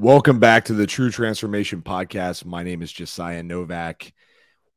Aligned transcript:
Welcome 0.00 0.38
back 0.38 0.64
to 0.64 0.72
the 0.72 0.86
True 0.86 1.10
Transformation 1.10 1.82
Podcast. 1.82 2.46
My 2.46 2.62
name 2.62 2.80
is 2.80 2.90
Josiah 2.90 3.42
Novak. 3.42 4.14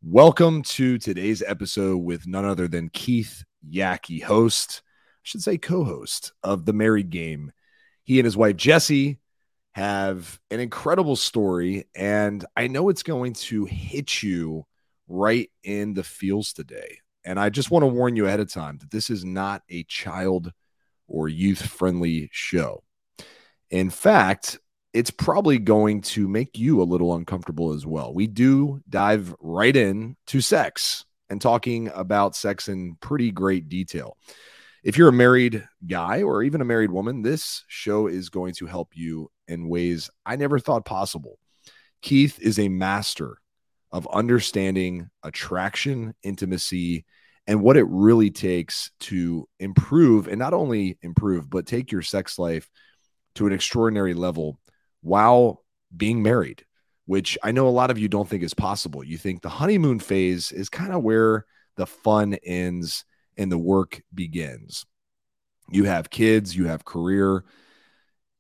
Welcome 0.02 0.64
to 0.64 0.98
today's 0.98 1.42
episode 1.42 2.00
with 2.00 2.28
none 2.28 2.44
other 2.44 2.68
than 2.68 2.90
Keith 2.90 3.46
Yackey, 3.66 4.22
host, 4.22 4.82
I 4.84 5.22
should 5.22 5.42
say 5.42 5.58
co 5.58 5.86
host 5.86 6.34
of 6.44 6.66
The 6.66 6.74
Married 6.74 7.10
Game. 7.10 7.54
He 8.04 8.20
and 8.20 8.26
his 8.26 8.36
wife, 8.36 8.58
Jessie, 8.58 9.20
have 9.72 10.42
an 10.52 10.60
incredible 10.60 11.16
story, 11.16 11.86
and 11.96 12.44
I 12.58 12.68
know 12.68 12.90
it's 12.90 13.04
going 13.04 13.32
to 13.34 13.64
hit 13.64 14.24
you 14.24 14.66
right 15.08 15.50
in 15.64 15.94
the 15.94 16.04
feels 16.04 16.52
today. 16.52 16.98
And 17.24 17.40
I 17.40 17.50
just 17.50 17.72
want 17.72 17.84
to 17.84 17.88
warn 17.88 18.18
you 18.18 18.26
ahead 18.26 18.42
of 18.42 18.52
time 18.52 18.78
that 18.80 18.92
this 18.92 19.10
is 19.10 19.24
not 19.24 19.64
a 19.70 19.86
child 19.86 20.52
or 21.08 21.30
youth 21.30 21.66
friendly 21.66 22.30
show. 22.34 22.84
In 23.70 23.90
fact, 23.90 24.60
it's 24.94 25.12
probably 25.12 25.58
going 25.58 26.02
to 26.02 26.28
make 26.28 26.58
you 26.58 26.82
a 26.82 26.84
little 26.86 27.16
uncomfortable 27.16 27.74
as 27.74 27.86
well. 27.86 28.14
We 28.14 28.28
do 28.28 28.82
dive 28.88 29.34
right 29.40 29.76
in 29.76 30.16
to 30.28 30.40
sex 30.40 31.06
and 31.30 31.42
talking 31.42 31.90
about 31.96 32.36
sex 32.36 32.68
in 32.70 32.96
pretty 33.02 33.32
great 33.32 33.70
detail. 33.70 34.18
If 34.84 34.98
you're 34.98 35.10
a 35.10 35.14
married 35.14 35.68
guy 35.88 36.22
or 36.22 36.44
even 36.44 36.62
a 36.62 36.66
married 36.66 36.92
woman, 36.92 37.22
this 37.22 37.64
show 37.68 38.08
is 38.08 38.30
going 38.30 38.54
to 38.56 38.68
help 38.68 38.90
you 38.94 39.32
in 39.48 39.68
ways 39.68 40.10
I 40.26 40.36
never 40.36 40.60
thought 40.60 40.86
possible. 40.86 41.40
Keith 42.02 42.38
is 42.40 42.60
a 42.60 42.70
master 42.70 43.38
of 43.92 44.08
understanding 44.12 45.10
attraction, 45.24 46.14
intimacy, 46.22 47.06
and 47.48 47.62
what 47.62 47.78
it 47.78 47.88
really 47.88 48.30
takes 48.30 48.92
to 49.00 49.48
improve 49.60 50.28
and 50.28 50.38
not 50.38 50.54
only 50.54 50.98
improve, 51.02 51.50
but 51.50 51.66
take 51.66 51.92
your 51.92 52.02
sex 52.02 52.38
life 52.38 52.70
to 53.36 53.48
an 53.48 53.54
extraordinary 53.54 54.14
level 54.14 54.60
while 55.04 55.64
being 55.96 56.24
married, 56.24 56.66
which 57.06 57.38
I 57.44 57.52
know 57.52 57.68
a 57.68 57.70
lot 57.70 57.92
of 57.92 58.00
you 58.00 58.08
don't 58.08 58.28
think 58.28 58.42
is 58.42 58.56
possible. 58.56 59.04
You 59.04 59.18
think 59.18 59.42
the 59.42 59.50
honeymoon 59.50 60.00
phase 60.00 60.52
is 60.52 60.70
kind 60.70 60.94
of 60.94 61.04
where 61.04 61.46
the 61.76 61.86
fun 61.86 62.36
ends 62.44 63.06
and 63.38 63.52
the 63.52 63.58
work 63.58 64.02
begins. 64.14 64.86
You 65.70 65.86
have 65.86 66.10
kids, 66.10 66.56
you 66.56 66.68
have 66.68 66.86
career, 66.86 67.44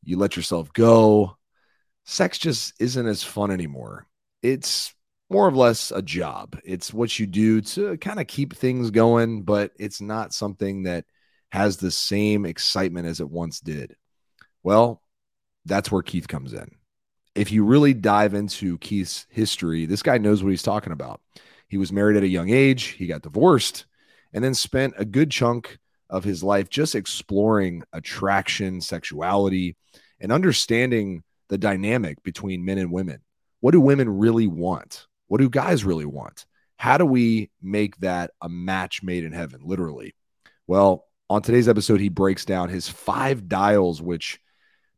you 0.03 0.17
let 0.17 0.35
yourself 0.35 0.73
go. 0.73 1.37
Sex 2.05 2.37
just 2.37 2.73
isn't 2.79 3.07
as 3.07 3.23
fun 3.23 3.51
anymore. 3.51 4.07
It's 4.41 4.93
more 5.29 5.47
or 5.47 5.51
less 5.51 5.91
a 5.91 6.01
job. 6.01 6.57
It's 6.65 6.93
what 6.93 7.17
you 7.17 7.27
do 7.27 7.61
to 7.61 7.97
kind 7.97 8.19
of 8.19 8.27
keep 8.27 8.55
things 8.55 8.91
going, 8.91 9.43
but 9.43 9.71
it's 9.77 10.01
not 10.01 10.33
something 10.33 10.83
that 10.83 11.05
has 11.51 11.77
the 11.77 11.91
same 11.91 12.45
excitement 12.45 13.07
as 13.07 13.19
it 13.19 13.29
once 13.29 13.59
did. 13.59 13.95
Well, 14.63 15.02
that's 15.65 15.91
where 15.91 16.01
Keith 16.01 16.27
comes 16.27 16.53
in. 16.53 16.69
If 17.35 17.51
you 17.51 17.65
really 17.65 17.93
dive 17.93 18.33
into 18.33 18.77
Keith's 18.77 19.25
history, 19.29 19.85
this 19.85 20.03
guy 20.03 20.17
knows 20.17 20.43
what 20.43 20.51
he's 20.51 20.61
talking 20.61 20.93
about. 20.93 21.21
He 21.67 21.77
was 21.77 21.91
married 21.91 22.17
at 22.17 22.23
a 22.23 22.27
young 22.27 22.49
age, 22.49 22.83
he 22.83 23.07
got 23.07 23.23
divorced, 23.23 23.85
and 24.33 24.43
then 24.43 24.53
spent 24.53 24.93
a 24.97 25.05
good 25.05 25.31
chunk 25.31 25.79
of 26.09 26.23
his 26.23 26.43
life 26.43 26.69
just 26.69 26.93
exploring 26.93 27.83
attraction, 27.91 28.81
sexuality, 28.81 29.75
and 30.19 30.31
understanding 30.31 31.23
the 31.49 31.57
dynamic 31.57 32.21
between 32.23 32.65
men 32.65 32.77
and 32.77 32.91
women. 32.91 33.19
What 33.61 33.71
do 33.71 33.81
women 33.81 34.17
really 34.17 34.47
want? 34.47 35.07
What 35.27 35.39
do 35.39 35.49
guys 35.49 35.83
really 35.83 36.05
want? 36.05 36.45
How 36.77 36.97
do 36.97 37.05
we 37.05 37.49
make 37.61 37.97
that 37.97 38.31
a 38.41 38.49
match 38.49 39.01
made 39.01 39.23
in 39.23 39.31
heaven, 39.31 39.61
literally? 39.63 40.13
Well, 40.67 41.05
on 41.29 41.41
today's 41.41 41.67
episode, 41.69 41.99
he 41.99 42.09
breaks 42.09 42.45
down 42.45 42.69
his 42.69 42.87
five 42.87 43.47
dials, 43.47 44.01
which 44.01 44.39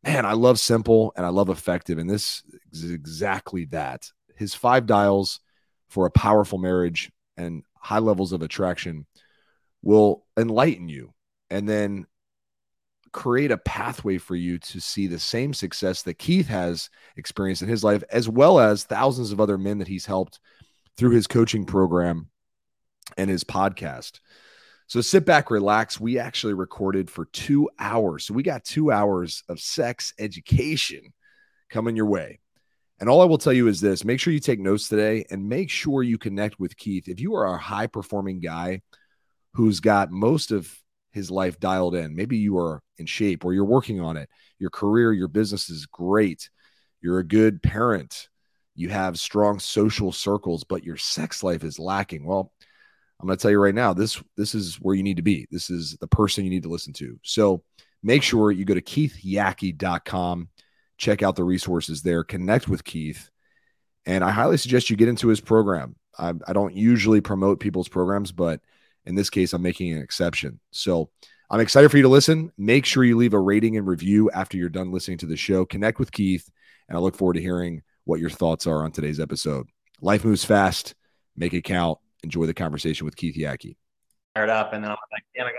man, 0.06 0.24
I 0.24 0.34
love 0.34 0.60
simple 0.60 1.12
and 1.16 1.26
I 1.26 1.30
love 1.30 1.48
effective. 1.48 1.98
And 1.98 2.08
this 2.08 2.42
is 2.72 2.90
exactly 2.90 3.64
that. 3.66 4.10
His 4.36 4.54
five 4.54 4.86
dials 4.86 5.40
for 5.88 6.06
a 6.06 6.10
powerful 6.10 6.58
marriage 6.58 7.10
and 7.36 7.64
high 7.74 7.98
levels 7.98 8.32
of 8.32 8.42
attraction 8.42 9.06
will 9.82 10.24
enlighten 10.36 10.88
you 10.88 11.12
and 11.50 11.68
then 11.68 12.06
create 13.12 13.50
a 13.50 13.58
pathway 13.58 14.18
for 14.18 14.36
you 14.36 14.58
to 14.58 14.80
see 14.80 15.06
the 15.06 15.18
same 15.18 15.54
success 15.54 16.02
that 16.02 16.18
Keith 16.18 16.48
has 16.48 16.90
experienced 17.16 17.62
in 17.62 17.68
his 17.68 17.82
life, 17.82 18.04
as 18.10 18.28
well 18.28 18.60
as 18.60 18.84
thousands 18.84 19.32
of 19.32 19.40
other 19.40 19.58
men 19.58 19.78
that 19.78 19.88
he's 19.88 20.06
helped 20.06 20.38
through 20.96 21.10
his 21.10 21.26
coaching 21.26 21.64
program 21.64 22.28
and 23.16 23.30
his 23.30 23.42
podcast. 23.42 24.20
So 24.88 25.00
sit 25.00 25.26
back, 25.26 25.50
relax. 25.50 25.98
We 25.98 26.18
actually 26.18 26.54
recorded 26.54 27.10
for 27.10 27.24
two 27.26 27.68
hours. 27.78 28.24
So 28.24 28.34
we 28.34 28.42
got 28.42 28.64
two 28.64 28.92
hours 28.92 29.42
of 29.48 29.60
sex 29.60 30.14
education 30.18 31.12
coming 31.70 31.96
your 31.96 32.06
way. 32.06 32.38
And 32.98 33.10
all 33.10 33.20
I 33.20 33.26
will 33.26 33.38
tell 33.38 33.52
you 33.52 33.68
is 33.68 33.80
this 33.80 34.04
make 34.04 34.20
sure 34.20 34.32
you 34.32 34.40
take 34.40 34.60
notes 34.60 34.88
today 34.88 35.26
and 35.30 35.48
make 35.48 35.70
sure 35.70 36.02
you 36.02 36.18
connect 36.18 36.58
with 36.60 36.76
Keith. 36.76 37.08
If 37.08 37.20
you 37.20 37.34
are 37.34 37.46
a 37.46 37.58
high 37.58 37.88
performing 37.88 38.40
guy 38.40 38.82
who's 39.54 39.80
got 39.80 40.10
most 40.10 40.52
of 40.52 40.72
his 41.10 41.30
life 41.30 41.58
dialed 41.58 41.94
in, 41.94 42.14
maybe 42.14 42.38
you 42.38 42.58
are 42.58 42.82
in 42.96 43.06
shape 43.06 43.44
or 43.44 43.52
you're 43.52 43.64
working 43.64 44.00
on 44.00 44.16
it, 44.16 44.28
your 44.58 44.70
career, 44.70 45.12
your 45.12 45.28
business 45.28 45.68
is 45.68 45.86
great, 45.86 46.48
you're 47.02 47.18
a 47.18 47.26
good 47.26 47.62
parent, 47.62 48.28
you 48.74 48.88
have 48.88 49.18
strong 49.18 49.58
social 49.58 50.12
circles, 50.12 50.64
but 50.64 50.84
your 50.84 50.96
sex 50.96 51.42
life 51.42 51.64
is 51.64 51.78
lacking. 51.78 52.24
Well, 52.24 52.52
I'm 53.20 53.26
going 53.26 53.36
to 53.36 53.42
tell 53.42 53.50
you 53.50 53.60
right 53.60 53.74
now, 53.74 53.92
this 53.92 54.22
this 54.36 54.54
is 54.54 54.76
where 54.76 54.94
you 54.94 55.02
need 55.02 55.16
to 55.16 55.22
be. 55.22 55.46
This 55.50 55.70
is 55.70 55.96
the 56.00 56.06
person 56.06 56.44
you 56.44 56.50
need 56.50 56.64
to 56.64 56.68
listen 56.68 56.92
to. 56.94 57.18
So 57.22 57.62
make 58.02 58.22
sure 58.22 58.50
you 58.50 58.64
go 58.64 58.74
to 58.74 58.82
keithyackey.com, 58.82 60.48
check 60.98 61.22
out 61.22 61.36
the 61.36 61.44
resources 61.44 62.02
there, 62.02 62.24
connect 62.24 62.68
with 62.68 62.84
Keith, 62.84 63.30
and 64.04 64.22
I 64.22 64.30
highly 64.30 64.58
suggest 64.58 64.90
you 64.90 64.96
get 64.96 65.08
into 65.08 65.28
his 65.28 65.40
program. 65.40 65.96
I, 66.18 66.34
I 66.46 66.52
don't 66.52 66.74
usually 66.74 67.20
promote 67.20 67.60
people's 67.60 67.88
programs, 67.88 68.32
but 68.32 68.60
in 69.04 69.14
this 69.14 69.30
case, 69.30 69.52
I'm 69.52 69.62
making 69.62 69.92
an 69.92 70.02
exception. 70.02 70.60
So 70.70 71.10
I'm 71.50 71.60
excited 71.60 71.90
for 71.90 71.96
you 71.96 72.02
to 72.02 72.08
listen. 72.08 72.52
Make 72.58 72.84
sure 72.84 73.04
you 73.04 73.16
leave 73.16 73.34
a 73.34 73.38
rating 73.38 73.76
and 73.76 73.86
review 73.86 74.30
after 74.30 74.56
you're 74.56 74.68
done 74.68 74.92
listening 74.92 75.18
to 75.18 75.26
the 75.26 75.36
show. 75.36 75.64
Connect 75.64 75.98
with 75.98 76.12
Keith, 76.12 76.50
and 76.88 76.96
I 76.96 77.00
look 77.00 77.16
forward 77.16 77.34
to 77.34 77.42
hearing 77.42 77.82
what 78.04 78.20
your 78.20 78.30
thoughts 78.30 78.66
are 78.66 78.84
on 78.84 78.92
today's 78.92 79.20
episode. 79.20 79.68
Life 80.00 80.24
moves 80.24 80.44
fast. 80.44 80.94
Make 81.36 81.54
it 81.54 81.64
count 81.64 81.98
enjoy 82.26 82.46
the 82.46 82.54
conversation 82.54 83.04
with 83.04 83.16
Keith 83.16 83.36
Yackey. 83.36 83.76
Fired 84.34 84.50
up, 84.50 84.72
and 84.72 84.84
then 84.84 84.90
I'm 84.90 84.96
like, 85.12 85.22
damn, 85.34 85.46
I 85.46 85.52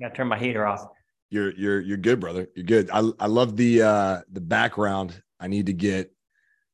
got 0.00 0.08
to 0.10 0.14
turn 0.14 0.28
my 0.28 0.38
heater 0.38 0.66
off. 0.66 0.86
You're 1.30 1.52
you're 1.54 1.80
you're 1.80 1.96
good, 1.96 2.20
brother. 2.20 2.46
You're 2.54 2.66
good. 2.66 2.90
I 2.92 3.10
I 3.18 3.26
love 3.26 3.56
the 3.56 3.82
uh 3.82 4.20
the 4.30 4.40
background. 4.40 5.20
I 5.40 5.48
need 5.48 5.66
to 5.66 5.72
get. 5.72 6.12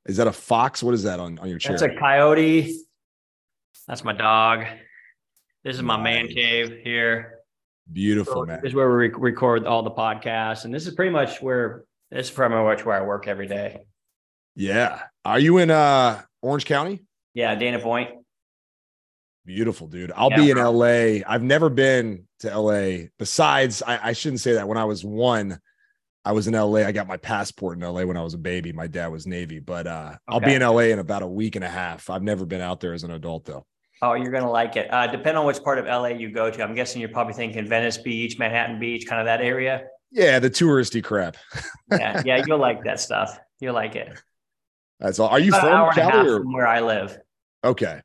Is 0.05 0.19
that 0.19 0.27
a 0.27 0.33
fox? 0.33 0.83
What 0.83 0.93
is 0.94 1.05
that 1.05 1.21
on 1.21 1.38
on 1.38 1.49
your 1.49 1.59
chair? 1.59 1.77
That's 1.77 1.83
a 1.83 1.99
coyote. 1.99 2.77
That's 3.88 4.05
my 4.05 4.12
dog. 4.12 4.66
This 5.65 5.77
is 5.77 5.83
my 5.83 5.97
nice. 5.97 6.04
man 6.04 6.28
cave 6.28 6.81
here. 6.84 7.39
Beautiful, 7.91 8.43
so 8.43 8.44
man. 8.44 8.60
This 8.62 8.71
is 8.71 8.75
where 8.75 8.94
we 8.94 9.09
record 9.09 9.65
all 9.65 9.83
the 9.83 9.91
podcasts, 9.91 10.65
and 10.65 10.75
this 10.75 10.87
is 10.87 10.94
pretty 10.94 11.12
much 11.12 11.41
where 11.41 11.84
this 12.10 12.27
is 12.27 12.31
pretty 12.31 12.54
much 12.54 12.84
where 12.84 12.97
I 12.97 13.06
work 13.06 13.27
every 13.27 13.47
day. 13.47 13.87
Yeah. 14.54 15.00
Are 15.25 15.39
you 15.39 15.59
in 15.59 15.71
uh 15.71 16.21
Orange 16.43 16.66
County? 16.66 17.00
Yeah, 17.33 17.54
Dana 17.54 17.78
Point. 17.78 18.10
Beautiful, 19.44 19.88
dude. 19.88 20.12
I'll 20.14 20.30
yeah, 20.30 20.36
be 20.36 20.50
in. 20.50 20.58
LA. 20.58 21.25
I've 21.26 21.42
never 21.42 21.69
been 21.69 22.28
to 22.41 22.56
LA. 22.56 23.06
Besides, 23.19 23.82
I, 23.82 24.08
I, 24.08 24.12
shouldn't 24.12 24.41
say 24.41 24.53
that. 24.53 24.69
When 24.69 24.78
I 24.78 24.84
was 24.84 25.04
one, 25.04 25.58
I 26.25 26.32
was 26.32 26.47
in 26.47 26.54
LA. 26.54 26.80
I 26.80 26.92
got 26.92 27.08
my 27.08 27.16
passport 27.16 27.76
in 27.76 27.82
LA 27.82 28.04
when 28.04 28.16
I 28.16 28.22
was 28.22 28.34
a 28.34 28.38
baby. 28.38 28.72
My 28.72 28.86
dad 28.86 29.08
was 29.08 29.26
Navy, 29.26 29.58
but 29.58 29.88
uh, 29.88 30.10
okay. 30.12 30.19
I'll 30.28 30.41
be 30.41 30.54
in 30.54 30.62
LA 30.62 30.92
in 30.92 31.00
about 31.00 31.22
a 31.22 31.26
week 31.26 31.56
and 31.56 31.64
a 31.64 31.69
half. 31.69 32.08
I've 32.08 32.22
never 32.22 32.47
been 32.47 32.60
out 32.60 32.80
there 32.80 32.92
as 32.92 33.03
an 33.03 33.10
adult 33.10 33.44
though. 33.44 33.66
Oh, 34.00 34.14
you're 34.14 34.32
gonna 34.32 34.50
like 34.50 34.76
it. 34.76 34.92
Uh, 34.92 35.08
depending 35.08 35.38
on 35.38 35.47
which 35.47 35.62
part 35.62 35.78
of 35.78 35.86
LA 35.86 36.09
you 36.09 36.30
go 36.30 36.50
to, 36.50 36.62
I'm 36.62 36.74
guessing 36.74 37.00
you're 37.00 37.10
probably 37.10 37.34
thinking 37.34 37.66
Venice 37.66 37.98
Beach, 37.98 38.38
Manhattan 38.38 38.78
Beach, 38.78 39.06
kind 39.09 39.20
of 39.20 39.26
that 39.26 39.41
area. 39.41 39.84
Yeah, 40.12 40.38
the 40.38 40.50
touristy 40.50 41.03
crap. 41.03 41.36
yeah, 41.91 42.22
yeah, 42.24 42.44
you'll 42.47 42.59
like 42.59 42.84
that 42.84 43.00
stuff. 43.00 43.38
You'll 43.60 43.74
like 43.74 43.97
it. 43.97 44.16
That's 45.00 45.18
all. 45.18 45.28
Are 45.28 45.41
you 45.41 45.50
about 45.50 45.94
from 45.94 46.10
Cali 46.10 46.28
or 46.28 46.41
from 46.41 46.53
where 46.53 46.66
I 46.66 46.80
live? 46.80 47.18
Okay. 47.65 48.00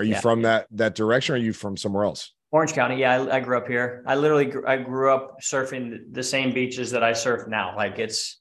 Are 0.00 0.04
you 0.04 0.12
yeah. 0.12 0.20
from 0.20 0.42
that 0.42 0.66
that 0.70 0.94
direction? 0.94 1.34
Or 1.34 1.38
are 1.38 1.40
you 1.40 1.52
from 1.52 1.76
somewhere 1.76 2.04
else? 2.04 2.32
Orange 2.52 2.72
County. 2.72 2.96
Yeah, 2.96 3.20
I, 3.20 3.36
I 3.36 3.40
grew 3.40 3.58
up 3.58 3.68
here. 3.68 4.02
I 4.06 4.14
literally 4.14 4.50
I 4.66 4.78
grew 4.78 5.12
up 5.12 5.42
surfing 5.42 6.12
the 6.12 6.22
same 6.22 6.54
beaches 6.54 6.90
that 6.92 7.04
I 7.04 7.12
surf 7.12 7.46
now. 7.46 7.76
Like 7.76 7.98
it's, 7.98 8.40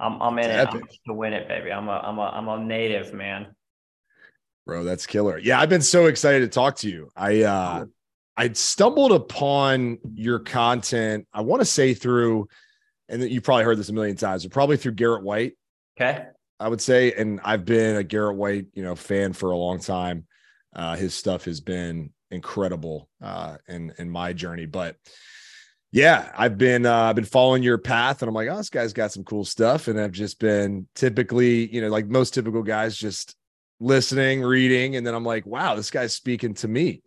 I'm 0.00 0.20
I'm 0.22 0.38
in 0.38 0.50
it's 0.50 0.74
it 0.74 0.80
I'm 0.80 0.88
to 1.08 1.12
win 1.12 1.34
it, 1.34 1.46
baby. 1.46 1.70
I'm 1.70 1.88
a 1.88 1.92
I'm 1.92 2.18
a 2.18 2.22
I'm 2.22 2.48
a 2.48 2.64
native 2.64 3.12
man. 3.12 3.54
Bro, 4.64 4.84
that's 4.84 5.04
killer. 5.04 5.36
Yeah, 5.36 5.60
I've 5.60 5.68
been 5.68 5.82
so 5.82 6.06
excited 6.06 6.40
to 6.40 6.48
talk 6.48 6.76
to 6.76 6.88
you. 6.88 7.10
I 7.14 7.42
uh 7.42 7.84
I 8.34 8.50
stumbled 8.54 9.12
upon 9.12 9.98
your 10.14 10.38
content. 10.38 11.28
I 11.34 11.42
want 11.42 11.60
to 11.60 11.66
say 11.66 11.92
through, 11.92 12.48
and 13.10 13.22
you 13.22 13.42
probably 13.42 13.64
heard 13.64 13.78
this 13.78 13.90
a 13.90 13.92
million 13.92 14.16
times, 14.16 14.42
but 14.42 14.52
probably 14.52 14.78
through 14.78 14.92
Garrett 14.92 15.22
White. 15.22 15.52
Okay. 16.00 16.24
I 16.58 16.68
would 16.68 16.80
say, 16.80 17.12
and 17.12 17.40
I've 17.44 17.64
been 17.64 17.96
a 17.96 18.02
Garrett 18.02 18.36
White, 18.36 18.66
you 18.74 18.82
know, 18.82 18.94
fan 18.96 19.32
for 19.32 19.50
a 19.50 19.56
long 19.56 19.80
time. 19.80 20.26
Uh, 20.74 20.96
his 20.96 21.14
stuff 21.14 21.44
has 21.44 21.60
been 21.60 22.10
incredible 22.30 23.08
uh, 23.22 23.56
in 23.68 23.92
in 23.98 24.10
my 24.10 24.32
journey. 24.32 24.66
But 24.66 24.96
Yeah, 25.92 26.32
I've 26.36 26.58
been 26.58 26.86
uh, 26.86 27.04
I've 27.04 27.16
been 27.16 27.24
following 27.24 27.62
your 27.62 27.78
path, 27.78 28.22
and 28.22 28.28
I'm 28.28 28.34
like, 28.34 28.48
oh, 28.50 28.56
this 28.56 28.70
guy's 28.70 28.92
got 28.92 29.12
some 29.12 29.24
cool 29.24 29.44
stuff, 29.44 29.88
and 29.88 29.98
I've 30.00 30.12
just 30.12 30.38
been 30.38 30.88
typically, 30.94 31.72
you 31.72 31.80
know, 31.80 31.88
like 31.88 32.06
most 32.06 32.34
typical 32.34 32.62
guys, 32.62 32.96
just 32.96 33.36
listening, 33.80 34.42
reading, 34.42 34.96
and 34.96 35.06
then 35.06 35.14
I'm 35.14 35.24
like, 35.24 35.46
wow, 35.46 35.74
this 35.74 35.90
guy's 35.90 36.14
speaking 36.14 36.54
to 36.54 36.68
me. 36.68 37.02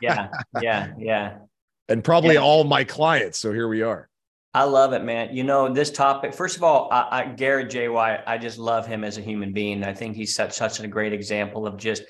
yeah, 0.00 0.28
yeah, 0.60 0.92
yeah, 0.98 1.38
and 1.88 2.04
probably 2.04 2.34
yeah. 2.34 2.42
all 2.42 2.64
my 2.64 2.84
clients. 2.84 3.38
So 3.38 3.52
here 3.52 3.68
we 3.68 3.82
are. 3.82 4.08
I 4.54 4.64
love 4.64 4.92
it, 4.92 5.02
man. 5.02 5.34
You 5.34 5.44
know, 5.44 5.72
this 5.72 5.90
topic, 5.90 6.34
first 6.34 6.58
of 6.58 6.62
all, 6.62 6.88
I, 6.92 7.08
I, 7.10 7.24
Garrett 7.24 7.70
J. 7.70 7.88
White, 7.88 8.20
I 8.26 8.36
just 8.36 8.58
love 8.58 8.86
him 8.86 9.02
as 9.02 9.16
a 9.16 9.22
human 9.22 9.54
being. 9.54 9.82
I 9.82 9.94
think 9.94 10.14
he's 10.14 10.34
such, 10.34 10.52
such 10.52 10.78
a 10.78 10.86
great 10.86 11.14
example 11.14 11.66
of 11.66 11.78
just, 11.78 12.02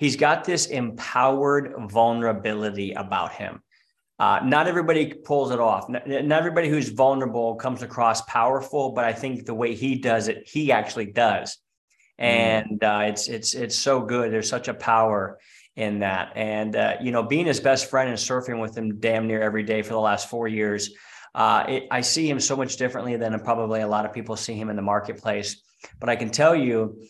he's 0.00 0.16
got 0.16 0.44
this 0.44 0.66
empowered 0.66 1.74
vulnerability 1.90 2.92
about 2.92 3.32
him. 3.32 3.62
Uh, 4.18 4.40
not 4.42 4.66
everybody 4.66 5.12
pulls 5.12 5.50
it 5.50 5.60
off. 5.60 5.90
Not, 5.90 6.08
not 6.08 6.38
everybody 6.38 6.70
who's 6.70 6.88
vulnerable 6.88 7.56
comes 7.56 7.82
across 7.82 8.22
powerful, 8.22 8.92
but 8.92 9.04
I 9.04 9.12
think 9.12 9.44
the 9.44 9.54
way 9.54 9.74
he 9.74 9.96
does 9.96 10.28
it, 10.28 10.48
he 10.48 10.72
actually 10.72 11.06
does. 11.06 11.58
Mm-hmm. 12.18 12.24
And 12.24 12.84
uh, 12.84 13.02
it's, 13.08 13.28
it's, 13.28 13.54
it's 13.54 13.76
so 13.76 14.00
good. 14.00 14.32
There's 14.32 14.48
such 14.48 14.68
a 14.68 14.74
power 14.74 15.38
in 15.76 15.98
that. 15.98 16.32
And, 16.34 16.74
uh, 16.76 16.94
you 17.02 17.12
know, 17.12 17.22
being 17.22 17.44
his 17.44 17.60
best 17.60 17.90
friend 17.90 18.08
and 18.08 18.18
surfing 18.18 18.58
with 18.58 18.76
him 18.76 19.00
damn 19.00 19.26
near 19.26 19.42
every 19.42 19.64
day 19.64 19.82
for 19.82 19.92
the 19.92 20.00
last 20.00 20.30
four 20.30 20.48
years, 20.48 20.94
uh, 21.34 21.64
it, 21.68 21.88
I 21.90 22.00
see 22.00 22.28
him 22.28 22.40
so 22.40 22.56
much 22.56 22.78
differently 22.78 23.16
than 23.16 23.38
probably 23.40 23.82
a 23.82 23.88
lot 23.88 24.06
of 24.06 24.14
people 24.14 24.34
see 24.36 24.54
him 24.54 24.70
in 24.70 24.76
the 24.76 24.82
marketplace. 24.82 25.62
But 25.98 26.08
I 26.08 26.16
can 26.16 26.30
tell 26.30 26.56
you 26.56 27.02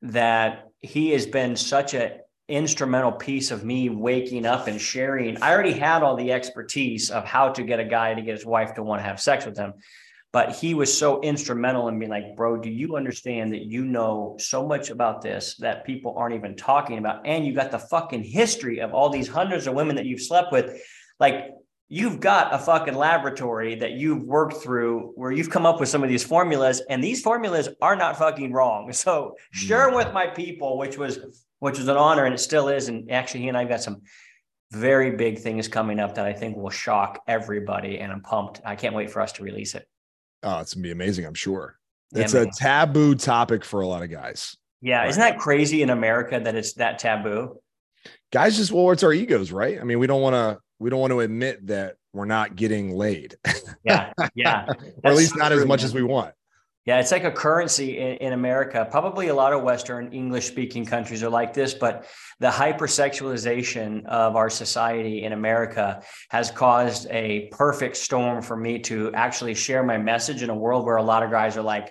that 0.00 0.64
he 0.80 1.10
has 1.10 1.26
been 1.26 1.56
such 1.56 1.92
an 1.92 2.12
instrumental 2.48 3.12
piece 3.12 3.50
of 3.50 3.64
me 3.64 3.90
waking 3.90 4.46
up 4.46 4.66
and 4.66 4.80
sharing. 4.80 5.40
I 5.42 5.52
already 5.52 5.72
had 5.72 6.02
all 6.02 6.16
the 6.16 6.32
expertise 6.32 7.10
of 7.10 7.24
how 7.24 7.50
to 7.50 7.62
get 7.62 7.78
a 7.78 7.84
guy 7.84 8.14
to 8.14 8.22
get 8.22 8.36
his 8.36 8.46
wife 8.46 8.74
to 8.74 8.82
want 8.82 9.00
to 9.00 9.04
have 9.04 9.20
sex 9.20 9.44
with 9.44 9.56
him. 9.56 9.74
But 10.32 10.56
he 10.56 10.74
was 10.74 10.96
so 10.96 11.20
instrumental 11.22 11.88
in 11.88 11.98
being 11.98 12.10
like, 12.10 12.36
bro, 12.36 12.58
do 12.58 12.68
you 12.68 12.96
understand 12.96 13.52
that 13.52 13.62
you 13.62 13.84
know 13.84 14.36
so 14.38 14.66
much 14.66 14.90
about 14.90 15.22
this 15.22 15.56
that 15.56 15.86
people 15.86 16.14
aren't 16.18 16.34
even 16.34 16.54
talking 16.54 16.98
about? 16.98 17.26
And 17.26 17.46
you 17.46 17.54
got 17.54 17.70
the 17.70 17.78
fucking 17.78 18.24
history 18.24 18.80
of 18.80 18.92
all 18.92 19.08
these 19.08 19.28
hundreds 19.28 19.66
of 19.66 19.74
women 19.74 19.96
that 19.96 20.04
you've 20.04 20.20
slept 20.20 20.52
with. 20.52 20.82
Like, 21.18 21.50
you've 21.88 22.20
got 22.20 22.54
a 22.54 22.58
fucking 22.58 22.94
laboratory 22.94 23.74
that 23.76 23.92
you've 23.92 24.22
worked 24.22 24.58
through 24.58 25.12
where 25.16 25.32
you've 25.32 25.48
come 25.48 25.64
up 25.64 25.80
with 25.80 25.88
some 25.88 26.02
of 26.02 26.10
these 26.10 26.22
formulas 26.22 26.82
and 26.90 27.02
these 27.02 27.22
formulas 27.22 27.68
are 27.80 27.96
not 27.96 28.18
fucking 28.18 28.52
wrong 28.52 28.92
so 28.92 29.34
share 29.50 29.86
mm-hmm. 29.86 29.96
with 29.96 30.12
my 30.12 30.26
people 30.26 30.76
which 30.76 30.98
was 30.98 31.46
which 31.60 31.78
was 31.78 31.88
an 31.88 31.96
honor 31.96 32.24
and 32.24 32.34
it 32.34 32.38
still 32.38 32.68
is 32.68 32.88
and 32.88 33.10
actually 33.10 33.40
he 33.40 33.48
and 33.48 33.56
i've 33.56 33.68
got 33.68 33.82
some 33.82 34.02
very 34.72 35.12
big 35.12 35.38
things 35.38 35.68
coming 35.68 35.98
up 35.98 36.14
that 36.14 36.26
i 36.26 36.32
think 36.32 36.56
will 36.56 36.70
shock 36.70 37.22
everybody 37.26 37.98
and 37.98 38.12
i'm 38.12 38.20
pumped 38.20 38.60
i 38.64 38.76
can't 38.76 38.94
wait 38.94 39.10
for 39.10 39.20
us 39.20 39.32
to 39.32 39.42
release 39.42 39.74
it 39.74 39.86
oh 40.42 40.60
it's 40.60 40.74
gonna 40.74 40.82
be 40.82 40.90
amazing 40.90 41.24
i'm 41.24 41.34
sure 41.34 41.78
it's 42.14 42.34
yeah, 42.34 42.42
a 42.42 42.46
taboo 42.46 43.14
topic 43.14 43.64
for 43.64 43.80
a 43.80 43.86
lot 43.86 44.02
of 44.02 44.10
guys 44.10 44.56
yeah 44.80 45.00
right? 45.00 45.08
isn't 45.08 45.20
that 45.20 45.38
crazy 45.38 45.82
in 45.82 45.90
america 45.90 46.40
that 46.42 46.54
it's 46.54 46.74
that 46.74 46.98
taboo 46.98 47.58
guys 48.32 48.56
just 48.56 48.72
well 48.72 48.90
it's 48.90 49.02
our 49.02 49.12
egos 49.12 49.52
right 49.52 49.80
i 49.80 49.84
mean 49.84 49.98
we 49.98 50.06
don't 50.06 50.20
want 50.22 50.34
to 50.34 50.58
we 50.78 50.90
don't 50.90 51.00
want 51.00 51.10
to 51.10 51.20
admit 51.20 51.66
that 51.66 51.96
we're 52.12 52.24
not 52.24 52.56
getting 52.56 52.96
laid. 52.96 53.36
yeah, 53.84 54.12
yeah, 54.34 54.66
or 55.04 55.10
at 55.10 55.16
least 55.16 55.36
not 55.36 55.50
true, 55.50 55.60
as 55.60 55.66
much 55.66 55.80
man. 55.80 55.86
as 55.86 55.94
we 55.94 56.02
want. 56.02 56.34
Yeah, 56.88 57.00
it's 57.00 57.12
like 57.12 57.24
a 57.24 57.30
currency 57.30 57.98
in, 57.98 58.16
in 58.16 58.32
America. 58.32 58.88
Probably 58.90 59.28
a 59.28 59.34
lot 59.34 59.52
of 59.52 59.62
Western 59.62 60.10
English 60.10 60.46
speaking 60.46 60.86
countries 60.86 61.22
are 61.22 61.28
like 61.28 61.52
this, 61.52 61.74
but 61.74 62.06
the 62.40 62.48
hypersexualization 62.48 64.06
of 64.06 64.36
our 64.36 64.48
society 64.48 65.22
in 65.24 65.34
America 65.34 66.02
has 66.30 66.50
caused 66.50 67.06
a 67.10 67.50
perfect 67.52 67.94
storm 67.94 68.40
for 68.40 68.56
me 68.56 68.78
to 68.78 69.12
actually 69.12 69.52
share 69.52 69.82
my 69.82 69.98
message 69.98 70.42
in 70.42 70.48
a 70.48 70.54
world 70.54 70.86
where 70.86 70.96
a 70.96 71.02
lot 71.02 71.22
of 71.22 71.30
guys 71.30 71.58
are 71.58 71.62
like, 71.62 71.90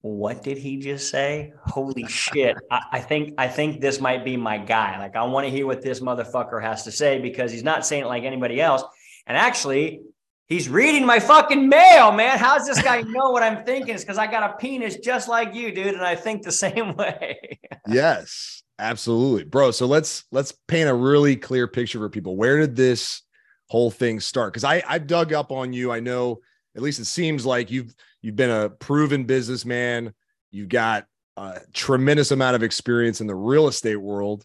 what 0.00 0.42
did 0.42 0.58
he 0.58 0.78
just 0.78 1.08
say? 1.08 1.52
Holy 1.66 2.04
shit. 2.08 2.56
I, 2.68 2.80
I, 2.90 2.98
think 2.98 3.34
I 3.38 3.46
think 3.46 3.80
this 3.80 4.00
might 4.00 4.24
be 4.24 4.36
my 4.36 4.58
guy. 4.58 4.98
Like 4.98 5.14
I 5.14 5.22
want 5.22 5.46
to 5.46 5.52
hear 5.52 5.68
what 5.68 5.82
this 5.82 6.00
motherfucker 6.00 6.60
has 6.60 6.82
to 6.82 6.90
say 6.90 7.20
because 7.20 7.52
he's 7.52 7.62
not 7.62 7.86
saying 7.86 8.02
it 8.02 8.08
like 8.08 8.24
anybody 8.24 8.60
else. 8.60 8.82
And 9.28 9.36
actually, 9.38 10.00
he's 10.50 10.68
reading 10.68 11.06
my 11.06 11.18
fucking 11.18 11.66
mail, 11.66 12.12
man. 12.12 12.38
How's 12.38 12.66
this 12.66 12.82
guy 12.82 13.00
know 13.06 13.30
what 13.30 13.42
I'm 13.42 13.64
thinking? 13.64 13.94
It's 13.94 14.04
because 14.04 14.18
I 14.18 14.26
got 14.26 14.50
a 14.50 14.56
penis 14.58 14.96
just 14.96 15.26
like 15.28 15.54
you, 15.54 15.72
dude, 15.72 15.94
and 15.94 16.04
I 16.04 16.14
think 16.14 16.42
the 16.42 16.52
same 16.66 16.94
way. 16.96 17.58
yes, 17.88 18.62
absolutely. 18.78 19.44
Bro, 19.44 19.70
so 19.70 19.86
let's 19.86 20.24
let's 20.30 20.52
paint 20.68 20.90
a 20.90 20.94
really 20.94 21.36
clear 21.36 21.66
picture 21.66 21.98
for 21.98 22.10
people. 22.10 22.36
Where 22.36 22.58
did 22.58 22.76
this 22.76 23.22
whole 23.70 23.90
thing 23.90 24.20
start? 24.20 24.52
Because 24.52 24.64
I 24.64 24.82
I've 24.86 25.06
dug 25.06 25.32
up 25.32 25.50
on 25.50 25.72
you. 25.72 25.90
I 25.90 26.00
know 26.00 26.40
at 26.76 26.82
least 26.82 27.00
it 27.00 27.06
seems 27.06 27.46
like 27.46 27.70
you've 27.70 27.94
You've 28.22 28.36
been 28.36 28.50
a 28.50 28.68
proven 28.68 29.24
businessman. 29.24 30.12
You've 30.50 30.68
got 30.68 31.06
a 31.36 31.60
tremendous 31.72 32.30
amount 32.30 32.56
of 32.56 32.62
experience 32.62 33.20
in 33.20 33.26
the 33.26 33.34
real 33.34 33.68
estate 33.68 33.96
world. 33.96 34.44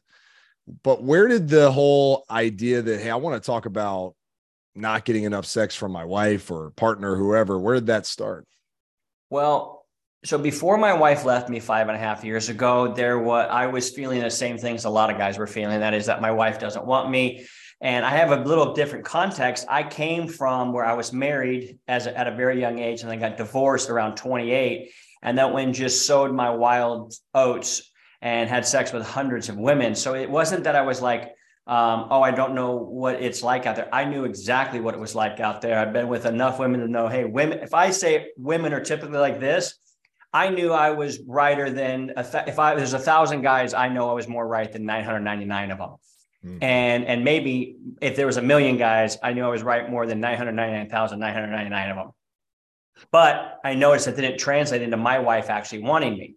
But 0.83 1.03
where 1.03 1.27
did 1.27 1.47
the 1.47 1.71
whole 1.71 2.25
idea 2.29 2.81
that, 2.81 3.01
hey, 3.01 3.09
I 3.09 3.17
want 3.17 3.41
to 3.41 3.45
talk 3.45 3.65
about 3.65 4.15
not 4.75 5.05
getting 5.05 5.23
enough 5.23 5.45
sex 5.45 5.75
from 5.75 5.91
my 5.91 6.05
wife 6.05 6.51
or 6.51 6.69
partner, 6.71 7.15
whoever, 7.15 7.57
where 7.57 7.75
did 7.75 7.87
that 7.87 8.05
start? 8.05 8.45
Well, 9.29 9.85
so 10.25 10.37
before 10.37 10.77
my 10.77 10.93
wife 10.93 11.23
left 11.23 11.49
me 11.49 11.59
five 11.59 11.87
and 11.87 11.95
a 11.95 11.99
half 11.99 12.23
years 12.23 12.49
ago, 12.49 12.93
there 12.93 13.19
was 13.19 13.47
I 13.49 13.67
was 13.67 13.91
feeling 13.91 14.21
the 14.21 14.31
same 14.31 14.57
things 14.57 14.85
a 14.85 14.89
lot 14.89 15.11
of 15.11 15.17
guys 15.17 15.37
were 15.37 15.47
feeling. 15.47 15.79
That 15.79 15.93
is 15.93 16.07
that 16.07 16.21
my 16.21 16.31
wife 16.31 16.59
doesn't 16.59 16.85
want 16.85 17.09
me. 17.09 17.45
And 17.81 18.05
I 18.05 18.11
have 18.11 18.31
a 18.31 18.43
little 18.43 18.73
different 18.73 19.05
context. 19.05 19.65
I 19.69 19.83
came 19.83 20.27
from 20.27 20.73
where 20.73 20.85
I 20.85 20.93
was 20.93 21.13
married 21.13 21.77
as 21.87 22.07
a, 22.07 22.17
at 22.17 22.27
a 22.27 22.35
very 22.35 22.59
young 22.59 22.79
age 22.79 23.01
and 23.01 23.11
then 23.11 23.19
got 23.19 23.37
divorced 23.37 23.89
around 23.89 24.15
28. 24.15 24.91
And 25.21 25.37
that 25.37 25.53
when 25.53 25.73
just 25.73 26.07
sowed 26.07 26.33
my 26.33 26.49
wild 26.49 27.13
oats 27.33 27.91
and 28.21 28.49
had 28.49 28.65
sex 28.65 28.91
with 28.91 29.05
hundreds 29.05 29.49
of 29.49 29.57
women. 29.57 29.93
So 29.93 30.15
it 30.15 30.29
wasn't 30.29 30.63
that 30.63 30.75
I 30.75 30.81
was 30.81 31.01
like, 31.01 31.34
um, 31.67 32.07
oh, 32.11 32.21
I 32.21 32.31
don't 32.31 32.53
know 32.53 32.75
what 32.75 33.15
it's 33.15 33.41
like 33.41 33.65
out 33.65 33.75
there. 33.75 33.89
I 33.93 34.05
knew 34.05 34.25
exactly 34.25 34.79
what 34.79 34.93
it 34.93 34.99
was 34.99 35.15
like 35.15 35.39
out 35.39 35.61
there. 35.61 35.79
I've 35.79 35.93
been 35.93 36.07
with 36.07 36.27
enough 36.27 36.59
women 36.59 36.79
to 36.81 36.87
know, 36.87 37.07
hey, 37.07 37.25
women, 37.25 37.59
if 37.59 37.73
I 37.73 37.89
say 37.89 38.27
women 38.37 38.71
are 38.71 38.81
typically 38.81 39.17
like 39.17 39.39
this, 39.39 39.73
I 40.31 40.49
knew 40.49 40.71
I 40.73 40.91
was 40.91 41.21
righter 41.25 41.71
than 41.71 42.11
if 42.17 42.59
I 42.59 42.75
there's 42.75 42.93
a 42.93 42.99
thousand 42.99 43.41
guys, 43.41 43.73
I 43.73 43.89
know 43.89 44.09
I 44.09 44.13
was 44.13 44.27
more 44.27 44.45
right 44.45 44.71
than 44.71 44.85
999 44.85 45.71
of 45.71 45.77
them. 45.77 45.89
Mm-hmm. 46.45 46.63
And 46.63 47.05
and 47.05 47.23
maybe 47.23 47.77
if 48.01 48.15
there 48.15 48.27
was 48.27 48.37
a 48.37 48.41
million 48.41 48.77
guys, 48.77 49.17
I 49.23 49.33
knew 49.33 49.43
I 49.43 49.47
was 49.47 49.63
right 49.63 49.89
more 49.89 50.05
than 50.05 50.19
999,999 50.19 51.89
of 51.89 51.95
them. 51.95 52.11
But 53.11 53.59
I 53.63 53.73
noticed 53.73 54.05
that 54.05 54.17
didn't 54.17 54.37
translate 54.37 54.81
into 54.81 54.97
my 54.97 55.19
wife 55.19 55.49
actually 55.49 55.79
wanting 55.79 56.17
me. 56.17 56.35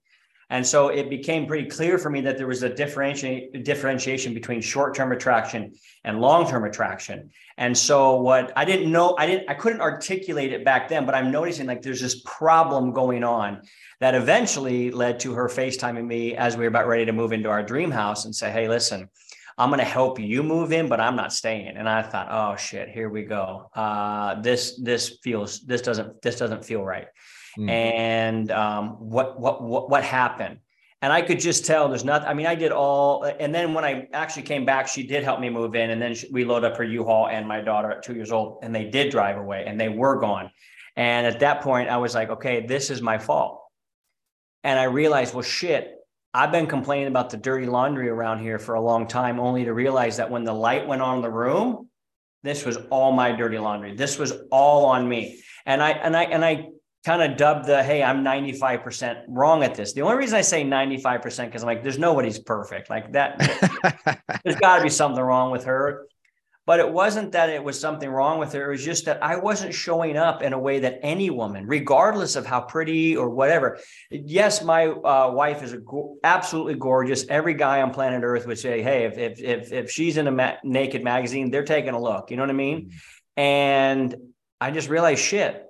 And 0.50 0.66
so 0.66 0.88
it 0.88 1.10
became 1.10 1.46
pretty 1.46 1.68
clear 1.68 1.98
for 1.98 2.08
me 2.08 2.22
that 2.22 2.38
there 2.38 2.46
was 2.46 2.62
a 2.62 2.74
differentiation 2.74 3.62
differentiation 3.62 4.32
between 4.32 4.60
short-term 4.60 5.12
attraction 5.12 5.74
and 6.04 6.20
long-term 6.20 6.64
attraction. 6.64 7.30
And 7.58 7.76
so 7.76 8.20
what 8.20 8.52
I 8.56 8.64
didn't 8.64 8.90
know, 8.90 9.14
I 9.18 9.26
didn't, 9.26 9.50
I 9.50 9.54
couldn't 9.54 9.80
articulate 9.80 10.52
it 10.52 10.64
back 10.64 10.88
then, 10.88 11.04
but 11.04 11.14
I'm 11.14 11.30
noticing 11.30 11.66
like 11.66 11.82
there's 11.82 12.00
this 12.00 12.22
problem 12.24 12.92
going 12.92 13.24
on 13.24 13.62
that 14.00 14.14
eventually 14.14 14.90
led 14.90 15.20
to 15.20 15.34
her 15.34 15.48
FaceTiming 15.48 16.06
me 16.06 16.34
as 16.36 16.56
we 16.56 16.62
were 16.62 16.68
about 16.68 16.86
ready 16.86 17.04
to 17.04 17.12
move 17.12 17.32
into 17.32 17.50
our 17.50 17.62
dream 17.62 17.90
house 17.90 18.24
and 18.24 18.34
say, 18.34 18.50
Hey, 18.50 18.68
listen, 18.68 19.10
I'm 19.58 19.70
going 19.70 19.80
to 19.80 19.84
help 19.84 20.20
you 20.20 20.44
move 20.44 20.72
in, 20.72 20.88
but 20.88 21.00
I'm 21.00 21.16
not 21.16 21.32
staying. 21.32 21.76
And 21.76 21.88
I 21.88 22.00
thought, 22.00 22.28
oh 22.30 22.56
shit, 22.56 22.88
here 22.88 23.10
we 23.10 23.24
go. 23.24 23.68
Uh, 23.74 24.40
this 24.40 24.80
this 24.80 25.18
feels 25.22 25.60
this 25.62 25.82
doesn't 25.82 26.22
this 26.22 26.38
doesn't 26.38 26.64
feel 26.64 26.84
right. 26.84 27.08
Mm. 27.56 27.70
And 27.70 28.50
um, 28.50 28.90
what 28.98 29.40
what 29.40 29.62
what 29.62 29.88
what 29.90 30.04
happened? 30.04 30.58
And 31.00 31.12
I 31.12 31.22
could 31.22 31.38
just 31.38 31.64
tell 31.64 31.88
there's 31.88 32.04
nothing. 32.04 32.28
I 32.28 32.34
mean, 32.34 32.46
I 32.46 32.56
did 32.56 32.72
all. 32.72 33.22
And 33.22 33.54
then 33.54 33.72
when 33.72 33.84
I 33.84 34.08
actually 34.12 34.42
came 34.42 34.64
back, 34.64 34.88
she 34.88 35.06
did 35.06 35.22
help 35.22 35.38
me 35.38 35.48
move 35.48 35.76
in. 35.76 35.90
And 35.90 36.02
then 36.02 36.14
she, 36.14 36.28
we 36.32 36.44
loaded 36.44 36.72
up 36.72 36.76
her 36.76 36.84
U-Haul 36.84 37.28
and 37.28 37.46
my 37.46 37.60
daughter 37.60 37.90
at 37.92 38.02
two 38.02 38.14
years 38.14 38.32
old, 38.32 38.58
and 38.64 38.74
they 38.74 38.84
did 38.84 39.10
drive 39.10 39.36
away, 39.36 39.64
and 39.64 39.80
they 39.80 39.88
were 39.88 40.18
gone. 40.18 40.50
And 40.96 41.24
at 41.24 41.38
that 41.38 41.60
point, 41.60 41.88
I 41.88 41.98
was 41.98 42.16
like, 42.16 42.30
okay, 42.30 42.66
this 42.66 42.90
is 42.90 43.00
my 43.00 43.18
fault. 43.18 43.62
And 44.64 44.76
I 44.76 44.84
realized, 44.84 45.34
well, 45.34 45.42
shit, 45.42 45.94
I've 46.34 46.50
been 46.50 46.66
complaining 46.66 47.06
about 47.06 47.30
the 47.30 47.36
dirty 47.36 47.66
laundry 47.66 48.08
around 48.08 48.40
here 48.40 48.58
for 48.58 48.74
a 48.74 48.80
long 48.80 49.06
time, 49.06 49.38
only 49.38 49.64
to 49.64 49.72
realize 49.72 50.16
that 50.16 50.28
when 50.30 50.42
the 50.42 50.52
light 50.52 50.88
went 50.88 51.00
on 51.00 51.18
in 51.18 51.22
the 51.22 51.30
room, 51.30 51.88
this 52.42 52.64
was 52.64 52.76
all 52.90 53.12
my 53.12 53.30
dirty 53.30 53.58
laundry. 53.58 53.94
This 53.94 54.18
was 54.18 54.32
all 54.50 54.86
on 54.86 55.08
me. 55.08 55.40
And 55.64 55.80
I 55.80 55.90
and 55.90 56.16
I 56.16 56.24
and 56.24 56.44
I 56.44 56.66
kind 57.04 57.22
of 57.22 57.38
dubbed 57.38 57.66
the 57.66 57.82
hey, 57.82 58.02
I'm 58.02 58.24
95% 58.24 59.24
wrong 59.28 59.62
at 59.62 59.74
this. 59.74 59.92
The 59.92 60.02
only 60.02 60.16
reason 60.16 60.36
I 60.36 60.42
say 60.42 60.64
95% 60.64 61.46
because 61.46 61.62
I'm 61.62 61.66
like, 61.66 61.82
there's 61.82 61.98
nobody's 61.98 62.38
perfect. 62.38 62.90
Like 62.90 63.12
that, 63.12 63.38
there's 64.44 64.56
got 64.56 64.78
to 64.78 64.82
be 64.82 64.90
something 64.90 65.22
wrong 65.22 65.50
with 65.50 65.64
her. 65.64 66.06
But 66.66 66.80
it 66.80 66.92
wasn't 66.92 67.32
that 67.32 67.48
it 67.48 67.64
was 67.64 67.80
something 67.80 68.10
wrong 68.10 68.38
with 68.38 68.52
her. 68.52 68.66
It 68.66 68.72
was 68.72 68.84
just 68.84 69.06
that 69.06 69.22
I 69.22 69.36
wasn't 69.36 69.72
showing 69.72 70.18
up 70.18 70.42
in 70.42 70.52
a 70.52 70.58
way 70.58 70.80
that 70.80 70.98
any 71.02 71.30
woman, 71.30 71.66
regardless 71.66 72.36
of 72.36 72.44
how 72.44 72.60
pretty 72.60 73.16
or 73.16 73.30
whatever. 73.30 73.78
Yes, 74.10 74.62
my 74.62 74.88
uh, 74.88 75.30
wife 75.32 75.62
is 75.62 75.72
go- 75.72 76.18
absolutely 76.22 76.74
gorgeous. 76.74 77.26
Every 77.30 77.54
guy 77.54 77.80
on 77.80 77.90
planet 77.90 78.22
Earth 78.22 78.46
would 78.46 78.58
say, 78.58 78.82
"Hey, 78.82 79.04
if 79.04 79.16
if 79.16 79.40
if, 79.40 79.72
if 79.72 79.90
she's 79.90 80.18
in 80.18 80.26
a 80.26 80.30
ma- 80.30 80.56
naked 80.62 81.02
magazine, 81.02 81.50
they're 81.50 81.64
taking 81.64 81.94
a 81.94 81.98
look." 81.98 82.30
You 82.30 82.36
know 82.36 82.42
what 82.42 82.50
I 82.50 82.52
mean? 82.52 82.90
Mm-hmm. 82.90 83.40
And 83.40 84.16
I 84.60 84.70
just 84.70 84.90
realized 84.90 85.22
shit. 85.22 85.67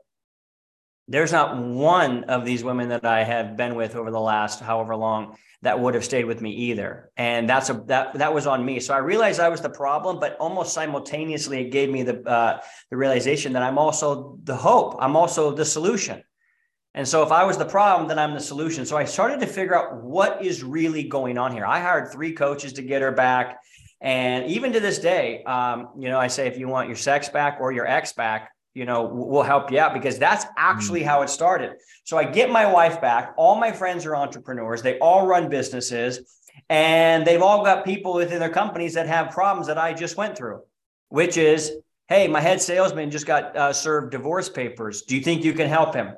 There's 1.08 1.32
not 1.32 1.56
one 1.56 2.24
of 2.24 2.44
these 2.44 2.62
women 2.62 2.90
that 2.90 3.04
I 3.04 3.24
have 3.24 3.56
been 3.56 3.74
with 3.74 3.96
over 3.96 4.10
the 4.10 4.20
last 4.20 4.60
however 4.60 4.94
long 4.94 5.36
that 5.62 5.80
would 5.80 5.94
have 5.94 6.04
stayed 6.04 6.24
with 6.24 6.40
me 6.40 6.50
either. 6.52 7.10
And 7.16 7.48
that's 7.48 7.70
a 7.70 7.74
that 7.86 8.14
that 8.14 8.32
was 8.32 8.46
on 8.46 8.64
me. 8.64 8.78
So 8.78 8.94
I 8.94 8.98
realized 8.98 9.40
I 9.40 9.48
was 9.48 9.60
the 9.60 9.70
problem, 9.70 10.20
but 10.20 10.36
almost 10.38 10.74
simultaneously 10.74 11.62
it 11.62 11.70
gave 11.70 11.90
me 11.90 12.02
the 12.02 12.22
uh, 12.28 12.60
the 12.90 12.96
realization 12.96 13.54
that 13.54 13.62
I'm 13.62 13.78
also 13.78 14.38
the 14.44 14.54
hope. 14.54 14.96
I'm 15.00 15.16
also 15.16 15.52
the 15.52 15.64
solution. 15.64 16.22
And 16.94 17.06
so 17.06 17.22
if 17.22 17.32
I 17.32 17.44
was 17.44 17.56
the 17.56 17.64
problem, 17.64 18.08
then 18.08 18.18
I'm 18.18 18.34
the 18.34 18.40
solution. 18.40 18.84
So 18.84 18.96
I 18.96 19.04
started 19.04 19.40
to 19.40 19.46
figure 19.46 19.76
out 19.76 20.02
what 20.02 20.44
is 20.44 20.62
really 20.64 21.04
going 21.04 21.38
on 21.38 21.52
here. 21.52 21.64
I 21.64 21.80
hired 21.80 22.12
three 22.12 22.32
coaches 22.32 22.74
to 22.74 22.82
get 22.82 23.02
her 23.02 23.12
back. 23.12 23.60
And 24.00 24.46
even 24.46 24.72
to 24.72 24.80
this 24.80 24.98
day, 24.98 25.42
um, 25.44 25.90
you 25.98 26.08
know, 26.08 26.18
I 26.18 26.28
say 26.28 26.46
if 26.46 26.58
you 26.58 26.68
want 26.68 26.88
your 26.88 26.96
sex 26.96 27.28
back 27.28 27.58
or 27.60 27.72
your 27.72 27.86
ex 27.86 28.12
back, 28.12 28.50
you 28.78 28.84
know, 28.84 29.02
we'll 29.02 29.42
help 29.42 29.72
you 29.72 29.80
out 29.80 29.92
because 29.92 30.20
that's 30.20 30.46
actually 30.56 31.00
mm. 31.00 31.06
how 31.06 31.22
it 31.22 31.28
started. 31.28 31.72
So 32.04 32.16
I 32.16 32.22
get 32.22 32.48
my 32.48 32.64
wife 32.64 33.00
back. 33.00 33.34
All 33.36 33.56
my 33.56 33.72
friends 33.72 34.06
are 34.06 34.14
entrepreneurs. 34.14 34.82
They 34.82 35.00
all 35.00 35.26
run 35.26 35.48
businesses 35.48 36.38
and 36.68 37.26
they've 37.26 37.42
all 37.42 37.64
got 37.64 37.84
people 37.84 38.14
within 38.14 38.38
their 38.38 38.54
companies 38.62 38.94
that 38.94 39.08
have 39.08 39.32
problems 39.32 39.66
that 39.66 39.78
I 39.78 39.94
just 39.94 40.16
went 40.16 40.38
through, 40.38 40.62
which 41.08 41.36
is, 41.36 41.72
hey, 42.06 42.28
my 42.28 42.40
head 42.40 42.62
salesman 42.62 43.10
just 43.10 43.26
got 43.26 43.56
uh, 43.56 43.72
served 43.72 44.12
divorce 44.12 44.48
papers. 44.48 45.02
Do 45.02 45.16
you 45.16 45.22
think 45.22 45.42
you 45.42 45.54
can 45.54 45.68
help 45.68 45.92
him? 45.92 46.14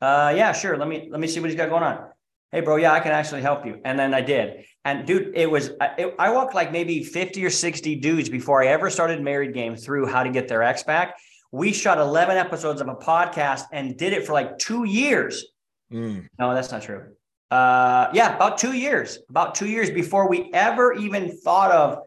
Uh, 0.00 0.32
yeah, 0.34 0.50
sure. 0.50 0.76
Let 0.76 0.88
me 0.88 1.08
let 1.12 1.20
me 1.20 1.28
see 1.28 1.38
what 1.38 1.48
he's 1.48 1.56
got 1.56 1.68
going 1.68 1.84
on. 1.84 2.08
Hey, 2.50 2.60
bro, 2.60 2.74
yeah, 2.76 2.92
I 2.92 2.98
can 2.98 3.12
actually 3.12 3.42
help 3.42 3.64
you. 3.64 3.80
And 3.84 3.96
then 3.96 4.12
I 4.14 4.22
did. 4.22 4.64
And 4.84 5.06
dude, 5.06 5.32
it 5.36 5.48
was 5.48 5.70
it, 5.96 6.14
I 6.18 6.30
walked 6.32 6.54
like 6.54 6.72
maybe 6.72 7.04
fifty 7.04 7.44
or 7.44 7.50
sixty 7.50 7.94
dudes 7.94 8.28
before 8.28 8.64
I 8.64 8.68
ever 8.68 8.90
started 8.90 9.22
Married 9.22 9.54
Game 9.54 9.76
through 9.76 10.06
how 10.06 10.24
to 10.24 10.30
get 10.30 10.48
their 10.48 10.62
ex 10.64 10.82
back 10.82 11.14
we 11.52 11.72
shot 11.72 11.98
11 11.98 12.36
episodes 12.36 12.80
of 12.80 12.88
a 12.88 12.94
podcast 12.94 13.64
and 13.72 13.96
did 13.96 14.12
it 14.12 14.26
for 14.26 14.32
like 14.32 14.58
two 14.58 14.84
years. 14.84 15.46
Mm. 15.92 16.26
No, 16.38 16.54
that's 16.54 16.70
not 16.70 16.82
true. 16.82 17.12
Uh, 17.50 18.08
yeah, 18.12 18.36
about 18.36 18.58
two 18.58 18.74
years, 18.74 19.18
about 19.28 19.56
two 19.56 19.68
years 19.68 19.90
before 19.90 20.28
we 20.28 20.50
ever 20.52 20.92
even 20.92 21.36
thought 21.38 21.72
of 21.72 21.98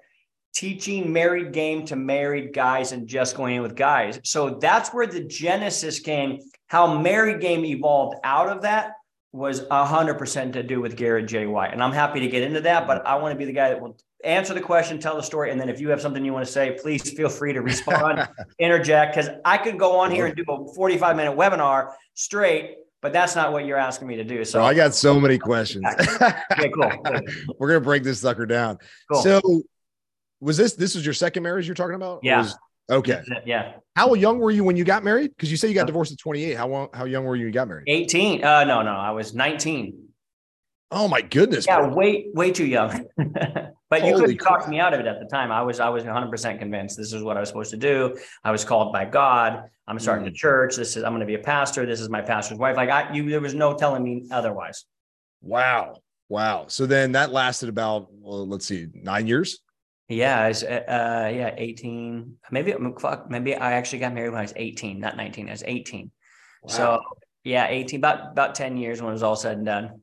teaching 0.53 1.11
married 1.11 1.51
game 1.51 1.85
to 1.85 1.95
married 1.95 2.53
guys 2.53 2.91
and 2.91 3.07
just 3.07 3.35
going 3.35 3.55
in 3.55 3.61
with 3.61 3.75
guys. 3.75 4.19
So 4.23 4.51
that's 4.61 4.93
where 4.93 5.07
the 5.07 5.23
genesis 5.23 5.99
came. 5.99 6.39
How 6.67 6.97
married 6.97 7.41
game 7.41 7.65
evolved 7.65 8.15
out 8.23 8.49
of 8.49 8.61
that 8.61 8.93
was 9.33 9.61
100% 9.61 10.53
to 10.53 10.63
do 10.63 10.79
with 10.79 10.95
Garrett 10.95 11.25
J. 11.25 11.47
White. 11.47 11.73
And 11.73 11.81
I'm 11.83 11.91
happy 11.91 12.19
to 12.19 12.27
get 12.27 12.43
into 12.43 12.61
that, 12.61 12.85
but 12.85 13.05
I 13.05 13.15
want 13.15 13.33
to 13.33 13.37
be 13.37 13.45
the 13.45 13.51
guy 13.51 13.69
that 13.69 13.81
will 13.81 13.97
answer 14.23 14.53
the 14.53 14.61
question, 14.61 14.99
tell 14.99 15.17
the 15.17 15.23
story, 15.23 15.51
and 15.51 15.59
then 15.59 15.69
if 15.69 15.81
you 15.81 15.89
have 15.89 15.99
something 15.99 16.23
you 16.23 16.31
want 16.31 16.45
to 16.45 16.51
say, 16.51 16.77
please 16.79 17.11
feel 17.11 17.29
free 17.29 17.51
to 17.51 17.61
respond, 17.61 18.27
interject, 18.59 19.15
because 19.15 19.31
I 19.43 19.57
could 19.57 19.79
go 19.79 19.97
on 19.99 20.11
here 20.11 20.27
and 20.27 20.35
do 20.35 20.45
a 20.47 20.73
45 20.75 21.15
minute 21.15 21.35
webinar 21.35 21.93
straight, 22.13 22.75
but 23.01 23.11
that's 23.11 23.35
not 23.35 23.51
what 23.51 23.65
you're 23.65 23.77
asking 23.77 24.07
me 24.07 24.15
to 24.17 24.23
do. 24.23 24.45
So 24.45 24.63
I 24.63 24.75
got 24.75 24.93
so 24.93 25.19
many 25.19 25.39
questions. 25.39 25.83
okay, 26.21 26.69
cool. 26.69 26.91
We're 27.59 27.69
gonna 27.69 27.81
break 27.81 28.03
this 28.03 28.21
sucker 28.21 28.45
down. 28.45 28.77
Cool. 29.11 29.23
So 29.23 29.41
was 30.39 30.57
this 30.57 30.73
this 30.73 30.93
was 30.93 31.03
your 31.03 31.13
second 31.15 31.41
marriage 31.41 31.67
you're 31.67 31.75
talking 31.75 31.95
about? 31.95 32.19
Yeah. 32.21 32.47
Okay. 32.89 33.21
Yeah. 33.45 33.73
How 33.95 34.13
young 34.13 34.39
were 34.39 34.51
you 34.51 34.63
when 34.63 34.75
you 34.75 34.83
got 34.83 35.03
married? 35.03 35.31
Because 35.31 35.51
you 35.51 35.57
say 35.57 35.67
you 35.67 35.73
got 35.73 35.87
divorced 35.87 36.11
at 36.11 36.17
28. 36.17 36.55
How 36.55 36.89
how 36.93 37.05
young 37.05 37.23
were 37.25 37.35
you 37.35 37.43
when 37.43 37.47
you 37.47 37.53
got 37.53 37.67
married? 37.67 37.85
18. 37.87 38.43
Uh 38.43 38.63
no, 38.63 38.81
no, 38.81 38.91
I 38.91 39.11
was 39.11 39.33
19. 39.33 40.03
Oh 40.91 41.07
my 41.07 41.21
goodness. 41.21 41.65
Yeah, 41.65 41.79
bro. 41.79 41.95
way, 41.95 42.27
way 42.33 42.51
too 42.51 42.67
young. 42.67 43.05
but 43.17 44.01
Holy 44.01 44.07
you 44.07 44.15
couldn't 44.15 44.37
crap. 44.37 44.59
talk 44.59 44.69
me 44.69 44.79
out 44.79 44.93
of 44.93 44.99
it 44.99 45.07
at 45.07 45.19
the 45.19 45.25
time. 45.25 45.51
I 45.51 45.63
was, 45.63 45.79
I 45.79 45.89
was 45.89 46.03
100 46.03 46.29
percent 46.29 46.59
convinced 46.59 46.97
this 46.97 47.13
is 47.13 47.23
what 47.23 47.35
I 47.35 47.39
was 47.39 47.49
supposed 47.49 47.71
to 47.71 47.77
do. 47.77 48.15
I 48.43 48.51
was 48.51 48.63
called 48.63 48.93
by 48.93 49.05
God. 49.05 49.63
I'm 49.87 49.99
starting 49.99 50.25
mm. 50.25 50.29
a 50.29 50.33
church. 50.33 50.75
This 50.75 50.95
is 50.95 51.03
I'm 51.03 51.11
going 51.11 51.21
to 51.21 51.25
be 51.25 51.35
a 51.35 51.39
pastor. 51.39 51.85
This 51.85 51.99
is 51.99 52.09
my 52.09 52.21
pastor's 52.21 52.59
wife. 52.59 52.77
Like 52.77 52.89
I, 52.89 53.11
you, 53.11 53.29
there 53.29 53.41
was 53.41 53.55
no 53.55 53.73
telling 53.75 54.03
me 54.03 54.27
otherwise. 54.31 54.85
Wow, 55.41 55.95
wow. 56.29 56.65
So 56.67 56.85
then 56.85 57.13
that 57.13 57.31
lasted 57.31 57.69
about, 57.69 58.07
well, 58.11 58.47
let's 58.47 58.65
see, 58.65 58.87
nine 58.93 59.27
years. 59.27 59.59
Yeah, 60.09 60.41
I 60.41 60.47
was, 60.49 60.63
uh, 60.63 60.83
uh 60.87 61.31
yeah, 61.33 61.55
18. 61.57 62.35
Maybe 62.51 62.75
fuck. 62.99 63.29
Maybe 63.29 63.55
I 63.55 63.73
actually 63.73 63.99
got 63.99 64.13
married 64.13 64.29
when 64.29 64.39
I 64.39 64.43
was 64.43 64.53
18, 64.55 64.99
not 64.99 65.17
19. 65.17 65.47
I 65.47 65.51
was 65.51 65.63
18. 65.65 66.11
Wow. 66.63 66.69
So 66.69 67.01
yeah, 67.43 67.67
18. 67.67 67.99
About 67.99 68.31
about 68.31 68.55
10 68.55 68.77
years 68.77 69.01
when 69.01 69.09
it 69.09 69.13
was 69.13 69.23
all 69.23 69.35
said 69.35 69.57
and 69.57 69.65
done. 69.65 70.01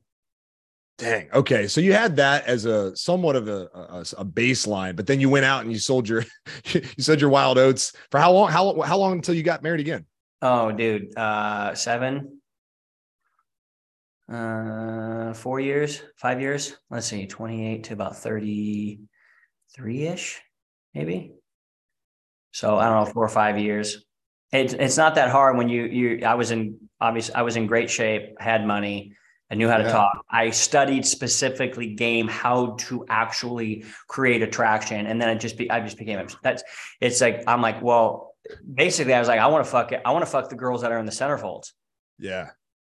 Dang. 0.97 1.29
Okay. 1.33 1.67
So 1.67 1.81
you 1.81 1.93
had 1.93 2.15
that 2.17 2.45
as 2.45 2.65
a 2.65 2.95
somewhat 2.95 3.35
of 3.35 3.47
a, 3.47 3.69
a, 3.73 4.05
a, 4.19 4.25
baseline, 4.25 4.95
but 4.95 5.07
then 5.07 5.19
you 5.19 5.29
went 5.29 5.45
out 5.45 5.63
and 5.63 5.71
you 5.71 5.79
sold 5.79 6.07
your 6.07 6.23
you 6.65 6.83
sold 6.99 7.19
your 7.19 7.31
wild 7.31 7.57
oats 7.57 7.93
for 8.11 8.19
how 8.19 8.31
long? 8.31 8.51
How 8.51 8.79
how 8.81 8.97
long 8.97 9.13
until 9.13 9.33
you 9.33 9.41
got 9.41 9.63
married 9.63 9.79
again? 9.79 10.05
Oh, 10.43 10.71
dude, 10.71 11.17
uh, 11.17 11.73
seven, 11.73 12.41
uh, 14.31 15.33
four 15.33 15.59
years, 15.59 16.03
five 16.17 16.39
years. 16.39 16.75
Let's 16.91 17.07
see, 17.07 17.25
twenty 17.25 17.67
eight 17.67 17.85
to 17.85 17.93
about 17.93 18.17
thirty 18.17 18.99
three 19.73 20.07
ish, 20.07 20.41
maybe. 20.93 21.33
So 22.51 22.77
I 22.77 22.85
don't 22.85 23.05
know, 23.05 23.11
four 23.11 23.23
or 23.23 23.29
five 23.29 23.57
years. 23.57 24.03
It's 24.51 24.73
it's 24.73 24.97
not 24.97 25.15
that 25.15 25.29
hard 25.29 25.57
when 25.57 25.69
you 25.69 25.83
you. 25.83 26.25
I 26.25 26.35
was 26.35 26.51
in 26.51 26.77
obviously 26.99 27.35
I 27.35 27.43
was 27.43 27.55
in 27.55 27.67
great 27.67 27.89
shape, 27.89 28.39
had 28.39 28.65
money 28.65 29.15
I 29.51 29.55
knew 29.55 29.67
how 29.67 29.77
to 29.77 29.83
yeah. 29.83 29.91
talk. 29.91 30.25
I 30.29 30.49
studied 30.51 31.05
specifically 31.05 31.93
game 31.93 32.29
how 32.29 32.77
to 32.79 33.05
actually 33.09 33.83
create 34.07 34.41
attraction, 34.41 35.05
and 35.05 35.21
then 35.21 35.27
I 35.27 35.35
just 35.35 35.57
be 35.57 35.69
I 35.69 35.81
just 35.81 35.97
became 35.97 36.25
that's 36.41 36.63
it's 37.01 37.19
like 37.19 37.43
I'm 37.47 37.61
like 37.61 37.81
well 37.81 38.35
basically 38.73 39.13
I 39.13 39.19
was 39.19 39.27
like 39.27 39.41
I 39.41 39.47
want 39.47 39.65
to 39.65 39.69
fuck 39.69 39.91
it 39.91 40.01
I 40.05 40.11
want 40.11 40.23
to 40.23 40.31
fuck 40.31 40.49
the 40.49 40.55
girls 40.55 40.81
that 40.83 40.93
are 40.93 40.99
in 40.99 41.05
the 41.05 41.11
centerfolds. 41.11 41.73
Yeah. 42.17 42.51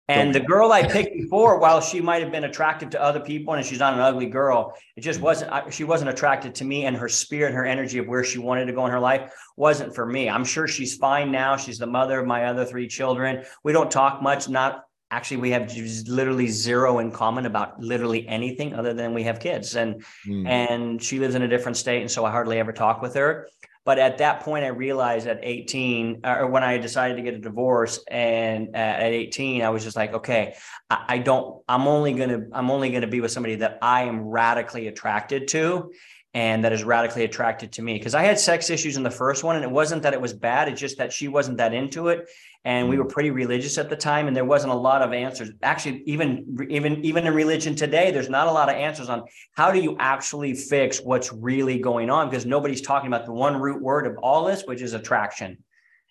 And 0.08 0.34
the 0.34 0.40
girl 0.40 0.72
I 0.72 0.86
picked 0.92 1.14
before, 1.14 1.58
while 1.58 1.80
she 1.80 2.00
might 2.00 2.22
have 2.22 2.30
been 2.30 2.44
attractive 2.44 2.90
to 2.90 3.02
other 3.02 3.20
people, 3.20 3.54
and 3.54 3.64
she's 3.64 3.78
not 3.78 3.94
an 3.94 4.00
ugly 4.00 4.26
girl, 4.26 4.74
it 4.96 5.00
just 5.00 5.20
wasn't. 5.20 5.72
She 5.72 5.84
wasn't 5.84 6.10
attracted 6.10 6.54
to 6.56 6.64
me, 6.64 6.84
and 6.84 6.96
her 6.96 7.08
spirit, 7.08 7.54
her 7.54 7.64
energy 7.64 7.98
of 7.98 8.06
where 8.06 8.24
she 8.24 8.38
wanted 8.38 8.66
to 8.66 8.72
go 8.72 8.86
in 8.86 8.92
her 8.92 9.00
life 9.00 9.32
wasn't 9.56 9.94
for 9.94 10.06
me. 10.06 10.28
I'm 10.28 10.44
sure 10.44 10.68
she's 10.68 10.96
fine 10.96 11.32
now. 11.32 11.56
She's 11.56 11.78
the 11.78 11.86
mother 11.86 12.20
of 12.20 12.26
my 12.26 12.44
other 12.44 12.64
three 12.64 12.88
children. 12.88 13.44
We 13.64 13.72
don't 13.72 13.90
talk 13.90 14.22
much, 14.22 14.48
not 14.48 14.84
actually 15.10 15.36
we 15.36 15.50
have 15.50 15.72
literally 16.08 16.48
zero 16.48 16.98
in 16.98 17.12
common 17.12 17.46
about 17.46 17.80
literally 17.80 18.26
anything 18.26 18.74
other 18.74 18.92
than 18.92 19.14
we 19.14 19.22
have 19.22 19.38
kids 19.38 19.76
and 19.76 20.04
mm. 20.26 20.46
and 20.48 21.00
she 21.00 21.20
lives 21.20 21.34
in 21.36 21.42
a 21.42 21.48
different 21.48 21.76
state 21.76 22.00
and 22.00 22.10
so 22.10 22.24
i 22.24 22.30
hardly 22.30 22.58
ever 22.58 22.72
talk 22.72 23.00
with 23.00 23.14
her 23.14 23.48
but 23.86 23.98
at 23.98 24.18
that 24.18 24.40
point 24.40 24.64
i 24.64 24.68
realized 24.68 25.26
at 25.26 25.40
18 25.42 26.20
uh, 26.24 26.36
or 26.40 26.48
when 26.48 26.62
i 26.62 26.76
decided 26.76 27.16
to 27.16 27.22
get 27.22 27.32
a 27.32 27.38
divorce 27.38 28.04
and 28.08 28.76
at 28.76 29.12
18 29.12 29.62
i 29.62 29.70
was 29.70 29.82
just 29.82 29.96
like 29.96 30.12
okay 30.12 30.54
I, 30.90 31.18
don't 31.18 31.62
i'm 31.68 31.88
only 31.88 32.12
to 32.30 32.48
i'm 32.52 32.70
only 32.70 32.90
to 33.00 33.06
be 33.06 33.22
with 33.22 33.30
somebody 33.30 33.54
that 33.56 33.78
i 33.80 34.02
am 34.02 34.20
radically 34.20 34.88
attracted 34.88 35.48
to 35.48 35.92
and 36.36 36.62
that 36.62 36.72
is 36.74 36.84
radically 36.84 37.24
attracted 37.24 37.72
to 37.72 37.80
me. 37.80 37.94
Because 37.94 38.14
I 38.14 38.22
had 38.22 38.38
sex 38.38 38.68
issues 38.68 38.98
in 38.98 39.02
the 39.02 39.10
first 39.10 39.42
one 39.42 39.56
and 39.56 39.64
it 39.64 39.70
wasn't 39.70 40.02
that 40.02 40.12
it 40.12 40.20
was 40.20 40.34
bad 40.34 40.68
it's 40.68 40.78
just 40.78 40.98
that 40.98 41.10
she 41.10 41.28
wasn't 41.28 41.56
that 41.56 41.72
into 41.72 42.08
it 42.08 42.28
and 42.66 42.90
we 42.90 42.98
were 42.98 43.06
mm. 43.06 43.10
pretty 43.10 43.30
religious 43.30 43.78
at 43.78 43.88
the 43.88 43.96
time 43.96 44.28
and 44.28 44.36
there 44.36 44.44
wasn't 44.44 44.70
a 44.70 44.76
lot 44.76 45.00
of 45.00 45.14
answers. 45.14 45.50
Actually 45.62 46.02
even 46.04 46.68
even 46.68 47.02
even 47.02 47.26
in 47.26 47.32
religion 47.32 47.74
today 47.74 48.10
there's 48.10 48.28
not 48.28 48.48
a 48.48 48.52
lot 48.52 48.68
of 48.68 48.74
answers 48.74 49.08
on 49.08 49.24
how 49.52 49.72
do 49.72 49.80
you 49.80 49.96
actually 49.98 50.52
fix 50.52 51.00
what's 51.00 51.32
really 51.32 51.78
going 51.78 52.10
on 52.10 52.28
because 52.28 52.44
nobody's 52.44 52.82
talking 52.82 53.06
about 53.06 53.24
the 53.24 53.32
one 53.32 53.56
root 53.58 53.80
word 53.80 54.06
of 54.06 54.18
all 54.18 54.44
this 54.44 54.62
which 54.66 54.82
is 54.82 54.92
attraction. 54.92 55.56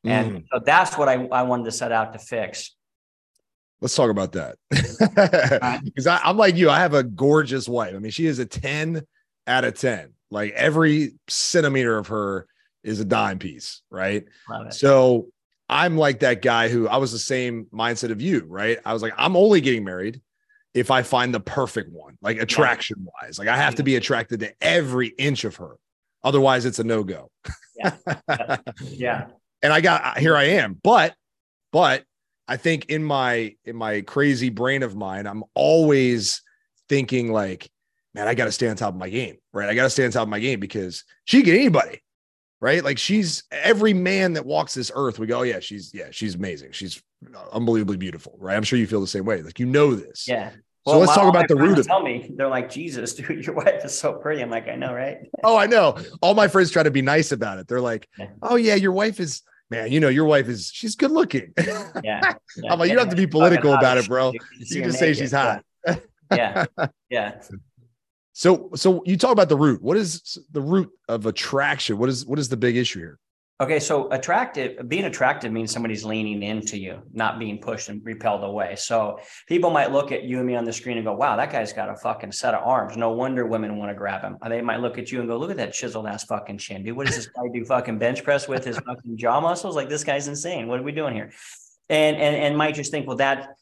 And 0.04 0.32
mm. 0.32 0.46
so 0.52 0.60
that's 0.66 0.98
what 0.98 1.08
I, 1.08 1.28
I 1.28 1.44
wanted 1.44 1.66
to 1.66 1.72
set 1.72 1.92
out 1.92 2.14
to 2.14 2.20
fix. 2.20 2.76
Let's 3.80 3.96
talk 3.96 4.10
about 4.10 4.32
that. 4.32 4.58
Because 5.84 6.08
i'm 6.08 6.36
like 6.36 6.56
you 6.56 6.72
i 6.72 6.80
have 6.80 6.96
a 6.96 7.04
gorgeous 7.04 7.70
wife. 7.70 7.94
I 7.94 8.00
mean 8.00 8.10
she 8.10 8.26
is 8.26 8.40
a 8.40 8.46
10 8.48 9.06
out 9.48 9.64
of 9.64 9.76
10 9.76 10.15
like 10.32 10.52
every 10.54 11.14
centimeter 11.28 11.98
of 11.98 12.08
her 12.08 12.48
is 12.84 13.00
a 13.00 13.06
dime 13.06 13.40
piece 13.40 13.82
right 13.90 14.26
so 14.72 15.28
I'm 15.70 15.98
like 15.98 16.20
that 16.20 16.42
guy 16.42 16.70
who 16.70 16.88
I 16.88 16.98
was 16.98 17.12
the 17.12 17.20
same 17.20 17.66
mindset 17.74 18.12
of 18.12 18.22
you, 18.22 18.46
right? 18.48 18.78
I 18.86 18.94
was 18.94 19.02
like, 19.02 19.14
I'm 19.18 19.36
only 19.36 19.62
getting 19.62 19.84
married 19.84 20.22
if 20.74 20.92
I 20.92 21.02
find 21.02 21.34
the 21.34 21.40
perfect 21.40 21.92
one, 21.92 22.18
like 22.22 22.38
attraction 22.38 23.08
wise. 23.22 23.40
Like 23.40 23.48
I 23.48 23.58
have 23.58 23.76
to 23.76 23.84
be 23.84 23.96
attracted 23.96 24.42
to 24.42 24.54
every 24.62 25.08
inch 25.08 25.44
of 25.44 25.56
her. 25.56 25.78
Otherwise, 26.24 26.66
it's 26.66 26.80
a 26.80 26.84
no 26.84 27.04
go. 27.04 27.32
Yeah. 27.78 27.96
yeah. 28.82 29.28
And 29.62 29.74
I 29.74 29.82
got 29.82 30.18
here 30.18 30.36
I 30.36 30.44
am. 30.44 30.80
But, 30.84 31.16
but 31.72 32.04
I 32.48 32.58
think 32.58 32.86
in 32.86 33.04
my 33.04 33.56
in 33.66 33.76
my 33.76 34.02
crazy 34.02 34.50
brain 34.50 34.84
of 34.84 34.96
mine, 34.96 35.26
I'm 35.26 35.44
always 35.56 36.42
thinking 36.90 37.32
like, 37.32 37.70
man, 38.16 38.28
I 38.28 38.34
got 38.34 38.46
to 38.46 38.52
stay 38.52 38.68
on 38.68 38.76
top 38.76 38.94
of 38.94 39.00
my 39.00 39.10
game, 39.10 39.38
right? 39.54 39.70
I 39.70 39.76
got 39.76 39.84
to 39.84 39.90
stay 39.90 40.06
on 40.06 40.12
top 40.12 40.24
of 40.24 40.30
my 40.30 40.40
game 40.40 40.60
because 40.60 41.04
she 41.26 41.38
can 41.38 41.46
get 41.46 41.60
anybody 41.60 42.02
right? 42.62 42.84
Like 42.84 42.98
she's 42.98 43.44
every 43.52 43.94
man 43.94 44.34
that 44.34 44.46
walks 44.46 44.74
this 44.74 44.92
earth, 44.96 45.20
we 45.20 45.28
go, 45.28 45.40
oh, 45.40 45.44
yeah, 45.44 45.60
she's 45.60 45.94
yeah, 45.94 46.08
she's 46.10 46.34
amazing. 46.34 46.72
She's 46.72 47.00
unbelievably 47.52 47.98
beautiful, 47.98 48.36
right? 48.40 48.56
I'm 48.56 48.64
sure 48.64 48.80
you 48.80 48.88
feel 48.88 49.02
the 49.02 49.08
same 49.08 49.26
way. 49.26 49.42
Like 49.44 49.60
you 49.60 49.68
know 49.68 49.94
this. 49.94 50.28
Yeah. 50.28 50.52
So 50.88 51.00
let's 51.00 51.16
talk 51.16 51.28
about 51.28 51.48
the 51.48 51.56
root 51.56 51.80
of 51.80 51.88
tell 51.88 52.04
me. 52.04 52.32
They're 52.36 52.48
like, 52.48 52.70
Jesus, 52.70 53.14
dude, 53.16 53.46
your 53.46 53.56
wife 53.56 53.84
is 53.84 53.98
so 53.98 54.14
pretty. 54.14 54.42
I'm 54.42 54.52
like, 54.52 54.68
I 54.68 54.76
know, 54.76 54.94
right? 54.94 55.18
oh, 55.44 55.58
I 55.58 55.66
know. 55.66 55.98
All 56.22 56.36
my 56.36 56.48
friends 56.48 56.70
try 56.70 56.84
to 56.84 56.92
be 56.92 57.02
nice 57.02 57.32
about 57.32 57.58
it. 57.58 57.68
They're 57.68 57.82
like, 57.82 58.08
oh 58.42 58.56
yeah, 58.56 58.76
your 58.76 58.92
wife 58.92 59.20
is 59.20 59.42
man, 59.70 59.92
you 59.92 60.00
know, 60.00 60.10
your 60.10 60.26
wife 60.26 60.48
is 60.48 60.72
she's 60.72 60.96
good 60.96 61.12
looking. 61.12 61.54
Yeah. 61.58 61.90
yeah. 62.04 62.34
I'm 62.70 62.80
like, 62.80 62.90
you 62.90 62.96
don't 62.96 63.06
have 63.06 63.10
to 63.10 63.16
be 63.16 63.28
political 63.28 63.74
about 63.74 63.98
it, 63.98 64.08
bro. 64.08 64.32
You 64.60 64.84
just 64.84 65.00
say 65.00 65.14
she's 65.14 65.32
hot. 65.32 65.64
yeah. 66.32 66.66
Yeah. 67.10 67.40
So 68.38 68.70
so 68.76 69.02
you 69.06 69.16
talk 69.16 69.32
about 69.32 69.48
the 69.48 69.56
root. 69.56 69.82
What 69.82 69.96
is 69.96 70.38
the 70.52 70.60
root 70.60 70.92
of 71.08 71.26
attraction? 71.26 71.98
What 71.98 72.10
is 72.10 72.26
what 72.26 72.38
is 72.38 72.50
the 72.50 72.58
big 72.58 72.76
issue 72.76 73.00
here? 73.00 73.18
Okay, 73.62 73.80
so 73.80 74.12
attractive, 74.12 74.90
being 74.90 75.06
attractive 75.06 75.50
means 75.54 75.72
somebody's 75.72 76.04
leaning 76.04 76.44
into 76.44 76.78
you, 76.78 77.02
not 77.14 77.40
being 77.40 77.58
pushed 77.58 77.88
and 77.88 78.04
repelled 78.04 78.44
away. 78.44 78.76
So 78.76 79.20
people 79.48 79.70
might 79.70 79.94
look 79.94 80.12
at 80.12 80.24
you 80.24 80.40
and 80.40 80.46
me 80.46 80.58
on 80.58 80.66
the 80.66 80.74
screen 80.74 80.98
and 80.98 81.06
go, 81.06 81.14
wow, 81.14 81.38
that 81.38 81.54
guy's 81.54 81.72
got 81.72 81.90
a 81.90 81.96
fucking 81.96 82.34
set 82.34 82.54
of 82.54 82.68
arms. 82.68 82.98
No 82.98 83.12
wonder 83.12 83.46
women 83.46 83.78
want 83.78 83.92
to 83.92 83.96
grab 83.96 84.24
him. 84.24 84.38
Or 84.42 84.50
they 84.50 84.62
might 84.62 84.82
look 84.82 84.98
at 84.98 85.10
you 85.10 85.22
and 85.22 85.30
go, 85.30 85.38
look 85.38 85.52
at 85.52 85.56
that 85.56 85.74
chiseled 85.74 86.06
ass 86.06 86.26
fucking 86.26 86.58
chin, 86.58 86.84
dude. 86.84 86.98
What 86.98 87.08
does 87.08 87.16
this 87.16 87.28
guy 87.28 87.44
do? 87.54 87.64
Fucking 87.64 87.98
bench 87.98 88.26
press 88.26 88.50
with 88.50 88.66
his 88.66 88.78
fucking 88.80 89.16
jaw 89.16 89.40
muscles? 89.40 89.78
Like 89.78 89.88
this 89.88 90.04
guy's 90.04 90.28
insane. 90.28 90.68
What 90.68 90.82
are 90.82 90.84
we 90.84 90.92
doing 90.92 91.14
here? 91.14 91.32
And 91.88 92.18
and 92.18 92.36
and 92.36 92.58
might 92.58 92.76
just 92.76 92.92
think, 92.92 93.08
well, 93.08 93.18
that 93.18 93.56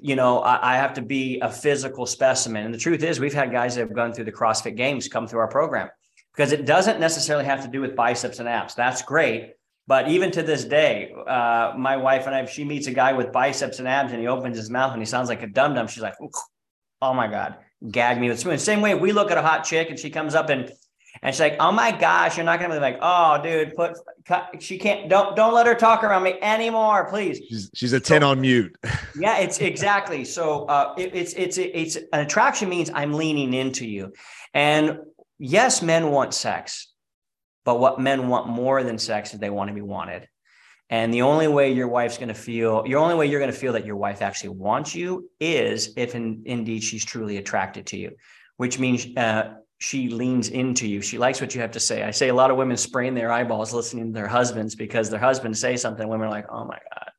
you 0.00 0.16
know, 0.16 0.40
I, 0.40 0.74
I, 0.74 0.76
have 0.76 0.92
to 0.94 1.02
be 1.02 1.40
a 1.40 1.50
physical 1.50 2.04
specimen. 2.06 2.64
And 2.64 2.74
the 2.74 2.78
truth 2.78 3.02
is, 3.02 3.18
we've 3.18 3.32
had 3.32 3.50
guys 3.50 3.74
that 3.74 3.82
have 3.82 3.94
gone 3.94 4.12
through 4.12 4.24
the 4.24 4.32
CrossFit 4.32 4.76
Games 4.76 5.08
come 5.08 5.26
through 5.26 5.40
our 5.40 5.48
program 5.48 5.88
because 6.34 6.52
it 6.52 6.66
doesn't 6.66 7.00
necessarily 7.00 7.44
have 7.44 7.62
to 7.62 7.68
do 7.68 7.80
with 7.80 7.96
biceps 7.96 8.38
and 8.38 8.48
abs. 8.48 8.74
That's 8.74 9.02
great. 9.02 9.54
But 9.86 10.08
even 10.08 10.30
to 10.32 10.42
this 10.42 10.64
day, 10.64 11.12
uh, 11.26 11.72
my 11.76 11.96
wife 11.96 12.26
and 12.26 12.34
I, 12.34 12.44
she 12.44 12.64
meets 12.64 12.86
a 12.86 12.92
guy 12.92 13.12
with 13.12 13.32
biceps 13.32 13.78
and 13.78 13.88
abs 13.88 14.12
and 14.12 14.20
he 14.20 14.28
opens 14.28 14.56
his 14.56 14.70
mouth 14.70 14.92
and 14.92 15.00
he 15.00 15.06
sounds 15.06 15.28
like 15.28 15.42
a 15.42 15.46
dum 15.46 15.74
dum, 15.74 15.86
she's 15.86 16.02
like, 16.02 16.14
oh 17.02 17.14
my 17.14 17.26
God, 17.26 17.56
gag 17.90 18.20
me 18.20 18.28
with 18.28 18.38
spoon. 18.38 18.58
Same 18.58 18.82
way 18.82 18.94
we 18.94 19.12
look 19.12 19.30
at 19.30 19.38
a 19.38 19.42
hot 19.42 19.64
chick 19.64 19.90
and 19.90 19.98
she 19.98 20.10
comes 20.10 20.34
up 20.34 20.50
and 20.50 20.70
and 21.22 21.34
she's 21.34 21.40
like, 21.40 21.56
"Oh 21.58 21.72
my 21.72 21.90
gosh, 21.90 22.36
you're 22.36 22.46
not 22.46 22.60
gonna 22.60 22.74
be 22.74 22.80
like, 22.80 22.98
oh, 23.02 23.42
dude, 23.42 23.74
put 23.74 23.96
cut, 24.24 24.62
she 24.62 24.78
can't 24.78 25.08
don't 25.08 25.36
don't 25.36 25.54
let 25.54 25.66
her 25.66 25.74
talk 25.74 26.04
around 26.04 26.22
me 26.22 26.38
anymore, 26.40 27.08
please." 27.08 27.40
She's 27.48 27.70
she's 27.74 27.92
a 27.92 28.00
ten 28.00 28.22
so, 28.22 28.28
on 28.28 28.40
mute. 28.40 28.76
yeah, 29.18 29.38
it's 29.38 29.58
exactly 29.58 30.24
so. 30.24 30.64
Uh, 30.64 30.94
it, 30.96 31.14
it's 31.14 31.32
it's 31.34 31.58
it's 31.58 31.96
an 31.96 32.20
attraction 32.20 32.68
means 32.68 32.90
I'm 32.94 33.12
leaning 33.12 33.54
into 33.54 33.86
you, 33.86 34.12
and 34.54 34.98
yes, 35.38 35.82
men 35.82 36.10
want 36.10 36.34
sex, 36.34 36.92
but 37.64 37.78
what 37.78 38.00
men 38.00 38.28
want 38.28 38.48
more 38.48 38.82
than 38.82 38.98
sex 38.98 39.34
is 39.34 39.40
they 39.40 39.50
want 39.50 39.68
to 39.68 39.74
be 39.74 39.82
wanted. 39.82 40.28
And 40.90 41.14
the 41.14 41.22
only 41.22 41.46
way 41.46 41.72
your 41.72 41.86
wife's 41.86 42.18
going 42.18 42.28
to 42.28 42.34
feel, 42.34 42.82
your 42.84 42.98
only 42.98 43.14
way 43.14 43.26
you're 43.26 43.38
going 43.38 43.52
to 43.52 43.56
feel 43.56 43.74
that 43.74 43.86
your 43.86 43.96
wife 43.96 44.22
actually 44.22 44.50
wants 44.50 44.92
you 44.92 45.30
is 45.38 45.94
if 45.96 46.16
in, 46.16 46.42
indeed 46.46 46.82
she's 46.82 47.04
truly 47.04 47.36
attracted 47.36 47.86
to 47.86 47.96
you, 47.96 48.10
which 48.56 48.80
means 48.80 49.06
uh, 49.16 49.54
she 49.80 50.10
leans 50.10 50.50
into 50.50 50.86
you. 50.86 51.00
She 51.00 51.16
likes 51.16 51.40
what 51.40 51.54
you 51.54 51.62
have 51.62 51.70
to 51.72 51.80
say. 51.80 52.02
I 52.02 52.10
say 52.10 52.28
a 52.28 52.34
lot 52.34 52.50
of 52.50 52.58
women 52.58 52.76
sprain 52.76 53.14
their 53.14 53.32
eyeballs 53.32 53.72
listening 53.72 54.08
to 54.08 54.12
their 54.12 54.28
husbands 54.28 54.74
because 54.74 55.08
their 55.08 55.18
husbands 55.18 55.58
say 55.58 55.74
something. 55.76 56.06
Women 56.06 56.28
are 56.28 56.30
like, 56.30 56.46
oh 56.50 56.66
my 56.66 56.78
God. 56.92 57.10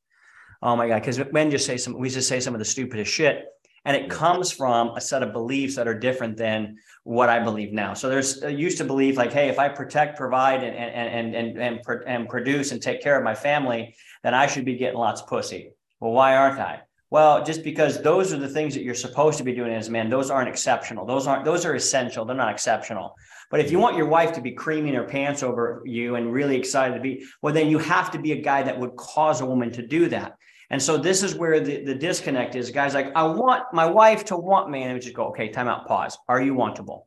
Oh 0.62 0.76
my 0.76 0.88
God. 0.88 1.02
Because 1.02 1.20
men 1.34 1.50
just 1.50 1.66
say 1.66 1.78
some, 1.78 1.98
we 1.98 2.08
just 2.08 2.30
say 2.30 2.40
some 2.40 2.54
of 2.54 2.60
the 2.60 2.66
stupidest 2.66 3.12
shit. 3.12 3.46
And 3.84 3.98
it 3.98 4.12
comes 4.12 4.52
from 4.52 4.90
a 4.90 5.02
set 5.02 5.24
of 5.24 5.34
beliefs 5.34 5.76
that 5.76 5.88
are 5.88 5.98
different 5.98 6.38
than 6.38 6.78
what 7.04 7.30
I 7.30 7.40
believe 7.40 7.74
now. 7.74 7.96
So 7.96 8.10
there's 8.10 8.44
I 8.44 8.50
used 8.50 8.78
to 8.78 8.84
believe 8.84 9.18
like, 9.18 9.34
hey, 9.34 9.50
if 9.50 9.58
I 9.58 9.68
protect, 9.68 10.20
provide, 10.20 10.64
and 10.64 10.76
and 10.76 11.36
and 11.36 11.58
and 11.58 11.58
and, 11.58 12.04
and 12.06 12.30
produce 12.30 12.72
and 12.72 12.80
take 12.80 13.02
care 13.02 13.18
of 13.18 13.24
my 13.24 13.34
family, 13.34 13.96
then 14.22 14.36
I 14.36 14.46
should 14.46 14.66
be 14.66 14.76
getting 14.76 15.00
lots 15.00 15.22
of 15.22 15.28
pussy. 15.28 15.72
Well, 16.00 16.12
why 16.12 16.36
aren't 16.36 16.60
I? 16.60 16.82
Well, 17.12 17.44
just 17.44 17.62
because 17.62 18.02
those 18.02 18.32
are 18.32 18.38
the 18.38 18.48
things 18.48 18.74
that 18.74 18.84
you're 18.84 18.96
supposed 18.96 19.38
to 19.38 19.44
be 19.44 19.54
doing 19.54 19.74
as 19.74 19.90
a 19.90 19.92
man, 19.92 20.10
those 20.10 20.32
aren't 20.32 20.48
exceptional. 20.48 21.06
Those 21.06 21.28
aren't 21.28 21.44
those 21.44 21.66
are 21.66 21.76
essential. 21.76 22.24
They're 22.24 22.38
not 22.38 22.52
exceptional. 22.52 23.18
But 23.50 23.60
if 23.60 23.70
you 23.70 23.80
want 23.80 23.98
your 23.98 24.08
wife 24.08 24.32
to 24.34 24.42
be 24.42 24.52
creaming 24.52 24.94
her 24.94 25.04
pants 25.04 25.44
over 25.44 25.84
you 25.86 26.16
and 26.16 26.32
really 26.32 26.56
excited 26.56 26.96
to 26.96 27.02
be, 27.02 27.26
well, 27.42 27.54
then 27.54 27.68
you 27.68 27.80
have 27.80 28.12
to 28.12 28.20
be 28.20 28.32
a 28.32 28.42
guy 28.42 28.64
that 28.64 28.80
would 28.80 28.96
cause 28.96 29.42
a 29.42 29.46
woman 29.46 29.72
to 29.74 29.86
do 29.86 30.08
that. 30.08 30.38
And 30.70 30.82
so 30.82 30.96
this 30.96 31.22
is 31.22 31.36
where 31.36 31.60
the, 31.60 31.84
the 31.84 31.94
disconnect 31.94 32.56
is. 32.56 32.72
Guys 32.72 32.94
like, 32.94 33.12
I 33.14 33.24
want 33.24 33.66
my 33.74 33.86
wife 33.86 34.24
to 34.26 34.38
want 34.38 34.70
me. 34.70 34.84
And 34.84 34.94
we 34.94 35.02
just 35.02 35.14
go, 35.14 35.26
okay, 35.28 35.50
time 35.50 35.68
out, 35.68 35.86
pause. 35.86 36.18
Are 36.30 36.42
you 36.42 36.56
wantable? 36.56 37.02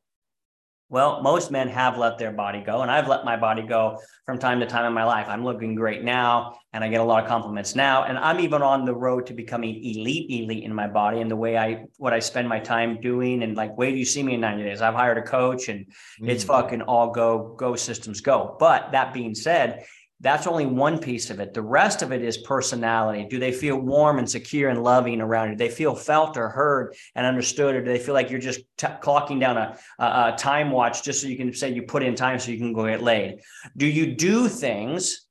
Well, 0.94 1.22
most 1.22 1.50
men 1.50 1.66
have 1.70 1.98
let 1.98 2.18
their 2.18 2.30
body 2.30 2.60
go, 2.60 2.82
and 2.82 2.88
I've 2.88 3.08
let 3.08 3.24
my 3.24 3.36
body 3.36 3.62
go 3.62 3.98
from 4.26 4.38
time 4.38 4.60
to 4.60 4.66
time 4.66 4.86
in 4.86 4.92
my 4.92 5.02
life. 5.02 5.26
I'm 5.28 5.42
looking 5.42 5.74
great 5.74 6.04
now, 6.04 6.54
and 6.72 6.84
I 6.84 6.88
get 6.88 7.00
a 7.00 7.02
lot 7.02 7.24
of 7.24 7.28
compliments 7.28 7.74
now. 7.74 8.04
And 8.04 8.16
I'm 8.16 8.38
even 8.38 8.62
on 8.62 8.84
the 8.84 8.94
road 8.94 9.26
to 9.26 9.34
becoming 9.34 9.74
elite, 9.74 10.30
elite 10.30 10.62
in 10.62 10.72
my 10.72 10.86
body 10.86 11.20
and 11.20 11.28
the 11.28 11.34
way 11.34 11.58
I 11.58 11.86
what 11.96 12.12
I 12.12 12.20
spend 12.20 12.48
my 12.48 12.60
time 12.60 13.00
doing. 13.00 13.42
And 13.42 13.56
like, 13.56 13.76
where 13.76 13.90
do 13.90 13.96
you 13.96 14.04
see 14.04 14.22
me 14.22 14.34
in 14.34 14.40
90 14.42 14.62
days? 14.62 14.82
I've 14.82 14.94
hired 14.94 15.18
a 15.18 15.22
coach, 15.22 15.68
and 15.68 15.84
mm. 15.86 16.28
it's 16.28 16.44
fucking 16.44 16.82
all 16.82 17.10
go, 17.10 17.56
go 17.58 17.74
systems 17.74 18.20
go. 18.20 18.56
But 18.60 18.92
that 18.92 19.12
being 19.12 19.34
said, 19.34 19.86
that's 20.24 20.46
only 20.46 20.64
one 20.64 20.98
piece 20.98 21.28
of 21.28 21.38
it. 21.38 21.52
The 21.52 21.60
rest 21.60 22.00
of 22.00 22.10
it 22.10 22.22
is 22.22 22.38
personality. 22.38 23.26
Do 23.28 23.38
they 23.38 23.52
feel 23.52 23.76
warm 23.76 24.18
and 24.18 24.28
secure 24.28 24.70
and 24.70 24.82
loving 24.82 25.20
around 25.20 25.50
you? 25.50 25.54
Do 25.54 25.58
they 25.58 25.70
feel 25.70 25.94
felt 25.94 26.38
or 26.38 26.48
heard 26.48 26.96
and 27.14 27.26
understood? 27.26 27.74
Or 27.74 27.84
do 27.84 27.92
they 27.92 27.98
feel 27.98 28.14
like 28.14 28.30
you're 28.30 28.40
just 28.40 28.60
t- 28.78 28.86
clocking 29.02 29.38
down 29.38 29.58
a, 29.58 29.78
a, 29.98 30.04
a 30.04 30.34
time 30.38 30.70
watch 30.70 31.02
just 31.02 31.20
so 31.20 31.28
you 31.28 31.36
can 31.36 31.52
say 31.52 31.74
you 31.74 31.82
put 31.82 32.02
in 32.02 32.14
time 32.14 32.38
so 32.38 32.50
you 32.50 32.56
can 32.56 32.72
go 32.72 32.86
get 32.86 33.02
laid? 33.02 33.40
Do 33.76 33.86
you 33.86 34.16
do 34.16 34.48
things 34.48 35.26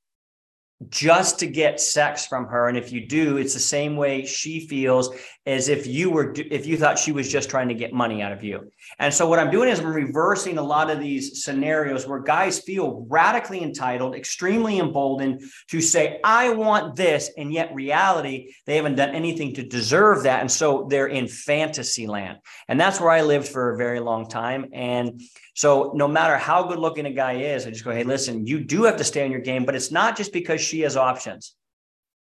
just 0.89 1.39
to 1.39 1.47
get 1.47 1.79
sex 1.79 2.27
from 2.27 2.45
her 2.45 2.67
and 2.67 2.77
if 2.77 2.91
you 2.91 3.07
do 3.07 3.37
it's 3.37 3.53
the 3.53 3.59
same 3.59 3.95
way 3.95 4.25
she 4.25 4.67
feels 4.67 5.15
as 5.45 5.67
if 5.67 5.85
you 5.85 6.09
were 6.09 6.33
if 6.37 6.65
you 6.65 6.77
thought 6.77 6.97
she 6.97 7.11
was 7.11 7.29
just 7.29 7.49
trying 7.49 7.67
to 7.67 7.73
get 7.73 7.91
money 7.91 8.21
out 8.21 8.31
of 8.31 8.43
you. 8.43 8.71
And 8.99 9.13
so 9.13 9.27
what 9.27 9.39
i'm 9.39 9.51
doing 9.51 9.69
is 9.69 9.79
i'm 9.79 9.93
reversing 9.93 10.57
a 10.57 10.63
lot 10.63 10.89
of 10.89 10.99
these 10.99 11.43
scenarios 11.43 12.07
where 12.07 12.19
guys 12.19 12.59
feel 12.59 13.05
radically 13.09 13.61
entitled 13.61 14.15
extremely 14.15 14.79
emboldened 14.79 15.41
to 15.69 15.81
say 15.81 16.19
i 16.23 16.49
want 16.49 16.95
this 16.95 17.29
and 17.37 17.51
yet 17.51 17.73
reality 17.73 18.53
they 18.65 18.75
haven't 18.75 18.95
done 18.95 19.09
anything 19.09 19.53
to 19.55 19.63
deserve 19.63 20.23
that 20.23 20.41
and 20.41 20.51
so 20.51 20.87
they're 20.89 21.07
in 21.07 21.27
fantasy 21.27 22.07
land. 22.07 22.37
And 22.67 22.79
that's 22.79 22.99
where 22.99 23.11
i 23.11 23.21
lived 23.21 23.47
for 23.47 23.73
a 23.73 23.77
very 23.77 23.99
long 23.99 24.29
time. 24.29 24.69
And 24.73 25.21
so 25.55 25.91
no 25.95 26.07
matter 26.07 26.37
how 26.37 26.63
good 26.63 26.79
looking 26.79 27.05
a 27.05 27.11
guy 27.11 27.33
is, 27.33 27.67
I 27.67 27.69
just 27.69 27.83
go, 27.83 27.91
hey, 27.91 28.03
listen, 28.03 28.47
you 28.47 28.63
do 28.63 28.83
have 28.83 28.97
to 28.97 29.03
stay 29.03 29.23
on 29.23 29.31
your 29.31 29.41
game, 29.41 29.65
but 29.65 29.75
it's 29.75 29.91
not 29.91 30.17
just 30.17 30.33
because 30.33 30.61
she 30.61 30.81
has 30.81 30.97
options. 30.97 31.55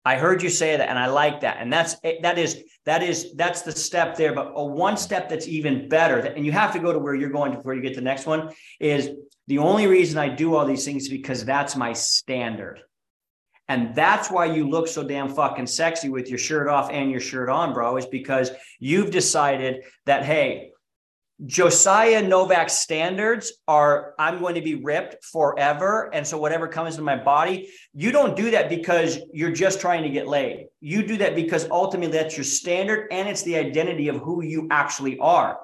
I 0.05 0.17
heard 0.17 0.43
you 0.43 0.51
say 0.51 0.77
that, 0.77 0.89
and 0.89 0.99
I 0.99 1.07
like 1.07 1.41
that, 1.41 1.57
and 1.61 1.73
that's 1.73 1.97
eh, 2.05 2.17
that 2.23 2.39
is 2.39 2.63
that 2.85 3.03
is 3.03 3.35
that's 3.37 3.63
the 3.63 3.73
step 3.73 4.17
there. 4.17 4.35
But 4.35 4.53
a 4.55 4.65
one 4.65 4.97
step 4.97 5.29
that's 5.29 5.49
even 5.49 5.89
better, 5.89 6.19
and 6.19 6.45
you 6.45 6.53
have 6.53 6.73
to 6.75 6.79
go 6.79 6.93
to 6.93 6.99
where 6.99 7.15
you're 7.15 7.31
going 7.31 7.55
before 7.55 7.75
you 7.75 7.81
get 7.81 7.95
the 7.95 8.03
next 8.03 8.27
one. 8.27 8.51
Is 8.81 9.11
the 9.47 9.59
only 9.59 9.87
reason 9.87 10.19
I 10.19 10.29
do 10.29 10.55
all 10.55 10.67
these 10.67 10.85
things 10.85 11.09
because 11.09 11.45
that's 11.45 11.77
my 11.77 11.93
standard. 11.93 12.81
And 13.69 13.95
that's 13.95 14.31
why 14.31 14.45
you 14.45 14.69
look 14.69 14.89
so 14.89 15.03
damn 15.03 15.29
fucking 15.29 15.67
sexy 15.67 16.11
with 16.11 16.29
your 16.29 16.39
shirt 16.39 16.69
off 16.69 16.91
and 16.91 17.11
your 17.11 17.21
shirt 17.21 17.49
on, 17.49 17.73
bro, 17.73 17.97
is 17.97 18.05
because 18.05 18.51
you've 18.79 19.11
decided 19.11 19.85
that, 20.05 20.23
hey, 20.23 20.73
Josiah 21.47 22.23
Novak's 22.23 22.75
standards 22.75 23.53
are 23.69 24.15
I'm 24.19 24.39
going 24.39 24.55
to 24.55 24.63
be 24.63 24.77
ripped 24.77 25.25
forever. 25.25 26.09
And 26.15 26.27
so 26.27 26.39
whatever 26.39 26.69
comes 26.69 26.97
to 26.97 27.03
my 27.03 27.17
body, 27.17 27.69
you 27.93 28.13
don't 28.13 28.37
do 28.37 28.51
that 28.53 28.69
because 28.69 29.19
you're 29.33 29.53
just 29.53 29.81
trying 29.81 30.05
to 30.05 30.09
get 30.09 30.27
laid. 30.27 30.69
You 30.81 31.07
do 31.07 31.17
that 31.19 31.35
because 31.35 31.69
ultimately 31.71 32.17
that's 32.17 32.37
your 32.37 32.45
standard 32.45 33.09
and 33.11 33.29
it's 33.29 33.43
the 33.43 33.57
identity 33.57 34.09
of 34.09 34.17
who 34.17 34.43
you 34.43 34.69
actually 34.71 35.19
are. 35.19 35.59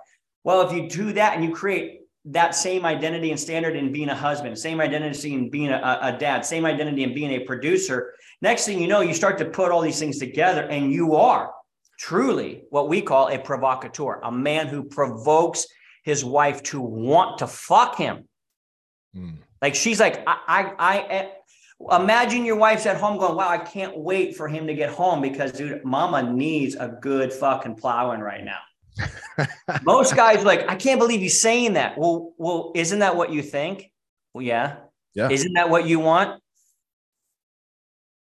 Well, 0.45 0.62
if 0.62 0.73
you 0.73 0.88
do 0.88 1.12
that 1.12 1.35
and 1.35 1.45
you 1.45 1.55
create 1.55 2.01
that 2.27 2.55
same 2.55 2.85
identity 2.85 3.31
and 3.31 3.40
standard 3.40 3.77
in 3.77 3.93
being 3.93 4.11
a 4.11 4.14
husband, 4.14 4.59
same 4.59 4.81
identity 4.81 5.33
in 5.33 5.49
being 5.49 5.71
a, 5.71 5.99
a 6.03 6.16
dad, 6.19 6.45
same 6.45 6.66
identity 6.66 7.05
in 7.05 7.14
being 7.14 7.31
a 7.31 7.45
producer, 7.45 8.12
next 8.43 8.66
thing 8.66 8.81
you 8.81 8.88
know, 8.88 9.01
you 9.01 9.14
start 9.14 9.38
to 9.38 9.47
put 9.47 9.71
all 9.71 9.81
these 9.81 9.99
things 9.99 10.19
together 10.19 10.62
and 10.64 10.93
you 10.93 11.14
are 11.14 11.53
truly 12.01 12.65
what 12.71 12.89
we 12.89 13.03
call 13.03 13.29
a 13.29 13.39
provocateur, 13.39 14.21
a 14.23 14.33
man 14.33 14.67
who 14.69 14.83
provokes 14.83 15.67
his 16.03 16.25
wife 16.25 16.63
to 16.63 16.81
want 16.81 17.39
to 17.39 17.47
fuck 17.47 17.97
him. 17.97 18.27
Mm. 19.15 19.37
Like 19.61 19.75
she's 19.75 20.01
like, 20.01 20.23
I, 20.27 20.39
I, 20.49 20.75
I, 20.79 20.99
eh, 21.11 21.29
imagine 22.01 22.47
your 22.47 22.57
wife's 22.57 22.87
at 22.87 22.97
home 22.97 23.19
going, 23.19 23.37
wow, 23.37 23.51
I 23.51 23.59
can't 23.59 23.99
wait 23.99 24.35
for 24.35 24.49
him 24.49 24.67
to 24.67 24.75
get 24.75 24.89
home 24.89 25.21
because 25.21 25.53
dude, 25.53 25.85
mama 25.85 26.23
needs 26.23 26.75
a 26.75 26.89
good 26.89 27.35
fucking 27.35 27.75
plowing 27.75 28.21
right 28.21 28.45
now. 28.45 29.47
Most 29.83 30.17
guys 30.17 30.43
like, 30.43 30.71
I 30.71 30.77
can't 30.77 30.99
believe 30.99 31.21
he's 31.21 31.41
saying 31.41 31.75
that. 31.75 31.99
Well, 31.99 32.33
well, 32.39 32.73
isn't 32.75 33.01
that 33.01 33.15
what 33.15 33.31
you 33.31 33.43
think? 33.43 33.93
Well, 34.33 34.43
yeah. 34.43 34.77
Yeah. 35.15 35.29
Isn't 35.29 35.53
that 35.53 35.69
what 35.69 35.87
you 35.87 36.01
want? 36.01 36.41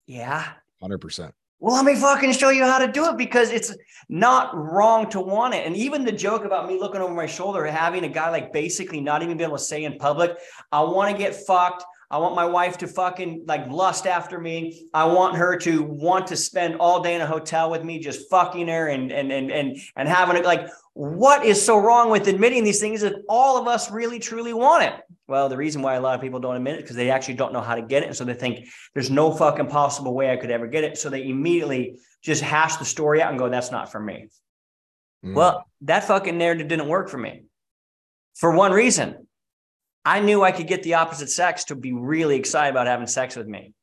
Yeah. 0.05 0.45
100%. 0.81 1.33
Well, 1.59 1.75
let 1.75 1.85
me 1.85 1.95
fucking 1.95 2.33
show 2.33 2.49
you 2.49 2.63
how 2.65 2.77
to 2.77 2.91
do 2.91 3.05
it 3.05 3.17
because 3.17 3.49
it's 3.49 3.75
not 4.09 4.55
wrong 4.55 5.09
to 5.09 5.19
want 5.19 5.55
it. 5.55 5.65
And 5.65 5.75
even 5.75 6.05
the 6.05 6.11
joke 6.11 6.45
about 6.45 6.67
me 6.67 6.79
looking 6.79 7.01
over 7.01 7.13
my 7.13 7.25
shoulder, 7.25 7.65
having 7.65 8.03
a 8.03 8.09
guy 8.09 8.29
like 8.29 8.53
basically 8.53 9.01
not 9.01 9.23
even 9.23 9.37
be 9.37 9.43
able 9.43 9.57
to 9.57 9.63
say 9.63 9.83
in 9.83 9.97
public, 9.97 10.37
I 10.71 10.81
want 10.81 11.11
to 11.11 11.17
get 11.17 11.35
fucked. 11.35 11.83
I 12.09 12.19
want 12.19 12.35
my 12.35 12.45
wife 12.45 12.77
to 12.77 12.87
fucking 12.87 13.43
like 13.47 13.67
lust 13.69 14.07
after 14.07 14.39
me. 14.39 14.87
I 14.93 15.05
want 15.05 15.35
her 15.35 15.57
to 15.57 15.83
want 15.83 16.27
to 16.27 16.37
spend 16.37 16.75
all 16.75 17.01
day 17.01 17.15
in 17.15 17.21
a 17.21 17.27
hotel 17.27 17.69
with 17.69 17.83
me, 17.83 17.99
just 17.99 18.29
fucking 18.29 18.67
her 18.69 18.87
and 18.87 19.11
and 19.11 19.31
and 19.31 19.51
and 19.51 19.77
and 19.95 20.07
having 20.07 20.37
it. 20.37 20.45
Like, 20.45 20.69
what 20.97 21.45
is 21.45 21.63
so 21.63 21.77
wrong 21.77 22.09
with 22.09 22.27
admitting 22.27 22.63
these 22.63 22.79
things 22.79 23.03
if 23.03 23.13
all 23.29 23.57
of 23.57 23.67
us 23.67 23.91
really 23.91 24.17
truly 24.17 24.53
want 24.53 24.83
it? 24.83 24.93
Well, 25.27 25.47
the 25.47 25.57
reason 25.57 25.81
why 25.81 25.95
a 25.95 26.01
lot 26.01 26.15
of 26.15 26.21
people 26.21 26.39
don't 26.39 26.55
admit 26.55 26.75
it 26.75 26.81
because 26.81 26.95
they 26.95 27.11
actually 27.11 27.35
don't 27.35 27.53
know 27.53 27.61
how 27.61 27.75
to 27.75 27.81
get 27.81 28.01
it, 28.03 28.07
and 28.07 28.15
so 28.15 28.25
they 28.25 28.33
think 28.33 28.67
there's 28.93 29.11
no 29.11 29.31
fucking 29.31 29.67
possible 29.67 30.15
way 30.15 30.31
I 30.31 30.37
could 30.37 30.49
ever 30.49 30.65
get 30.65 30.83
it. 30.83 30.97
So 30.97 31.09
they 31.09 31.27
immediately 31.27 31.99
just 32.23 32.41
hash 32.41 32.77
the 32.77 32.85
story 32.85 33.21
out 33.21 33.29
and 33.29 33.37
go, 33.37 33.47
"That's 33.47 33.71
not 33.71 33.91
for 33.91 33.99
me." 33.99 34.27
Mm. 35.23 35.35
Well, 35.35 35.65
that 35.81 36.05
fucking 36.05 36.37
narrative 36.37 36.67
didn't 36.67 36.87
work 36.87 37.09
for 37.09 37.17
me 37.17 37.43
for 38.35 38.51
one 38.51 38.71
reason 38.71 39.27
I 40.05 40.21
knew 40.21 40.41
I 40.41 40.53
could 40.53 40.67
get 40.67 40.83
the 40.83 40.93
opposite 40.93 41.29
sex 41.29 41.65
to 41.65 41.75
be 41.75 41.91
really 41.91 42.37
excited 42.37 42.71
about 42.71 42.87
having 42.87 43.07
sex 43.07 43.35
with 43.35 43.45
me. 43.45 43.73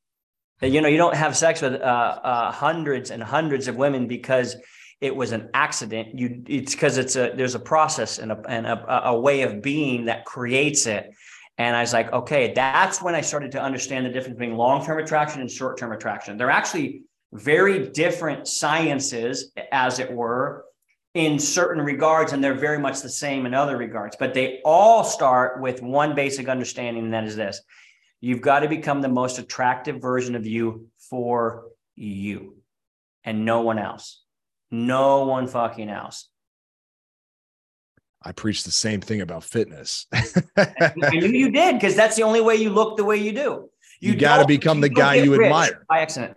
You 0.62 0.80
know, 0.80 0.88
you 0.88 0.96
don't 0.96 1.14
have 1.14 1.36
sex 1.36 1.60
with 1.60 1.74
uh, 1.74 1.76
uh, 1.84 2.50
hundreds 2.50 3.10
and 3.10 3.22
hundreds 3.22 3.68
of 3.68 3.76
women 3.76 4.06
because 4.06 4.56
it 5.04 5.14
was 5.14 5.32
an 5.32 5.50
accident. 5.52 6.18
You, 6.18 6.42
it's 6.48 6.74
because 6.74 6.96
it's 6.96 7.14
a 7.14 7.32
there's 7.36 7.54
a 7.54 7.60
process 7.60 8.18
and 8.18 8.32
a 8.32 8.40
and 8.48 8.66
a, 8.66 9.08
a 9.10 9.20
way 9.20 9.42
of 9.42 9.60
being 9.60 10.06
that 10.06 10.24
creates 10.24 10.86
it. 10.86 11.14
And 11.58 11.76
I 11.76 11.82
was 11.82 11.92
like, 11.92 12.10
okay, 12.10 12.54
that's 12.54 13.02
when 13.02 13.14
I 13.14 13.20
started 13.20 13.52
to 13.52 13.60
understand 13.60 14.06
the 14.06 14.10
difference 14.10 14.38
between 14.38 14.56
long 14.56 14.82
term 14.82 14.98
attraction 14.98 15.42
and 15.42 15.50
short 15.50 15.76
term 15.76 15.92
attraction. 15.92 16.38
They're 16.38 16.50
actually 16.50 17.02
very 17.34 17.90
different 17.90 18.48
sciences, 18.48 19.52
as 19.70 19.98
it 19.98 20.10
were, 20.10 20.64
in 21.12 21.38
certain 21.38 21.84
regards, 21.84 22.32
and 22.32 22.42
they're 22.42 22.54
very 22.54 22.78
much 22.78 23.02
the 23.02 23.10
same 23.10 23.44
in 23.44 23.52
other 23.52 23.76
regards. 23.76 24.16
But 24.18 24.32
they 24.32 24.62
all 24.64 25.04
start 25.04 25.60
with 25.60 25.82
one 25.82 26.14
basic 26.14 26.48
understanding, 26.48 27.04
and 27.04 27.12
that 27.12 27.24
is 27.24 27.36
this 27.36 27.60
you've 28.22 28.40
got 28.40 28.60
to 28.60 28.68
become 28.68 29.02
the 29.02 29.08
most 29.10 29.38
attractive 29.38 30.00
version 30.00 30.34
of 30.34 30.46
you 30.46 30.88
for 31.10 31.64
you 31.94 32.56
and 33.22 33.44
no 33.44 33.60
one 33.60 33.78
else. 33.78 34.23
No 34.74 35.24
one 35.26 35.46
fucking 35.46 35.88
else. 35.88 36.28
I 38.20 38.32
preach 38.32 38.64
the 38.64 38.72
same 38.72 39.00
thing 39.00 39.20
about 39.20 39.44
fitness. 39.44 40.06
I 40.56 40.92
knew 40.96 41.28
you 41.28 41.52
did 41.52 41.76
because 41.76 41.94
that's 41.94 42.16
the 42.16 42.24
only 42.24 42.40
way 42.40 42.56
you 42.56 42.70
look 42.70 42.96
the 42.96 43.04
way 43.04 43.16
you 43.16 43.32
do. 43.32 43.70
You, 44.00 44.12
you 44.12 44.16
got 44.16 44.38
to 44.38 44.46
become 44.46 44.80
the 44.80 44.88
guy 44.88 45.14
you 45.14 45.40
admire 45.40 45.84
by 45.88 46.00
accident. 46.00 46.36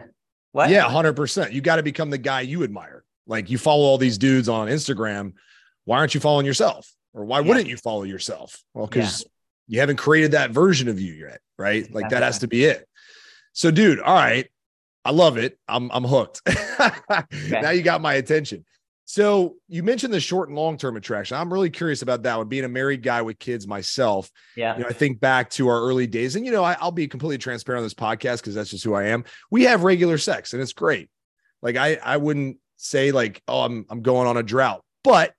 What? 0.52 0.70
Yeah, 0.70 0.84
hundred 0.84 1.14
percent. 1.14 1.52
You 1.52 1.62
got 1.62 1.78
to 1.78 1.84
become 1.84 2.12
the 2.12 2.18
guy 2.20 2.42
you 2.42 2.64
admire. 2.64 3.04
Like 3.26 3.50
you 3.50 3.58
follow 3.58 3.84
all 3.84 3.98
these 3.98 4.20
dudes 4.20 4.48
on 4.50 4.68
Instagram. 4.68 5.34
Why 5.86 5.98
aren't 5.98 6.14
you 6.14 6.20
following 6.20 6.46
yourself? 6.46 6.94
Or 7.14 7.26
why 7.26 7.40
yeah. 7.40 7.48
wouldn't 7.48 7.68
you 7.68 7.78
follow 7.78 8.04
yourself? 8.04 8.62
Well, 8.76 8.86
because 8.86 9.24
yeah. 9.24 9.28
you 9.68 9.80
haven't 9.80 9.98
created 9.98 10.34
that 10.34 10.52
version 10.52 10.90
of 10.90 11.00
you 11.00 11.14
yet, 11.14 11.40
right? 11.58 11.92
Like 11.92 12.04
That's 12.04 12.14
that 12.14 12.24
has 12.24 12.40
to 12.40 12.48
be 12.48 12.66
it. 12.66 12.88
So, 13.54 13.72
dude, 13.72 14.00
all 14.00 14.14
right. 14.14 14.48
I 15.08 15.12
love 15.12 15.38
it. 15.38 15.58
I'm 15.70 15.90
I'm 15.94 16.04
hooked. 16.04 16.42
okay. 16.50 17.62
Now 17.62 17.70
you 17.70 17.82
got 17.82 18.02
my 18.02 18.16
attention. 18.16 18.66
So 19.06 19.56
you 19.70 19.84
mentioned 19.84 20.14
the 20.14 20.20
short 20.20 20.50
and 20.50 20.58
long 20.58 20.78
term 20.78 20.98
attraction. 20.98 21.38
I'm 21.38 21.52
really 21.52 21.70
curious 21.70 22.02
about 22.02 22.24
that 22.24 22.38
one. 22.38 22.50
Being 22.50 22.66
a 22.66 22.70
married 22.70 23.04
guy 23.04 23.22
with 23.22 23.40
kids 23.40 23.66
myself, 23.66 24.30
yeah. 24.58 24.76
You 24.76 24.84
know, 24.84 24.90
I 24.90 24.92
think 24.92 25.22
back 25.22 25.50
to 25.52 25.70
our 25.70 25.80
early 25.80 26.08
days, 26.08 26.36
and 26.36 26.46
you 26.46 26.52
know, 26.52 26.62
I, 26.62 26.76
will 26.84 26.92
be 26.92 27.08
completely 27.08 27.38
transparent 27.38 27.80
on 27.80 27.86
this 27.86 27.94
podcast 27.94 28.40
because 28.40 28.54
that's 28.54 28.70
just 28.70 28.84
who 28.84 28.96
I 28.96 29.06
am. 29.06 29.24
We 29.50 29.64
have 29.64 29.84
regular 29.84 30.18
sex, 30.18 30.52
and 30.52 30.62
it's 30.62 30.74
great. 30.74 31.10
Like 31.62 31.78
I, 31.78 31.96
I 32.04 32.18
wouldn't 32.18 32.58
say 32.76 33.14
like, 33.14 33.42
oh, 33.48 33.62
I'm 33.62 33.86
I'm 33.90 34.02
going 34.02 34.28
on 34.28 34.36
a 34.36 34.44
drought. 34.44 34.84
But 35.06 35.34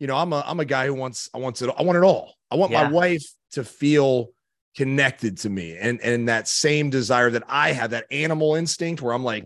you 0.00 0.08
know, 0.08 0.16
I'm 0.16 0.32
a 0.32 0.42
I'm 0.44 0.58
a 0.58 0.64
guy 0.64 0.86
who 0.86 0.94
wants 0.94 1.30
I 1.32 1.38
want 1.38 1.62
it 1.62 1.70
I 1.78 1.82
want 1.82 1.98
it 1.98 2.02
all. 2.02 2.34
I 2.50 2.56
want 2.56 2.72
yeah. 2.72 2.82
my 2.82 2.90
wife 2.90 3.24
to 3.52 3.62
feel 3.62 4.30
connected 4.78 5.36
to 5.36 5.50
me 5.50 5.76
and 5.76 6.00
and 6.02 6.28
that 6.28 6.46
same 6.46 6.88
desire 6.88 7.30
that 7.30 7.42
I 7.48 7.72
have, 7.72 7.90
that 7.90 8.06
animal 8.12 8.54
instinct 8.54 9.02
where 9.02 9.12
I'm 9.12 9.24
like, 9.24 9.44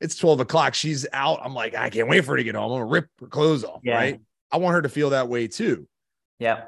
it's 0.00 0.16
12 0.16 0.40
o'clock, 0.40 0.74
she's 0.74 1.06
out. 1.12 1.38
I'm 1.44 1.54
like, 1.54 1.76
I 1.76 1.88
can't 1.88 2.08
wait 2.08 2.24
for 2.24 2.32
her 2.32 2.38
to 2.38 2.42
get 2.42 2.56
home. 2.56 2.72
I'm 2.72 2.80
gonna 2.80 2.86
rip 2.86 3.06
her 3.20 3.28
clothes 3.28 3.62
off. 3.62 3.82
Yeah. 3.84 3.94
Right. 3.94 4.20
I 4.50 4.56
want 4.56 4.74
her 4.74 4.82
to 4.82 4.88
feel 4.88 5.10
that 5.10 5.28
way 5.28 5.46
too. 5.46 5.86
Yeah. 6.40 6.64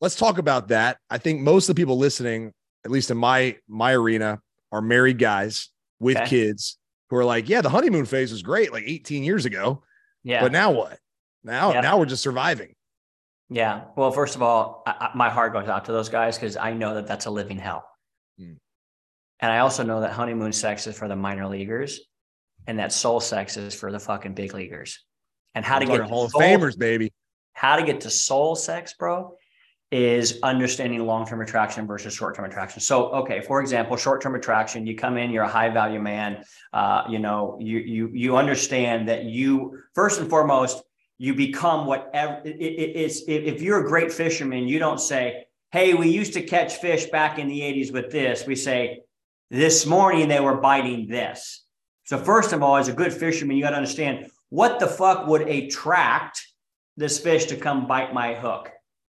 Let's 0.00 0.16
talk 0.16 0.38
about 0.38 0.68
that. 0.68 0.96
I 1.10 1.18
think 1.18 1.42
most 1.42 1.68
of 1.68 1.76
the 1.76 1.80
people 1.80 1.98
listening, 1.98 2.54
at 2.86 2.90
least 2.90 3.10
in 3.10 3.18
my 3.18 3.58
my 3.68 3.92
arena, 3.92 4.40
are 4.72 4.80
married 4.80 5.18
guys 5.18 5.68
with 6.00 6.16
okay. 6.16 6.26
kids 6.26 6.78
who 7.10 7.16
are 7.16 7.24
like, 7.24 7.50
yeah, 7.50 7.60
the 7.60 7.68
honeymoon 7.68 8.06
phase 8.06 8.32
was 8.32 8.40
great 8.40 8.72
like 8.72 8.84
18 8.86 9.24
years 9.24 9.44
ago. 9.44 9.82
Yeah. 10.24 10.40
But 10.40 10.52
now 10.52 10.70
what? 10.70 10.98
Now, 11.44 11.72
now 11.82 11.98
we're 11.98 12.06
just 12.06 12.22
surviving. 12.22 12.74
Yeah. 13.48 13.84
Well, 13.96 14.10
first 14.12 14.34
of 14.34 14.42
all, 14.42 14.82
I, 14.86 15.10
my 15.14 15.28
heart 15.28 15.52
goes 15.52 15.68
out 15.68 15.84
to 15.86 15.92
those 15.92 16.08
guys 16.08 16.38
because 16.38 16.56
I 16.56 16.72
know 16.72 16.94
that 16.94 17.06
that's 17.06 17.26
a 17.26 17.30
living 17.30 17.58
hell. 17.58 17.84
Mm. 18.40 18.56
And 19.40 19.52
I 19.52 19.58
also 19.58 19.82
know 19.82 20.00
that 20.00 20.12
honeymoon 20.12 20.52
sex 20.52 20.86
is 20.86 20.96
for 20.96 21.08
the 21.08 21.16
minor 21.16 21.48
leaguers 21.48 22.00
and 22.66 22.78
that 22.78 22.92
soul 22.92 23.20
sex 23.20 23.56
is 23.56 23.74
for 23.74 23.90
the 23.90 23.98
fucking 23.98 24.34
big 24.34 24.54
leaguers. 24.54 25.04
And 25.54 25.64
how 25.64 25.76
I'm 25.76 25.86
to 25.86 25.98
get 25.98 26.08
Hall 26.08 26.24
of 26.24 26.32
Famers, 26.32 26.78
baby. 26.78 27.12
How 27.52 27.76
to 27.76 27.82
get 27.82 28.00
to 28.02 28.10
soul 28.10 28.56
sex, 28.56 28.94
bro, 28.98 29.36
is 29.90 30.38
understanding 30.42 31.04
long-term 31.04 31.42
attraction 31.42 31.86
versus 31.86 32.14
short-term 32.14 32.46
attraction. 32.46 32.80
So, 32.80 33.10
okay, 33.10 33.42
for 33.42 33.60
example, 33.60 33.96
short-term 33.98 34.34
attraction, 34.34 34.86
you 34.86 34.96
come 34.96 35.18
in, 35.18 35.30
you're 35.30 35.44
a 35.44 35.48
high-value 35.48 36.00
man. 36.00 36.44
Uh, 36.72 37.04
you 37.10 37.18
know, 37.18 37.58
you 37.60 37.78
you 37.78 38.10
you 38.14 38.36
understand 38.38 39.08
that 39.08 39.24
you 39.24 39.80
first 39.94 40.18
and 40.18 40.30
foremost 40.30 40.82
you 41.22 41.34
become 41.34 41.86
whatever 41.86 42.40
it, 42.44 42.56
it, 42.56 42.96
it's. 42.96 43.22
If 43.28 43.62
you're 43.62 43.86
a 43.86 43.88
great 43.88 44.12
fisherman, 44.12 44.66
you 44.66 44.80
don't 44.80 44.98
say, 44.98 45.46
"Hey, 45.70 45.94
we 45.94 46.08
used 46.08 46.32
to 46.32 46.42
catch 46.42 46.78
fish 46.78 47.06
back 47.06 47.38
in 47.38 47.46
the 47.46 47.60
'80s 47.60 47.92
with 47.92 48.10
this." 48.10 48.44
We 48.44 48.56
say, 48.56 49.02
"This 49.48 49.86
morning 49.86 50.26
they 50.26 50.40
were 50.40 50.56
biting 50.56 51.06
this." 51.06 51.64
So, 52.06 52.18
first 52.18 52.52
of 52.52 52.60
all, 52.64 52.76
as 52.76 52.88
a 52.88 52.92
good 52.92 53.12
fisherman, 53.12 53.56
you 53.56 53.62
got 53.62 53.70
to 53.70 53.76
understand 53.76 54.32
what 54.48 54.80
the 54.80 54.88
fuck 54.88 55.28
would 55.28 55.42
attract 55.42 56.44
this 56.96 57.20
fish 57.20 57.44
to 57.46 57.56
come 57.56 57.86
bite 57.86 58.12
my 58.12 58.34
hook. 58.34 58.70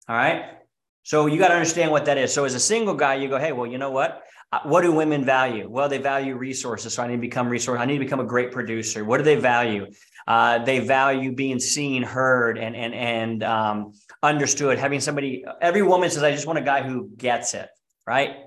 All 0.09 0.17
right. 0.17 0.57
So 1.03 1.27
you 1.27 1.39
got 1.39 1.49
to 1.49 1.55
understand 1.55 1.89
what 1.89 2.03
that 2.05 2.17
is. 2.17 2.33
So 2.33 2.43
as 2.43 2.53
a 2.53 2.59
single 2.59 2.95
guy, 2.95 3.15
you 3.15 3.29
go, 3.29 3.37
hey, 3.37 3.53
well, 3.53 3.65
you 3.65 3.77
know 3.77 3.91
what? 3.91 4.23
Uh, 4.51 4.59
what 4.63 4.81
do 4.81 4.91
women 4.91 5.25
value? 5.25 5.67
Well, 5.69 5.89
they 5.89 5.97
value 5.97 6.35
resources. 6.35 6.93
So 6.93 7.03
I 7.03 7.07
need 7.07 7.15
to 7.15 7.21
become 7.21 7.49
resource. 7.49 7.79
I 7.79 7.85
need 7.85 7.97
to 7.97 8.03
become 8.03 8.19
a 8.19 8.25
great 8.25 8.51
producer. 8.51 9.03
What 9.03 9.17
do 9.17 9.23
they 9.23 9.35
value? 9.35 9.87
Uh, 10.27 10.63
they 10.63 10.79
value 10.79 11.31
being 11.33 11.59
seen, 11.59 12.03
heard, 12.03 12.57
and 12.57 12.75
and 12.75 12.93
and 12.93 13.43
um, 13.43 13.93
understood. 14.21 14.79
Having 14.79 15.01
somebody. 15.01 15.45
Every 15.61 15.81
woman 15.81 16.09
says, 16.09 16.23
"I 16.23 16.31
just 16.31 16.47
want 16.47 16.59
a 16.59 16.63
guy 16.63 16.83
who 16.83 17.09
gets 17.17 17.53
it." 17.53 17.69
Right? 18.07 18.37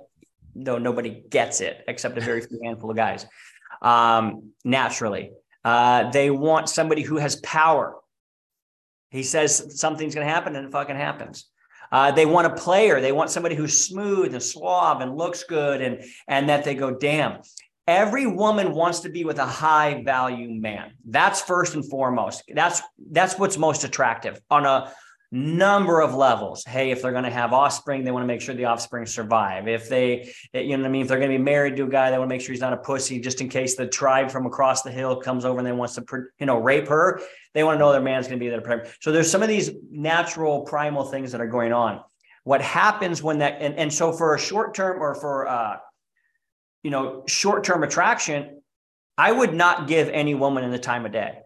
Though 0.55 0.79
nobody 0.79 1.23
gets 1.29 1.61
it 1.61 1.85
except 1.87 2.17
a 2.17 2.21
very 2.21 2.41
few 2.41 2.59
handful 2.65 2.91
of 2.91 2.97
guys. 2.97 3.27
Um, 3.83 4.53
naturally, 4.65 5.33
uh, 5.65 6.11
they 6.11 6.31
want 6.31 6.69
somebody 6.69 7.03
who 7.03 7.17
has 7.17 7.37
power. 7.37 7.97
He 9.11 9.23
says 9.23 9.79
something's 9.79 10.15
going 10.15 10.27
to 10.27 10.33
happen, 10.33 10.57
and 10.57 10.67
it 10.67 10.73
fucking 10.73 10.97
happens. 10.97 11.47
Uh, 11.93 12.11
they 12.11 12.27
want 12.27 12.47
a 12.47 12.55
player. 12.55 13.01
They 13.01 13.13
want 13.13 13.31
somebody 13.31 13.55
who's 13.55 13.79
smooth 13.87 14.33
and 14.33 14.43
suave 14.43 15.01
and 15.01 15.17
looks 15.17 15.45
good, 15.45 15.81
and 15.81 16.05
and 16.27 16.49
that 16.49 16.65
they 16.65 16.75
go, 16.75 16.95
damn. 16.95 17.41
Every 17.87 18.27
woman 18.27 18.75
wants 18.75 19.01
to 19.01 19.09
be 19.09 19.25
with 19.25 19.39
a 19.39 19.47
high 19.47 20.03
value 20.05 20.51
man. 20.51 20.93
That's 21.05 21.41
first 21.41 21.75
and 21.75 21.89
foremost. 21.89 22.43
That's 22.53 22.83
that's 23.11 23.39
what's 23.39 23.57
most 23.57 23.85
attractive 23.85 24.41
on 24.51 24.67
a 24.67 24.93
number 25.33 26.01
of 26.01 26.15
levels. 26.15 26.65
Hey, 26.65 26.91
if 26.91 27.03
they're 27.03 27.13
going 27.13 27.25
to 27.25 27.31
have 27.31 27.53
offspring, 27.53 28.05
they 28.05 28.11
want 28.11 28.23
to 28.23 28.27
make 28.27 28.41
sure 28.41 28.55
the 28.55 28.65
offspring 28.65 29.07
survive. 29.07 29.69
If 29.69 29.89
they, 29.89 30.33
you 30.53 30.77
know 30.77 30.83
what 30.83 30.89
I 30.89 30.91
mean? 30.91 31.03
If 31.03 31.09
they're 31.09 31.19
going 31.19 31.31
to 31.31 31.39
be 31.39 31.43
married 31.43 31.77
to 31.77 31.85
a 31.85 31.89
guy, 31.89 32.11
they 32.11 32.19
want 32.19 32.29
to 32.29 32.35
make 32.35 32.41
sure 32.41 32.53
he's 32.53 32.61
not 32.61 32.73
a 32.73 32.79
pussy 32.79 33.21
just 33.21 33.41
in 33.41 33.49
case 33.49 33.75
the 33.75 33.87
tribe 33.87 34.31
from 34.31 34.47
across 34.47 34.83
the 34.83 34.91
hill 34.91 35.17
comes 35.17 35.45
over 35.45 35.59
and 35.59 35.67
they 35.67 35.73
wants 35.73 35.95
to, 35.97 36.05
you 36.39 36.47
know, 36.47 36.59
rape 36.59 36.89
her. 36.89 37.21
They 37.55 37.65
want 37.65 37.77
to 37.77 37.79
know 37.79 37.93
their 37.93 38.01
man's 38.01 38.29
going 38.29 38.39
to 38.39 38.45
be 38.45 38.51
there. 38.51 38.87
So 39.01 39.13
there's 39.13 39.31
some 39.31 39.43
of 39.43 39.49
these 39.49 39.71
natural 39.91 40.63
primal 40.63 41.05
things 41.05 41.33
that 41.33 41.41
are 41.41 41.49
going 41.49 41.73
on. 41.73 42.03
What 42.45 42.63
happens 42.63 43.23
when 43.23 43.39
that, 43.39 43.61
and, 43.61 43.75
and 43.75 43.93
so 43.93 44.13
for 44.13 44.35
a 44.35 44.39
short 44.39 44.75
term 44.75 45.03
or 45.03 45.17
for, 45.17 45.49
uh, 45.49 45.79
you 46.87 46.93
know, 46.93 47.25
short 47.27 47.65
term 47.65 47.83
attraction, 47.83 48.63
I 49.19 49.33
would 49.33 49.53
not 49.53 49.89
give 49.89 50.09
any 50.09 50.37
woman 50.37 50.63
in 50.63 50.71
the 50.71 50.79
time 50.79 51.05
of 51.05 51.11
day. 51.11 51.41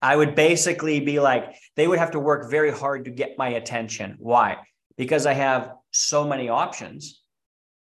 I 0.00 0.16
would 0.16 0.34
basically 0.34 1.00
be 1.00 1.20
like, 1.20 1.54
they 1.76 1.86
would 1.86 1.98
have 1.98 2.12
to 2.12 2.18
work 2.18 2.50
very 2.50 2.70
hard 2.70 3.04
to 3.04 3.10
get 3.10 3.36
my 3.36 3.48
attention. 3.50 4.16
Why? 4.18 4.56
Because 4.96 5.26
I 5.26 5.34
have 5.34 5.72
so 5.90 6.26
many 6.26 6.48
options 6.48 7.20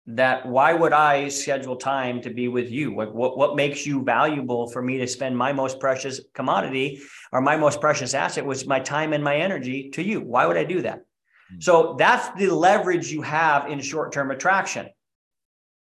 that 0.07 0.45
why 0.45 0.73
would 0.73 0.91
I 0.91 1.29
schedule 1.29 1.77
time 1.77 2.21
to 2.23 2.29
be 2.29 2.49
with 2.49 2.69
you? 2.69 2.91
What, 2.91 3.15
what, 3.15 3.37
what 3.37 3.55
makes 3.55 3.85
you 3.85 4.03
valuable 4.03 4.69
for 4.71 4.81
me 4.81 4.97
to 4.97 5.07
spend 5.07 5.37
my 5.37 5.53
most 5.53 5.79
precious 5.79 6.19
commodity 6.33 6.99
or 7.31 7.39
my 7.39 7.55
most 7.55 7.79
precious 7.79 8.13
asset 8.13 8.45
was 8.45 8.67
my 8.67 8.81
time 8.81 9.13
and 9.13 9.23
my 9.23 9.37
energy 9.37 9.89
to 9.91 10.03
you? 10.03 10.19
Why 10.19 10.45
would 10.45 10.57
I 10.57 10.65
do 10.65 10.81
that? 10.81 10.97
Mm-hmm. 10.97 11.61
So 11.61 11.95
that's 11.97 12.27
the 12.37 12.53
leverage 12.53 13.09
you 13.09 13.21
have 13.21 13.71
in 13.71 13.79
short 13.79 14.11
term 14.11 14.31
attraction. 14.31 14.89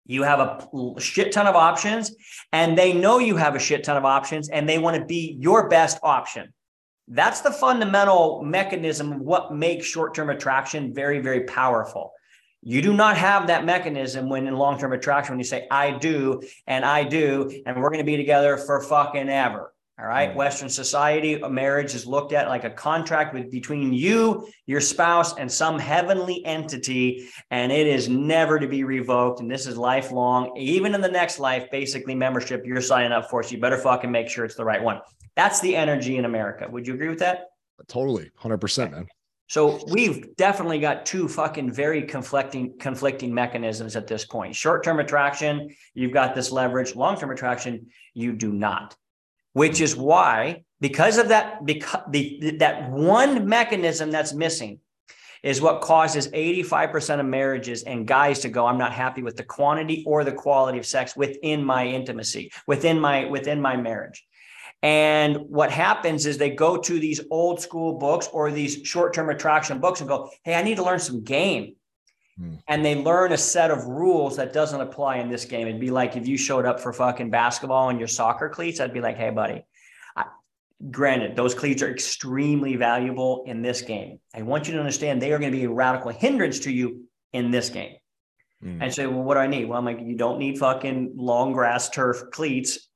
You 0.07 0.23
have 0.23 0.41
a 0.41 1.01
shit 1.01 1.33
ton 1.33 1.47
of 1.47 1.55
options, 1.55 2.15
and 2.53 2.77
they 2.77 2.93
know 2.93 3.19
you 3.19 3.37
have 3.37 3.55
a 3.55 3.59
shit 3.59 3.85
ton 3.85 3.97
of 3.97 4.05
options, 4.05 4.49
and 4.49 4.69
they 4.69 4.79
want 4.79 4.97
to 4.97 5.05
be 5.05 5.37
your 5.41 5.69
best 5.69 5.99
option. 6.03 6.53
That's 7.09 7.43
the 7.43 7.51
fundamental 7.51 8.43
mechanism 8.43 9.13
of 9.13 9.21
what 9.21 9.55
makes 9.55 9.87
short 9.87 10.15
term 10.15 10.31
attraction 10.31 10.95
very, 10.95 11.21
very 11.21 11.45
powerful. 11.45 12.13
You 12.63 12.81
do 12.81 12.95
not 12.95 13.19
have 13.19 13.49
that 13.49 13.67
mechanism 13.67 14.31
when 14.31 14.47
in 14.47 14.55
long 14.55 14.79
term 14.79 14.95
attraction, 14.95 15.33
when 15.33 15.39
you 15.39 15.45
say, 15.45 15.67
I 15.71 15.91
do, 15.91 16.43
and 16.67 16.85
I 16.85 17.05
do, 17.05 17.63
and 17.67 17.77
we're 17.77 17.91
going 17.91 17.99
to 17.99 18.05
be 18.05 18.17
together 18.17 18.57
for 18.57 18.81
fucking 18.81 19.29
ever. 19.29 19.74
All 19.97 20.07
right. 20.07 20.35
Western 20.35 20.69
society, 20.69 21.35
a 21.35 21.49
marriage 21.49 21.95
is 21.95 22.05
looked 22.05 22.33
at 22.33 22.49
like 22.49 22.65
a 22.65 22.71
contract 22.71 23.33
with 23.33 23.49
between 23.49 23.93
you, 23.93 24.49
your 24.67 24.81
spouse, 24.81 25.39
and 25.39 25.51
some 25.51 25.79
heavenly 25.79 26.45
entity, 26.45 27.29
and 27.53 27.71
it 27.71 27.87
is 27.87 28.09
never 28.09 28.59
to 28.59 28.67
be 28.67 28.83
revoked. 28.83 29.39
And 29.39 29.49
this 29.49 29.69
is 29.69 29.77
lifelong, 29.77 30.57
even 30.57 30.97
in 30.97 31.01
the 31.01 31.09
next 31.09 31.39
life, 31.39 31.71
basically 31.71 32.17
membership 32.17 32.67
you're 32.67 32.81
signing 32.81 33.13
up 33.13 33.31
for. 33.31 33.45
So 33.45 33.53
you 33.53 33.61
better 33.61 33.79
fucking 33.79 34.11
make 34.11 34.29
sure 34.29 34.45
it's 34.45 34.57
the 34.57 34.65
right 34.65 34.83
one. 34.83 35.01
That's 35.37 35.61
the 35.61 35.77
energy 35.77 36.17
in 36.17 36.25
America. 36.25 36.67
Would 36.69 36.89
you 36.89 36.95
agree 36.95 37.09
with 37.09 37.21
that? 37.21 37.51
Totally, 37.87 38.33
hundred 38.37 38.59
percent, 38.59 38.91
man. 38.91 39.07
So 39.47 39.85
we've 39.87 40.35
definitely 40.37 40.81
got 40.81 41.07
two 41.07 41.29
fucking 41.29 41.71
very 41.71 42.03
conflicting 42.03 42.77
conflicting 42.81 43.33
mechanisms 43.33 43.95
at 43.95 44.09
this 44.09 44.25
point. 44.25 44.57
Short-term 44.57 44.99
attraction, 44.99 45.73
you've 45.93 46.13
got 46.13 46.35
this 46.35 46.51
leverage. 46.51 46.97
Long-term 46.97 47.31
attraction, 47.31 47.87
you 48.13 48.33
do 48.33 48.53
not 48.53 48.97
which 49.55 49.81
is 49.81 49.97
why, 49.97 50.65
because 50.81 51.17
of 51.17 51.29
that, 51.29 51.65
because 51.65 52.03
the, 52.11 52.57
that 52.59 52.91
one 52.91 53.49
mechanism 53.49 54.11
that's 54.11 54.35
missing 54.35 54.81
is 55.43 55.61
what 55.61 55.81
causes 55.81 56.29
85% 56.29 57.21
of 57.21 57.27
marriages 57.27 57.83
and 57.83 58.07
guys 58.07 58.41
to 58.41 58.49
go, 58.49 58.67
I'm 58.67 58.79
not 58.79 58.93
happy 58.93 59.23
with 59.23 59.37
the 59.37 59.45
quantity 59.45 60.03
or 60.07 60.25
the 60.25 60.33
quality 60.33 60.79
of 60.79 60.87
sex 60.87 61.17
within 61.17 61.63
my 61.63 61.87
intimacy, 61.87 62.51
within 62.67 62.99
my, 62.99 63.27
within 63.27 63.61
my 63.61 63.77
marriage. 63.77 64.25
And 64.83 65.37
what 65.49 65.71
happens 65.71 66.27
is 66.27 66.37
they 66.37 66.51
go 66.51 66.77
to 66.77 66.99
these 66.99 67.21
old 67.31 67.61
school 67.61 67.99
books 67.99 68.29
or 68.33 68.51
these 68.51 68.81
short-term 68.85 69.31
attraction 69.31 69.81
books 69.81 70.01
and 70.01 70.09
go, 70.09 70.31
Hey, 70.43 70.55
I 70.55 70.63
need 70.63 70.77
to 70.77 70.85
learn 70.85 70.99
some 70.99 71.25
game. 71.25 71.77
Hmm. 72.39 72.55
And 72.69 72.85
they 72.85 72.97
learn 72.97 73.33
a 73.33 73.39
set 73.39 73.71
of 73.71 73.85
rules 73.87 74.37
that 74.37 74.53
doesn't 74.53 74.81
apply 74.81 75.19
in 75.19 75.29
this 75.29 75.45
game. 75.45 75.69
It'd 75.69 75.81
be 75.81 75.91
like 75.91 76.17
if 76.17 76.27
you 76.27 76.37
showed 76.37 76.67
up 76.67 76.81
for 76.81 76.93
fucking 76.93 77.31
basketball 77.31 77.91
in 77.91 77.99
your 77.99 78.09
soccer 78.09 78.49
cleats, 78.49 78.81
I'd 78.81 78.93
be 78.93 79.01
like, 79.01 79.17
hey, 79.17 79.31
buddy, 79.31 79.63
I, 80.17 80.25
granted, 80.91 81.37
those 81.37 81.55
cleats 81.55 81.83
are 81.83 81.91
extremely 81.91 82.77
valuable 82.77 83.45
in 83.47 83.63
this 83.63 83.83
game. 83.83 84.19
I 84.35 84.43
want 84.43 84.67
you 84.67 84.75
to 84.75 84.81
understand 84.81 85.23
they 85.23 85.33
are 85.33 85.39
going 85.39 85.53
to 85.53 85.57
be 85.57 85.65
a 85.65 85.71
radical 85.71 86.11
hindrance 86.11 86.61
to 86.61 86.73
you 86.73 87.05
in 87.33 87.51
this 87.51 87.71
game. 87.71 87.97
Mm. 88.65 88.83
And 88.83 88.95
say, 88.95 89.07
well, 89.07 89.23
what 89.23 89.35
do 89.35 89.41
I 89.41 89.47
need? 89.47 89.67
Well, 89.67 89.79
I'm 89.79 89.85
like, 89.85 90.01
you 90.01 90.17
don't 90.17 90.39
need 90.39 90.59
fucking 90.59 91.13
long 91.17 91.53
grass 91.53 91.91
turf 91.91 92.31
cleats 92.33 92.89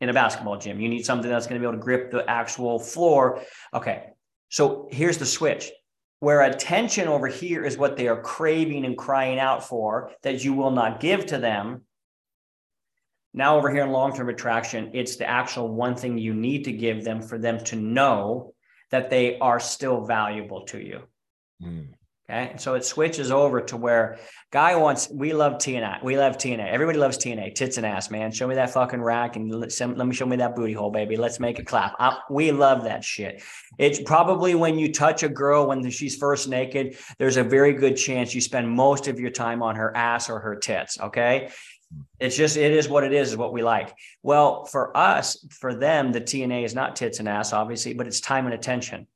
in 0.00 0.08
a 0.08 0.12
basketball 0.12 0.58
gym. 0.58 0.80
You 0.80 0.88
need 0.88 1.04
something 1.04 1.30
that's 1.30 1.46
going 1.46 1.60
to 1.60 1.66
be 1.66 1.68
able 1.68 1.78
to 1.78 1.84
grip 1.84 2.10
the 2.10 2.28
actual 2.28 2.78
floor. 2.78 3.42
Okay. 3.74 4.04
So 4.48 4.88
here's 4.90 5.18
the 5.18 5.26
switch 5.26 5.70
where 6.20 6.42
attention 6.42 7.08
over 7.08 7.26
here 7.26 7.64
is 7.64 7.76
what 7.76 7.96
they 7.96 8.08
are 8.08 8.20
craving 8.20 8.84
and 8.84 8.96
crying 8.96 9.38
out 9.38 9.66
for 9.66 10.12
that 10.22 10.42
you 10.44 10.54
will 10.54 10.70
not 10.70 11.00
give 11.00 11.26
to 11.26 11.38
them. 11.38 11.82
Now, 13.34 13.58
over 13.58 13.70
here 13.70 13.84
in 13.84 13.90
long 13.90 14.16
term 14.16 14.30
attraction, 14.30 14.90
it's 14.94 15.16
the 15.16 15.28
actual 15.28 15.68
one 15.68 15.94
thing 15.94 16.16
you 16.16 16.32
need 16.32 16.64
to 16.64 16.72
give 16.72 17.04
them 17.04 17.20
for 17.20 17.38
them 17.38 17.62
to 17.64 17.76
know 17.76 18.54
that 18.90 19.10
they 19.10 19.38
are 19.38 19.60
still 19.60 20.04
valuable 20.04 20.64
to 20.66 20.78
you. 20.78 21.02
Mm. 21.62 21.88
Okay. 22.28 22.50
And 22.50 22.60
so 22.60 22.74
it 22.74 22.84
switches 22.84 23.30
over 23.30 23.60
to 23.60 23.76
where 23.76 24.18
guy 24.50 24.74
wants, 24.74 25.08
we 25.08 25.32
love 25.32 25.54
TNA. 25.54 26.02
We 26.02 26.18
love 26.18 26.38
TNA. 26.38 26.68
Everybody 26.68 26.98
loves 26.98 27.18
TNA, 27.18 27.54
tits 27.54 27.76
and 27.76 27.86
ass, 27.86 28.10
man. 28.10 28.32
Show 28.32 28.48
me 28.48 28.56
that 28.56 28.70
fucking 28.70 29.00
rack 29.00 29.36
and 29.36 29.54
let, 29.54 29.72
let 29.80 30.06
me 30.06 30.14
show 30.14 30.26
me 30.26 30.36
that 30.36 30.56
booty 30.56 30.72
hole, 30.72 30.90
baby. 30.90 31.16
Let's 31.16 31.38
make 31.38 31.60
it 31.60 31.66
clap. 31.66 31.94
I, 32.00 32.18
we 32.28 32.50
love 32.50 32.82
that 32.82 33.04
shit. 33.04 33.44
It's 33.78 34.00
probably 34.00 34.56
when 34.56 34.76
you 34.76 34.92
touch 34.92 35.22
a 35.22 35.28
girl 35.28 35.68
when 35.68 35.88
she's 35.90 36.16
first 36.16 36.48
naked, 36.48 36.96
there's 37.18 37.36
a 37.36 37.44
very 37.44 37.72
good 37.74 37.96
chance 37.96 38.34
you 38.34 38.40
spend 38.40 38.68
most 38.68 39.06
of 39.06 39.20
your 39.20 39.30
time 39.30 39.62
on 39.62 39.76
her 39.76 39.96
ass 39.96 40.28
or 40.28 40.40
her 40.40 40.56
tits. 40.56 40.98
Okay. 40.98 41.50
It's 42.18 42.36
just, 42.36 42.56
it 42.56 42.72
is 42.72 42.88
what 42.88 43.04
it 43.04 43.12
is, 43.12 43.30
is 43.30 43.36
what 43.36 43.52
we 43.52 43.62
like. 43.62 43.94
Well, 44.24 44.64
for 44.64 44.96
us, 44.96 45.46
for 45.50 45.76
them, 45.76 46.10
the 46.10 46.20
TNA 46.20 46.64
is 46.64 46.74
not 46.74 46.96
tits 46.96 47.20
and 47.20 47.28
ass, 47.28 47.52
obviously, 47.52 47.94
but 47.94 48.08
it's 48.08 48.20
time 48.20 48.46
and 48.46 48.54
attention. 48.54 49.06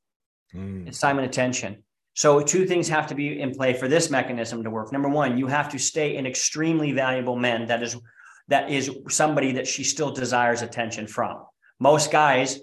Mm. 0.55 0.87
It's 0.87 0.99
time 0.99 1.19
and 1.19 1.27
attention. 1.27 1.83
So 2.13 2.41
two 2.41 2.65
things 2.65 2.89
have 2.89 3.07
to 3.07 3.15
be 3.15 3.39
in 3.39 3.51
play 3.51 3.73
for 3.73 3.87
this 3.87 4.09
mechanism 4.09 4.63
to 4.63 4.69
work. 4.69 4.91
Number 4.91 5.09
one, 5.09 5.37
you 5.37 5.47
have 5.47 5.69
to 5.69 5.79
stay 5.79 6.17
an 6.17 6.25
extremely 6.25 6.91
valuable 6.91 7.35
man 7.35 7.67
that 7.67 7.81
is 7.81 7.97
that 8.47 8.69
is 8.69 8.91
somebody 9.09 9.53
that 9.53 9.67
she 9.67 9.83
still 9.83 10.11
desires 10.11 10.61
attention 10.61 11.07
from. 11.07 11.45
Most 11.79 12.11
guys, 12.11 12.59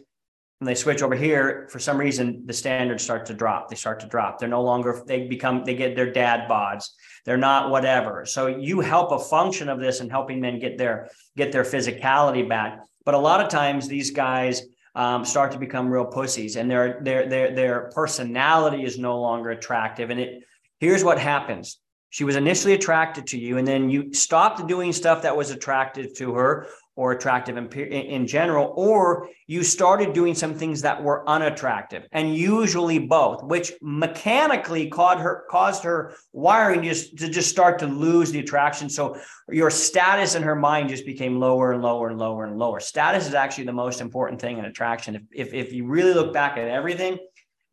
when 0.59 0.67
they 0.67 0.75
switch 0.75 1.03
over 1.03 1.15
here, 1.15 1.67
for 1.71 1.79
some 1.79 1.97
reason 1.97 2.43
the 2.45 2.53
standards 2.53 3.03
start 3.03 3.25
to 3.27 3.35
drop. 3.35 3.69
They 3.69 3.77
start 3.77 4.01
to 4.01 4.07
drop. 4.07 4.39
They're 4.39 4.49
no 4.49 4.63
longer 4.63 5.03
they 5.07 5.27
become 5.27 5.65
they 5.65 5.75
get 5.75 5.97
their 5.97 6.13
dad 6.13 6.49
bods. 6.49 6.91
They're 7.25 7.39
not 7.39 7.71
whatever. 7.71 8.27
So 8.27 8.49
you 8.49 8.81
help 8.81 9.13
a 9.13 9.19
function 9.19 9.69
of 9.69 9.81
this 9.81 10.01
and 10.01 10.11
helping 10.11 10.41
men 10.41 10.59
get 10.59 10.77
their 10.77 11.09
get 11.37 11.53
their 11.53 11.65
physicality 11.65 12.47
back. 12.47 12.81
But 13.05 13.15
a 13.15 13.19
lot 13.19 13.41
of 13.41 13.49
times 13.49 13.89
these 13.89 14.11
guys 14.11 14.63
um, 14.95 15.25
start 15.25 15.53
to 15.53 15.59
become 15.59 15.89
real 15.89 16.05
pussies. 16.05 16.57
And 16.57 16.71
their 16.71 17.01
their 17.03 17.29
their 17.29 17.55
their 17.55 17.91
personality 17.95 18.85
is 18.85 18.99
no 18.99 19.21
longer 19.21 19.51
attractive. 19.51 20.11
And 20.11 20.21
it 20.21 20.45
here's 20.81 21.05
what 21.05 21.19
happens. 21.19 21.79
She 22.11 22.25
was 22.25 22.37
initially 22.37 22.73
attracted 22.73 23.27
to 23.29 23.39
you 23.39 23.59
and 23.59 23.69
then 23.69 23.91
you 23.91 24.15
stopped 24.15 24.67
doing 24.67 24.93
stuff 24.93 25.23
that 25.23 25.37
was 25.37 25.51
attractive 25.51 26.15
to 26.17 26.35
her 26.35 26.67
or 26.99 27.13
attractive 27.13 27.57
in, 27.57 27.69
in 27.69 28.27
general, 28.27 28.75
or 28.77 29.29
you 29.47 29.63
started 29.63 30.13
doing 30.13 30.35
some 30.35 30.53
things 30.53 30.83
that 30.83 31.01
were 31.01 31.27
unattractive, 31.29 32.03
and 32.11 32.35
usually 32.35 32.99
both, 32.99 33.45
which 33.45 33.73
mechanically 33.81 34.89
caused 34.89 35.21
her 35.21 35.45
caused 35.49 35.85
her 35.85 36.13
wiring 36.33 36.83
just 36.83 37.17
to 37.17 37.29
just 37.29 37.49
start 37.49 37.79
to 37.79 37.87
lose 37.87 38.33
the 38.33 38.41
attraction. 38.41 38.91
So 38.91 39.17
your 39.49 39.71
status 39.71 40.35
in 40.35 40.43
her 40.43 40.57
mind 40.57 40.89
just 40.89 41.07
became 41.07 41.39
lower 41.39 41.71
and 41.71 41.83
lower 41.83 42.09
and 42.09 42.19
lower 42.19 42.45
and 42.47 42.59
lower. 42.59 42.81
Status 42.81 43.29
is 43.29 43.35
actually 43.35 43.67
the 43.67 43.73
most 43.73 44.01
important 44.01 44.41
thing 44.41 44.59
in 44.59 44.65
attraction. 44.65 45.15
If 45.15 45.23
if, 45.31 45.55
if 45.55 45.73
you 45.73 45.87
really 45.87 46.15
look 46.15 46.33
back 46.33 46.59
at 46.59 46.67
everything, 46.67 47.17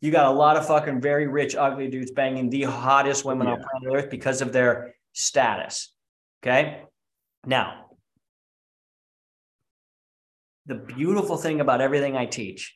you 0.01 0.11
got 0.11 0.27
a 0.27 0.37
lot 0.37 0.55
of 0.55 0.67
fucking 0.67 1.01
very 1.01 1.25
rich, 1.25 1.55
ugly 1.55 1.87
dudes 1.87 2.11
banging 2.11 2.51
the 2.51 2.61
hottest 2.61 3.25
women 3.25 3.47
yeah. 3.47 3.53
on 3.53 3.63
planet 3.63 3.89
Earth 4.03 4.11
because 4.11 4.43
of 4.43 4.53
their 4.53 4.93
status. 5.13 5.91
Okay. 6.43 6.83
Now, 7.43 7.84
the 10.65 10.75
beautiful 10.75 11.37
thing 11.37 11.61
about 11.61 11.81
everything 11.81 12.15
I 12.15 12.25
teach 12.25 12.75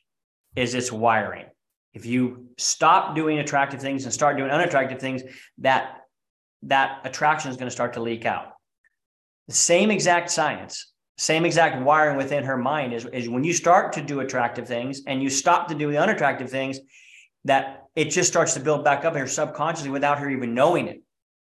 is 0.56 0.74
its 0.74 0.92
wiring. 0.92 1.46
If 1.92 2.06
you 2.06 2.50
stop 2.56 3.16
doing 3.16 3.38
attractive 3.38 3.80
things 3.80 4.04
and 4.04 4.12
start 4.12 4.36
doing 4.36 4.50
unattractive 4.50 5.00
things, 5.00 5.22
that 5.58 5.96
that 6.62 7.00
attraction 7.04 7.50
is 7.50 7.56
going 7.56 7.66
to 7.66 7.74
start 7.74 7.94
to 7.94 8.00
leak 8.00 8.26
out. 8.26 8.52
The 9.48 9.54
same 9.54 9.90
exact 9.90 10.30
science, 10.30 10.92
same 11.18 11.44
exact 11.44 11.82
wiring 11.82 12.16
within 12.16 12.44
her 12.44 12.56
mind 12.56 12.94
is, 12.94 13.06
is 13.06 13.28
when 13.28 13.42
you 13.42 13.52
start 13.52 13.92
to 13.94 14.02
do 14.02 14.20
attractive 14.20 14.68
things 14.68 15.02
and 15.06 15.22
you 15.22 15.28
stop 15.28 15.68
to 15.68 15.74
do 15.74 15.90
the 15.90 15.98
unattractive 15.98 16.50
things, 16.50 16.78
that 17.44 17.84
it 17.96 18.10
just 18.10 18.30
starts 18.30 18.54
to 18.54 18.60
build 18.60 18.84
back 18.84 19.04
up 19.04 19.14
in 19.14 19.20
her 19.20 19.26
subconsciously 19.26 19.90
without 19.90 20.18
her 20.18 20.30
even 20.30 20.54
knowing 20.54 20.86
it. 20.86 21.02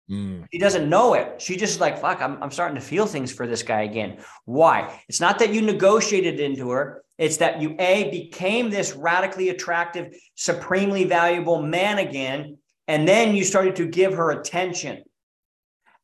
Mm. 0.10 0.46
She 0.52 0.60
doesn't 0.60 0.90
know 0.90 1.16
it. 1.16 1.42
She 1.42 1.56
just 1.56 1.80
like, 1.80 2.00
fuck, 2.00 2.22
I'm, 2.22 2.42
I'm 2.42 2.52
starting 2.52 2.76
to 2.76 2.82
feel 2.82 3.06
things 3.06 3.32
for 3.32 3.48
this 3.48 3.64
guy 3.64 3.84
again. 3.84 4.18
Why? 4.46 5.02
It's 5.10 5.22
not 5.22 5.40
that 5.40 5.54
you 5.54 5.62
negotiated 5.62 6.40
into 6.40 6.70
her. 6.72 7.04
It's 7.18 7.38
that 7.38 7.62
you, 7.62 7.76
A, 7.80 8.12
became 8.12 8.70
this 8.70 8.94
radically 8.94 9.50
attractive, 9.50 10.16
supremely 10.36 11.06
valuable 11.06 11.62
man 11.62 11.98
again. 11.98 12.58
And 12.88 13.08
then 13.08 13.36
you 13.36 13.44
started 13.44 13.78
to 13.78 13.88
give 13.88 14.14
her 14.14 14.32
attention, 14.32 15.04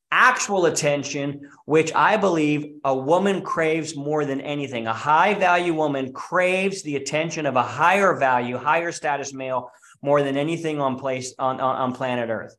actual 0.09 0.65
attention, 0.65 1.49
which 1.65 1.93
I 1.93 2.17
believe 2.17 2.77
a 2.83 2.95
woman 2.95 3.43
craves 3.43 3.95
more 3.95 4.25
than 4.25 4.41
anything. 4.41 4.87
A 4.87 4.93
high 4.93 5.35
value 5.35 5.75
woman 5.75 6.11
craves 6.11 6.81
the 6.81 6.95
attention 6.95 7.45
of 7.45 7.55
a 7.55 7.61
higher 7.61 8.15
value, 8.15 8.57
higher 8.57 8.91
status 8.91 9.31
male 9.31 9.69
more 10.01 10.23
than 10.23 10.37
anything 10.37 10.81
on 10.81 10.97
place 10.97 11.35
on, 11.37 11.59
on, 11.59 11.75
on 11.75 11.93
planet 11.93 12.29
Earth. 12.29 12.55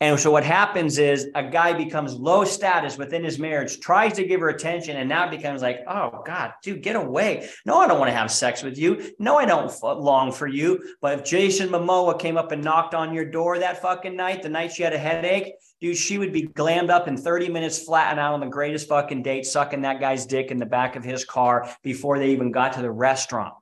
And 0.00 0.18
so 0.18 0.30
what 0.30 0.44
happens 0.44 0.98
is 0.98 1.28
a 1.34 1.42
guy 1.42 1.72
becomes 1.72 2.14
low 2.14 2.44
status 2.44 2.98
within 2.98 3.22
his 3.22 3.38
marriage, 3.38 3.78
tries 3.78 4.14
to 4.14 4.26
give 4.26 4.40
her 4.40 4.48
attention, 4.48 4.96
and 4.96 5.08
now 5.08 5.30
becomes 5.30 5.62
like, 5.62 5.80
oh 5.88 6.22
God, 6.26 6.52
dude, 6.62 6.82
get 6.82 6.96
away. 6.96 7.48
No, 7.64 7.78
I 7.78 7.86
don't 7.86 8.00
want 8.00 8.10
to 8.10 8.16
have 8.16 8.30
sex 8.30 8.62
with 8.62 8.76
you. 8.76 9.12
No, 9.20 9.38
I 9.38 9.46
don't 9.46 9.72
long 9.82 10.32
for 10.32 10.48
you. 10.48 10.82
But 11.00 11.18
if 11.18 11.24
Jason 11.24 11.68
Momoa 11.68 12.18
came 12.18 12.36
up 12.36 12.50
and 12.50 12.62
knocked 12.62 12.94
on 12.94 13.14
your 13.14 13.24
door 13.24 13.58
that 13.58 13.80
fucking 13.80 14.16
night, 14.16 14.42
the 14.42 14.48
night 14.48 14.72
she 14.72 14.82
had 14.82 14.92
a 14.92 14.98
headache, 14.98 15.54
dude, 15.80 15.96
she 15.96 16.18
would 16.18 16.32
be 16.32 16.48
glammed 16.48 16.90
up 16.90 17.06
in 17.06 17.16
30 17.16 17.48
minutes, 17.48 17.84
flattened 17.84 18.18
out 18.18 18.34
on 18.34 18.40
the 18.40 18.46
greatest 18.46 18.88
fucking 18.88 19.22
date, 19.22 19.46
sucking 19.46 19.82
that 19.82 20.00
guy's 20.00 20.26
dick 20.26 20.50
in 20.50 20.58
the 20.58 20.66
back 20.66 20.96
of 20.96 21.04
his 21.04 21.24
car 21.24 21.70
before 21.82 22.18
they 22.18 22.30
even 22.30 22.50
got 22.50 22.72
to 22.72 22.82
the 22.82 22.90
restaurant. 22.90 23.54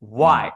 Why? 0.00 0.50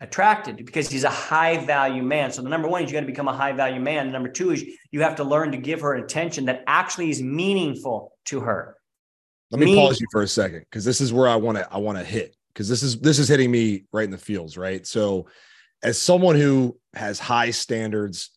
Attracted 0.00 0.64
because 0.64 0.88
he's 0.88 1.04
a 1.04 1.10
high 1.10 1.64
value 1.64 2.02
man. 2.02 2.30
So 2.30 2.42
the 2.42 2.48
number 2.48 2.68
one 2.68 2.82
is 2.82 2.90
you 2.90 2.94
got 2.94 3.00
to 3.00 3.06
become 3.06 3.28
a 3.28 3.36
high 3.36 3.52
value 3.52 3.80
man. 3.80 4.06
The 4.06 4.12
number 4.12 4.28
two 4.28 4.52
is 4.52 4.64
you 4.90 5.02
have 5.02 5.16
to 5.16 5.24
learn 5.24 5.50
to 5.52 5.58
give 5.58 5.80
her 5.80 5.94
attention 5.94 6.44
that 6.46 6.62
actually 6.66 7.10
is 7.10 7.22
meaningful 7.22 8.12
to 8.26 8.40
her. 8.40 8.76
Let 9.50 9.60
me 9.60 9.74
pause 9.74 10.00
you 10.00 10.06
for 10.12 10.22
a 10.22 10.28
second 10.28 10.60
because 10.60 10.84
this 10.84 11.00
is 11.00 11.12
where 11.12 11.28
I 11.28 11.36
want 11.36 11.58
to 11.58 11.72
I 11.72 11.78
want 11.78 11.98
to 11.98 12.04
hit 12.04 12.36
because 12.52 12.68
this 12.68 12.82
is 12.82 13.00
this 13.00 13.18
is 13.18 13.28
hitting 13.28 13.50
me 13.50 13.84
right 13.92 14.04
in 14.04 14.10
the 14.10 14.18
feels, 14.18 14.56
right? 14.56 14.86
So 14.86 15.26
as 15.82 16.00
someone 16.00 16.36
who 16.36 16.78
has 16.94 17.18
high 17.18 17.50
standards, 17.50 18.30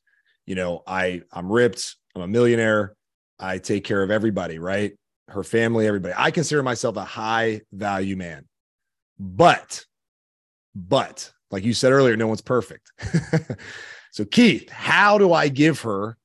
you 0.45 0.55
know, 0.55 0.83
I 0.87 1.21
I'm 1.31 1.51
ripped, 1.51 1.95
I'm 2.15 2.21
a 2.21 2.27
millionaire. 2.27 2.95
I 3.39 3.57
take 3.57 3.83
care 3.83 4.03
of 4.03 4.11
everybody, 4.11 4.59
right? 4.59 4.93
Her 5.27 5.43
family, 5.43 5.87
everybody. 5.87 6.13
I 6.15 6.31
consider 6.31 6.63
myself 6.63 6.95
a 6.95 7.03
high 7.03 7.61
value 7.71 8.15
man. 8.15 8.45
But, 9.19 9.85
but 10.75 11.31
like 11.51 11.63
you 11.63 11.73
said 11.73 11.91
earlier, 11.91 12.15
no 12.15 12.27
one's 12.27 12.41
perfect. 12.41 12.91
so, 14.11 14.25
Keith, 14.25 14.69
how 14.69 15.17
do 15.17 15.33
I 15.33 15.49
give 15.49 15.81
her 15.81 16.17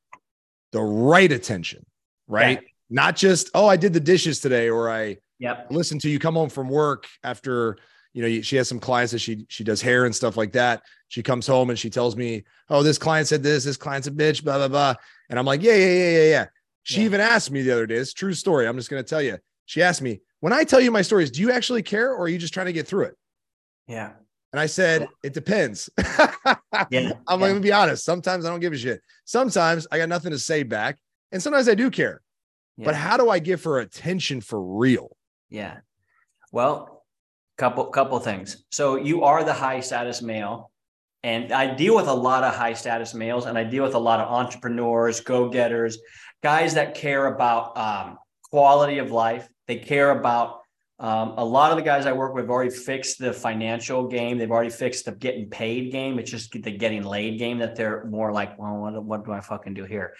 the 0.72 0.80
right 0.80 1.30
attention, 1.30 1.84
right? 2.28 2.60
Yeah. 2.62 2.68
Not 2.88 3.16
just, 3.16 3.50
oh, 3.54 3.66
I 3.66 3.76
did 3.76 3.92
the 3.92 4.00
dishes 4.00 4.40
today, 4.40 4.70
or 4.70 4.88
I 4.90 5.16
yep. 5.38 5.66
listen 5.70 5.98
to 6.00 6.08
you 6.08 6.18
come 6.18 6.34
home 6.34 6.48
from 6.48 6.68
work 6.68 7.06
after 7.24 7.78
you 8.12 8.22
know 8.22 8.40
she 8.40 8.56
has 8.56 8.66
some 8.66 8.80
clients 8.80 9.12
that 9.12 9.18
she 9.18 9.44
she 9.48 9.62
does 9.62 9.82
hair 9.82 10.06
and 10.06 10.14
stuff 10.14 10.38
like 10.38 10.52
that 10.52 10.82
she 11.08 11.22
comes 11.22 11.46
home 11.46 11.68
and 11.68 11.78
she 11.78 11.90
tells 11.90 12.16
me 12.16 12.44
oh 12.70 12.82
this 12.82 12.96
client 12.96 13.28
said 13.28 13.42
this 13.42 13.64
this 13.64 13.76
client's 13.76 14.08
a 14.08 14.10
bitch 14.10 14.42
blah 14.42 14.56
blah 14.56 14.68
blah 14.68 14.94
and 15.28 15.38
i'm 15.38 15.44
like 15.44 15.62
yeah 15.62 15.74
yeah 15.74 15.92
yeah 15.92 16.10
yeah 16.10 16.28
yeah 16.30 16.46
she 16.82 17.00
yeah. 17.00 17.04
even 17.04 17.20
asked 17.20 17.50
me 17.50 17.60
the 17.60 17.70
other 17.70 17.86
day 17.86 17.96
it's 17.96 18.14
true 18.14 18.32
story 18.32 18.66
i'm 18.66 18.76
just 18.76 18.88
going 18.88 19.02
to 19.02 19.08
tell 19.08 19.20
you 19.20 19.36
she 19.66 19.82
asked 19.82 20.00
me 20.00 20.20
when 20.40 20.54
i 20.54 20.64
tell 20.64 20.80
you 20.80 20.90
my 20.90 21.02
stories 21.02 21.30
do 21.30 21.42
you 21.42 21.52
actually 21.52 21.82
care 21.82 22.10
or 22.10 22.24
are 22.24 22.28
you 22.28 22.38
just 22.38 22.54
trying 22.54 22.66
to 22.66 22.72
get 22.72 22.88
through 22.88 23.04
it 23.04 23.14
yeah 23.86 24.12
and 24.56 24.62
i 24.62 24.66
said 24.66 25.06
it 25.22 25.34
depends. 25.34 25.90
Yeah 26.90 27.12
i'm 27.26 27.40
yeah. 27.40 27.46
going 27.46 27.54
to 27.54 27.60
be 27.60 27.72
honest. 27.72 28.04
Sometimes 28.04 28.44
i 28.44 28.48
don't 28.50 28.60
give 28.60 28.72
a 28.72 28.78
shit. 28.78 29.00
Sometimes 29.24 29.86
i 29.90 29.98
got 29.98 30.08
nothing 30.08 30.30
to 30.32 30.38
say 30.38 30.62
back 30.62 30.98
and 31.32 31.42
sometimes 31.42 31.68
i 31.68 31.74
do 31.74 31.90
care. 31.90 32.22
Yeah. 32.76 32.86
but 32.86 32.94
how 32.94 33.16
do 33.16 33.28
i 33.30 33.38
give 33.38 33.64
her 33.64 33.78
attention 33.80 34.40
for 34.40 34.60
real? 34.60 35.16
Yeah. 35.50 35.78
Well 36.52 37.04
couple 37.58 37.84
couple 37.86 38.18
things. 38.18 38.64
So 38.70 38.96
you 38.96 39.24
are 39.24 39.44
the 39.44 39.52
high 39.52 39.80
status 39.80 40.22
male 40.22 40.70
and 41.22 41.52
i 41.52 41.74
deal 41.74 41.94
with 41.96 42.08
a 42.08 42.14
lot 42.14 42.44
of 42.44 42.54
high 42.54 42.74
status 42.74 43.14
males 43.14 43.46
and 43.46 43.56
i 43.58 43.64
deal 43.64 43.82
with 43.82 43.94
a 43.94 43.98
lot 43.98 44.20
of 44.20 44.30
entrepreneurs 44.30 45.20
go-getters 45.20 45.98
guys 46.42 46.74
that 46.74 46.94
care 46.94 47.26
about 47.26 47.76
um, 47.76 48.18
quality 48.50 48.98
of 48.98 49.10
life. 49.10 49.48
They 49.66 49.76
care 49.76 50.10
about 50.10 50.60
um, 50.98 51.34
a 51.36 51.44
lot 51.44 51.72
of 51.72 51.76
the 51.76 51.82
guys 51.82 52.06
i 52.06 52.12
work 52.12 52.34
with 52.34 52.44
have 52.44 52.50
already 52.50 52.70
fixed 52.70 53.18
the 53.18 53.32
financial 53.32 54.08
game. 54.08 54.38
They've 54.38 54.50
already 54.50 54.70
fixed 54.70 55.04
the 55.04 55.12
getting 55.12 55.50
paid 55.50 55.92
game. 55.92 56.18
It's 56.18 56.30
just 56.30 56.52
the 56.52 56.70
getting 56.70 57.02
laid 57.02 57.38
game 57.38 57.58
that 57.58 57.76
they're 57.76 58.04
more 58.06 58.32
like 58.32 58.58
well 58.58 58.76
what, 58.78 59.04
what 59.04 59.24
do 59.24 59.32
i 59.32 59.40
fucking 59.40 59.74
do 59.74 59.84
here? 59.84 60.14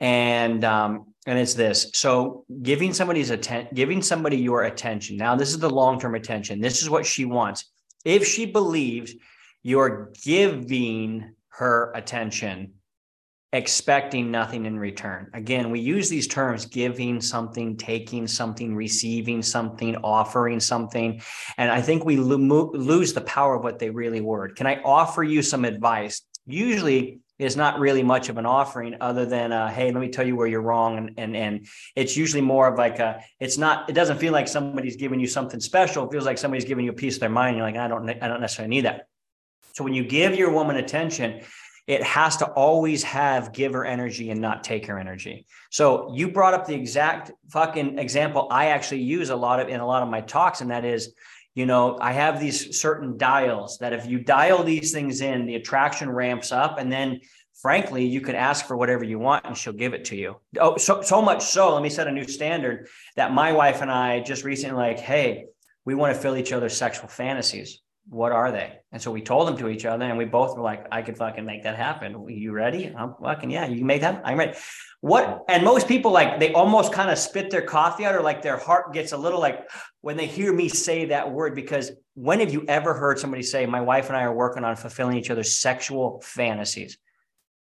And 0.00 0.64
um, 0.64 1.14
and 1.26 1.38
it's 1.38 1.54
this. 1.54 1.90
So 1.94 2.44
giving 2.62 2.92
somebody's 2.92 3.30
attention 3.30 3.74
giving 3.74 4.02
somebody 4.02 4.36
your 4.36 4.64
attention. 4.64 5.16
Now 5.16 5.34
this 5.34 5.50
is 5.50 5.58
the 5.58 5.70
long-term 5.70 6.14
attention. 6.14 6.60
This 6.60 6.82
is 6.82 6.90
what 6.90 7.04
she 7.04 7.24
wants. 7.24 7.70
If 8.04 8.26
she 8.26 8.46
believes 8.46 9.14
you're 9.64 10.12
giving 10.22 11.34
her 11.48 11.92
attention 11.94 12.74
expecting 13.52 14.30
nothing 14.30 14.64
in 14.64 14.78
return. 14.78 15.28
Again 15.34 15.70
we 15.70 15.80
use 15.80 16.08
these 16.08 16.26
terms 16.26 16.64
giving 16.64 17.20
something 17.20 17.76
taking 17.76 18.26
something 18.26 18.74
receiving 18.74 19.42
something 19.42 19.96
offering 19.96 20.58
something 20.58 21.20
and 21.58 21.70
i 21.70 21.82
think 21.82 22.04
we 22.04 22.16
lo- 22.16 22.70
lose 22.72 23.12
the 23.12 23.20
power 23.20 23.56
of 23.56 23.62
what 23.62 23.78
they 23.78 23.90
really 23.90 24.20
were. 24.20 24.48
Can 24.48 24.66
i 24.66 24.80
offer 24.82 25.22
you 25.22 25.42
some 25.42 25.64
advice? 25.64 26.22
Usually 26.46 27.20
is 27.38 27.56
not 27.56 27.80
really 27.80 28.02
much 28.02 28.28
of 28.28 28.38
an 28.38 28.46
offering 28.46 28.96
other 29.00 29.26
than 29.26 29.52
uh, 29.52 29.68
hey 29.68 29.90
let 29.90 30.00
me 30.00 30.08
tell 30.08 30.26
you 30.26 30.36
where 30.36 30.46
you're 30.46 30.62
wrong 30.62 30.96
and 30.96 31.14
and 31.18 31.36
and 31.36 31.66
it's 31.96 32.16
usually 32.16 32.42
more 32.42 32.68
of 32.68 32.78
like 32.78 33.00
a 33.00 33.20
it's 33.40 33.58
not 33.58 33.88
it 33.90 33.94
doesn't 33.94 34.18
feel 34.18 34.32
like 34.32 34.48
somebody's 34.48 34.96
giving 34.96 35.20
you 35.20 35.26
something 35.26 35.60
special. 35.60 36.06
It 36.06 36.12
feels 36.12 36.24
like 36.24 36.38
somebody's 36.38 36.64
giving 36.64 36.84
you 36.84 36.92
a 36.92 36.94
piece 36.94 37.16
of 37.16 37.20
their 37.20 37.30
mind. 37.30 37.56
You're 37.56 37.66
like 37.66 37.76
i 37.76 37.88
don't 37.88 38.08
i 38.08 38.28
don't 38.28 38.40
necessarily 38.40 38.70
need 38.70 38.86
that. 38.86 39.08
So 39.74 39.84
when 39.84 39.94
you 39.94 40.04
give 40.04 40.36
your 40.36 40.50
woman 40.50 40.76
attention 40.76 41.42
it 41.86 42.02
has 42.02 42.36
to 42.36 42.46
always 42.46 43.02
have 43.02 43.52
giver 43.52 43.84
energy 43.84 44.30
and 44.30 44.40
not 44.40 44.62
taker 44.62 44.98
energy. 44.98 45.46
So 45.70 46.14
you 46.14 46.30
brought 46.30 46.54
up 46.54 46.66
the 46.66 46.74
exact 46.74 47.32
fucking 47.50 47.98
example 47.98 48.48
i 48.50 48.66
actually 48.66 49.02
use 49.02 49.30
a 49.30 49.36
lot 49.36 49.60
of 49.60 49.68
in 49.68 49.80
a 49.80 49.86
lot 49.86 50.02
of 50.02 50.08
my 50.08 50.20
talks 50.20 50.60
and 50.60 50.70
that 50.70 50.84
is 50.84 51.12
you 51.54 51.66
know 51.66 51.98
i 52.00 52.12
have 52.12 52.40
these 52.40 52.80
certain 52.80 53.18
dials 53.18 53.78
that 53.78 53.92
if 53.92 54.06
you 54.06 54.18
dial 54.18 54.62
these 54.62 54.92
things 54.92 55.20
in 55.20 55.46
the 55.46 55.56
attraction 55.56 56.10
ramps 56.10 56.50
up 56.52 56.78
and 56.78 56.90
then 56.90 57.20
frankly 57.60 58.04
you 58.04 58.20
can 58.20 58.34
ask 58.34 58.66
for 58.66 58.76
whatever 58.76 59.04
you 59.04 59.18
want 59.18 59.44
and 59.44 59.56
she'll 59.56 59.72
give 59.72 59.92
it 59.92 60.06
to 60.06 60.16
you. 60.16 60.36
Oh 60.58 60.76
so, 60.76 61.02
so 61.02 61.20
much 61.20 61.42
so 61.42 61.74
let 61.74 61.82
me 61.82 61.90
set 61.90 62.06
a 62.06 62.12
new 62.12 62.26
standard 62.26 62.88
that 63.16 63.32
my 63.32 63.52
wife 63.52 63.82
and 63.82 63.90
i 63.90 64.20
just 64.20 64.44
recently 64.44 64.76
like 64.76 64.98
hey 64.98 65.46
we 65.84 65.94
want 65.94 66.14
to 66.14 66.20
fill 66.20 66.36
each 66.36 66.52
other's 66.52 66.76
sexual 66.76 67.08
fantasies 67.08 67.81
what 68.08 68.32
are 68.32 68.50
they? 68.50 68.78
And 68.90 69.00
so 69.00 69.10
we 69.10 69.22
told 69.22 69.48
them 69.48 69.56
to 69.58 69.68
each 69.68 69.84
other 69.84 70.04
and 70.04 70.18
we 70.18 70.24
both 70.24 70.56
were 70.56 70.62
like 70.62 70.86
i 70.90 71.02
could 71.02 71.16
fucking 71.16 71.44
make 71.44 71.62
that 71.62 71.76
happen. 71.76 72.14
Are 72.14 72.30
you 72.30 72.52
ready? 72.52 72.92
I'm 72.96 73.14
fucking 73.22 73.50
yeah 73.50 73.66
you 73.66 73.78
can 73.78 73.86
make 73.86 74.00
that 74.00 74.22
i'm 74.24 74.38
ready. 74.38 74.58
What 75.00 75.44
and 75.48 75.64
most 75.64 75.88
people 75.88 76.10
like 76.10 76.40
they 76.40 76.52
almost 76.52 76.92
kind 76.92 77.10
of 77.10 77.18
spit 77.18 77.50
their 77.50 77.62
coffee 77.62 78.04
out 78.04 78.14
or 78.14 78.22
like 78.22 78.42
their 78.42 78.56
heart 78.56 78.92
gets 78.92 79.12
a 79.12 79.16
little 79.16 79.40
like 79.40 79.70
when 80.00 80.16
they 80.16 80.26
hear 80.26 80.52
me 80.52 80.68
say 80.68 81.06
that 81.06 81.30
word 81.30 81.54
because 81.54 81.92
when 82.14 82.40
have 82.40 82.52
you 82.52 82.64
ever 82.68 82.92
heard 82.92 83.18
somebody 83.18 83.42
say 83.42 83.66
my 83.66 83.80
wife 83.80 84.08
and 84.08 84.16
i 84.16 84.22
are 84.22 84.34
working 84.34 84.64
on 84.64 84.76
fulfilling 84.76 85.16
each 85.16 85.30
other's 85.30 85.54
sexual 85.56 86.20
fantasies. 86.24 86.98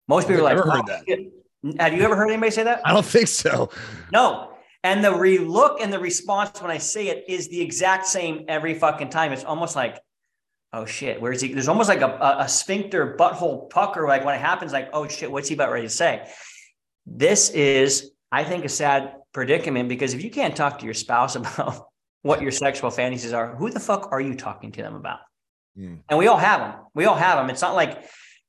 Most 0.07 0.27
people 0.27 0.41
are 0.41 0.53
like 0.53 0.57
heard 0.57 0.67
oh, 0.67 0.83
that. 0.87 1.79
have 1.79 1.93
you 1.93 2.03
ever 2.03 2.15
heard 2.15 2.29
anybody 2.29 2.51
say 2.51 2.63
that? 2.63 2.81
I 2.85 2.93
don't 2.93 3.05
think 3.05 3.27
so. 3.27 3.71
No. 4.11 4.51
And 4.83 5.03
the 5.03 5.15
re 5.15 5.39
look 5.39 5.81
and 5.81 5.91
the 5.91 5.97
response 5.97 6.61
when 6.61 6.69
i 6.69 6.77
say 6.77 7.07
it 7.07 7.25
is 7.27 7.47
the 7.47 7.59
exact 7.59 8.05
same 8.05 8.45
every 8.47 8.75
fucking 8.75 9.09
time. 9.09 9.31
It's 9.31 9.43
almost 9.43 9.75
like 9.75 9.97
oh 10.75 10.85
shit 10.85 11.21
where's 11.21 11.41
he 11.41 11.53
there's 11.53 11.67
almost 11.67 11.89
like 11.89 12.01
a, 12.01 12.35
a, 12.39 12.49
sphincter 12.49 13.15
butthole 13.17 13.69
pucker 13.69 14.07
like 14.07 14.25
when 14.25 14.35
it 14.35 14.41
happens 14.41 14.73
like 14.73 14.89
oh 14.93 15.07
shit 15.07 15.31
what's 15.31 15.47
he 15.47 15.55
about 15.55 15.71
ready 15.71 15.87
to 15.87 15.89
say 15.89 16.27
this 17.05 17.49
is, 17.51 18.11
I 18.31 18.43
think, 18.43 18.65
a 18.65 18.69
sad 18.69 19.15
predicament 19.31 19.89
because 19.89 20.13
if 20.13 20.23
you 20.23 20.31
can't 20.31 20.55
talk 20.55 20.79
to 20.79 20.85
your 20.85 20.93
spouse 20.93 21.35
about 21.35 21.87
what 22.21 22.41
your 22.41 22.51
sexual 22.51 22.89
fantasies 22.89 23.33
are, 23.33 23.55
who 23.55 23.69
the 23.69 23.79
fuck 23.79 24.11
are 24.11 24.21
you 24.21 24.35
talking 24.35 24.71
to 24.73 24.81
them 24.81 24.95
about? 24.95 25.19
Mm. 25.77 25.99
And 26.09 26.19
we 26.19 26.27
all 26.27 26.37
have 26.37 26.61
them. 26.61 26.79
We 26.93 27.05
all 27.05 27.15
have 27.15 27.37
them. 27.37 27.49
It's 27.49 27.61
not 27.61 27.75
like 27.75 28.03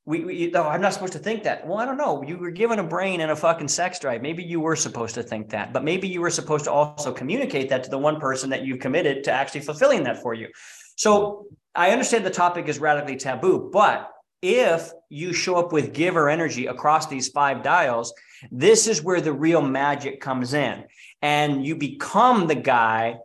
we, 0.05 0.25
we 0.25 0.55
oh, 0.55 0.63
I'm 0.63 0.81
not 0.81 0.93
supposed 0.93 1.15
to 1.15 1.19
think 1.19 1.43
that. 1.43 1.67
Well, 1.67 1.79
I 1.79 1.85
don't 1.85 1.97
know. 1.97 2.23
You 2.23 2.39
were 2.39 2.53
given 2.53 2.79
a 2.79 2.85
brain 2.85 3.21
and 3.21 3.33
a 3.33 3.37
fucking 3.37 3.69
sex 3.69 3.99
drive. 3.99 4.23
Maybe 4.23 4.45
you 4.45 4.61
were 4.61 4.77
supposed 4.77 5.17
to 5.17 5.23
think 5.23 5.51
that, 5.51 5.73
but 5.73 5.83
maybe 5.83 6.07
you 6.07 6.21
were 6.21 6.31
supposed 6.31 6.65
to 6.67 6.71
also 6.71 7.13
communicate 7.13 7.69
that 7.71 7.83
to 7.85 7.91
the 7.91 7.99
one 7.99 8.21
person 8.21 8.49
that 8.51 8.63
you've 8.63 8.79
committed 8.79 9.25
to 9.25 9.33
actually 9.33 9.63
fulfilling 9.63 10.05
that 10.05 10.23
for 10.23 10.33
you. 10.33 10.49
So 10.95 11.47
I 11.77 11.91
understand 11.91 12.25
the 12.25 12.31
topic 12.31 12.69
is 12.69 12.79
radically 12.79 13.17
taboo, 13.17 13.71
but 13.73 14.11
if 14.43 14.91
you 15.11 15.33
show 15.33 15.57
up 15.57 15.73
with 15.73 15.93
giver 15.93 16.29
energy 16.29 16.67
across 16.67 17.07
these 17.07 17.29
five 17.29 17.63
dials, 17.63 18.15
this 18.51 18.87
is 18.87 19.03
where 19.03 19.21
the 19.21 19.33
real 19.33 19.63
magic 19.63 20.21
comes 20.21 20.55
in. 20.55 20.85
And 21.23 21.67
you 21.67 21.77
become 21.77 22.47
the 22.47 22.55
guy 22.55 23.19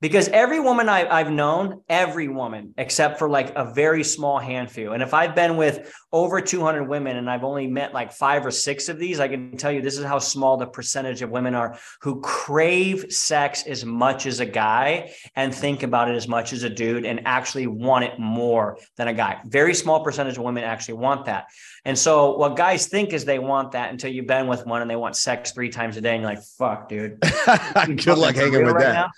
because 0.00 0.28
every 0.28 0.60
woman 0.60 0.88
I, 0.88 1.18
have 1.18 1.30
known, 1.30 1.82
every 1.88 2.28
woman, 2.28 2.74
except 2.76 3.18
for 3.18 3.28
like 3.28 3.52
a 3.56 3.72
very 3.72 4.04
small 4.04 4.38
handful. 4.38 4.92
And 4.92 5.02
if 5.02 5.14
I've 5.14 5.34
been 5.34 5.56
with 5.56 5.94
over 6.12 6.40
200 6.40 6.84
women 6.84 7.16
and 7.16 7.30
I've 7.30 7.44
only 7.44 7.66
met 7.66 7.94
like 7.94 8.12
five 8.12 8.44
or 8.44 8.50
six 8.50 8.88
of 8.88 8.98
these, 8.98 9.18
I 9.18 9.28
can 9.28 9.56
tell 9.56 9.72
you 9.72 9.80
this 9.80 9.96
is 9.96 10.04
how 10.04 10.18
small 10.18 10.56
the 10.56 10.66
percentage 10.66 11.22
of 11.22 11.30
women 11.30 11.54
are 11.54 11.78
who 12.02 12.20
crave 12.20 13.06
sex 13.10 13.64
as 13.66 13.84
much 13.84 14.26
as 14.26 14.40
a 14.40 14.46
guy 14.46 15.12
and 15.36 15.54
think 15.54 15.82
about 15.82 16.10
it 16.10 16.16
as 16.16 16.28
much 16.28 16.52
as 16.52 16.64
a 16.64 16.70
dude 16.70 17.06
and 17.06 17.22
actually 17.24 17.66
want 17.66 18.04
it 18.04 18.18
more 18.18 18.76
than 18.96 19.08
a 19.08 19.14
guy. 19.14 19.40
Very 19.46 19.74
small 19.74 20.04
percentage 20.04 20.36
of 20.36 20.42
women 20.42 20.64
actually 20.64 20.94
want 20.94 21.24
that. 21.26 21.46
And 21.84 21.98
so 21.98 22.36
what 22.36 22.56
guys 22.56 22.88
think 22.88 23.12
is 23.12 23.24
they 23.24 23.38
want 23.38 23.72
that 23.72 23.90
until 23.90 24.12
you've 24.12 24.26
been 24.26 24.48
with 24.48 24.66
one 24.66 24.82
and 24.82 24.90
they 24.90 24.96
want 24.96 25.16
sex 25.16 25.52
three 25.52 25.70
times 25.70 25.96
a 25.96 26.00
day 26.00 26.14
and 26.14 26.22
you're 26.22 26.30
like, 26.30 26.42
fuck, 26.58 26.88
dude. 26.88 27.20
Good 27.86 28.18
luck 28.18 28.34
hanging 28.34 28.64
with 28.64 28.74
right 28.74 28.84
that. 28.84 28.92
Now? 28.92 29.10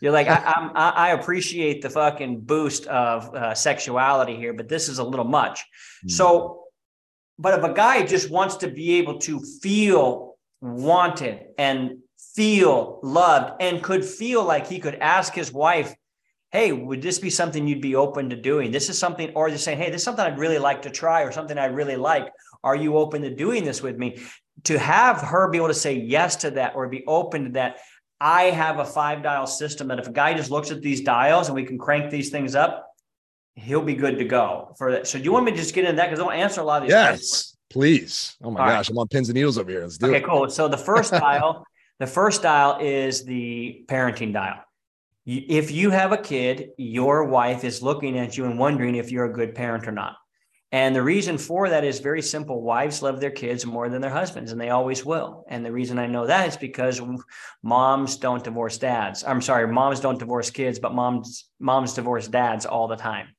You're 0.00 0.12
like, 0.12 0.28
I, 0.28 0.54
I'm, 0.56 0.70
I 0.74 1.10
appreciate 1.10 1.82
the 1.82 1.90
fucking 1.90 2.40
boost 2.40 2.86
of 2.86 3.34
uh, 3.34 3.54
sexuality 3.54 4.36
here, 4.36 4.54
but 4.54 4.68
this 4.68 4.88
is 4.88 4.98
a 4.98 5.04
little 5.04 5.26
much. 5.26 5.64
Mm. 6.06 6.10
So, 6.10 6.64
but 7.38 7.58
if 7.58 7.64
a 7.64 7.72
guy 7.74 8.04
just 8.04 8.30
wants 8.30 8.56
to 8.56 8.68
be 8.68 8.94
able 8.94 9.18
to 9.20 9.40
feel 9.40 10.36
wanted 10.60 11.46
and 11.58 11.98
feel 12.34 13.00
loved 13.02 13.62
and 13.62 13.82
could 13.82 14.04
feel 14.04 14.44
like 14.44 14.66
he 14.66 14.78
could 14.78 14.96
ask 14.96 15.34
his 15.34 15.52
wife, 15.52 15.94
Hey, 16.52 16.72
would 16.72 17.00
this 17.00 17.20
be 17.20 17.30
something 17.30 17.68
you'd 17.68 17.80
be 17.80 17.94
open 17.94 18.30
to 18.30 18.36
doing? 18.36 18.72
This 18.72 18.88
is 18.88 18.98
something, 18.98 19.30
or 19.36 19.50
just 19.50 19.62
saying, 19.62 19.78
Hey, 19.78 19.90
this 19.90 20.00
is 20.00 20.04
something 20.04 20.24
I'd 20.24 20.38
really 20.38 20.58
like 20.58 20.82
to 20.82 20.90
try 20.90 21.22
or 21.22 21.30
something 21.30 21.56
I 21.56 21.66
really 21.66 21.96
like. 21.96 22.28
Are 22.64 22.74
you 22.74 22.96
open 22.96 23.22
to 23.22 23.34
doing 23.34 23.64
this 23.64 23.82
with 23.82 23.96
me? 23.96 24.18
To 24.64 24.78
have 24.78 25.20
her 25.20 25.48
be 25.48 25.58
able 25.58 25.68
to 25.68 25.74
say 25.74 25.94
yes 25.94 26.36
to 26.36 26.50
that 26.52 26.74
or 26.74 26.88
be 26.88 27.04
open 27.06 27.44
to 27.44 27.50
that, 27.52 27.78
I 28.20 28.44
have 28.44 28.78
a 28.78 28.84
five 28.84 29.22
dial 29.22 29.46
system 29.46 29.88
that 29.88 29.98
if 29.98 30.06
a 30.06 30.12
guy 30.12 30.34
just 30.34 30.50
looks 30.50 30.70
at 30.70 30.82
these 30.82 31.00
dials 31.00 31.48
and 31.48 31.54
we 31.54 31.64
can 31.64 31.78
crank 31.78 32.10
these 32.10 32.28
things 32.30 32.54
up, 32.54 32.86
he'll 33.54 33.82
be 33.82 33.94
good 33.94 34.18
to 34.18 34.24
go 34.24 34.74
for 34.76 34.92
that. 34.92 35.06
So 35.06 35.18
do 35.18 35.24
you 35.24 35.32
want 35.32 35.46
me 35.46 35.52
to 35.52 35.56
just 35.56 35.74
get 35.74 35.84
into 35.84 35.96
that? 35.96 36.06
Because 36.06 36.20
I 36.20 36.24
want 36.24 36.36
to 36.36 36.42
answer 36.42 36.60
a 36.60 36.64
lot 36.64 36.82
of 36.82 36.88
these. 36.88 36.92
Yes, 36.92 37.16
questions. 37.18 37.56
please. 37.70 38.36
Oh 38.42 38.50
my 38.50 38.60
All 38.60 38.66
gosh, 38.66 38.76
right. 38.76 38.90
I'm 38.90 38.98
on 38.98 39.08
pins 39.08 39.28
and 39.28 39.36
needles 39.36 39.58
over 39.58 39.70
here. 39.70 39.82
Let's 39.82 39.98
do 39.98 40.08
okay, 40.08 40.18
it. 40.18 40.24
cool. 40.26 40.50
So 40.50 40.68
the 40.68 40.76
first 40.76 41.10
dial, 41.12 41.64
the 41.98 42.06
first 42.06 42.42
dial 42.42 42.78
is 42.80 43.24
the 43.24 43.84
parenting 43.88 44.32
dial. 44.32 44.64
If 45.26 45.70
you 45.70 45.90
have 45.90 46.12
a 46.12 46.16
kid, 46.16 46.70
your 46.76 47.24
wife 47.24 47.62
is 47.62 47.82
looking 47.82 48.18
at 48.18 48.36
you 48.36 48.46
and 48.46 48.58
wondering 48.58 48.96
if 48.96 49.12
you're 49.12 49.26
a 49.26 49.32
good 49.32 49.54
parent 49.54 49.86
or 49.86 49.92
not. 49.92 50.16
And 50.72 50.94
the 50.94 51.02
reason 51.02 51.36
for 51.36 51.68
that 51.68 51.82
is 51.82 51.98
very 51.98 52.22
simple. 52.22 52.62
Wives 52.62 53.02
love 53.02 53.18
their 53.18 53.32
kids 53.32 53.66
more 53.66 53.88
than 53.88 54.00
their 54.00 54.10
husbands, 54.10 54.52
and 54.52 54.60
they 54.60 54.70
always 54.70 55.04
will. 55.04 55.44
And 55.48 55.66
the 55.66 55.72
reason 55.72 55.98
I 55.98 56.06
know 56.06 56.26
that 56.26 56.46
is 56.46 56.56
because 56.56 57.02
moms 57.62 58.16
don't 58.16 58.44
divorce 58.44 58.78
dads. 58.78 59.24
I'm 59.24 59.42
sorry, 59.42 59.66
moms 59.66 59.98
don't 59.98 60.18
divorce 60.18 60.50
kids, 60.50 60.78
but 60.78 60.94
moms 60.94 61.46
moms 61.58 61.94
divorce 61.94 62.28
dads 62.28 62.66
all 62.66 62.86
the 62.86 62.94
time. 62.94 63.34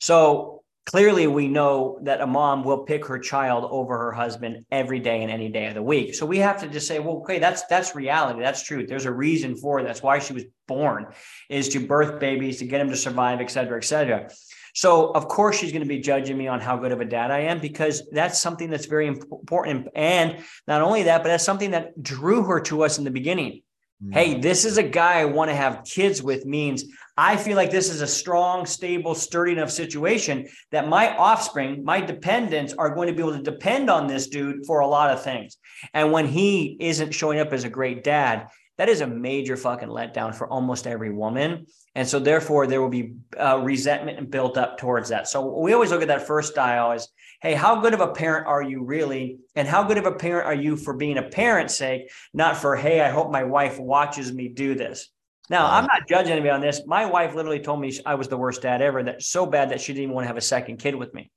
So 0.00 0.62
clearly 0.86 1.26
we 1.26 1.48
know 1.48 1.98
that 2.02 2.22
a 2.22 2.26
mom 2.26 2.64
will 2.64 2.84
pick 2.84 3.06
her 3.06 3.18
child 3.18 3.68
over 3.70 3.98
her 3.98 4.12
husband 4.12 4.64
every 4.70 5.00
day 5.00 5.22
and 5.22 5.30
any 5.30 5.50
day 5.50 5.66
of 5.66 5.74
the 5.74 5.82
week. 5.82 6.14
So 6.14 6.24
we 6.24 6.38
have 6.38 6.60
to 6.60 6.68
just 6.68 6.86
say, 6.86 6.98
well, 6.98 7.18
okay, 7.18 7.38
that's 7.38 7.64
that's 7.66 7.94
reality. 7.94 8.40
That's 8.40 8.62
truth. 8.62 8.88
There's 8.88 9.04
a 9.04 9.12
reason 9.12 9.54
for 9.54 9.80
it. 9.80 9.84
That's 9.84 10.02
why 10.02 10.18
she 10.18 10.32
was 10.32 10.44
born, 10.66 11.08
is 11.50 11.68
to 11.70 11.86
birth 11.86 12.20
babies, 12.20 12.58
to 12.58 12.66
get 12.66 12.78
them 12.78 12.88
to 12.88 12.96
survive, 12.96 13.42
et 13.42 13.50
cetera, 13.50 13.76
et 13.76 13.84
cetera. 13.84 14.30
So 14.74 15.12
of 15.12 15.28
course 15.28 15.58
she's 15.58 15.72
going 15.72 15.82
to 15.82 15.88
be 15.88 16.00
judging 16.00 16.36
me 16.36 16.48
on 16.48 16.60
how 16.60 16.76
good 16.76 16.92
of 16.92 17.00
a 17.00 17.04
dad 17.04 17.30
I 17.30 17.40
am 17.40 17.60
because 17.60 18.02
that's 18.10 18.40
something 18.40 18.68
that's 18.68 18.86
very 18.86 19.06
important. 19.06 19.88
And 19.94 20.44
not 20.66 20.82
only 20.82 21.04
that, 21.04 21.22
but 21.22 21.28
that's 21.28 21.44
something 21.44 21.70
that 21.70 22.02
drew 22.02 22.42
her 22.42 22.60
to 22.62 22.82
us 22.82 22.98
in 22.98 23.04
the 23.04 23.10
beginning. 23.10 23.62
Mm-hmm. 24.02 24.12
Hey, 24.12 24.40
this 24.40 24.64
is 24.64 24.76
a 24.76 24.82
guy 24.82 25.20
I 25.20 25.26
want 25.26 25.50
to 25.50 25.54
have 25.54 25.84
kids 25.84 26.22
with 26.22 26.44
means 26.44 26.84
I 27.16 27.36
feel 27.36 27.56
like 27.56 27.70
this 27.70 27.88
is 27.88 28.00
a 28.00 28.06
strong, 28.06 28.66
stable, 28.66 29.14
sturdy 29.14 29.52
enough 29.52 29.70
situation 29.70 30.48
that 30.72 30.88
my 30.88 31.16
offspring, 31.16 31.84
my 31.84 32.00
dependents 32.00 32.74
are 32.76 32.92
going 32.92 33.06
to 33.06 33.14
be 33.14 33.20
able 33.20 33.36
to 33.36 33.42
depend 33.42 33.88
on 33.88 34.08
this 34.08 34.26
dude 34.26 34.66
for 34.66 34.80
a 34.80 34.86
lot 34.88 35.10
of 35.10 35.22
things. 35.22 35.56
And 35.92 36.10
when 36.10 36.26
he 36.26 36.76
isn't 36.80 37.12
showing 37.12 37.38
up 37.38 37.52
as 37.52 37.62
a 37.62 37.68
great 37.68 38.02
dad, 38.02 38.48
that 38.78 38.88
is 38.88 39.00
a 39.00 39.06
major 39.06 39.56
fucking 39.56 39.88
letdown 39.88 40.34
for 40.34 40.48
almost 40.48 40.88
every 40.88 41.12
woman. 41.12 41.66
And 41.94 42.08
so, 42.08 42.18
therefore, 42.18 42.66
there 42.66 42.82
will 42.82 42.88
be 42.88 43.14
uh, 43.38 43.60
resentment 43.62 44.30
built 44.30 44.58
up 44.58 44.78
towards 44.78 45.10
that. 45.10 45.28
So, 45.28 45.58
we 45.60 45.72
always 45.72 45.90
look 45.90 46.02
at 46.02 46.08
that 46.08 46.26
first 46.26 46.54
dial 46.54 46.92
as, 46.92 47.08
hey, 47.40 47.54
how 47.54 47.80
good 47.80 47.94
of 47.94 48.00
a 48.00 48.08
parent 48.08 48.46
are 48.46 48.62
you 48.62 48.82
really? 48.82 49.38
And 49.54 49.68
how 49.68 49.84
good 49.84 49.98
of 49.98 50.06
a 50.06 50.12
parent 50.12 50.46
are 50.46 50.54
you 50.54 50.76
for 50.76 50.94
being 50.94 51.18
a 51.18 51.22
parent's 51.22 51.76
sake, 51.76 52.10
not 52.32 52.56
for, 52.56 52.74
hey, 52.74 53.00
I 53.00 53.10
hope 53.10 53.30
my 53.30 53.44
wife 53.44 53.78
watches 53.78 54.32
me 54.32 54.48
do 54.48 54.74
this. 54.74 55.08
Now, 55.50 55.70
I'm 55.70 55.84
not 55.84 56.08
judging 56.08 56.32
anybody 56.32 56.50
on 56.50 56.62
this. 56.62 56.82
My 56.86 57.04
wife 57.04 57.34
literally 57.34 57.60
told 57.60 57.80
me 57.80 57.92
I 58.06 58.14
was 58.14 58.28
the 58.28 58.38
worst 58.38 58.62
dad 58.62 58.80
ever, 58.80 59.02
that 59.02 59.22
so 59.22 59.44
bad 59.44 59.70
that 59.70 59.80
she 59.80 59.92
didn't 59.92 60.04
even 60.04 60.14
want 60.14 60.24
to 60.24 60.28
have 60.28 60.38
a 60.38 60.40
second 60.40 60.78
kid 60.78 60.94
with 60.94 61.12
me. 61.12 61.30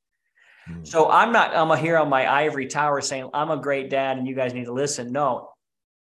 Hmm. 0.65 0.83
So 0.83 1.09
I'm 1.09 1.33
not, 1.33 1.53
I'm 1.53 1.77
here 1.77 1.97
on 1.97 2.09
my 2.09 2.31
ivory 2.31 2.67
tower 2.67 3.01
saying 3.01 3.29
I'm 3.33 3.51
a 3.51 3.57
great 3.57 3.89
dad 3.89 4.17
and 4.17 4.25
you 4.25 4.33
guys 4.33 4.53
need 4.53 4.65
to 4.65 4.73
listen. 4.73 5.11
No, 5.11 5.49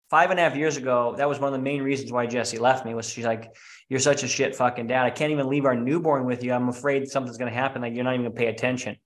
five 0.09 0.31
and 0.31 0.39
a 0.39 0.43
half 0.43 0.55
years 0.55 0.77
ago, 0.77 1.15
that 1.17 1.27
was 1.27 1.39
one 1.39 1.53
of 1.53 1.59
the 1.59 1.63
main 1.63 1.81
reasons 1.81 2.11
why 2.11 2.25
Jesse 2.25 2.57
left 2.57 2.85
me 2.85 2.93
was 2.93 3.09
she's 3.09 3.25
like, 3.25 3.55
you're 3.89 3.99
such 3.99 4.23
a 4.23 4.27
shit 4.27 4.55
fucking 4.55 4.87
dad. 4.87 5.05
I 5.05 5.09
can't 5.09 5.31
even 5.31 5.49
leave 5.49 5.65
our 5.65 5.75
newborn 5.75 6.25
with 6.25 6.43
you. 6.43 6.53
I'm 6.53 6.69
afraid 6.69 7.07
something's 7.07 7.37
going 7.37 7.51
to 7.51 7.57
happen. 7.57 7.81
Like 7.81 7.93
you're 7.93 8.03
not 8.03 8.13
even 8.13 8.25
going 8.25 8.35
to 8.35 8.39
pay 8.39 8.47
attention. 8.47 8.97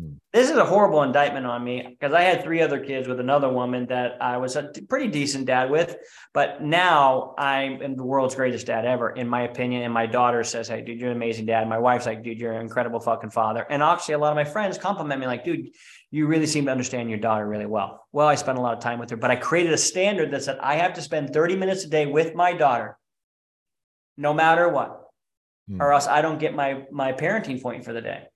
Hmm. 0.00 0.14
This 0.32 0.48
is 0.48 0.56
a 0.56 0.64
horrible 0.64 1.02
indictment 1.02 1.44
on 1.44 1.62
me 1.62 1.86
because 1.86 2.14
I 2.14 2.22
had 2.22 2.42
three 2.42 2.62
other 2.62 2.80
kids 2.80 3.08
with 3.08 3.20
another 3.20 3.50
woman 3.50 3.86
that 3.86 4.16
I 4.22 4.38
was 4.38 4.56
a 4.56 4.70
pretty 4.88 5.08
decent 5.08 5.46
dad 5.46 5.70
with. 5.70 5.96
But 6.32 6.62
now 6.62 7.34
I 7.36 7.78
am 7.82 7.96
the 7.96 8.04
world's 8.04 8.34
greatest 8.34 8.66
dad 8.66 8.86
ever, 8.86 9.10
in 9.10 9.28
my 9.28 9.42
opinion. 9.42 9.82
And 9.82 9.92
my 9.92 10.06
daughter 10.06 10.44
says, 10.44 10.68
Hey, 10.68 10.80
dude, 10.80 10.98
you're 10.98 11.10
an 11.10 11.16
amazing 11.16 11.44
dad. 11.44 11.68
My 11.68 11.78
wife's 11.78 12.06
like, 12.06 12.22
Dude, 12.22 12.38
you're 12.38 12.52
an 12.52 12.62
incredible 12.62 13.00
fucking 13.00 13.30
father. 13.30 13.66
And 13.68 13.82
actually, 13.82 14.14
a 14.14 14.18
lot 14.18 14.30
of 14.30 14.36
my 14.36 14.44
friends 14.44 14.78
compliment 14.78 15.20
me, 15.20 15.26
like, 15.26 15.44
Dude, 15.44 15.68
you 16.12 16.26
really 16.26 16.46
seem 16.46 16.66
to 16.66 16.70
understand 16.70 17.08
your 17.08 17.18
daughter 17.18 17.46
really 17.46 17.66
well. 17.66 18.06
Well, 18.12 18.28
I 18.28 18.34
spent 18.34 18.58
a 18.58 18.60
lot 18.60 18.74
of 18.74 18.80
time 18.80 18.98
with 18.98 19.08
her, 19.10 19.16
but 19.16 19.30
I 19.30 19.36
created 19.36 19.72
a 19.72 19.78
standard 19.78 20.30
that 20.32 20.44
said 20.44 20.58
I 20.60 20.76
have 20.76 20.92
to 20.94 21.02
spend 21.02 21.32
30 21.32 21.56
minutes 21.56 21.84
a 21.84 21.88
day 21.88 22.04
with 22.04 22.34
my 22.34 22.52
daughter, 22.52 22.98
no 24.18 24.34
matter 24.34 24.68
what, 24.68 25.08
mm. 25.68 25.80
or 25.80 25.92
else 25.92 26.06
I 26.06 26.20
don't 26.20 26.38
get 26.38 26.54
my 26.54 26.84
my 26.92 27.12
parenting 27.12 27.60
point 27.60 27.84
for 27.84 27.94
the 27.94 28.02
day. 28.02 28.26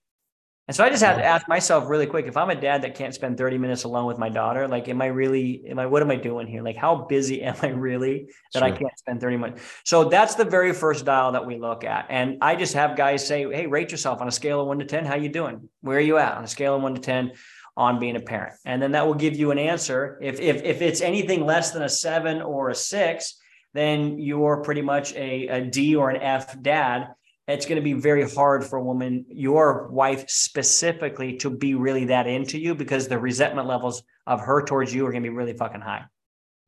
And 0.68 0.74
so 0.74 0.82
I 0.82 0.90
just 0.90 1.02
had 1.02 1.16
to 1.16 1.24
ask 1.24 1.48
myself 1.48 1.88
really 1.88 2.06
quick 2.06 2.26
if 2.26 2.36
I'm 2.36 2.50
a 2.50 2.60
dad 2.60 2.82
that 2.82 2.96
can't 2.96 3.14
spend 3.14 3.38
30 3.38 3.56
minutes 3.56 3.84
alone 3.84 4.04
with 4.04 4.18
my 4.18 4.28
daughter, 4.28 4.66
like, 4.66 4.88
am 4.88 5.00
I 5.00 5.06
really, 5.06 5.62
am 5.68 5.78
I, 5.78 5.86
what 5.86 6.02
am 6.02 6.10
I 6.10 6.16
doing 6.16 6.48
here? 6.48 6.60
Like, 6.60 6.76
how 6.76 7.06
busy 7.08 7.40
am 7.44 7.54
I 7.62 7.68
really 7.68 8.28
that 8.52 8.60
sure. 8.60 8.68
I 8.68 8.72
can't 8.72 8.98
spend 8.98 9.20
30 9.20 9.36
minutes? 9.36 9.62
So 9.84 10.08
that's 10.08 10.34
the 10.34 10.44
very 10.44 10.72
first 10.72 11.04
dial 11.04 11.32
that 11.32 11.46
we 11.46 11.56
look 11.56 11.84
at. 11.84 12.06
And 12.08 12.38
I 12.40 12.56
just 12.56 12.74
have 12.74 12.96
guys 12.96 13.24
say, 13.24 13.42
Hey, 13.52 13.66
rate 13.66 13.92
yourself 13.92 14.20
on 14.20 14.26
a 14.26 14.32
scale 14.32 14.60
of 14.60 14.66
one 14.66 14.80
to 14.80 14.84
10. 14.84 15.04
How 15.04 15.14
you 15.14 15.28
doing? 15.28 15.68
Where 15.82 15.98
are 15.98 16.00
you 16.00 16.18
at 16.18 16.36
on 16.36 16.42
a 16.42 16.48
scale 16.48 16.74
of 16.74 16.82
one 16.82 16.96
to 16.96 17.00
10? 17.00 17.32
On 17.76 17.98
being 17.98 18.16
a 18.16 18.20
parent. 18.20 18.54
And 18.64 18.80
then 18.80 18.92
that 18.92 19.06
will 19.06 19.14
give 19.14 19.36
you 19.36 19.50
an 19.50 19.58
answer. 19.58 20.18
If, 20.22 20.40
if, 20.40 20.62
if 20.62 20.80
it's 20.80 21.00
anything 21.00 21.44
less 21.44 21.72
than 21.72 21.82
a 21.82 21.88
seven 21.88 22.40
or 22.40 22.70
a 22.70 22.74
six, 22.74 23.38
then 23.74 24.18
you're 24.18 24.62
pretty 24.62 24.82
much 24.82 25.14
a, 25.14 25.48
a 25.48 25.60
D 25.60 25.94
or 25.94 26.10
an 26.10 26.22
F 26.22 26.60
dad. 26.62 27.08
It's 27.46 27.66
going 27.66 27.76
to 27.76 27.82
be 27.82 27.92
very 27.92 28.28
hard 28.28 28.64
for 28.64 28.78
a 28.78 28.82
woman, 28.82 29.26
your 29.28 29.88
wife 29.88 30.28
specifically, 30.28 31.36
to 31.38 31.50
be 31.50 31.74
really 31.74 32.06
that 32.06 32.26
into 32.26 32.58
you 32.58 32.74
because 32.74 33.06
the 33.06 33.18
resentment 33.18 33.68
levels 33.68 34.02
of 34.26 34.40
her 34.40 34.64
towards 34.64 34.92
you 34.92 35.06
are 35.06 35.12
going 35.12 35.22
to 35.22 35.28
be 35.28 35.34
really 35.34 35.56
fucking 35.56 35.80
high. 35.80 36.04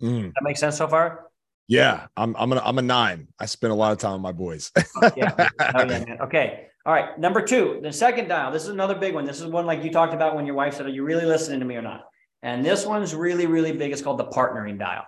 Mm. 0.01 0.33
That 0.35 0.43
makes 0.43 0.61
sense 0.61 0.77
so 0.77 0.87
far? 0.87 1.29
Yeah, 1.67 2.07
I'm 2.17 2.35
I'm 2.37 2.53
a, 2.53 2.63
I'm 2.65 2.79
a 2.79 2.83
nine. 2.83 3.29
I 3.39 3.47
spend 3.47 3.73
a 3.73 3.77
lot 3.77 3.93
of 3.93 3.99
time 3.99 4.13
with 4.13 4.23
my 4.23 4.33
boys. 4.33 4.71
yeah. 5.17 5.35
Oh, 5.75 5.85
yeah 5.85 6.17
okay. 6.23 6.69
All 6.89 6.95
right, 6.95 7.19
number 7.19 7.43
two, 7.43 7.81
the 7.83 7.93
second 7.93 8.29
dial. 8.29 8.51
This 8.51 8.63
is 8.63 8.71
another 8.71 8.95
big 8.95 9.13
one. 9.13 9.27
This 9.27 9.43
is 9.43 9.47
one 9.47 9.67
like 9.67 9.85
you 9.85 9.91
talked 9.91 10.15
about 10.15 10.35
when 10.35 10.47
your 10.47 10.55
wife 10.55 10.73
said, 10.73 10.87
"Are 10.87 10.89
you 10.89 11.05
really 11.05 11.27
listening 11.27 11.61
to 11.61 11.67
me 11.67 11.77
or 11.77 11.83
not?" 11.83 12.07
And 12.43 12.65
this 12.65 12.87
one's 12.87 13.15
really, 13.15 13.45
really 13.45 13.73
big. 13.73 13.93
It's 13.93 14.01
called 14.01 14.17
the 14.17 14.25
partnering 14.25 14.79
dial, 14.79 15.05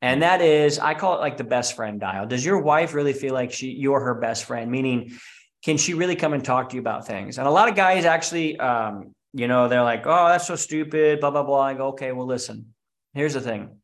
and 0.00 0.22
that 0.22 0.40
is 0.40 0.78
I 0.78 0.94
call 0.94 1.16
it 1.16 1.20
like 1.20 1.36
the 1.36 1.44
best 1.44 1.76
friend 1.76 2.00
dial. 2.00 2.24
Does 2.24 2.42
your 2.42 2.62
wife 2.62 2.94
really 2.94 3.12
feel 3.12 3.34
like 3.34 3.52
she 3.52 3.66
you're 3.66 4.00
her 4.00 4.14
best 4.14 4.46
friend? 4.46 4.70
Meaning, 4.70 5.10
can 5.62 5.76
she 5.76 5.92
really 5.92 6.16
come 6.16 6.32
and 6.32 6.42
talk 6.42 6.70
to 6.70 6.76
you 6.76 6.80
about 6.80 7.06
things? 7.06 7.36
And 7.36 7.46
a 7.46 7.50
lot 7.50 7.68
of 7.68 7.74
guys 7.74 8.06
actually, 8.06 8.58
um, 8.58 9.14
you 9.34 9.46
know, 9.46 9.68
they're 9.68 9.82
like, 9.82 10.06
"Oh, 10.06 10.28
that's 10.28 10.46
so 10.46 10.56
stupid," 10.56 11.20
blah 11.20 11.30
blah 11.30 11.42
blah. 11.42 11.60
I 11.60 11.74
go, 11.74 11.88
"Okay, 11.88 12.12
well, 12.12 12.26
listen. 12.26 12.72
Here's 13.12 13.34
the 13.34 13.42
thing." 13.42 13.76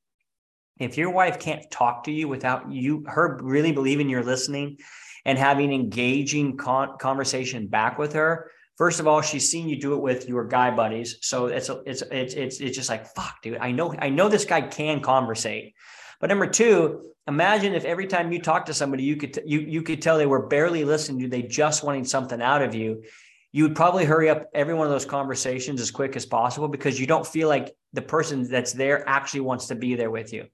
If 0.80 0.96
your 0.96 1.10
wife 1.10 1.38
can't 1.38 1.70
talk 1.70 2.04
to 2.04 2.12
you 2.12 2.28
without 2.28 2.72
you 2.72 3.04
her 3.06 3.38
really 3.42 3.72
believing 3.72 4.08
you're 4.08 4.24
listening 4.24 4.78
and 5.26 5.36
having 5.36 5.72
engaging 5.72 6.56
con- 6.56 6.96
conversation 6.98 7.66
back 7.66 7.98
with 7.98 8.14
her. 8.14 8.50
First 8.78 9.00
of 9.00 9.08
all 9.08 9.20
she's 9.20 9.50
seen 9.50 9.68
you 9.68 9.78
do 9.78 9.94
it 9.94 10.00
with 10.00 10.28
your 10.28 10.46
guy 10.46 10.70
buddies. 10.70 11.18
So 11.20 11.46
it's 11.46 11.68
it's 11.84 12.02
it's 12.10 12.34
it's 12.34 12.60
it's 12.60 12.76
just 12.76 12.88
like 12.88 13.06
fuck 13.14 13.42
dude 13.42 13.58
i 13.58 13.72
know 13.72 13.94
i 13.98 14.08
know 14.08 14.28
this 14.28 14.46
guy 14.46 14.62
can 14.62 15.00
conversate. 15.00 15.74
But 16.20 16.28
number 16.28 16.46
two 16.46 17.12
imagine 17.26 17.74
if 17.74 17.84
every 17.84 18.06
time 18.06 18.32
you 18.32 18.40
talk 18.40 18.66
to 18.66 18.74
somebody 18.74 19.02
you 19.02 19.16
could 19.16 19.34
t- 19.34 19.42
you 19.44 19.60
you 19.60 19.82
could 19.82 20.00
tell 20.00 20.16
they 20.16 20.26
were 20.26 20.46
barely 20.46 20.84
listening 20.84 21.18
to 21.18 21.24
you 21.24 21.30
they 21.30 21.42
just 21.42 21.82
wanting 21.82 22.04
something 22.04 22.40
out 22.40 22.62
of 22.62 22.74
you. 22.74 23.02
You 23.50 23.64
would 23.64 23.74
probably 23.74 24.04
hurry 24.04 24.28
up 24.28 24.44
every 24.54 24.74
one 24.74 24.86
of 24.86 24.92
those 24.92 25.06
conversations 25.06 25.80
as 25.80 25.90
quick 25.90 26.14
as 26.14 26.26
possible 26.26 26.68
because 26.68 27.00
you 27.00 27.06
don't 27.06 27.26
feel 27.26 27.48
like 27.48 27.74
the 27.94 28.02
person 28.02 28.48
that's 28.48 28.74
there 28.74 29.08
actually 29.08 29.40
wants 29.40 29.66
to 29.68 29.74
be 29.74 29.94
there 29.94 30.10
with 30.10 30.32
you 30.32 30.46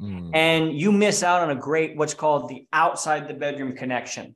Mm. 0.00 0.30
And 0.34 0.72
you 0.72 0.92
miss 0.92 1.22
out 1.22 1.42
on 1.42 1.50
a 1.50 1.60
great, 1.60 1.96
what's 1.96 2.14
called 2.14 2.48
the 2.48 2.66
outside 2.72 3.28
the 3.28 3.34
bedroom 3.34 3.74
connection. 3.76 4.34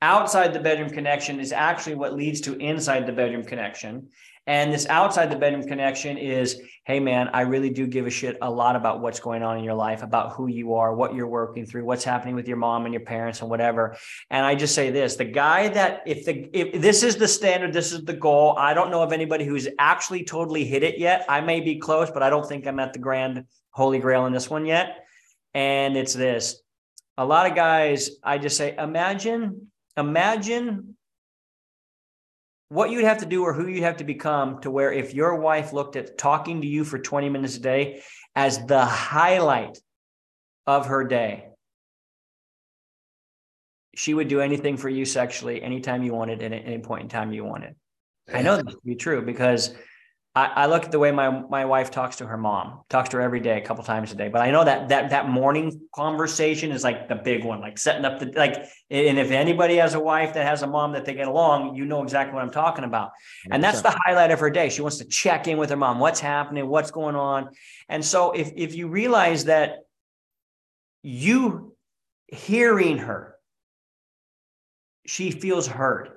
Outside 0.00 0.52
the 0.52 0.60
bedroom 0.60 0.90
connection 0.90 1.40
is 1.40 1.52
actually 1.52 1.96
what 1.96 2.14
leads 2.14 2.40
to 2.42 2.56
inside 2.56 3.06
the 3.06 3.12
bedroom 3.12 3.44
connection. 3.44 4.08
And 4.46 4.72
this 4.72 4.86
outside 4.86 5.30
the 5.30 5.36
bedroom 5.36 5.64
connection 5.64 6.16
is, 6.16 6.58
hey 6.86 7.00
man, 7.00 7.28
I 7.34 7.42
really 7.42 7.68
do 7.68 7.86
give 7.86 8.06
a 8.06 8.10
shit 8.10 8.38
a 8.40 8.50
lot 8.50 8.76
about 8.76 9.02
what's 9.02 9.20
going 9.20 9.42
on 9.42 9.58
in 9.58 9.62
your 9.62 9.74
life, 9.74 10.02
about 10.02 10.32
who 10.32 10.46
you 10.46 10.72
are, 10.74 10.94
what 10.94 11.14
you're 11.14 11.28
working 11.28 11.66
through, 11.66 11.84
what's 11.84 12.02
happening 12.02 12.34
with 12.34 12.48
your 12.48 12.56
mom 12.56 12.86
and 12.86 12.94
your 12.94 13.02
parents 13.02 13.42
and 13.42 13.50
whatever. 13.50 13.98
And 14.30 14.46
I 14.46 14.54
just 14.54 14.74
say 14.74 14.90
this, 14.90 15.16
the 15.16 15.26
guy 15.26 15.68
that 15.68 16.02
if 16.06 16.24
the 16.24 16.48
if 16.54 16.80
this 16.80 17.02
is 17.02 17.16
the 17.16 17.28
standard, 17.28 17.74
this 17.74 17.92
is 17.92 18.06
the 18.06 18.14
goal. 18.14 18.56
I 18.56 18.72
don't 18.72 18.90
know 18.90 19.02
of 19.02 19.12
anybody 19.12 19.44
who's 19.44 19.68
actually 19.78 20.24
totally 20.24 20.64
hit 20.64 20.82
it 20.82 20.98
yet. 20.98 21.26
I 21.28 21.42
may 21.42 21.60
be 21.60 21.78
close, 21.78 22.10
but 22.10 22.22
I 22.22 22.30
don't 22.30 22.48
think 22.48 22.66
I'm 22.66 22.80
at 22.80 22.94
the 22.94 23.00
grand 23.00 23.44
holy 23.78 24.00
grail 24.00 24.26
in 24.26 24.32
this 24.32 24.50
one 24.50 24.66
yet. 24.66 25.06
And 25.54 25.96
it's 25.96 26.12
this. 26.12 26.60
A 27.16 27.24
lot 27.24 27.48
of 27.48 27.56
guys, 27.56 28.10
I 28.22 28.38
just 28.38 28.56
say, 28.56 28.74
imagine, 28.76 29.70
imagine 29.96 30.96
what 32.68 32.90
you'd 32.90 33.04
have 33.04 33.18
to 33.18 33.26
do 33.26 33.44
or 33.44 33.54
who 33.54 33.66
you'd 33.66 33.84
have 33.84 33.98
to 33.98 34.04
become 34.04 34.60
to 34.60 34.70
where 34.70 34.92
if 34.92 35.14
your 35.14 35.36
wife 35.36 35.72
looked 35.72 35.96
at 35.96 36.18
talking 36.18 36.60
to 36.60 36.66
you 36.66 36.84
for 36.84 36.98
20 36.98 37.30
minutes 37.30 37.56
a 37.56 37.60
day 37.60 38.02
as 38.36 38.66
the 38.66 38.84
highlight 38.84 39.78
of 40.66 40.86
her 40.86 41.04
day, 41.04 41.46
she 43.94 44.12
would 44.12 44.28
do 44.28 44.40
anything 44.40 44.76
for 44.76 44.88
you 44.88 45.04
sexually 45.04 45.62
anytime 45.62 46.02
you 46.02 46.12
wanted 46.12 46.42
and 46.42 46.54
at 46.54 46.66
any 46.66 46.78
point 46.78 47.02
in 47.02 47.08
time 47.08 47.32
you 47.32 47.44
wanted. 47.44 47.74
I 48.32 48.42
know 48.42 48.56
this 48.56 48.74
to 48.74 48.80
be 48.84 48.96
true 48.96 49.22
because 49.22 49.74
I, 50.38 50.52
I, 50.54 50.66
look 50.66 50.84
at 50.84 50.92
the 50.92 51.00
way 51.00 51.10
my 51.10 51.30
my 51.48 51.64
wife 51.64 51.90
talks 51.90 52.14
to 52.16 52.26
her 52.26 52.36
mom, 52.36 52.82
talks 52.88 53.08
to 53.08 53.16
her 53.16 53.22
every 53.22 53.40
day, 53.40 53.58
a 53.58 53.60
couple 53.60 53.82
times 53.82 54.12
a 54.12 54.14
day. 54.14 54.28
But 54.28 54.40
I 54.40 54.52
know 54.52 54.62
that 54.62 54.88
that 54.90 55.10
that 55.10 55.28
morning 55.28 55.80
conversation 55.92 56.70
is 56.70 56.84
like 56.84 57.08
the 57.08 57.16
big 57.16 57.44
one, 57.44 57.60
like 57.60 57.76
setting 57.76 58.04
up 58.04 58.20
the 58.20 58.26
like. 58.36 58.54
And 58.88 59.18
if 59.18 59.32
anybody 59.32 59.76
has 59.76 59.94
a 59.94 60.00
wife 60.00 60.34
that 60.34 60.46
has 60.46 60.62
a 60.62 60.68
mom 60.68 60.92
that 60.92 61.04
they 61.04 61.14
get 61.14 61.26
along, 61.26 61.74
you 61.74 61.84
know 61.86 62.04
exactly 62.04 62.34
what 62.34 62.44
I'm 62.44 62.52
talking 62.52 62.84
about. 62.84 63.10
And 63.50 63.64
that's 63.64 63.82
the 63.82 63.90
highlight 63.90 64.30
of 64.30 64.38
her 64.38 64.48
day. 64.48 64.68
She 64.68 64.80
wants 64.80 64.98
to 64.98 65.06
check 65.06 65.48
in 65.48 65.58
with 65.58 65.70
her 65.70 65.76
mom, 65.76 65.98
what's 65.98 66.20
happening, 66.20 66.68
what's 66.68 66.92
going 66.92 67.16
on. 67.16 67.48
And 67.88 68.04
so 68.04 68.30
if 68.30 68.52
if 68.54 68.76
you 68.76 68.86
realize 68.86 69.46
that 69.46 69.78
you 71.02 71.74
hearing 72.28 72.98
her, 72.98 73.34
she 75.04 75.32
feels 75.32 75.66
heard, 75.66 76.10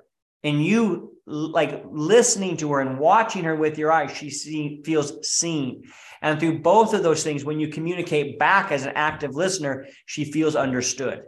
and 0.43 0.63
you 0.63 1.10
like 1.31 1.83
listening 1.89 2.57
to 2.57 2.71
her 2.73 2.81
and 2.81 2.99
watching 2.99 3.43
her 3.45 3.55
with 3.55 3.77
your 3.77 3.91
eyes, 3.91 4.15
she 4.15 4.29
see, 4.29 4.81
feels 4.83 5.27
seen. 5.27 5.83
And 6.21 6.39
through 6.39 6.59
both 6.59 6.93
of 6.93 7.03
those 7.03 7.23
things, 7.23 7.43
when 7.43 7.59
you 7.59 7.69
communicate 7.69 8.37
back 8.37 8.71
as 8.71 8.85
an 8.85 8.93
active 8.95 9.35
listener, 9.35 9.87
she 10.05 10.31
feels 10.31 10.55
understood. 10.55 11.23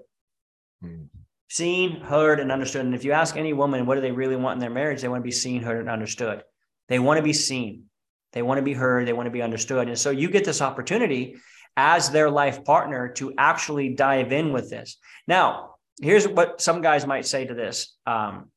Hmm. 0.81 1.03
Seen, 1.49 2.01
heard, 2.01 2.39
and 2.39 2.51
understood. 2.51 2.85
And 2.85 2.95
if 2.95 3.03
you 3.03 3.11
ask 3.11 3.37
any 3.37 3.53
woman, 3.53 3.85
what 3.85 3.95
do 3.95 4.01
they 4.01 4.11
really 4.11 4.35
want 4.35 4.55
in 4.55 4.59
their 4.59 4.69
marriage? 4.69 5.01
They 5.01 5.07
want 5.07 5.21
to 5.21 5.27
be 5.27 5.31
seen, 5.31 5.61
heard, 5.61 5.79
and 5.79 5.89
understood. 5.89 6.43
They 6.89 6.99
want 6.99 7.17
to 7.17 7.23
be 7.23 7.33
seen. 7.33 7.85
They 8.33 8.41
want 8.41 8.57
to 8.57 8.63
be 8.63 8.73
heard. 8.73 9.07
They 9.07 9.13
want 9.13 9.27
to 9.27 9.31
be 9.31 9.41
understood. 9.41 9.87
And 9.87 9.97
so 9.97 10.09
you 10.09 10.29
get 10.29 10.45
this 10.45 10.61
opportunity 10.61 11.35
as 11.77 12.09
their 12.09 12.29
life 12.29 12.63
partner 12.65 13.09
to 13.13 13.33
actually 13.37 13.89
dive 13.89 14.31
in 14.31 14.51
with 14.51 14.69
this. 14.69 14.97
Now, 15.27 15.75
here's 16.01 16.27
what 16.27 16.61
some 16.61 16.81
guys 16.81 17.05
might 17.05 17.25
say 17.25 17.45
to 17.45 17.53
this. 17.53 17.95
Um, 18.05 18.49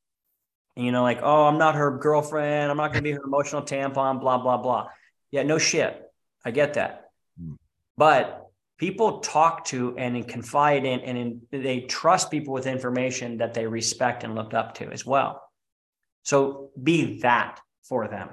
you 0.77 0.93
know, 0.93 1.03
like, 1.03 1.21
oh, 1.23 1.47
I'm 1.47 1.59
not 1.59 1.75
her 1.75 1.91
girlfriend. 1.99 2.71
I'm 2.71 2.77
not 2.77 2.93
going 2.93 3.03
to 3.03 3.09
be 3.09 3.13
her 3.13 3.23
emotional 3.25 3.63
tampon, 3.63 4.21
blah, 4.21 4.39
blah, 4.39 4.59
blah. 4.59 4.89
Yeah, 5.31 5.43
no 5.43 5.59
shit. 5.59 6.03
I 6.45 6.51
get 6.51 6.75
that. 6.75 7.11
Hmm. 7.41 7.55
But 7.97 8.47
people 8.79 9.21
talk 9.21 9.65
to 9.67 9.97
and 9.97 10.27
confide 10.29 10.85
in 10.85 11.01
and 11.01 11.19
in, 11.19 11.41
they 11.51 11.81
trust 11.81 12.31
people 12.31 12.53
with 12.53 12.67
information 12.67 13.39
that 13.39 13.55
they 13.55 13.67
respect 13.67 14.23
and 14.23 14.35
look 14.35 14.55
up 14.55 14.75
to 14.75 14.91
as 14.91 15.07
well. 15.07 15.43
So 16.25 16.71
be 16.81 17.21
that 17.21 17.61
for 17.83 18.07
them. 18.09 18.29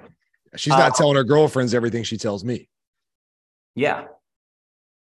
She's 0.56 0.72
not 0.72 0.92
uh, 0.92 0.96
telling 0.96 1.16
her 1.16 1.24
girlfriends 1.24 1.74
everything 1.74 2.04
she 2.04 2.18
tells 2.18 2.44
me. 2.44 2.68
Yeah. 3.76 4.06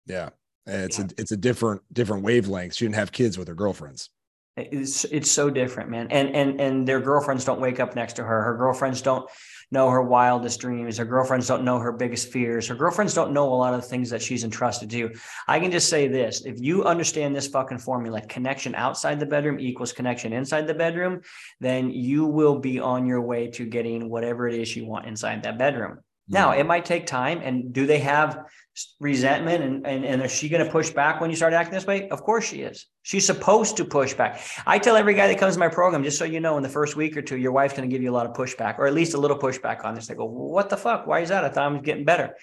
Yeah. 0.06 0.30
It's 0.66 1.00
yeah. 1.00 1.06
a 1.06 1.10
it's 1.18 1.32
a 1.32 1.38
different 1.38 1.82
different 1.92 2.24
wavelength. 2.24 2.76
She 2.76 2.86
didn't 2.86 2.96
have 2.96 3.12
kids 3.12 3.38
with 3.38 3.48
her 3.48 3.56
girlfriends. 3.56 4.10
It's 4.56 5.04
it's 5.06 5.32
so 5.32 5.50
different, 5.50 5.90
man. 5.90 6.08
And 6.12 6.36
and 6.36 6.62
and 6.62 6.88
their 6.88 7.00
girlfriends 7.00 7.44
don't 7.44 7.60
wake 7.60 7.80
up 7.80 7.96
next 7.96 8.14
to 8.14 8.24
her. 8.24 8.44
Her 8.44 8.56
girlfriends 8.56 9.02
don't 9.02 9.28
know 9.72 9.90
her 9.90 10.04
wildest 10.04 10.60
dreams. 10.60 10.98
Her 10.98 11.06
girlfriends 11.06 11.48
don't 11.48 11.64
know 11.64 11.80
her 11.80 11.92
biggest 11.92 12.32
fears. 12.32 12.68
Her 12.68 12.76
girlfriends 12.76 13.16
don't 13.16 13.34
know 13.34 13.52
a 13.52 13.56
lot 13.56 13.74
of 13.74 13.82
the 13.82 13.88
things 13.88 14.12
that 14.12 14.22
she's 14.22 14.44
entrusted 14.44 14.92
to. 14.92 15.12
I 15.48 15.60
can 15.60 15.72
just 15.72 15.90
say 15.90 16.08
this 16.08 16.46
if 16.46 16.62
you 16.62 16.84
understand 16.84 17.36
this 17.36 17.48
fucking 17.48 17.80
formula, 17.80 18.22
connection 18.22 18.76
outside 18.76 19.20
the 19.20 19.26
bedroom 19.26 19.60
equals 19.60 19.92
connection 19.92 20.34
inside 20.34 20.68
the 20.68 20.76
bedroom, 20.76 21.22
then 21.60 21.90
you 21.90 22.26
will 22.26 22.60
be 22.60 22.80
on 22.80 23.08
your 23.08 23.22
way 23.22 23.48
to 23.52 23.66
getting 23.66 24.08
whatever 24.08 24.48
it 24.48 24.54
is 24.54 24.76
you 24.76 24.86
want 24.86 25.08
inside 25.08 25.42
that 25.44 25.58
bedroom. 25.58 25.98
Now, 26.28 26.52
it 26.52 26.66
might 26.66 26.86
take 26.86 27.06
time. 27.06 27.42
And 27.44 27.74
do 27.74 27.86
they 27.86 28.00
have 28.00 28.46
resentment? 29.00 29.64
And, 29.64 29.86
and, 29.86 30.06
and 30.06 30.22
is 30.22 30.34
she 30.34 30.50
going 30.50 30.66
to 30.66 30.72
push 30.72 30.90
back 30.90 31.20
when 31.22 31.30
you 31.30 31.36
start 31.36 31.54
acting 31.54 31.74
this 31.74 31.86
way? 31.86 32.10
Of 32.10 32.24
course 32.24 32.46
she 32.46 32.62
is. 32.62 32.88
She's 33.02 33.26
supposed 33.26 33.78
to 33.78 33.86
push 33.86 34.14
back. 34.14 34.42
I 34.66 34.80
tell 34.80 34.96
every 34.96 35.14
guy 35.14 35.28
that 35.28 35.38
comes 35.38 35.56
to 35.56 35.60
my 35.60 35.68
program, 35.68 36.04
just 36.04 36.18
so 36.18 36.26
you 36.26 36.40
know, 36.40 36.58
in 36.58 36.64
the 36.64 36.70
first 36.70 36.96
week 36.96 37.18
or 37.18 37.22
two, 37.22 37.38
your 37.38 37.52
wife's 37.52 37.76
going 37.76 37.88
to 37.88 37.94
give 37.94 38.02
you 38.02 38.12
a 38.12 38.16
lot 38.16 38.26
of 38.26 38.34
pushback, 38.34 38.80
or 38.80 38.88
at 38.88 38.94
least 38.94 39.14
a 39.14 39.18
little 39.18 39.38
pushback 39.38 39.84
on 39.84 39.96
this. 39.96 40.08
They 40.08 40.16
go, 40.16 40.26
What 40.26 40.70
the 40.70 40.78
fuck? 40.78 41.06
Why 41.06 41.20
is 41.20 41.30
that? 41.30 41.44
I 41.44 41.50
thought 41.50 41.64
I 41.66 41.68
was 41.68 41.82
getting 41.82 42.06
better. 42.06 42.36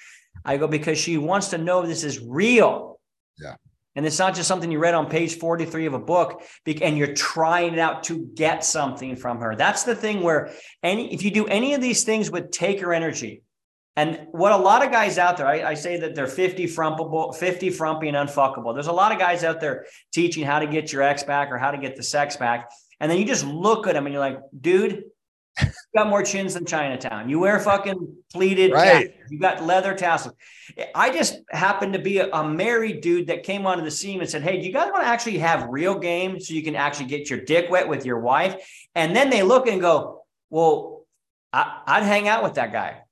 I 0.44 0.56
go, 0.56 0.68
Because 0.68 0.98
she 0.98 1.16
wants 1.16 1.48
to 1.48 1.58
know 1.58 1.84
this 1.84 2.04
is 2.04 2.20
real. 2.20 3.00
Yeah. 3.38 3.54
And 3.96 4.06
it's 4.06 4.18
not 4.18 4.34
just 4.34 4.46
something 4.46 4.70
you 4.70 4.78
read 4.78 4.94
on 4.94 5.10
page 5.10 5.38
43 5.38 5.86
of 5.86 5.94
a 5.94 5.98
book 5.98 6.42
and 6.80 6.96
you're 6.96 7.14
trying 7.14 7.72
it 7.72 7.78
out 7.80 8.04
to 8.04 8.30
get 8.34 8.64
something 8.64 9.16
from 9.16 9.40
her. 9.40 9.56
That's 9.56 9.82
the 9.82 9.96
thing 9.96 10.22
where 10.22 10.52
any 10.82 11.12
if 11.12 11.24
you 11.24 11.30
do 11.32 11.46
any 11.46 11.74
of 11.74 11.80
these 11.80 12.04
things 12.04 12.30
with 12.30 12.52
taker 12.52 12.94
energy, 12.94 13.42
and 13.96 14.28
what 14.30 14.52
a 14.52 14.56
lot 14.56 14.84
of 14.84 14.92
guys 14.92 15.18
out 15.18 15.36
there, 15.36 15.46
I, 15.46 15.70
I, 15.70 15.74
say 15.74 15.98
that 15.98 16.14
they're 16.14 16.28
50 16.28 16.66
frumpable, 16.66 17.34
50 17.34 17.70
frumpy 17.70 18.08
and 18.08 18.16
unfuckable. 18.16 18.72
There's 18.72 18.86
a 18.86 18.92
lot 18.92 19.10
of 19.12 19.18
guys 19.18 19.42
out 19.42 19.60
there 19.60 19.86
teaching 20.12 20.44
how 20.44 20.60
to 20.60 20.66
get 20.66 20.92
your 20.92 21.02
ex 21.02 21.24
back 21.24 21.50
or 21.50 21.58
how 21.58 21.70
to 21.70 21.78
get 21.78 21.96
the 21.96 22.02
sex 22.02 22.36
back. 22.36 22.70
And 23.00 23.10
then 23.10 23.18
you 23.18 23.24
just 23.24 23.44
look 23.44 23.86
at 23.86 23.94
them 23.94 24.06
and 24.06 24.12
you're 24.12 24.20
like, 24.20 24.38
dude, 24.58 25.04
you 25.60 25.68
got 25.96 26.08
more 26.08 26.22
chins 26.22 26.54
than 26.54 26.64
Chinatown. 26.64 27.28
You 27.28 27.40
wear 27.40 27.58
fucking 27.58 28.16
pleated, 28.32 28.72
right. 28.72 29.14
you 29.28 29.40
got 29.40 29.64
leather 29.64 29.94
tassels. 29.94 30.34
I 30.94 31.10
just 31.10 31.38
happened 31.50 31.94
to 31.94 31.98
be 31.98 32.18
a, 32.18 32.30
a, 32.30 32.48
married 32.48 33.00
dude 33.00 33.26
that 33.26 33.42
came 33.42 33.66
onto 33.66 33.82
the 33.82 33.90
scene 33.90 34.20
and 34.20 34.30
said, 34.30 34.42
Hey, 34.42 34.60
do 34.60 34.66
you 34.66 34.72
guys 34.72 34.90
want 34.92 35.02
to 35.02 35.08
actually 35.08 35.38
have 35.38 35.68
real 35.68 35.98
game 35.98 36.38
so 36.38 36.54
you 36.54 36.62
can 36.62 36.76
actually 36.76 37.06
get 37.06 37.28
your 37.28 37.40
dick 37.40 37.68
wet 37.70 37.88
with 37.88 38.06
your 38.06 38.20
wife? 38.20 38.56
And 38.94 39.16
then 39.16 39.30
they 39.30 39.42
look 39.42 39.66
and 39.66 39.80
go, 39.80 40.24
Well, 40.48 41.06
I, 41.52 41.80
I'd 41.86 42.04
hang 42.04 42.28
out 42.28 42.44
with 42.44 42.54
that 42.54 42.72
guy. 42.72 43.02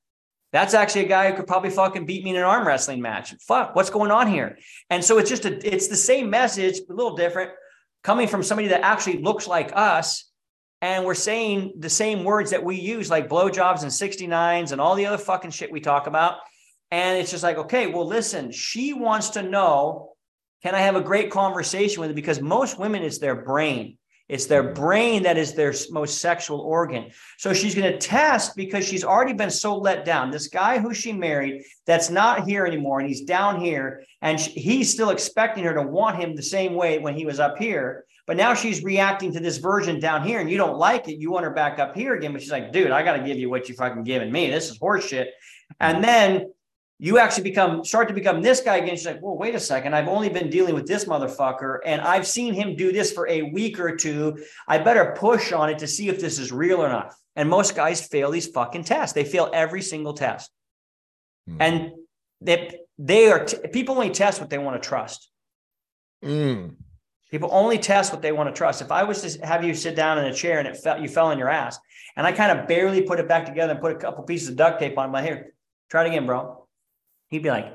That's 0.52 0.74
actually 0.74 1.04
a 1.04 1.08
guy 1.08 1.30
who 1.30 1.36
could 1.36 1.46
probably 1.46 1.70
fucking 1.70 2.06
beat 2.06 2.24
me 2.24 2.30
in 2.30 2.36
an 2.36 2.42
arm 2.42 2.66
wrestling 2.66 3.02
match. 3.02 3.34
Fuck, 3.46 3.76
what's 3.76 3.90
going 3.90 4.10
on 4.10 4.28
here? 4.28 4.58
And 4.88 5.04
so 5.04 5.18
it's 5.18 5.28
just 5.28 5.44
a, 5.44 5.74
it's 5.74 5.88
the 5.88 5.96
same 5.96 6.30
message, 6.30 6.80
a 6.88 6.92
little 6.92 7.16
different, 7.16 7.50
coming 8.02 8.28
from 8.28 8.42
somebody 8.42 8.68
that 8.68 8.80
actually 8.80 9.18
looks 9.18 9.46
like 9.46 9.72
us. 9.74 10.24
And 10.80 11.04
we're 11.04 11.14
saying 11.14 11.74
the 11.78 11.90
same 11.90 12.24
words 12.24 12.52
that 12.52 12.64
we 12.64 12.76
use, 12.76 13.10
like 13.10 13.28
blowjobs 13.28 13.82
and 13.82 13.90
69s 13.90 14.72
and 14.72 14.80
all 14.80 14.94
the 14.94 15.06
other 15.06 15.18
fucking 15.18 15.50
shit 15.50 15.72
we 15.72 15.80
talk 15.80 16.06
about. 16.06 16.38
And 16.90 17.18
it's 17.18 17.30
just 17.30 17.42
like, 17.42 17.58
okay, 17.58 17.88
well, 17.88 18.06
listen, 18.06 18.50
she 18.50 18.92
wants 18.94 19.30
to 19.30 19.42
know, 19.42 20.14
can 20.62 20.74
I 20.74 20.80
have 20.80 20.96
a 20.96 21.02
great 21.02 21.30
conversation 21.30 22.00
with 22.00 22.10
her? 22.10 22.14
Because 22.14 22.40
most 22.40 22.78
women, 22.78 23.02
it's 23.02 23.18
their 23.18 23.34
brain. 23.42 23.98
It's 24.28 24.46
their 24.46 24.62
brain 24.62 25.22
that 25.22 25.38
is 25.38 25.54
their 25.54 25.72
most 25.90 26.20
sexual 26.20 26.60
organ. 26.60 27.10
So 27.38 27.54
she's 27.54 27.74
going 27.74 27.90
to 27.90 27.98
test 27.98 28.56
because 28.56 28.86
she's 28.86 29.04
already 29.04 29.32
been 29.32 29.50
so 29.50 29.76
let 29.76 30.04
down. 30.04 30.30
This 30.30 30.48
guy 30.48 30.78
who 30.78 30.92
she 30.92 31.12
married 31.12 31.64
that's 31.86 32.10
not 32.10 32.46
here 32.46 32.66
anymore 32.66 33.00
and 33.00 33.08
he's 33.08 33.22
down 33.22 33.60
here 33.60 34.04
and 34.20 34.38
she, 34.38 34.50
he's 34.50 34.92
still 34.92 35.10
expecting 35.10 35.64
her 35.64 35.74
to 35.74 35.82
want 35.82 36.20
him 36.20 36.36
the 36.36 36.42
same 36.42 36.74
way 36.74 36.98
when 36.98 37.14
he 37.14 37.24
was 37.24 37.40
up 37.40 37.56
here. 37.56 38.04
But 38.26 38.36
now 38.36 38.52
she's 38.52 38.84
reacting 38.84 39.32
to 39.32 39.40
this 39.40 39.56
version 39.56 39.98
down 39.98 40.22
here 40.22 40.40
and 40.40 40.50
you 40.50 40.58
don't 40.58 40.76
like 40.76 41.08
it. 41.08 41.18
You 41.18 41.30
want 41.30 41.44
her 41.44 41.50
back 41.50 41.78
up 41.78 41.94
here 41.94 42.14
again. 42.14 42.32
But 42.34 42.42
she's 42.42 42.52
like, 42.52 42.72
dude, 42.72 42.90
I 42.90 43.02
got 43.02 43.16
to 43.16 43.24
give 43.24 43.38
you 43.38 43.48
what 43.48 43.70
you 43.70 43.74
fucking 43.74 44.04
giving 44.04 44.30
me. 44.30 44.50
This 44.50 44.70
is 44.70 44.78
horseshit. 44.78 45.28
And 45.80 46.04
then 46.04 46.52
you 47.00 47.18
actually 47.18 47.44
become 47.44 47.84
start 47.84 48.08
to 48.08 48.14
become 48.14 48.42
this 48.42 48.60
guy 48.60 48.78
again. 48.78 48.96
She's 48.96 49.06
like, 49.06 49.22
well, 49.22 49.36
wait 49.36 49.54
a 49.54 49.60
second. 49.60 49.94
I've 49.94 50.08
only 50.08 50.28
been 50.28 50.50
dealing 50.50 50.74
with 50.74 50.86
this 50.86 51.04
motherfucker, 51.04 51.78
and 51.84 52.00
I've 52.00 52.26
seen 52.26 52.54
him 52.54 52.74
do 52.74 52.90
this 52.90 53.12
for 53.12 53.28
a 53.28 53.42
week 53.42 53.78
or 53.78 53.94
two. 53.94 54.44
I 54.66 54.78
better 54.78 55.14
push 55.16 55.52
on 55.52 55.70
it 55.70 55.78
to 55.78 55.86
see 55.86 56.08
if 56.08 56.20
this 56.20 56.38
is 56.38 56.50
real 56.50 56.82
or 56.82 56.88
not. 56.88 57.14
And 57.36 57.48
most 57.48 57.76
guys 57.76 58.04
fail 58.04 58.32
these 58.32 58.48
fucking 58.48 58.82
tests. 58.82 59.14
They 59.14 59.24
fail 59.24 59.48
every 59.54 59.80
single 59.80 60.12
test. 60.12 60.50
Mm. 61.48 61.56
And 61.60 61.90
they 62.40 62.80
they 62.98 63.30
are 63.30 63.44
t- 63.44 63.58
people 63.72 63.94
only 63.94 64.10
test 64.10 64.40
what 64.40 64.50
they 64.50 64.58
want 64.58 64.82
to 64.82 64.88
trust. 64.88 65.30
Mm. 66.24 66.74
People 67.30 67.50
only 67.52 67.78
test 67.78 68.12
what 68.12 68.22
they 68.22 68.32
want 68.32 68.48
to 68.52 68.58
trust. 68.58 68.82
If 68.82 68.90
I 68.90 69.04
was 69.04 69.22
to 69.22 69.46
have 69.46 69.62
you 69.62 69.72
sit 69.74 69.94
down 69.94 70.18
in 70.18 70.24
a 70.24 70.34
chair 70.34 70.58
and 70.58 70.66
it 70.66 70.76
felt 70.76 71.00
you 71.00 71.08
fell 71.08 71.26
on 71.26 71.38
your 71.38 71.48
ass, 71.48 71.78
and 72.16 72.26
I 72.26 72.32
kind 72.32 72.58
of 72.58 72.66
barely 72.66 73.02
put 73.02 73.20
it 73.20 73.28
back 73.28 73.46
together 73.46 73.74
and 73.74 73.80
put 73.80 73.92
a 73.92 73.96
couple 73.96 74.24
pieces 74.24 74.48
of 74.48 74.56
duct 74.56 74.80
tape 74.80 74.98
on 74.98 75.12
my 75.12 75.22
hair, 75.22 75.52
try 75.88 76.04
it 76.04 76.08
again, 76.08 76.26
bro 76.26 76.64
He'd 77.28 77.42
be 77.42 77.50
like, 77.50 77.72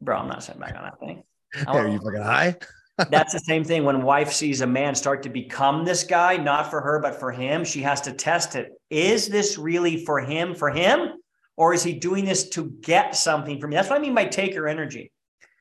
bro, 0.00 0.16
I'm 0.16 0.28
not 0.28 0.42
sitting 0.42 0.60
back 0.60 0.74
on 0.76 0.82
that 0.82 1.00
thing. 1.00 1.22
Hey, 1.54 1.64
are 1.66 1.88
you 1.88 1.98
fucking 1.98 2.22
high? 2.22 2.56
that's 3.10 3.32
the 3.32 3.40
same 3.40 3.62
thing 3.62 3.84
when 3.84 4.02
wife 4.02 4.32
sees 4.32 4.62
a 4.62 4.66
man 4.66 4.94
start 4.94 5.22
to 5.22 5.28
become 5.28 5.84
this 5.84 6.02
guy, 6.02 6.36
not 6.36 6.70
for 6.70 6.80
her, 6.80 6.98
but 6.98 7.20
for 7.20 7.30
him. 7.30 7.64
She 7.64 7.82
has 7.82 8.00
to 8.02 8.12
test 8.12 8.56
it. 8.56 8.72
Is 8.90 9.28
this 9.28 9.56
really 9.56 10.04
for 10.04 10.20
him, 10.20 10.54
for 10.54 10.70
him? 10.70 11.12
Or 11.56 11.72
is 11.72 11.82
he 11.82 11.94
doing 11.94 12.24
this 12.24 12.48
to 12.50 12.70
get 12.82 13.14
something 13.14 13.60
from 13.60 13.70
me? 13.70 13.76
That's 13.76 13.88
what 13.88 13.98
I 13.98 14.02
mean 14.02 14.14
by 14.14 14.26
taker 14.26 14.66
energy. 14.66 15.12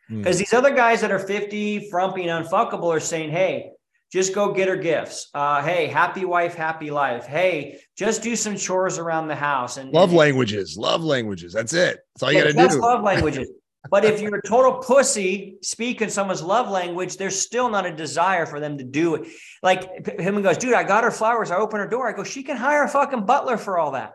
Because 0.10 0.24
hmm. 0.24 0.30
mm. 0.36 0.40
these 0.40 0.54
other 0.54 0.74
guys 0.74 1.02
that 1.02 1.12
are 1.12 1.20
50, 1.20 1.90
frumpy, 1.90 2.28
and 2.28 2.46
unfuckable 2.46 2.94
are 2.94 3.00
saying, 3.00 3.32
hey, 3.32 3.72
just 4.16 4.34
go 4.34 4.54
get 4.54 4.70
her 4.70 4.78
gifts. 4.78 5.30
Uh, 5.34 5.62
hey, 5.62 5.88
happy 5.88 6.24
wife, 6.24 6.56
happy 6.56 6.90
life. 6.90 7.26
Hey, 7.26 7.82
just 7.98 8.24
do 8.24 8.38
some 8.38 8.56
chores 8.56 8.98
around 8.98 9.28
the 9.28 9.36
house 9.36 9.76
and 9.76 9.92
love 9.92 10.10
and, 10.10 10.18
languages. 10.18 10.78
Love 10.78 11.04
languages. 11.04 11.52
That's 11.52 11.74
it. 11.74 12.00
That's 12.14 12.24
all 12.24 12.32
you 12.32 12.42
got 12.42 12.48
to 12.48 12.76
do. 12.76 12.80
Love 12.80 13.04
languages. 13.04 13.50
but 13.92 14.06
if 14.06 14.22
you're 14.22 14.38
a 14.38 14.42
total 14.42 14.80
pussy, 14.80 15.58
speak 15.62 16.02
in 16.02 16.10
someone's 16.10 16.42
love 16.42 16.70
language, 16.70 17.18
there's 17.18 17.38
still 17.38 17.70
not 17.70 17.86
a 17.86 17.94
desire 17.94 18.46
for 18.46 18.62
them 18.62 18.78
to 18.78 18.86
do 18.86 19.16
it. 19.16 19.28
Like 19.62 20.08
him 20.18 20.36
and 20.36 20.44
goes, 20.46 20.58
dude, 20.58 20.76
I 20.76 20.86
got 20.86 21.04
her 21.04 21.12
flowers. 21.12 21.52
I 21.52 21.58
open 21.58 21.82
her 21.82 21.88
door. 21.88 22.08
I 22.08 22.14
go, 22.14 22.24
she 22.24 22.42
can 22.42 22.56
hire 22.56 22.84
a 22.84 22.88
fucking 22.88 23.26
butler 23.26 23.58
for 23.58 23.78
all 23.78 23.92
that. 23.92 24.14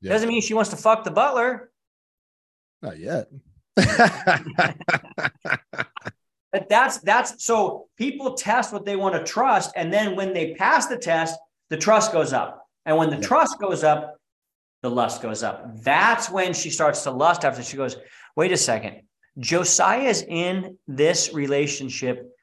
Yeah. 0.00 0.14
Doesn't 0.14 0.28
mean 0.28 0.42
she 0.42 0.54
wants 0.54 0.70
to 0.70 0.76
fuck 0.76 1.04
the 1.04 1.12
butler. 1.12 1.70
Not 2.82 2.98
yet. 2.98 3.28
But 6.52 6.68
that's 6.68 6.98
that's 6.98 7.44
so 7.44 7.88
people 7.96 8.34
test 8.34 8.72
what 8.72 8.86
they 8.86 8.96
want 8.96 9.14
to 9.14 9.24
trust, 9.24 9.72
and 9.76 9.92
then 9.92 10.16
when 10.16 10.32
they 10.32 10.54
pass 10.54 10.86
the 10.86 10.96
test, 10.96 11.38
the 11.68 11.76
trust 11.76 12.12
goes 12.12 12.32
up, 12.32 12.66
and 12.86 12.96
when 12.96 13.10
the 13.10 13.16
yeah. 13.16 13.22
trust 13.22 13.58
goes 13.58 13.84
up, 13.84 14.18
the 14.82 14.90
lust 14.90 15.22
goes 15.22 15.42
up. 15.42 15.82
That's 15.82 16.30
when 16.30 16.54
she 16.54 16.70
starts 16.70 17.02
to 17.02 17.10
lust 17.10 17.44
after 17.44 17.62
she 17.62 17.76
goes, 17.76 17.96
wait 18.36 18.52
a 18.52 18.56
second, 18.56 19.02
Josiah 19.38 20.08
is 20.08 20.24
in 20.26 20.78
this 20.86 21.34
relationship. 21.34 22.34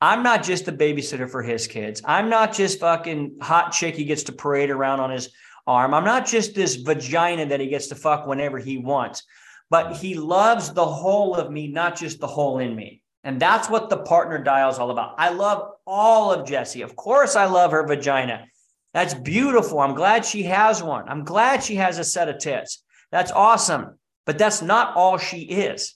I'm 0.00 0.22
not 0.22 0.42
just 0.42 0.64
the 0.64 0.72
babysitter 0.72 1.28
for 1.28 1.42
his 1.42 1.66
kids. 1.66 2.00
I'm 2.04 2.30
not 2.30 2.54
just 2.54 2.80
fucking 2.80 3.36
hot 3.42 3.72
chick 3.72 3.96
he 3.96 4.04
gets 4.04 4.22
to 4.24 4.32
parade 4.32 4.70
around 4.70 5.00
on 5.00 5.10
his 5.10 5.30
arm. 5.66 5.92
I'm 5.92 6.04
not 6.04 6.26
just 6.26 6.54
this 6.54 6.76
vagina 6.76 7.46
that 7.46 7.60
he 7.60 7.68
gets 7.68 7.88
to 7.88 7.94
fuck 7.94 8.26
whenever 8.26 8.58
he 8.58 8.78
wants, 8.78 9.22
but 9.68 9.96
he 9.96 10.14
loves 10.14 10.72
the 10.72 10.86
whole 10.86 11.34
of 11.34 11.50
me, 11.50 11.68
not 11.68 11.96
just 11.96 12.18
the 12.18 12.26
whole 12.26 12.58
in 12.58 12.74
me. 12.74 13.02
And 13.22 13.40
that's 13.40 13.68
what 13.68 13.90
the 13.90 13.98
partner 13.98 14.42
dial 14.42 14.70
is 14.70 14.78
all 14.78 14.90
about. 14.90 15.14
I 15.18 15.30
love 15.30 15.72
all 15.86 16.32
of 16.32 16.46
Jessie. 16.46 16.82
Of 16.82 16.96
course, 16.96 17.36
I 17.36 17.44
love 17.44 17.70
her 17.72 17.86
vagina. 17.86 18.46
That's 18.94 19.14
beautiful. 19.14 19.80
I'm 19.80 19.94
glad 19.94 20.24
she 20.24 20.42
has 20.44 20.82
one. 20.82 21.08
I'm 21.08 21.24
glad 21.24 21.62
she 21.62 21.76
has 21.76 21.98
a 21.98 22.04
set 22.04 22.28
of 22.28 22.38
tits. 22.38 22.82
That's 23.12 23.30
awesome. 23.30 23.98
But 24.26 24.38
that's 24.38 24.62
not 24.62 24.96
all 24.96 25.18
she 25.18 25.40
is. 25.40 25.94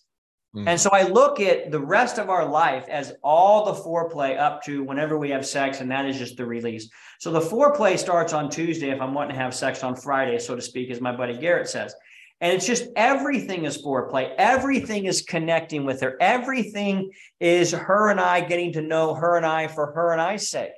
Mm. 0.54 0.68
And 0.68 0.80
so 0.80 0.90
I 0.90 1.02
look 1.02 1.40
at 1.40 1.70
the 1.70 1.80
rest 1.80 2.18
of 2.18 2.30
our 2.30 2.46
life 2.46 2.86
as 2.88 3.14
all 3.22 3.64
the 3.64 3.80
foreplay 3.80 4.38
up 4.38 4.62
to 4.64 4.84
whenever 4.84 5.18
we 5.18 5.30
have 5.30 5.46
sex, 5.46 5.80
and 5.80 5.90
that 5.90 6.06
is 6.06 6.18
just 6.18 6.36
the 6.36 6.46
release. 6.46 6.90
So 7.18 7.30
the 7.30 7.40
foreplay 7.40 7.98
starts 7.98 8.32
on 8.32 8.50
Tuesday 8.50 8.90
if 8.90 9.00
I'm 9.00 9.14
wanting 9.14 9.36
to 9.36 9.42
have 9.42 9.54
sex 9.54 9.82
on 9.82 9.96
Friday, 9.96 10.38
so 10.38 10.54
to 10.54 10.62
speak, 10.62 10.90
as 10.90 11.00
my 11.00 11.14
buddy 11.14 11.36
Garrett 11.36 11.68
says. 11.68 11.94
And 12.40 12.52
it's 12.52 12.66
just 12.66 12.88
everything 12.96 13.64
is 13.64 13.82
foreplay. 13.82 14.34
Everything 14.36 15.06
is 15.06 15.22
connecting 15.22 15.84
with 15.84 16.00
her. 16.02 16.16
Everything 16.20 17.10
is 17.40 17.72
her 17.72 18.10
and 18.10 18.20
I 18.20 18.40
getting 18.40 18.72
to 18.74 18.82
know 18.82 19.14
her 19.14 19.36
and 19.36 19.46
I 19.46 19.68
for 19.68 19.92
her 19.92 20.12
and 20.12 20.20
I's 20.20 20.50
sake. 20.50 20.72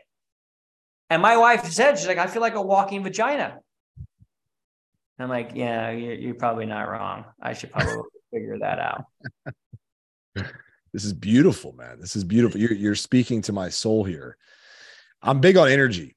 And 1.11 1.23
my 1.23 1.37
wife 1.37 1.65
said, 1.65 1.99
she's 1.99 2.07
like, 2.07 2.19
I 2.19 2.27
feel 2.27 2.43
like 2.43 2.55
a 2.55 2.63
walking 2.63 3.03
vagina. 3.03 3.61
I'm 5.19 5.29
like, 5.29 5.53
yeah, 5.55 5.91
you're, 5.91 6.15
you're 6.15 6.35
probably 6.35 6.67
not 6.67 6.89
wrong. 6.89 7.25
I 7.41 7.55
should 7.55 7.73
probably 7.73 8.03
figure 8.33 8.59
that 8.59 8.79
out. 8.79 9.05
This 10.93 11.05
is 11.05 11.13
beautiful, 11.13 11.73
man. 11.73 12.01
This 12.01 12.17
is 12.17 12.25
beautiful. 12.25 12.61
You're, 12.61 12.73
you're 12.73 12.95
speaking 12.95 13.43
to 13.43 13.53
my 13.53 13.69
soul 13.69 14.05
here. 14.05 14.37
I'm 15.23 15.41
big 15.41 15.57
on 15.57 15.69
energy, 15.69 16.17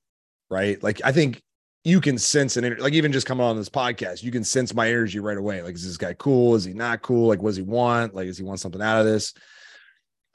right? 0.50 0.82
Like, 0.82 1.02
I 1.04 1.12
think 1.12 1.42
you 1.84 2.01
can 2.01 2.17
sense 2.17 2.57
an 2.57 2.77
like 2.80 2.93
even 2.93 3.11
just 3.11 3.25
coming 3.25 3.45
on 3.45 3.55
this 3.55 3.69
podcast, 3.69 4.23
you 4.23 4.32
can 4.32 4.43
sense 4.43 4.73
my 4.73 4.89
energy 4.89 5.19
right 5.19 5.38
away. 5.38 5.61
Like, 5.61 5.75
is 5.75 5.86
this 5.86 5.97
guy 5.97 6.13
cool? 6.13 6.55
Is 6.55 6.65
he 6.65 6.73
not 6.73 7.01
cool? 7.01 7.27
Like, 7.27 7.41
what 7.41 7.49
does 7.49 7.57
he 7.57 7.63
want? 7.63 8.13
Like, 8.13 8.27
does 8.27 8.38
he 8.38 8.43
want 8.43 8.59
something 8.59 8.82
out 8.82 8.99
of 8.99 9.05
this? 9.05 9.34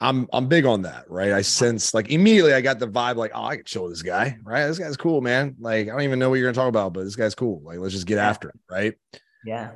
I'm 0.01 0.27
I'm 0.33 0.47
big 0.47 0.65
on 0.65 0.81
that, 0.81 1.09
right? 1.09 1.31
I 1.31 1.41
sense 1.41 1.93
like 1.93 2.09
immediately 2.09 2.53
I 2.53 2.61
got 2.61 2.79
the 2.79 2.87
vibe 2.87 3.15
like, 3.15 3.31
oh, 3.33 3.45
I 3.45 3.55
can 3.57 3.65
chill 3.65 3.83
with 3.83 3.93
this 3.93 4.01
guy, 4.01 4.37
right? 4.43 4.67
This 4.67 4.79
guy's 4.79 4.97
cool, 4.97 5.21
man. 5.21 5.55
Like, 5.59 5.87
I 5.87 5.91
don't 5.91 6.01
even 6.01 6.19
know 6.19 6.29
what 6.29 6.35
you're 6.35 6.51
gonna 6.51 6.61
talk 6.61 6.69
about, 6.69 6.93
but 6.93 7.03
this 7.03 7.15
guy's 7.15 7.35
cool. 7.35 7.61
Like, 7.63 7.79
let's 7.79 7.93
just 7.93 8.07
get 8.07 8.15
yeah. 8.15 8.29
after 8.29 8.49
it, 8.49 8.59
right? 8.69 8.95
Yeah. 9.45 9.71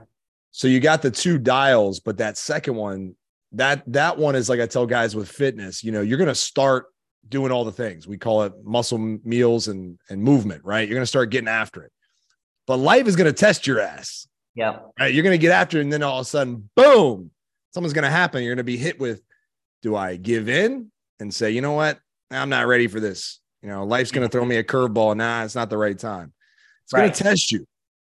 So 0.51 0.67
you 0.67 0.79
got 0.79 1.01
the 1.01 1.11
two 1.11 1.37
dials, 1.37 1.99
but 1.99 2.17
that 2.17 2.37
second 2.37 2.75
one, 2.75 3.15
that 3.53 3.83
that 3.93 4.17
one 4.17 4.35
is 4.35 4.49
like 4.49 4.59
I 4.59 4.65
tell 4.65 4.85
guys 4.85 5.15
with 5.15 5.29
fitness, 5.29 5.83
you 5.83 5.91
know, 5.91 6.01
you're 6.01 6.17
gonna 6.17 6.35
start 6.35 6.87
doing 7.27 7.51
all 7.51 7.65
the 7.65 7.71
things. 7.71 8.07
We 8.07 8.17
call 8.17 8.43
it 8.43 8.53
muscle 8.63 8.97
meals 8.97 9.67
and 9.67 9.99
and 10.09 10.21
movement, 10.21 10.63
right? 10.63 10.87
You're 10.87 10.95
gonna 10.95 11.05
start 11.05 11.29
getting 11.29 11.47
after 11.47 11.83
it. 11.83 11.91
But 12.67 12.77
life 12.77 13.07
is 13.07 13.15
gonna 13.15 13.33
test 13.33 13.67
your 13.67 13.79
ass. 13.79 14.27
Yeah. 14.55 14.79
Right. 14.99 15.13
You're 15.13 15.23
gonna 15.23 15.37
get 15.37 15.51
after 15.51 15.79
it, 15.79 15.81
and 15.81 15.93
then 15.93 16.03
all 16.03 16.19
of 16.19 16.25
a 16.25 16.29
sudden, 16.29 16.69
boom, 16.75 17.31
something's 17.73 17.93
gonna 17.93 18.09
happen. 18.09 18.43
You're 18.43 18.55
gonna 18.55 18.63
be 18.63 18.77
hit 18.77 18.99
with, 18.99 19.21
do 19.81 19.95
I 19.95 20.15
give 20.15 20.49
in 20.49 20.91
and 21.19 21.33
say, 21.33 21.51
you 21.51 21.61
know 21.61 21.73
what? 21.73 21.99
I'm 22.31 22.49
not 22.49 22.67
ready 22.67 22.87
for 22.87 22.99
this. 22.99 23.39
You 23.61 23.69
know, 23.69 23.83
life's 23.85 24.11
gonna 24.11 24.29
throw 24.29 24.45
me 24.45 24.57
a 24.57 24.63
curveball. 24.63 25.15
Nah, 25.17 25.43
it's 25.43 25.55
not 25.55 25.69
the 25.69 25.77
right 25.77 25.97
time. 25.97 26.33
It's 26.83 26.93
right. 26.93 27.01
gonna 27.01 27.13
test 27.13 27.51
you. 27.51 27.65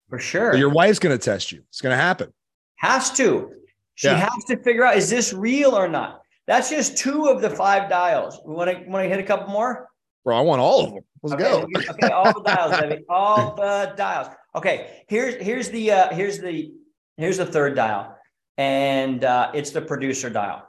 For 0.09 0.18
sure. 0.18 0.55
your 0.57 0.70
wife's 0.70 0.98
gonna 0.98 1.18
test 1.18 1.53
you. 1.53 1.62
It's 1.68 1.80
gonna 1.80 1.96
happen. 1.96 2.32
Has 2.76 3.11
to. 3.12 3.53
She 3.94 4.09
yeah. 4.09 4.16
has 4.16 4.44
to 4.48 4.57
figure 4.59 4.84
out 4.84 4.96
is 4.96 5.09
this 5.11 5.32
real 5.32 5.76
or 5.76 5.88
not? 5.88 6.22
That's 6.47 6.70
just 6.70 6.97
two 6.97 7.26
of 7.26 7.40
the 7.40 7.51
five 7.51 7.88
dials. 7.88 8.40
We 8.45 8.55
want 8.55 8.70
to 8.70 8.88
want 8.88 9.05
to 9.05 9.09
hit 9.09 9.20
a 9.20 9.22
couple 9.22 9.49
more. 9.49 9.88
Bro, 10.24 10.36
I 10.36 10.40
want 10.40 10.61
all 10.61 10.84
of 10.84 10.90
them. 10.95 11.05
Let's 11.22 11.34
okay, 11.34 11.45
go. 11.45 11.90
okay, 11.90 12.09
all 12.09 12.32
the 12.32 12.43
dials, 12.43 12.80
baby. 12.80 13.05
All 13.09 13.55
the 13.55 13.93
dials. 13.97 14.28
Okay, 14.57 15.03
here's 15.09 15.36
here's 15.36 15.70
the 15.70 15.93
uh, 15.93 16.14
here's 16.14 16.38
the 16.38 16.72
here's 17.16 17.38
the 17.38 17.47
third 17.47 17.76
dial, 17.76 18.16
and 18.59 19.24
uh, 19.24 19.53
it's 19.55 19.70
the 19.70 19.82
producer 19.82 20.30
dial. 20.30 20.66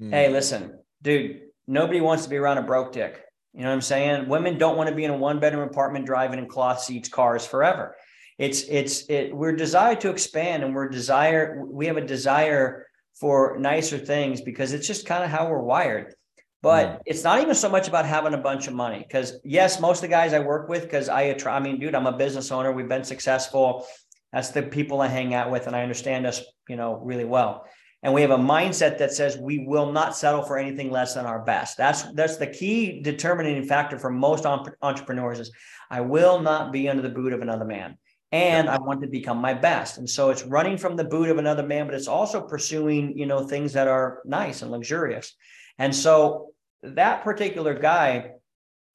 Hmm. 0.00 0.10
Hey, 0.10 0.30
listen, 0.30 0.78
dude. 1.02 1.40
Nobody 1.66 2.00
wants 2.00 2.24
to 2.24 2.30
be 2.30 2.36
around 2.36 2.58
a 2.58 2.62
broke 2.62 2.92
dick. 2.92 3.24
You 3.54 3.62
know 3.62 3.68
what 3.68 3.74
I'm 3.74 3.80
saying? 3.80 4.28
Women 4.28 4.58
don't 4.58 4.76
want 4.76 4.90
to 4.90 4.94
be 4.94 5.04
in 5.04 5.10
a 5.10 5.16
one 5.16 5.40
bedroom 5.40 5.68
apartment 5.68 6.06
driving 6.06 6.38
in 6.38 6.46
cloth 6.46 6.80
seats 6.80 7.08
cars 7.08 7.46
forever. 7.46 7.96
It's 8.38 8.62
it's 8.62 9.08
it. 9.08 9.34
We're 9.34 9.56
desired 9.56 10.00
to 10.02 10.10
expand, 10.10 10.62
and 10.62 10.74
we're 10.74 10.88
desire. 10.88 11.64
We 11.64 11.86
have 11.86 11.96
a 11.96 12.04
desire 12.04 12.86
for 13.14 13.56
nicer 13.58 13.98
things 13.98 14.40
because 14.40 14.72
it's 14.72 14.86
just 14.86 15.06
kind 15.06 15.24
of 15.24 15.30
how 15.30 15.48
we're 15.48 15.62
wired. 15.62 16.14
But 16.62 16.86
mm. 16.86 17.00
it's 17.06 17.22
not 17.22 17.42
even 17.42 17.54
so 17.54 17.68
much 17.68 17.88
about 17.88 18.06
having 18.06 18.34
a 18.34 18.38
bunch 18.38 18.66
of 18.66 18.74
money 18.74 19.04
because 19.06 19.38
yes, 19.44 19.80
most 19.80 19.98
of 19.98 20.02
the 20.02 20.08
guys 20.08 20.32
I 20.32 20.38
work 20.40 20.68
with, 20.68 20.82
because 20.82 21.08
I 21.08 21.36
I 21.46 21.60
mean, 21.60 21.78
dude, 21.78 21.94
I'm 21.94 22.06
a 22.06 22.16
business 22.16 22.50
owner. 22.50 22.72
We've 22.72 22.88
been 22.88 23.04
successful. 23.04 23.86
That's 24.32 24.48
the 24.50 24.62
people 24.62 25.00
I 25.00 25.08
hang 25.08 25.34
out 25.34 25.50
with, 25.50 25.66
and 25.68 25.76
I 25.76 25.82
understand 25.82 26.26
us, 26.26 26.42
you 26.68 26.76
know, 26.76 26.96
really 26.96 27.24
well. 27.24 27.66
And 28.02 28.12
we 28.12 28.20
have 28.22 28.32
a 28.32 28.36
mindset 28.36 28.98
that 28.98 29.12
says 29.12 29.38
we 29.38 29.64
will 29.66 29.92
not 29.92 30.16
settle 30.16 30.42
for 30.42 30.58
anything 30.58 30.90
less 30.90 31.14
than 31.14 31.24
our 31.24 31.42
best. 31.42 31.76
That's 31.76 32.02
that's 32.14 32.36
the 32.36 32.46
key 32.46 33.00
determining 33.02 33.62
factor 33.64 33.98
for 33.98 34.10
most 34.10 34.44
entrepreneurs 34.46 35.40
is 35.40 35.52
I 35.90 36.00
will 36.00 36.40
not 36.40 36.72
be 36.72 36.88
under 36.88 37.02
the 37.02 37.08
boot 37.08 37.32
of 37.32 37.42
another 37.42 37.64
man 37.64 37.96
and 38.34 38.68
I 38.68 38.78
want 38.78 39.00
to 39.02 39.06
become 39.06 39.38
my 39.38 39.54
best. 39.54 39.98
And 39.98 40.10
so 40.10 40.30
it's 40.30 40.42
running 40.42 40.76
from 40.76 40.96
the 40.96 41.04
boot 41.04 41.28
of 41.28 41.38
another 41.38 41.62
man, 41.62 41.86
but 41.86 41.94
it's 41.94 42.08
also 42.08 42.40
pursuing, 42.40 43.16
you 43.16 43.26
know, 43.26 43.46
things 43.46 43.74
that 43.74 43.86
are 43.86 44.22
nice 44.24 44.60
and 44.60 44.72
luxurious. 44.72 45.36
And 45.78 45.94
so 45.94 46.50
that 46.82 47.22
particular 47.22 47.74
guy, 47.74 48.32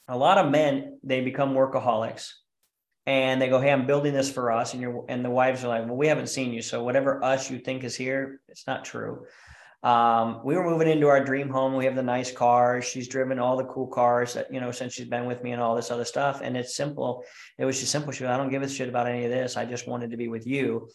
a 0.09 0.17
lot 0.17 0.39
of 0.39 0.51
men, 0.51 0.99
they 1.03 1.21
become 1.21 1.53
workaholics 1.53 2.33
and 3.05 3.41
they 3.41 3.47
go, 3.47 3.61
Hey, 3.61 3.71
I'm 3.71 3.87
building 3.87 4.13
this 4.13 4.29
for 4.29 4.51
us. 4.51 4.73
And 4.73 4.81
you're, 4.81 5.05
and 5.07 5.23
the 5.23 5.29
wives 5.29 5.63
are 5.63 5.69
like, 5.69 5.85
well, 5.85 5.95
we 5.95 6.07
haven't 6.07 6.27
seen 6.27 6.51
you. 6.51 6.61
So 6.61 6.83
whatever 6.83 7.23
us 7.23 7.49
you 7.49 7.59
think 7.59 7.85
is 7.85 7.95
here, 7.95 8.41
it's 8.49 8.67
not 8.67 8.83
true. 8.83 9.25
Um, 9.81 10.41
we 10.43 10.55
were 10.55 10.69
moving 10.69 10.89
into 10.89 11.07
our 11.07 11.23
dream 11.23 11.49
home. 11.49 11.75
We 11.75 11.85
have 11.85 11.95
the 11.95 12.03
nice 12.03 12.31
cars. 12.31 12.85
She's 12.85 13.07
driven 13.07 13.39
all 13.39 13.55
the 13.55 13.63
cool 13.65 13.87
cars 13.87 14.33
that, 14.33 14.53
you 14.53 14.59
know, 14.59 14.71
since 14.71 14.93
she's 14.93 15.07
been 15.07 15.25
with 15.25 15.41
me 15.41 15.51
and 15.51 15.61
all 15.61 15.75
this 15.75 15.89
other 15.89 16.03
stuff. 16.03 16.41
And 16.43 16.57
it's 16.57 16.75
simple. 16.75 17.23
It 17.57 17.65
was 17.65 17.79
just 17.79 17.91
simple. 17.91 18.11
She 18.11 18.23
goes, 18.23 18.31
I 18.31 18.37
don't 18.37 18.49
give 18.49 18.61
a 18.61 18.69
shit 18.69 18.89
about 18.89 19.07
any 19.07 19.23
of 19.23 19.31
this. 19.31 19.55
I 19.55 19.65
just 19.65 19.87
wanted 19.87 20.11
to 20.11 20.17
be 20.17 20.27
with 20.27 20.45
you. 20.45 20.89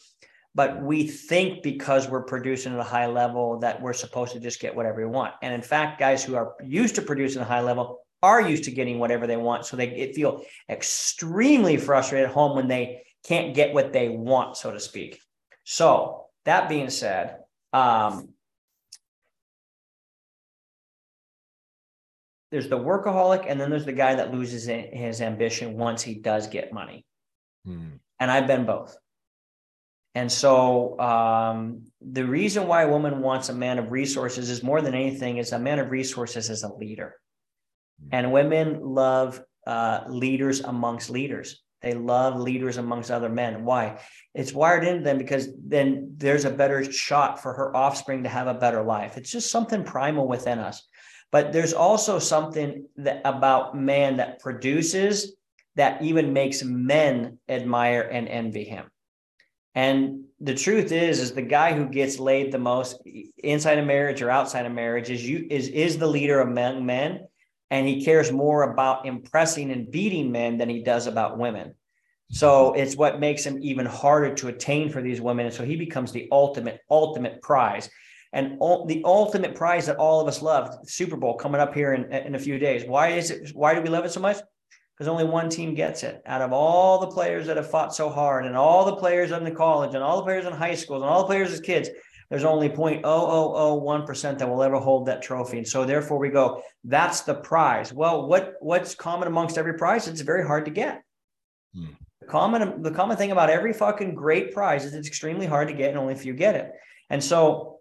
But 0.54 0.82
we 0.82 1.06
think 1.06 1.62
because 1.62 2.08
we're 2.08 2.22
producing 2.22 2.74
at 2.74 2.78
a 2.78 2.84
high 2.84 3.06
level 3.06 3.58
that 3.60 3.80
we're 3.80 3.92
supposed 3.92 4.34
to 4.34 4.40
just 4.40 4.60
get 4.60 4.76
whatever 4.76 5.00
we 5.00 5.06
want. 5.06 5.34
And 5.42 5.52
in 5.52 5.62
fact, 5.62 5.98
guys 5.98 6.22
who 6.22 6.36
are 6.36 6.54
used 6.62 6.94
to 6.96 7.02
producing 7.02 7.42
a 7.42 7.46
high 7.46 7.62
level 7.62 8.00
are 8.22 8.40
used 8.40 8.64
to 8.64 8.70
getting 8.70 8.98
whatever 8.98 9.26
they 9.26 9.36
want. 9.36 9.66
So 9.66 9.76
they 9.76 10.12
feel 10.14 10.44
extremely 10.68 11.76
frustrated 11.76 12.28
at 12.28 12.34
home 12.34 12.54
when 12.54 12.68
they 12.68 13.02
can't 13.24 13.54
get 13.54 13.74
what 13.74 13.92
they 13.92 14.08
want, 14.10 14.56
so 14.56 14.70
to 14.70 14.78
speak. 14.78 15.20
So 15.64 16.26
that 16.44 16.68
being 16.68 16.90
said, 16.90 17.38
um, 17.72 18.33
there's 22.54 22.68
the 22.68 22.78
workaholic 22.78 23.46
and 23.48 23.60
then 23.60 23.68
there's 23.68 23.84
the 23.84 23.92
guy 23.92 24.14
that 24.14 24.32
loses 24.32 24.66
his 24.66 25.20
ambition 25.20 25.76
once 25.76 26.02
he 26.02 26.14
does 26.14 26.46
get 26.46 26.72
money. 26.72 27.04
Hmm. 27.66 27.96
and 28.20 28.30
i've 28.30 28.46
been 28.46 28.64
both. 28.64 28.96
And 30.14 30.30
so 30.30 31.00
um, 31.00 31.86
the 32.00 32.24
reason 32.24 32.68
why 32.68 32.82
a 32.82 32.88
woman 32.88 33.20
wants 33.20 33.48
a 33.48 33.54
man 33.54 33.80
of 33.80 33.90
resources 33.90 34.50
is 34.50 34.62
more 34.62 34.80
than 34.80 34.94
anything 34.94 35.38
is 35.38 35.50
a 35.50 35.58
man 35.58 35.80
of 35.80 35.90
resources 35.90 36.48
is 36.48 36.62
a 36.62 36.72
leader. 36.72 37.16
Hmm. 38.00 38.08
and 38.12 38.32
women 38.32 38.80
love 38.82 39.42
uh, 39.66 40.04
leaders 40.06 40.60
amongst 40.60 41.10
leaders. 41.10 41.60
They 41.82 41.94
love 41.94 42.38
leaders 42.38 42.76
amongst 42.76 43.10
other 43.10 43.28
men. 43.28 43.64
Why? 43.64 43.98
It's 44.32 44.52
wired 44.52 44.84
into 44.84 45.02
them 45.02 45.18
because 45.18 45.48
then 45.58 46.14
there's 46.18 46.44
a 46.44 46.50
better 46.50 46.80
shot 46.92 47.42
for 47.42 47.52
her 47.52 47.76
offspring 47.76 48.22
to 48.22 48.28
have 48.28 48.46
a 48.46 48.54
better 48.54 48.82
life. 48.84 49.16
It's 49.16 49.32
just 49.32 49.50
something 49.50 49.82
primal 49.82 50.28
within 50.28 50.60
us 50.60 50.86
but 51.34 51.52
there's 51.52 51.72
also 51.72 52.20
something 52.20 52.86
that 52.94 53.20
about 53.24 53.76
man 53.76 54.18
that 54.18 54.38
produces 54.38 55.34
that 55.74 56.00
even 56.00 56.32
makes 56.32 56.62
men 56.62 57.40
admire 57.48 58.02
and 58.02 58.28
envy 58.28 58.62
him. 58.62 58.84
And 59.74 60.26
the 60.38 60.54
truth 60.54 60.92
is, 60.92 61.18
is 61.18 61.32
the 61.32 61.42
guy 61.42 61.72
who 61.72 61.86
gets 61.86 62.20
laid 62.20 62.52
the 62.52 62.60
most 62.60 63.02
inside 63.38 63.78
a 63.78 63.84
marriage 63.84 64.22
or 64.22 64.30
outside 64.30 64.64
of 64.64 64.70
marriage 64.70 65.10
is 65.10 65.28
you 65.28 65.44
is 65.50 65.66
is 65.66 65.98
the 65.98 66.06
leader 66.06 66.38
among 66.38 66.86
men, 66.86 67.26
and 67.68 67.84
he 67.88 68.04
cares 68.04 68.30
more 68.30 68.70
about 68.70 69.04
impressing 69.04 69.72
and 69.72 69.90
beating 69.90 70.30
men 70.30 70.56
than 70.56 70.68
he 70.68 70.84
does 70.84 71.08
about 71.08 71.36
women. 71.36 71.74
So 72.30 72.74
it's 72.74 72.94
what 72.94 73.18
makes 73.18 73.44
him 73.44 73.58
even 73.60 73.86
harder 73.86 74.36
to 74.36 74.46
attain 74.46 74.88
for 74.88 75.02
these 75.02 75.20
women. 75.20 75.46
And 75.46 75.54
so 75.54 75.64
he 75.64 75.74
becomes 75.74 76.12
the 76.12 76.28
ultimate, 76.30 76.78
ultimate 76.88 77.42
prize 77.42 77.90
and 78.34 78.56
all, 78.58 78.84
the 78.84 79.00
ultimate 79.04 79.54
prize 79.54 79.86
that 79.86 79.96
all 79.96 80.20
of 80.20 80.26
us 80.26 80.42
love, 80.42 80.76
Super 80.88 81.16
Bowl 81.16 81.34
coming 81.34 81.60
up 81.60 81.72
here 81.72 81.94
in, 81.94 82.12
in 82.12 82.34
a 82.34 82.38
few 82.38 82.58
days. 82.58 82.84
Why 82.84 83.10
is 83.10 83.30
it? 83.30 83.54
Why 83.54 83.74
do 83.74 83.80
we 83.80 83.88
love 83.88 84.04
it 84.04 84.10
so 84.10 84.20
much? 84.20 84.38
Because 84.92 85.06
only 85.06 85.24
one 85.24 85.48
team 85.48 85.74
gets 85.74 86.02
it. 86.02 86.20
Out 86.26 86.42
of 86.42 86.52
all 86.52 86.98
the 86.98 87.06
players 87.06 87.46
that 87.46 87.56
have 87.56 87.70
fought 87.70 87.94
so 87.94 88.10
hard, 88.10 88.44
and 88.44 88.56
all 88.56 88.84
the 88.84 88.96
players 88.96 89.30
in 89.30 89.44
the 89.44 89.52
college, 89.52 89.94
and 89.94 90.02
all 90.02 90.16
the 90.16 90.24
players 90.24 90.46
in 90.46 90.52
high 90.52 90.74
schools, 90.74 91.02
and 91.02 91.10
all 91.10 91.20
the 91.20 91.28
players 91.28 91.52
as 91.52 91.60
kids, 91.60 91.88
there's 92.28 92.42
only 92.42 92.68
0.0001% 92.68 94.38
that 94.38 94.48
will 94.48 94.62
ever 94.64 94.78
hold 94.78 95.06
that 95.06 95.22
trophy. 95.22 95.58
And 95.58 95.68
so 95.68 95.84
therefore 95.84 96.18
we 96.18 96.28
go, 96.28 96.60
that's 96.82 97.20
the 97.20 97.34
prize. 97.34 97.92
Well, 97.92 98.26
what 98.26 98.54
what's 98.58 98.96
common 98.96 99.28
amongst 99.28 99.58
every 99.58 99.74
prize? 99.74 100.08
It's 100.08 100.22
very 100.22 100.44
hard 100.44 100.64
to 100.64 100.72
get. 100.72 101.04
Hmm. 101.72 101.92
The 102.20 102.26
common 102.26 102.82
the 102.82 102.90
common 102.90 103.16
thing 103.16 103.30
about 103.30 103.50
every 103.50 103.72
fucking 103.72 104.16
great 104.16 104.52
prize 104.52 104.84
is 104.84 104.92
it's 104.92 105.06
extremely 105.06 105.46
hard 105.46 105.68
to 105.68 105.74
get 105.74 105.90
and 105.90 105.98
only 105.98 106.14
a 106.14 106.16
few 106.16 106.32
get 106.32 106.56
it. 106.56 106.72
And 107.10 107.22
so 107.22 107.73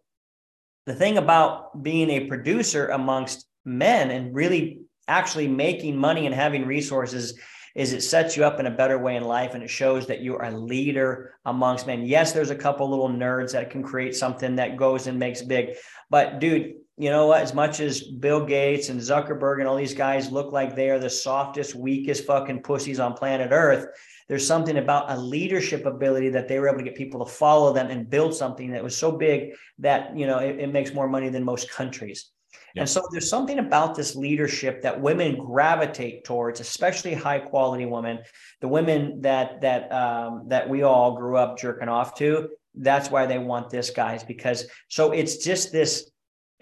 the 0.85 0.93
thing 0.93 1.17
about 1.17 1.81
being 1.83 2.09
a 2.09 2.27
producer 2.27 2.87
amongst 2.87 3.47
men 3.65 4.11
and 4.11 4.35
really 4.35 4.81
actually 5.07 5.47
making 5.47 5.97
money 5.97 6.25
and 6.25 6.35
having 6.35 6.65
resources 6.65 7.37
is 7.75 7.91
it 7.91 8.01
sets 8.01 8.37
you 8.37 8.45
up 8.45 8.59
in 8.59 8.67
a 8.67 8.71
better 8.71 8.99
way 8.99 9.15
in 9.15 9.23
life 9.23 9.55
and 9.55 9.63
it 9.63 9.69
shows 9.69 10.05
that 10.05 10.19
you 10.19 10.35
are 10.35 10.45
a 10.45 10.57
leader 10.57 11.33
amongst 11.45 11.87
men. 11.87 12.05
Yes, 12.05 12.31
there's 12.31 12.51
a 12.51 12.55
couple 12.55 12.87
little 12.89 13.09
nerds 13.09 13.53
that 13.53 13.71
can 13.71 13.81
create 13.81 14.15
something 14.15 14.55
that 14.57 14.77
goes 14.77 15.07
and 15.07 15.17
makes 15.17 15.41
big. 15.41 15.75
But 16.09 16.39
dude, 16.39 16.75
you 16.97 17.09
know 17.09 17.25
what? 17.25 17.41
As 17.41 17.55
much 17.55 17.79
as 17.79 18.03
Bill 18.03 18.45
Gates 18.45 18.89
and 18.89 18.99
Zuckerberg 18.99 19.59
and 19.59 19.67
all 19.67 19.75
these 19.75 19.95
guys 19.95 20.31
look 20.31 20.51
like 20.51 20.75
they 20.75 20.91
are 20.91 20.99
the 20.99 21.09
softest, 21.09 21.73
weakest 21.73 22.25
fucking 22.25 22.61
pussies 22.61 22.99
on 22.99 23.13
planet 23.13 23.49
Earth, 23.51 23.87
there's 24.29 24.45
something 24.45 24.77
about 24.77 25.11
a 25.11 25.17
leadership 25.17 25.85
ability 25.85 26.29
that 26.29 26.47
they 26.47 26.59
were 26.59 26.69
able 26.69 26.79
to 26.79 26.83
get 26.83 26.95
people 26.95 27.25
to 27.25 27.31
follow 27.31 27.73
them 27.73 27.89
and 27.89 28.09
build 28.09 28.33
something 28.33 28.71
that 28.71 28.83
was 28.83 28.95
so 28.95 29.11
big 29.11 29.53
that 29.79 30.17
you 30.17 30.27
know 30.27 30.39
it, 30.39 30.59
it 30.59 30.71
makes 30.71 30.93
more 30.93 31.07
money 31.07 31.29
than 31.29 31.43
most 31.43 31.69
countries. 31.69 32.31
And 32.75 32.89
so 32.89 33.07
there's 33.11 33.29
something 33.29 33.59
about 33.59 33.95
this 33.95 34.15
leadership 34.15 34.81
that 34.81 34.99
women 34.99 35.37
gravitate 35.37 36.23
towards, 36.23 36.59
especially 36.59 37.13
high 37.13 37.39
quality 37.39 37.85
women, 37.85 38.19
the 38.61 38.67
women 38.67 39.21
that 39.21 39.61
that 39.61 39.91
um, 39.91 40.45
that 40.47 40.67
we 40.67 40.81
all 40.81 41.15
grew 41.15 41.37
up 41.37 41.57
jerking 41.57 41.89
off 41.89 42.15
to. 42.15 42.49
That's 42.75 43.11
why 43.11 43.27
they 43.27 43.37
want 43.37 43.69
this, 43.69 43.91
guys, 43.91 44.23
because 44.23 44.65
so 44.87 45.11
it's 45.11 45.37
just 45.37 45.71
this 45.71 46.09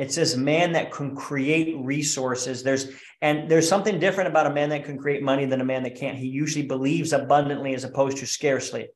it's 0.02 0.16
this 0.16 0.36
man 0.36 0.72
that 0.72 0.92
can 0.92 1.16
create 1.16 1.78
resources. 1.78 2.64
There's 2.64 2.90
and 3.22 3.48
there's 3.48 3.70
something 3.70 4.00
different 4.00 4.30
about 4.30 4.48
a 4.48 4.54
man 4.54 4.70
that 4.70 4.84
can 4.84 4.98
create 4.98 5.22
money 5.22 5.46
than 5.46 5.62
a 5.62 5.66
man 5.66 5.84
that 5.84 5.96
can't. 5.96 6.18
He 6.18 6.26
usually 6.26 6.66
believes 6.66 7.14
abundantly 7.14 7.76
as 7.76 7.84
opposed 7.84 8.18
to 8.18 8.26
scarcely. 8.26 8.90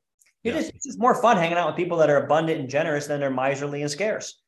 It 0.44 0.54
yeah. 0.54 0.56
is, 0.56 0.70
it's 0.70 0.86
just 0.86 1.00
more 1.00 1.22
fun 1.22 1.38
hanging 1.38 1.58
out 1.58 1.68
with 1.68 1.76
people 1.76 2.00
that 2.00 2.10
are 2.10 2.26
abundant 2.26 2.60
and 2.60 2.68
generous 2.68 3.06
than 3.06 3.20
they're 3.20 3.30
miserly 3.30 3.84
and 3.84 3.92
scarce. 3.92 4.42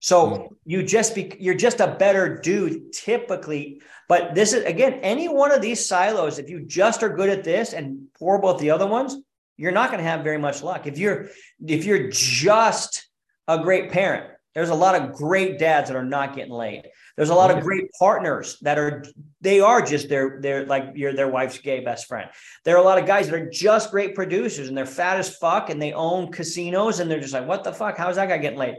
So 0.00 0.26
mm. 0.26 0.48
you 0.66 0.82
just 0.82 1.14
be 1.14 1.34
you're 1.40 1.54
just 1.54 1.80
a 1.80 1.96
better 1.98 2.38
dude 2.38 2.92
typically. 2.92 3.80
But 4.10 4.34
this 4.34 4.52
is 4.52 4.66
again, 4.66 5.00
any 5.02 5.26
one 5.26 5.52
of 5.52 5.62
these 5.62 5.88
silos, 5.88 6.38
if 6.38 6.50
you 6.50 6.66
just 6.66 7.02
are 7.02 7.16
good 7.16 7.30
at 7.30 7.44
this 7.44 7.72
and 7.72 8.08
poor 8.18 8.36
about 8.36 8.58
the 8.58 8.72
other 8.72 8.86
ones, 8.86 9.16
you're 9.56 9.72
not 9.72 9.90
going 9.90 10.04
to 10.04 10.10
have 10.10 10.22
very 10.22 10.38
much 10.38 10.62
luck. 10.62 10.86
If 10.86 10.98
you're 10.98 11.28
if 11.66 11.86
you're 11.86 12.10
just 12.10 13.08
a 13.46 13.58
great 13.58 13.90
parent, 13.90 14.34
there's 14.54 14.70
a 14.70 14.74
lot 14.74 14.94
of 14.94 15.12
great 15.12 15.58
dads 15.58 15.88
that 15.88 15.96
are 15.96 16.04
not 16.04 16.34
getting 16.34 16.52
laid. 16.52 16.88
There's 17.16 17.30
a 17.30 17.34
lot 17.34 17.50
of 17.50 17.62
great 17.62 17.90
partners 17.98 18.58
that 18.62 18.78
are 18.78 19.04
they 19.40 19.60
are 19.60 19.82
just 19.82 20.08
their 20.08 20.38
they're 20.40 20.66
like 20.66 20.92
your 20.94 21.12
their 21.12 21.28
wife's 21.28 21.58
gay 21.58 21.80
best 21.80 22.06
friend. 22.06 22.30
There 22.64 22.74
are 22.76 22.80
a 22.80 22.84
lot 22.84 22.98
of 22.98 23.06
guys 23.06 23.28
that 23.28 23.34
are 23.34 23.50
just 23.50 23.90
great 23.90 24.14
producers 24.14 24.68
and 24.68 24.76
they're 24.76 24.86
fat 24.86 25.18
as 25.18 25.36
fuck 25.36 25.70
and 25.70 25.80
they 25.80 25.92
own 25.92 26.32
casinos 26.32 27.00
and 27.00 27.10
they're 27.10 27.20
just 27.20 27.34
like, 27.34 27.46
what 27.46 27.64
the 27.64 27.72
fuck? 27.72 27.96
How's 27.96 28.16
that 28.16 28.28
guy 28.28 28.38
getting 28.38 28.58
laid? 28.58 28.76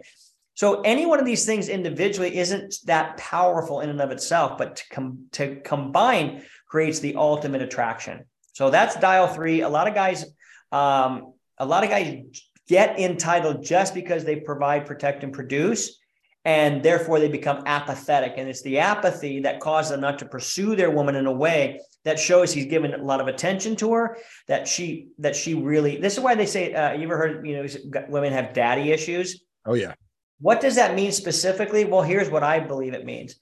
So 0.56 0.82
any 0.82 1.06
one 1.06 1.20
of 1.20 1.26
these 1.26 1.46
things 1.46 1.70
individually 1.70 2.38
isn't 2.38 2.76
that 2.86 3.16
powerful 3.16 3.80
in 3.80 3.90
and 3.90 4.02
of 4.02 4.12
itself, 4.12 4.58
but 4.58 4.76
to 4.76 4.84
com- 4.90 5.26
to 5.34 5.62
combine 5.62 6.44
creates 6.68 7.00
the 7.00 7.16
ultimate 7.16 7.62
attraction. 7.62 8.26
So 8.54 8.70
that's 8.70 8.98
dial 8.98 9.28
three. 9.28 9.62
A 9.62 9.70
lot 9.70 9.88
of 9.88 9.94
guys, 9.94 10.26
um, 10.74 11.34
a 11.58 11.66
lot 11.66 11.86
of 11.86 11.90
guys 11.90 12.26
get 12.70 13.00
entitled 13.00 13.64
just 13.64 13.94
because 13.94 14.24
they 14.24 14.38
provide, 14.38 14.86
protect, 14.86 15.24
and 15.24 15.34
produce. 15.34 15.98
And 16.46 16.82
therefore, 16.82 17.20
they 17.20 17.28
become 17.28 17.64
apathetic. 17.66 18.36
And 18.38 18.48
it's 18.48 18.62
the 18.62 18.80
apathy 18.80 19.42
that 19.42 19.60
causes 19.60 19.92
them 19.92 20.02
not 20.02 20.20
to 20.20 20.26
pursue 20.26 20.76
their 20.76 20.90
woman 20.90 21.16
in 21.16 21.26
a 21.26 21.32
way 21.32 21.82
that 22.06 22.18
shows 22.18 22.54
he's 22.54 22.68
given 22.68 22.94
a 22.94 23.04
lot 23.04 23.20
of 23.20 23.28
attention 23.28 23.76
to 23.78 23.92
her. 23.94 24.18
That 24.48 24.66
she, 24.68 25.10
that 25.18 25.36
she 25.36 25.56
really. 25.56 25.98
This 25.98 26.14
is 26.14 26.24
why 26.24 26.36
they 26.36 26.46
say. 26.46 26.74
Uh, 26.74 26.94
you 26.94 27.04
ever 27.04 27.18
heard? 27.18 27.46
You 27.46 27.62
know, 27.62 28.02
women 28.08 28.32
have 28.32 28.54
daddy 28.54 28.92
issues. 28.92 29.44
Oh 29.66 29.74
yeah. 29.74 29.96
What 30.40 30.62
does 30.62 30.76
that 30.76 30.96
mean 30.96 31.12
specifically? 31.12 31.84
Well, 31.84 32.04
here's 32.04 32.30
what 32.30 32.44
I 32.44 32.62
believe 32.62 32.94
it 32.94 33.04
means 33.04 33.36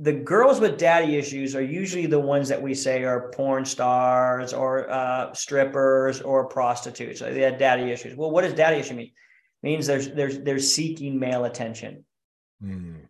the 0.00 0.12
girls 0.12 0.60
with 0.60 0.78
daddy 0.78 1.16
issues 1.16 1.54
are 1.56 1.62
usually 1.62 2.06
the 2.06 2.18
ones 2.18 2.48
that 2.48 2.60
we 2.60 2.74
say 2.74 3.02
are 3.04 3.30
porn 3.32 3.64
stars 3.64 4.52
or 4.52 4.88
uh, 4.90 5.32
strippers 5.32 6.20
or 6.20 6.46
prostitutes. 6.46 7.20
They 7.20 7.40
had 7.40 7.58
daddy 7.58 7.90
issues. 7.90 8.16
Well, 8.16 8.30
what 8.30 8.42
does 8.42 8.54
daddy 8.54 8.76
issue 8.76 8.94
mean? 8.94 9.06
It 9.06 9.12
means 9.66 9.86
there's 9.86 10.10
there's 10.10 10.38
they're 10.40 10.60
seeking 10.60 11.18
male 11.18 11.44
attention. 11.44 12.04
Mm. 12.62 13.06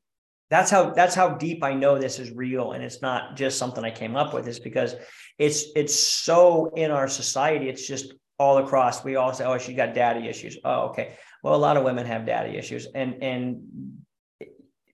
That's 0.50 0.70
how 0.70 0.90
that's 0.90 1.14
how 1.14 1.30
deep 1.30 1.62
I 1.62 1.74
know 1.74 1.98
this 1.98 2.18
is 2.18 2.30
real, 2.30 2.72
and 2.72 2.82
it's 2.82 3.02
not 3.02 3.36
just 3.36 3.58
something 3.58 3.84
I 3.84 3.90
came 3.90 4.16
up 4.16 4.32
with. 4.32 4.48
Is 4.48 4.58
because 4.58 4.94
it's 5.38 5.66
it's 5.76 5.94
so 5.94 6.72
in 6.74 6.90
our 6.90 7.08
society. 7.08 7.68
It's 7.68 7.86
just 7.86 8.14
all 8.38 8.58
across. 8.58 9.04
We 9.04 9.16
all 9.16 9.34
say, 9.34 9.44
"Oh, 9.44 9.58
she 9.58 9.74
got 9.74 9.94
daddy 9.94 10.26
issues." 10.26 10.56
Oh, 10.64 10.88
okay. 10.88 11.16
Well, 11.42 11.54
a 11.54 11.56
lot 11.56 11.76
of 11.76 11.84
women 11.84 12.06
have 12.06 12.24
daddy 12.24 12.56
issues, 12.56 12.86
and 12.94 13.22
and 13.22 13.98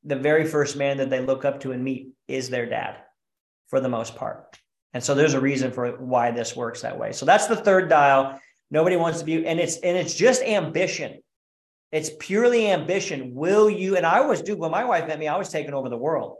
the 0.04 0.16
very 0.16 0.44
first 0.46 0.76
man 0.76 0.98
that 0.98 1.10
they 1.10 1.20
look 1.20 1.44
up 1.44 1.60
to 1.60 1.72
and 1.72 1.82
meet 1.82 2.08
is 2.28 2.50
their 2.50 2.66
dad 2.66 2.96
for 3.68 3.80
the 3.80 3.88
most 3.88 4.16
part. 4.16 4.58
And 4.92 5.02
so 5.02 5.14
there's 5.14 5.34
a 5.34 5.40
reason 5.40 5.72
for 5.72 5.92
why 5.92 6.30
this 6.30 6.54
works 6.54 6.82
that 6.82 6.98
way. 6.98 7.12
So 7.12 7.26
that's 7.26 7.46
the 7.46 7.56
third 7.56 7.88
dial. 7.88 8.38
Nobody 8.70 8.96
wants 8.96 9.18
to 9.20 9.24
be, 9.24 9.46
and 9.46 9.58
it's 9.58 9.76
and 9.78 9.96
it's 9.96 10.14
just 10.14 10.42
ambition. 10.42 11.20
It's 11.90 12.10
purely 12.18 12.70
ambition. 12.70 13.34
Will 13.34 13.68
you? 13.68 13.96
And 13.96 14.06
I 14.06 14.20
was, 14.20 14.42
dude, 14.42 14.58
when 14.58 14.70
my 14.70 14.84
wife 14.84 15.06
met 15.06 15.18
me, 15.18 15.28
I 15.28 15.36
was 15.36 15.48
taking 15.48 15.74
over 15.74 15.88
the 15.88 15.96
world. 15.96 16.36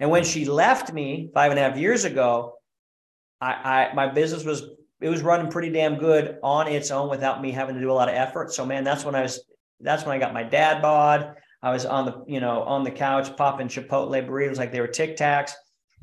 And 0.00 0.10
when 0.10 0.24
she 0.24 0.44
left 0.44 0.92
me 0.92 1.30
five 1.34 1.50
and 1.50 1.58
a 1.58 1.62
half 1.62 1.76
years 1.78 2.04
ago, 2.04 2.58
I, 3.40 3.52
I 3.90 3.94
my 3.94 4.08
business 4.08 4.44
was 4.44 4.64
it 5.00 5.08
was 5.08 5.22
running 5.22 5.50
pretty 5.50 5.70
damn 5.70 5.96
good 5.96 6.38
on 6.42 6.68
its 6.68 6.90
own 6.90 7.10
without 7.10 7.42
me 7.42 7.50
having 7.50 7.74
to 7.74 7.80
do 7.80 7.90
a 7.90 7.92
lot 7.92 8.08
of 8.08 8.14
effort. 8.14 8.52
So 8.52 8.64
man, 8.64 8.84
that's 8.84 9.04
when 9.04 9.14
I 9.14 9.22
was 9.22 9.44
that's 9.80 10.04
when 10.04 10.14
I 10.14 10.18
got 10.18 10.32
my 10.32 10.42
dad 10.42 10.80
bod. 10.82 11.36
I 11.64 11.72
was 11.72 11.86
on 11.86 12.04
the, 12.04 12.22
you 12.28 12.40
know, 12.40 12.62
on 12.62 12.84
the 12.84 12.90
couch 12.90 13.34
popping 13.38 13.68
Chipotle 13.68 14.28
burritos 14.28 14.58
like 14.58 14.70
they 14.70 14.82
were 14.82 14.86
Tic 14.86 15.16
Tacs. 15.16 15.52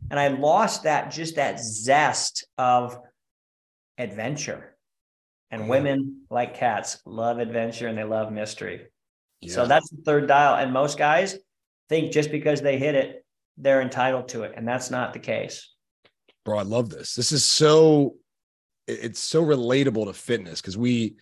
And 0.09 0.19
I 0.19 0.29
lost 0.29 0.83
that, 0.83 1.11
just 1.11 1.35
that 1.35 1.59
zest 1.59 2.47
of 2.57 2.97
adventure. 3.99 4.75
And 5.51 5.61
mm-hmm. 5.61 5.69
women 5.69 6.21
like 6.31 6.55
cats 6.55 6.99
love 7.05 7.37
adventure 7.37 7.87
and 7.87 7.95
they 7.95 8.03
love 8.03 8.31
mystery. 8.31 8.87
Yeah. 9.39 9.53
So 9.53 9.67
that's 9.67 9.87
the 9.91 10.01
third 10.03 10.27
dial. 10.27 10.55
And 10.55 10.73
most 10.73 10.97
guys 10.97 11.37
think 11.89 12.11
just 12.11 12.31
because 12.31 12.61
they 12.61 12.79
hit 12.79 12.95
it, 12.95 13.23
they're 13.55 13.83
entitled 13.83 14.29
to 14.29 14.41
it. 14.41 14.53
And 14.57 14.67
that's 14.67 14.89
not 14.89 15.13
the 15.13 15.19
case. 15.19 15.69
Bro, 16.43 16.57
I 16.57 16.63
love 16.63 16.89
this. 16.89 17.13
This 17.13 17.31
is 17.31 17.45
so 17.45 18.15
it's 18.87 19.19
so 19.19 19.45
relatable 19.45 20.05
to 20.05 20.13
fitness 20.13 20.59
because 20.59 20.75
we 20.75 21.17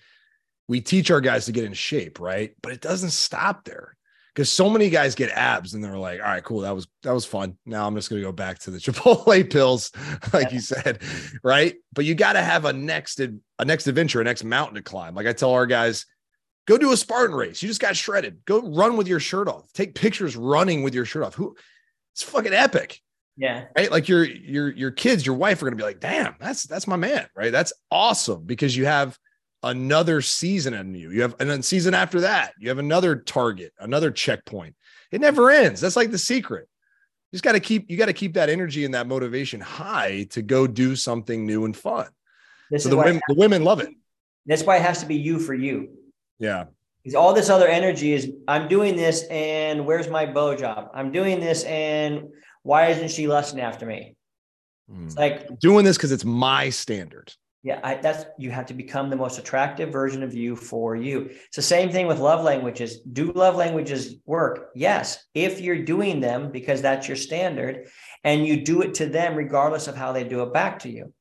we 0.70 0.80
teach 0.80 1.12
our 1.12 1.20
guys 1.20 1.46
to 1.48 1.52
get 1.52 1.66
in 1.66 1.74
shape, 1.74 2.22
right? 2.22 2.56
But 2.62 2.72
it 2.72 2.80
doesn't 2.80 3.10
stop 3.10 3.66
there 3.66 3.98
because 4.34 4.52
so 4.52 4.70
many 4.70 4.90
guys 4.90 5.16
get 5.16 5.32
abs 5.32 5.74
and 5.74 5.84
they're 5.84 5.98
like, 5.98 6.20
all 6.20 6.28
right, 6.28 6.44
cool, 6.44 6.62
that 6.62 6.76
was 6.76 6.88
that 7.04 7.12
was 7.12 7.26
fun. 7.26 7.58
Now 7.66 7.88
I'm 7.88 7.96
just 7.96 8.10
gonna 8.10 8.22
go 8.22 8.32
back 8.32 8.60
to 8.60 8.72
the 8.72 8.78
Chipotle 8.80 9.50
pills, 9.50 9.92
like 10.34 10.52
you 10.52 10.60
said, 10.60 11.02
right? 11.44 11.76
But 11.94 12.06
you 12.06 12.16
got 12.16 12.34
to 12.34 12.42
have 12.42 12.66
a 12.66 12.74
next 12.74 13.20
a 13.20 13.66
next 13.66 13.88
adventure, 13.88 14.22
a 14.22 14.24
next 14.24 14.44
mountain 14.44 14.76
to 14.76 14.82
climb. 14.82 15.16
Like 15.16 15.28
I 15.28 15.34
tell 15.34 15.52
our 15.52 15.66
guys, 15.66 16.06
go 16.68 16.78
do 16.78 16.92
a 16.92 16.98
Spartan 16.98 17.36
race. 17.36 17.62
You 17.62 17.68
just 17.68 17.82
got 17.82 17.96
shredded. 17.96 18.40
Go 18.46 18.62
run 18.62 18.98
with 18.98 19.08
your 19.08 19.20
shirt 19.20 19.48
off. 19.48 19.72
Take 19.74 19.96
pictures 19.96 20.36
running 20.36 20.84
with 20.84 20.94
your 20.94 21.06
shirt 21.06 21.24
off. 21.24 21.36
Who? 21.36 21.56
It's 22.14 22.24
fucking 22.24 22.54
epic. 22.54 23.02
Yeah. 23.38 23.66
Right. 23.78 23.90
Like 23.90 24.10
your 24.10 24.26
your 24.26 24.70
your 24.72 24.92
kids, 24.92 25.26
your 25.26 25.36
wife 25.36 25.62
are 25.62 25.66
gonna 25.66 25.76
be 25.76 25.84
like, 25.84 26.00
damn, 26.00 26.36
that's 26.40 26.64
that's 26.64 26.88
my 26.88 26.98
man, 26.98 27.28
right? 27.36 27.52
That's 27.52 27.74
awesome 27.90 28.44
because 28.46 28.76
you 28.76 28.86
have 28.86 29.18
another 29.64 30.22
season 30.22 30.74
in 30.74 30.94
you. 30.94 31.12
You 31.12 31.22
have 31.24 31.36
and 31.40 31.50
then 31.50 31.62
season 31.62 31.94
after 31.94 32.22
that, 32.22 32.54
you 32.60 32.70
have 32.70 32.80
another 32.80 33.16
target, 33.16 33.74
another 33.80 34.12
checkpoint. 34.12 34.76
It 35.12 35.22
never 35.22 35.50
ends. 35.50 35.82
That's 35.82 35.96
like 35.96 36.12
the 36.12 36.18
secret. 36.18 36.68
You 37.32 37.38
just 37.38 37.44
got 37.44 37.54
to 37.54 37.60
keep 37.60 37.90
you 37.90 37.98
got 37.98 38.08
to 38.08 38.14
keep 38.14 38.34
that 38.34 38.50
energy 38.50 38.86
and 38.86 38.94
that 38.94 39.08
motivation 39.08 39.62
high 39.62 40.28
to 40.32 40.42
go 40.42 40.68
do 40.68 40.96
something 40.96 41.46
new 41.46 41.66
and 41.66 41.76
fun. 41.76 42.08
This 42.72 42.84
so 42.84 42.90
the 42.90 42.98
women, 42.98 43.22
the 43.28 43.36
women 43.36 43.64
love 43.64 43.80
it. 43.80 43.90
That's 44.46 44.64
why 44.64 44.78
it 44.78 44.82
has 44.82 45.00
to 45.02 45.06
be 45.06 45.16
you 45.16 45.40
for 45.40 45.54
you. 45.54 45.90
Yeah. 46.40 46.66
Because 47.04 47.16
all 47.16 47.34
this 47.34 47.50
other 47.50 47.68
energy 47.68 48.14
is 48.14 48.32
I'm 48.48 48.68
doing 48.68 48.96
this 48.96 49.24
and 49.30 49.86
where's 49.86 50.10
my 50.10 50.26
bow 50.26 50.56
job? 50.56 50.90
I'm 50.94 51.12
doing 51.12 51.40
this 51.40 51.64
and 51.64 52.30
why 52.64 52.88
isn't 52.88 53.12
she 53.12 53.28
lusting 53.28 53.62
after 53.62 53.86
me? 53.86 54.16
It's 55.06 55.14
hmm. 55.14 55.20
like 55.20 55.60
doing 55.60 55.86
this 55.86 55.98
because 55.98 56.12
it's 56.12 56.26
my 56.26 56.70
standard. 56.70 57.34
Yeah, 57.62 57.82
I, 57.84 57.96
that's 57.96 58.26
you 58.38 58.52
have 58.52 58.68
to 58.68 58.74
become 58.74 59.10
the 59.10 59.18
most 59.18 59.38
attractive 59.38 59.92
version 59.92 60.24
of 60.24 60.34
you 60.34 60.56
for 60.56 60.96
you. 60.96 61.30
It's 61.30 61.58
the 61.58 61.62
same 61.62 61.90
thing 61.90 62.08
with 62.08 62.20
love 62.20 62.42
languages. 62.44 63.02
Do 63.02 63.34
love 63.34 63.56
languages 63.56 64.16
work? 64.26 64.70
Yes, 64.76 65.26
if 65.34 65.60
you're 65.60 65.84
doing 65.84 66.22
them 66.22 66.52
because 66.52 66.82
that's 66.82 67.08
your 67.10 67.18
standard, 67.18 67.88
and 68.24 68.48
you 68.48 68.64
do 68.64 68.82
it 68.82 68.94
to 68.96 69.08
them 69.08 69.36
regardless 69.36 69.88
of 69.88 69.98
how 69.98 70.14
they 70.14 70.24
do 70.24 70.42
it 70.44 70.54
back 70.54 70.80
to 70.80 70.90
you. 70.90 71.14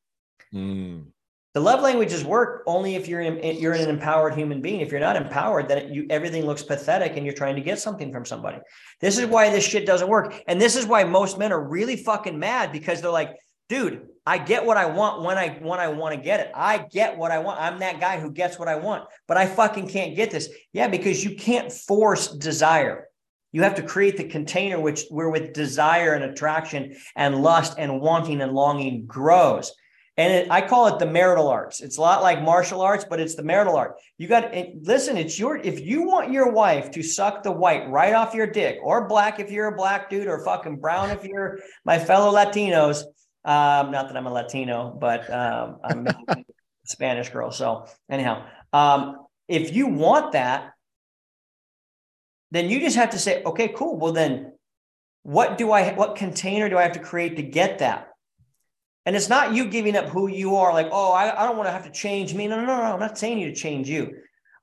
Mm. 0.54 1.06
The 1.54 1.60
love 1.60 1.80
languages 1.80 2.24
work 2.24 2.62
only 2.66 2.94
if 2.94 3.08
you're 3.08 3.22
in, 3.22 3.60
you're 3.60 3.72
an 3.72 3.88
empowered 3.88 4.34
human 4.34 4.60
being. 4.60 4.80
If 4.80 4.92
you're 4.92 5.00
not 5.00 5.16
empowered, 5.16 5.66
then 5.66 5.92
you 5.92 6.06
everything 6.08 6.46
looks 6.46 6.62
pathetic, 6.62 7.16
and 7.16 7.26
you're 7.26 7.34
trying 7.34 7.56
to 7.56 7.62
get 7.62 7.80
something 7.80 8.12
from 8.12 8.24
somebody. 8.24 8.58
This 9.00 9.18
is 9.18 9.26
why 9.26 9.50
this 9.50 9.66
shit 9.66 9.86
doesn't 9.86 10.08
work, 10.08 10.40
and 10.46 10.60
this 10.60 10.76
is 10.76 10.86
why 10.86 11.02
most 11.02 11.36
men 11.36 11.50
are 11.50 11.68
really 11.68 11.96
fucking 11.96 12.38
mad 12.38 12.70
because 12.70 13.00
they're 13.00 13.10
like, 13.10 13.34
dude 13.68 14.08
I 14.28 14.36
get 14.36 14.66
what 14.66 14.76
I 14.76 14.84
want 14.84 15.22
when 15.22 15.38
I 15.38 15.58
when 15.62 15.80
I 15.80 15.88
want 15.88 16.14
to 16.14 16.20
get 16.20 16.40
it. 16.40 16.52
I 16.54 16.76
get 16.76 17.16
what 17.16 17.30
I 17.30 17.38
want. 17.38 17.62
I'm 17.62 17.78
that 17.78 17.98
guy 17.98 18.20
who 18.20 18.30
gets 18.30 18.58
what 18.58 18.68
I 18.68 18.76
want, 18.76 19.08
but 19.26 19.38
I 19.38 19.46
fucking 19.46 19.88
can't 19.88 20.14
get 20.14 20.30
this. 20.30 20.50
Yeah, 20.74 20.88
because 20.88 21.24
you 21.24 21.34
can't 21.34 21.72
force 21.72 22.28
desire. 22.36 23.08
You 23.52 23.62
have 23.62 23.76
to 23.76 23.82
create 23.82 24.18
the 24.18 24.24
container 24.24 24.78
which 24.78 25.06
where 25.08 25.30
with 25.30 25.54
desire 25.54 26.12
and 26.12 26.24
attraction 26.24 26.94
and 27.16 27.40
lust 27.40 27.76
and 27.78 28.02
wanting 28.02 28.42
and 28.42 28.52
longing 28.52 29.06
grows. 29.06 29.72
And 30.18 30.30
it, 30.30 30.50
I 30.50 30.60
call 30.60 30.88
it 30.88 30.98
the 30.98 31.06
marital 31.06 31.48
arts. 31.48 31.80
It's 31.80 31.96
a 31.96 32.02
lot 32.02 32.22
like 32.22 32.42
martial 32.42 32.82
arts, 32.82 33.06
but 33.08 33.20
it's 33.20 33.34
the 33.34 33.42
marital 33.42 33.76
art. 33.76 33.94
You 34.18 34.28
got 34.28 34.52
listen. 34.82 35.16
It's 35.16 35.38
your 35.38 35.56
if 35.56 35.80
you 35.80 36.02
want 36.02 36.32
your 36.32 36.52
wife 36.52 36.90
to 36.90 37.02
suck 37.02 37.42
the 37.42 37.52
white 37.52 37.88
right 37.88 38.12
off 38.12 38.34
your 38.34 38.46
dick, 38.46 38.76
or 38.82 39.08
black 39.08 39.40
if 39.40 39.50
you're 39.50 39.68
a 39.68 39.76
black 39.76 40.10
dude, 40.10 40.26
or 40.26 40.44
fucking 40.44 40.80
brown 40.80 41.08
if 41.08 41.24
you're 41.24 41.60
my 41.86 41.98
fellow 41.98 42.30
Latinos. 42.30 43.04
Um, 43.44 43.92
not 43.92 44.08
that 44.08 44.16
I'm 44.16 44.26
a 44.26 44.32
Latino, 44.32 44.96
but 44.98 45.32
um, 45.32 45.78
I'm 45.84 46.06
a 46.06 46.44
Spanish 46.84 47.30
girl. 47.30 47.50
So 47.50 47.86
anyhow, 48.10 48.46
um, 48.72 49.26
if 49.46 49.74
you 49.74 49.86
want 49.86 50.32
that, 50.32 50.72
then 52.50 52.68
you 52.68 52.80
just 52.80 52.96
have 52.96 53.10
to 53.10 53.18
say, 53.18 53.42
okay, 53.44 53.68
cool. 53.68 53.98
Well, 53.98 54.12
then 54.12 54.52
what 55.22 55.58
do 55.58 55.72
I, 55.72 55.92
what 55.94 56.16
container 56.16 56.68
do 56.68 56.78
I 56.78 56.82
have 56.82 56.92
to 56.92 56.98
create 56.98 57.36
to 57.36 57.42
get 57.42 57.80
that? 57.80 58.08
And 59.06 59.16
it's 59.16 59.28
not 59.28 59.54
you 59.54 59.68
giving 59.68 59.96
up 59.96 60.06
who 60.06 60.28
you 60.28 60.56
are, 60.56 60.72
like, 60.72 60.88
oh, 60.92 61.12
I, 61.12 61.42
I 61.42 61.46
don't 61.46 61.56
want 61.56 61.66
to 61.68 61.72
have 61.72 61.84
to 61.84 61.90
change 61.90 62.34
me. 62.34 62.46
No, 62.46 62.56
no, 62.56 62.66
no, 62.66 62.76
no. 62.76 62.92
I'm 62.92 63.00
not 63.00 63.16
saying 63.16 63.38
you 63.38 63.48
to 63.48 63.54
change 63.54 63.88
you. 63.88 64.14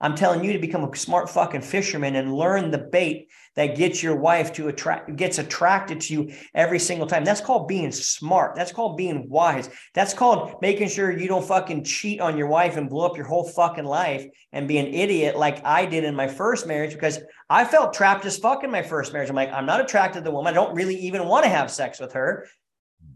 I'm 0.02 0.16
telling 0.16 0.44
you 0.44 0.54
to 0.54 0.60
become 0.60 0.84
a 0.84 0.96
smart 0.96 1.30
fucking 1.30 1.62
fisherman 1.62 2.16
and 2.16 2.34
learn 2.34 2.72
the 2.72 2.78
bait 2.78 3.30
that 3.56 3.78
gets 3.78 4.04
your 4.04 4.16
wife 4.16 4.52
to 4.54 4.68
attract 4.68 5.16
gets 5.16 5.38
attracted 5.38 6.02
to 6.02 6.14
you 6.14 6.34
every 6.54 6.80
single 6.80 7.08
time. 7.08 7.24
That's 7.24 7.42
called 7.42 7.68
being 7.68 7.92
smart. 7.92 8.56
That's 8.56 8.72
called 8.72 8.98
being 8.98 9.30
wise. 9.30 9.70
That's 9.94 10.14
called 10.14 10.56
making 10.62 10.90
sure 10.90 11.18
you 11.18 11.28
don't 11.28 11.46
fucking 11.46 11.86
cheat 11.86 12.20
on 12.20 12.38
your 12.38 12.48
wife 12.48 12.78
and 12.78 12.90
blow 12.90 13.06
up 13.06 13.18
your 13.18 13.26
whole 13.26 13.48
fucking 13.48 13.86
life 13.86 14.26
and 14.52 14.68
be 14.68 14.78
an 14.78 14.88
idiot 14.88 15.38
like 15.38 15.66
I 15.66 15.86
did 15.86 16.04
in 16.04 16.16
my 16.16 16.28
first 16.28 16.68
marriage 16.68 16.94
because 16.94 17.20
I 17.50 17.64
felt 17.66 17.94
trapped 17.94 18.26
as 18.26 18.38
fuck 18.38 18.64
in 18.64 18.72
my 18.72 18.82
first 18.82 19.14
marriage. 19.14 19.30
I'm 19.30 19.36
like, 19.36 19.52
I'm 19.52 19.66
not 19.66 19.82
attracted 19.82 20.20
to 20.20 20.24
the 20.26 20.32
woman. 20.32 20.52
I 20.52 20.56
don't 20.56 20.76
really 20.76 20.96
even 20.96 21.28
want 21.28 21.46
to 21.46 21.50
have 21.50 21.72
sex 21.72 22.00
with 22.00 22.14
her. 22.14 22.48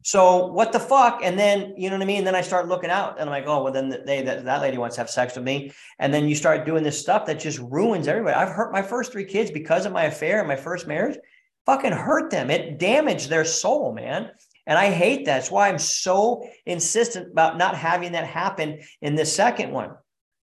So 0.02 0.48
what 0.48 0.72
the 0.72 0.80
fuck? 0.80 1.22
And 1.24 1.38
then 1.38 1.74
you 1.78 1.90
know 1.90 1.96
what 1.96 2.04
I 2.04 2.06
mean. 2.06 2.20
And 2.20 2.28
then 2.28 2.36
I 2.36 2.42
start 2.42 2.68
looking 2.68 2.90
out, 2.90 3.20
and 3.20 3.30
I'm 3.30 3.34
like, 3.34 3.48
oh 3.48 3.64
well, 3.64 3.74
then 3.74 3.90
they 4.06 4.22
that, 4.22 4.46
that 4.46 4.62
lady 4.62 4.78
wants 4.78 4.96
to 4.96 5.02
have 5.02 5.10
sex 5.10 5.36
with 5.36 5.44
me. 5.44 5.72
And 6.00 6.14
then 6.14 6.28
you 6.28 6.36
start 6.36 6.66
doing 6.66 6.84
this 6.84 7.00
stuff 7.00 7.26
that 7.26 7.40
just 7.40 7.60
ruins 7.60 8.08
everybody. 8.08 8.36
I've 8.36 8.50
hurt 8.50 8.72
my 8.72 8.82
first 8.82 9.12
three 9.12 9.26
kids 9.26 9.52
because 9.52 9.86
of 9.86 9.92
my 9.92 10.06
affair 10.06 10.40
and 10.40 10.48
my 10.48 10.56
first 10.56 10.88
marriage. 10.88 11.18
Fucking 11.66 11.92
hurt 11.92 12.32
them. 12.32 12.50
It 12.50 12.80
damaged 12.80 13.30
their 13.30 13.46
soul, 13.46 13.94
man. 13.94 14.32
And 14.66 14.78
I 14.78 14.92
hate 14.92 15.26
that. 15.26 15.36
That's 15.36 15.52
why 15.52 15.68
I'm 15.68 15.80
so 15.80 16.48
insistent 16.66 17.32
about 17.32 17.58
not 17.58 17.76
having 17.76 18.14
that 18.14 18.26
happen 18.26 18.80
in 19.02 19.16
the 19.16 19.26
second 19.26 19.72
one. 19.72 19.92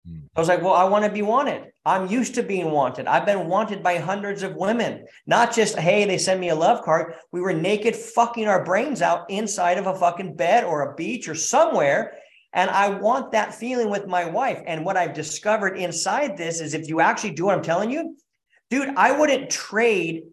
Hmm. 0.06 0.18
I 0.36 0.40
was 0.40 0.48
like, 0.48 0.62
well, 0.62 0.74
I 0.74 0.84
want 0.84 1.04
to 1.04 1.10
be 1.10 1.22
wanted. 1.22 1.69
I'm 1.84 2.08
used 2.08 2.34
to 2.34 2.42
being 2.42 2.70
wanted. 2.70 3.06
I've 3.06 3.24
been 3.24 3.48
wanted 3.48 3.82
by 3.82 3.96
hundreds 3.96 4.42
of 4.42 4.54
women, 4.54 5.06
not 5.26 5.54
just, 5.54 5.78
hey, 5.78 6.04
they 6.04 6.18
send 6.18 6.40
me 6.40 6.50
a 6.50 6.54
love 6.54 6.84
card. 6.84 7.14
We 7.32 7.40
were 7.40 7.54
naked 7.54 7.96
fucking 7.96 8.46
our 8.46 8.64
brains 8.64 9.00
out 9.00 9.30
inside 9.30 9.78
of 9.78 9.86
a 9.86 9.94
fucking 9.94 10.36
bed 10.36 10.64
or 10.64 10.82
a 10.82 10.94
beach 10.94 11.28
or 11.28 11.34
somewhere. 11.34 12.18
And 12.52 12.68
I 12.68 12.90
want 12.90 13.32
that 13.32 13.54
feeling 13.54 13.88
with 13.88 14.06
my 14.06 14.26
wife. 14.26 14.60
And 14.66 14.84
what 14.84 14.96
I've 14.96 15.14
discovered 15.14 15.78
inside 15.78 16.36
this 16.36 16.60
is 16.60 16.74
if 16.74 16.88
you 16.88 17.00
actually 17.00 17.30
do 17.30 17.46
what 17.46 17.56
I'm 17.56 17.62
telling 17.62 17.90
you, 17.90 18.16
dude, 18.68 18.94
I 18.96 19.12
wouldn't 19.12 19.50
trade 19.50 20.24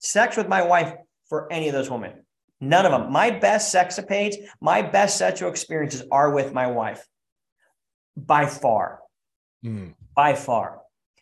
sex 0.00 0.36
with 0.36 0.48
my 0.48 0.62
wife 0.62 0.94
for 1.28 1.50
any 1.52 1.68
of 1.68 1.74
those 1.74 1.90
women. 1.90 2.24
None 2.60 2.86
of 2.86 2.92
them. 2.92 3.12
My 3.12 3.30
best 3.30 3.70
sex 3.70 3.98
sexapades, 3.98 4.36
my 4.60 4.82
best 4.82 5.18
sexual 5.18 5.50
experiences 5.50 6.02
are 6.10 6.30
with 6.30 6.52
my 6.54 6.68
wife 6.68 7.06
by 8.16 8.46
far, 8.46 9.00
mm. 9.64 9.94
By 10.16 10.34
far, 10.34 10.80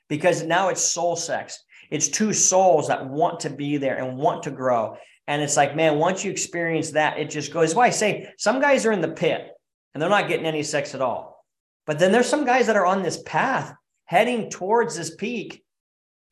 because 0.09 0.43
now 0.43 0.69
it's 0.69 0.83
soul 0.83 1.17
sex. 1.17 1.63
It's 1.91 2.09
two 2.09 2.33
souls 2.33 2.89
that 2.89 3.07
want 3.07 3.41
to 3.41 3.51
be 3.51 3.77
there 3.77 3.99
and 3.99 4.17
want 4.17 4.45
to 4.45 4.51
grow. 4.51 4.97
And 5.27 5.43
it's 5.43 5.57
like, 5.57 5.77
man, 5.77 5.99
once 5.99 6.25
you 6.25 6.31
experience 6.31 6.93
that, 6.93 7.19
it 7.19 7.29
just 7.29 7.53
goes. 7.53 7.75
Why 7.75 7.91
say 7.91 8.33
some 8.39 8.61
guys 8.61 8.87
are 8.87 8.93
in 8.93 9.01
the 9.01 9.09
pit 9.09 9.51
and 9.93 10.03
they're 10.03 10.11
not 10.11 10.29
getting 10.29 10.47
any 10.47 10.63
sex 10.63 10.95
at 10.95 11.03
all. 11.03 11.45
But 11.87 11.99
then 11.99 12.13
there's 12.13 12.29
some 12.29 12.47
guys 12.47 12.67
that 12.67 12.77
are 12.77 12.87
on 12.87 13.03
this 13.03 13.23
path 13.25 13.75
heading 14.07 14.51
towards 14.51 14.97
this 14.97 15.15
peak 15.15 15.63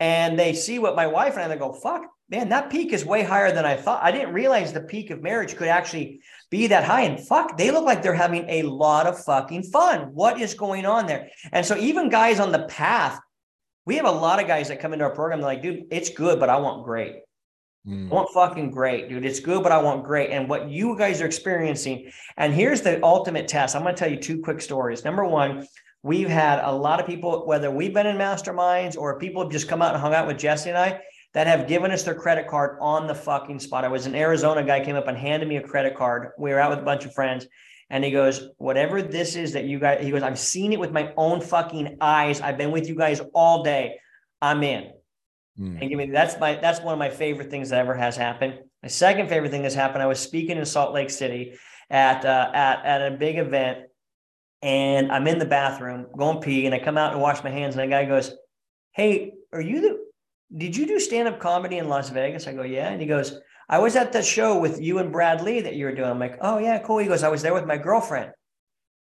and 0.00 0.38
they 0.38 0.52
see 0.52 0.78
what 0.78 0.96
my 0.96 1.06
wife 1.06 1.34
and 1.34 1.42
I 1.42 1.48
they 1.48 1.56
go, 1.56 1.72
fuck, 1.72 2.02
man, 2.28 2.48
that 2.48 2.70
peak 2.70 2.92
is 2.92 3.04
way 3.04 3.22
higher 3.22 3.52
than 3.52 3.64
I 3.64 3.76
thought. 3.76 4.02
I 4.02 4.10
didn't 4.10 4.34
realize 4.34 4.72
the 4.72 4.80
peak 4.80 5.10
of 5.10 5.22
marriage 5.22 5.56
could 5.56 5.68
actually 5.68 6.22
be 6.52 6.66
that 6.66 6.84
high. 6.84 7.00
And 7.00 7.18
fuck, 7.18 7.56
they 7.56 7.70
look 7.70 7.84
like 7.84 8.02
they're 8.02 8.14
having 8.14 8.44
a 8.48 8.62
lot 8.62 9.06
of 9.06 9.24
fucking 9.24 9.64
fun. 9.64 10.10
What 10.12 10.38
is 10.38 10.52
going 10.52 10.84
on 10.84 11.06
there? 11.06 11.30
And 11.50 11.64
so 11.64 11.76
even 11.78 12.10
guys 12.10 12.38
on 12.38 12.52
the 12.52 12.66
path, 12.66 13.18
we 13.86 13.96
have 13.96 14.04
a 14.04 14.10
lot 14.10 14.40
of 14.40 14.46
guys 14.46 14.68
that 14.68 14.78
come 14.78 14.92
into 14.92 15.06
our 15.06 15.14
program. 15.14 15.40
They're 15.40 15.48
like, 15.48 15.62
dude, 15.62 15.86
it's 15.90 16.10
good, 16.10 16.38
but 16.38 16.50
I 16.50 16.58
want 16.58 16.84
great. 16.84 17.16
Mm. 17.88 18.10
I 18.10 18.14
want 18.14 18.28
fucking 18.34 18.70
great, 18.70 19.08
dude. 19.08 19.24
It's 19.24 19.40
good, 19.40 19.62
but 19.62 19.72
I 19.72 19.80
want 19.80 20.04
great. 20.04 20.28
And 20.30 20.46
what 20.46 20.70
you 20.70 20.96
guys 20.96 21.22
are 21.22 21.26
experiencing, 21.26 22.12
and 22.36 22.52
here's 22.52 22.82
the 22.82 23.02
ultimate 23.02 23.48
test. 23.48 23.74
I'm 23.74 23.82
going 23.82 23.94
to 23.94 23.98
tell 23.98 24.10
you 24.10 24.18
two 24.18 24.42
quick 24.42 24.60
stories. 24.60 25.04
Number 25.06 25.24
one, 25.24 25.66
we've 26.02 26.28
had 26.28 26.62
a 26.62 26.70
lot 26.70 27.00
of 27.00 27.06
people, 27.06 27.46
whether 27.46 27.70
we've 27.70 27.94
been 27.94 28.06
in 28.06 28.18
masterminds 28.18 28.96
or 28.96 29.18
people 29.18 29.42
have 29.42 29.50
just 29.50 29.68
come 29.68 29.80
out 29.80 29.94
and 29.94 30.02
hung 30.02 30.12
out 30.12 30.26
with 30.26 30.36
Jesse 30.36 30.68
and 30.68 30.78
I, 30.78 31.00
that 31.34 31.46
have 31.46 31.66
given 31.66 31.90
us 31.90 32.02
their 32.02 32.14
credit 32.14 32.46
card 32.46 32.78
on 32.80 33.06
the 33.06 33.14
fucking 33.14 33.58
spot. 33.58 33.84
I 33.84 33.88
was 33.88 34.06
in 34.06 34.14
Arizona, 34.14 34.62
guy 34.62 34.84
came 34.84 34.96
up 34.96 35.08
and 35.08 35.16
handed 35.16 35.48
me 35.48 35.56
a 35.56 35.62
credit 35.62 35.96
card. 35.96 36.32
We 36.38 36.50
were 36.50 36.60
out 36.60 36.70
with 36.70 36.80
a 36.80 36.84
bunch 36.84 37.04
of 37.04 37.14
friends. 37.14 37.46
And 37.88 38.02
he 38.02 38.10
goes, 38.10 38.48
whatever 38.56 39.02
this 39.02 39.36
is 39.36 39.52
that 39.52 39.64
you 39.64 39.78
guys, 39.78 40.02
he 40.02 40.10
goes, 40.10 40.22
I've 40.22 40.38
seen 40.38 40.72
it 40.72 40.80
with 40.80 40.92
my 40.92 41.12
own 41.16 41.40
fucking 41.40 41.98
eyes. 42.00 42.40
I've 42.40 42.56
been 42.56 42.70
with 42.70 42.88
you 42.88 42.94
guys 42.94 43.20
all 43.34 43.62
day. 43.62 43.98
I'm 44.40 44.62
in. 44.62 44.92
Mm. 45.58 45.80
And 45.80 45.90
give 45.90 45.98
me 45.98 46.06
that's 46.06 46.38
my 46.40 46.54
that's 46.54 46.80
one 46.80 46.94
of 46.94 46.98
my 46.98 47.10
favorite 47.10 47.50
things 47.50 47.70
that 47.70 47.80
ever 47.80 47.94
has 47.94 48.16
happened. 48.16 48.58
My 48.82 48.88
second 48.88 49.28
favorite 49.28 49.50
thing 49.50 49.62
that's 49.62 49.74
happened. 49.74 50.02
I 50.02 50.06
was 50.06 50.18
speaking 50.18 50.56
in 50.56 50.64
Salt 50.64 50.94
Lake 50.94 51.10
City 51.10 51.58
at 51.90 52.24
uh, 52.24 52.50
at 52.54 52.84
at 52.84 53.12
a 53.12 53.16
big 53.16 53.36
event, 53.36 53.80
and 54.62 55.12
I'm 55.12 55.26
in 55.26 55.38
the 55.38 55.44
bathroom 55.44 56.06
going 56.16 56.40
pee, 56.40 56.64
and 56.64 56.74
I 56.74 56.78
come 56.78 56.96
out 56.96 57.12
and 57.12 57.20
wash 57.20 57.44
my 57.44 57.50
hands, 57.50 57.76
and 57.76 57.84
a 57.84 57.86
guy 57.86 58.06
goes, 58.06 58.34
"Hey, 58.92 59.34
are 59.52 59.60
you 59.60 59.80
the 59.82 60.01
did 60.56 60.76
you 60.76 60.86
do 60.86 61.00
stand 61.00 61.28
up 61.28 61.40
comedy 61.40 61.78
in 61.78 61.88
Las 61.88 62.10
Vegas? 62.10 62.46
I 62.46 62.52
go, 62.52 62.62
yeah. 62.62 62.88
And 62.88 63.00
he 63.00 63.06
goes, 63.06 63.38
I 63.68 63.78
was 63.78 63.96
at 63.96 64.12
the 64.12 64.22
show 64.22 64.58
with 64.58 64.80
you 64.80 64.98
and 64.98 65.12
Brad 65.12 65.40
Lea 65.40 65.60
that 65.62 65.74
you 65.74 65.86
were 65.86 65.94
doing. 65.94 66.10
I'm 66.10 66.18
like, 66.18 66.38
oh, 66.40 66.58
yeah, 66.58 66.78
cool. 66.80 66.98
He 66.98 67.08
goes, 67.08 67.22
I 67.22 67.28
was 67.28 67.42
there 67.42 67.54
with 67.54 67.66
my 67.66 67.78
girlfriend. 67.78 68.32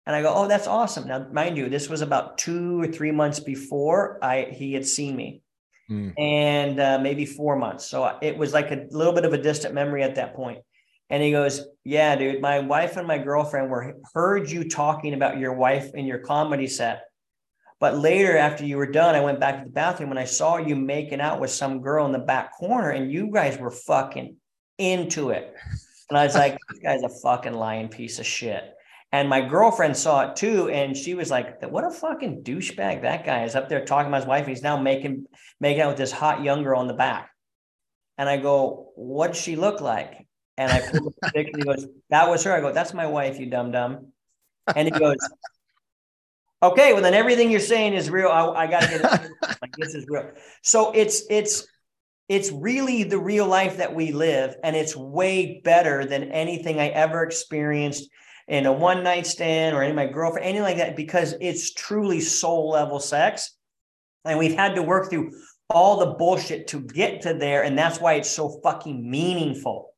And 0.06 0.16
I 0.16 0.22
go, 0.22 0.34
oh, 0.34 0.48
that's 0.48 0.68
awesome. 0.68 1.08
Now, 1.08 1.28
mind 1.32 1.58
you, 1.58 1.70
this 1.70 1.90
was 1.90 2.02
about 2.02 2.38
two 2.38 2.82
or 2.82 2.88
three 2.88 3.12
months 3.12 3.40
before 3.40 4.18
I 4.24 4.48
he 4.52 4.74
had 4.74 4.86
seen 4.86 5.16
me, 5.16 5.44
mm. 5.90 6.12
and 6.18 6.80
uh, 6.80 6.98
maybe 7.00 7.26
four 7.26 7.56
months. 7.56 7.86
So 7.88 8.18
it 8.22 8.36
was 8.36 8.52
like 8.52 8.72
a 8.72 8.88
little 8.90 9.14
bit 9.14 9.26
of 9.26 9.34
a 9.34 9.38
distant 9.38 9.76
memory 9.76 10.02
at 10.02 10.16
that 10.16 10.34
point. 10.34 10.60
And 11.12 11.22
he 11.22 11.32
goes, 11.32 11.68
yeah, 11.84 12.16
dude, 12.16 12.42
my 12.42 12.60
wife 12.60 12.98
and 12.98 13.06
my 13.06 13.20
girlfriend 13.20 13.70
were 13.70 13.94
heard 14.14 14.50
you 14.50 14.68
talking 14.68 15.14
about 15.14 15.38
your 15.38 15.54
wife 15.54 15.94
in 15.94 16.06
your 16.06 16.20
comedy 16.20 16.68
set 16.68 17.04
but 17.82 17.98
later, 17.98 18.38
after 18.38 18.64
you 18.64 18.78
were 18.78 18.86
done, 18.86 19.16
I 19.16 19.22
went 19.22 19.40
back 19.40 19.58
to 19.58 19.66
the 19.66 19.72
bathroom 19.72 20.12
and 20.12 20.20
I 20.20 20.26
saw 20.26 20.58
you 20.58 20.76
making 20.76 21.20
out 21.20 21.42
with 21.42 21.50
some 21.50 21.82
girl 21.82 22.06
in 22.06 22.12
the 22.12 22.20
back 22.20 22.54
corner, 22.54 22.92
and 22.92 23.12
you 23.12 23.32
guys 23.34 23.58
were 23.58 23.72
fucking 23.72 24.38
into 24.78 25.32
it. 25.32 25.54
And 26.10 26.18
I 26.18 26.24
was 26.24 26.36
like, 26.36 26.58
this 26.70 26.80
guy's 26.80 27.02
a 27.02 27.10
fucking 27.10 27.54
lying 27.54 27.90
piece 27.90 28.20
of 28.20 28.26
shit. 28.28 28.76
And 29.12 29.28
my 29.28 29.42
girlfriend 29.42 29.98
saw 29.98 30.30
it 30.30 30.36
too, 30.36 30.70
and 30.70 30.96
she 30.96 31.16
was 31.16 31.32
like, 31.32 31.62
"What 31.70 31.84
a 31.84 31.90
fucking 31.90 32.44
douchebag 32.44 33.02
that 33.02 33.26
guy 33.26 33.44
is 33.44 33.56
up 33.56 33.68
there 33.68 33.84
talking 33.84 34.08
about 34.08 34.22
his 34.22 34.28
wife. 34.28 34.48
He's 34.48 34.62
now 34.62 34.78
making 34.78 35.26
making 35.60 35.82
out 35.82 35.90
with 35.90 35.98
this 35.98 36.14
hot 36.14 36.44
young 36.44 36.64
girl 36.64 36.82
in 36.82 36.88
the 36.88 36.94
back." 36.94 37.30
And 38.18 38.30
I 38.30 38.38
go, 38.38 38.92
"What'd 38.96 39.36
she 39.36 39.58
look 39.58 39.82
like?" 39.82 40.28
And 40.58 40.72
I 40.72 40.80
picture. 41.34 41.58
He 41.58 41.64
goes, 41.64 41.88
"That 42.10 42.30
was 42.30 42.44
her." 42.46 42.54
I 42.54 42.62
go, 42.62 42.72
"That's 42.72 42.94
my 42.94 43.08
wife, 43.08 43.38
you 43.38 43.48
dumb 43.48 43.72
dumb." 43.72 44.14
And 44.76 44.88
he 44.88 44.98
goes, 44.98 45.18
Okay, 46.64 46.94
well 46.94 47.02
then 47.02 47.14
everything 47.14 47.50
you're 47.50 47.60
saying 47.60 47.94
is 47.94 48.10
real. 48.10 48.28
I, 48.28 48.46
I 48.46 48.68
got 48.68 48.84
to 48.84 48.88
get 48.88 49.02
it. 49.02 49.32
like 49.62 49.76
this 49.78 49.96
is 49.96 50.06
real. 50.08 50.32
So 50.62 50.92
it's 50.92 51.24
it's 51.30 51.68
it's 52.30 52.52
really 52.52 53.04
the 53.04 53.18
real 53.18 53.48
life 53.48 53.78
that 53.78 53.94
we 53.94 54.12
live, 54.12 54.56
and 54.64 54.76
it's 54.76 54.96
way 54.96 55.62
better 55.64 56.06
than 56.06 56.32
anything 56.32 56.80
I 56.80 56.90
ever 56.90 57.24
experienced 57.24 58.10
in 58.48 58.66
a 58.66 58.72
one 58.72 59.04
night 59.04 59.26
stand 59.26 59.76
or 59.76 59.82
any 59.82 59.90
of 59.90 59.96
my 59.96 60.06
girlfriend, 60.06 60.46
anything 60.46 60.64
like 60.64 60.78
that, 60.78 60.96
because 60.96 61.36
it's 61.42 61.74
truly 61.74 62.22
soul 62.22 62.70
level 62.70 63.00
sex, 63.00 63.56
and 64.24 64.38
we've 64.38 64.56
had 64.56 64.76
to 64.76 64.84
work 64.84 65.10
through 65.10 65.32
all 65.70 66.00
the 66.00 66.14
bullshit 66.14 66.68
to 66.68 66.80
get 66.80 67.22
to 67.22 67.34
there, 67.34 67.64
and 67.64 67.78
that's 67.78 68.00
why 68.00 68.14
it's 68.14 68.30
so 68.30 68.60
fucking 68.64 69.10
meaningful. 69.10 69.94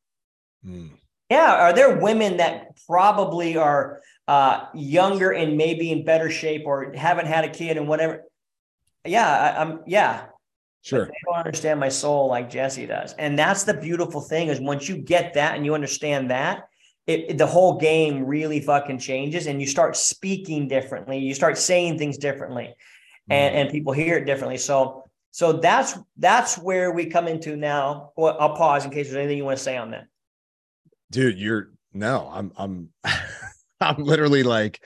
Mm. 0.66 0.91
Yeah, 1.30 1.55
are 1.55 1.74
there 1.74 1.99
women 1.99 2.38
that 2.38 2.78
probably 2.88 3.57
are 3.57 4.01
uh, 4.28 4.65
younger 4.74 5.32
and 5.32 5.57
maybe 5.57 5.91
in 5.91 6.05
better 6.05 6.30
shape 6.30 6.63
or 6.65 6.93
haven't 6.93 7.28
had 7.28 7.43
a 7.43 7.49
kid 7.49 7.78
and 7.78 7.88
whatever. 7.88 8.24
Yeah, 9.05 9.28
I, 9.57 9.61
am 9.61 9.82
yeah. 9.86 10.26
Sure. 10.82 11.05
they 11.05 11.13
don't 11.26 11.38
understand 11.38 11.80
my 11.80 11.89
soul 11.89 12.28
like 12.28 12.49
Jesse 12.49 12.86
does. 12.86 13.13
And 13.13 13.39
that's 13.39 13.63
the 13.63 13.74
beautiful 13.74 14.19
thing 14.19 14.49
is 14.49 14.59
once 14.59 14.89
you 14.89 14.97
get 14.97 15.34
that 15.36 15.55
and 15.55 15.65
you 15.65 15.74
understand 15.74 16.30
that, 16.32 16.67
it, 17.07 17.32
it, 17.32 17.38
the 17.38 17.47
whole 17.47 17.78
game 17.78 18.26
really 18.26 18.59
fucking 18.59 18.99
changes 18.99 19.47
and 19.47 19.61
you 19.61 19.67
start 19.67 19.95
speaking 19.95 20.67
differently. 20.67 21.19
You 21.19 21.34
start 21.34 21.57
saying 21.57 21.97
things 21.97 22.17
differently 22.17 22.74
and, 23.30 23.55
mm. 23.55 23.57
and 23.57 23.69
people 23.69 23.93
hear 23.93 24.17
it 24.17 24.26
differently. 24.26 24.57
So 24.57 25.03
So 25.32 25.53
that's 25.53 25.97
that's 26.17 26.59
where 26.59 26.91
we 26.91 27.07
come 27.07 27.28
into 27.28 27.55
now. 27.55 28.11
Well, 28.15 28.38
I'll 28.39 28.55
pause 28.55 28.86
in 28.86 28.91
case 28.91 29.07
there's 29.07 29.17
anything 29.17 29.38
you 29.38 29.45
want 29.45 29.57
to 29.57 29.63
say 29.63 29.78
on 29.78 29.91
that. 29.91 30.05
Dude, 31.09 31.39
you're 31.39 31.71
no, 31.91 32.30
I'm 32.32 32.51
I'm 32.55 32.89
I'm 33.82 34.03
literally 34.03 34.43
like 34.43 34.82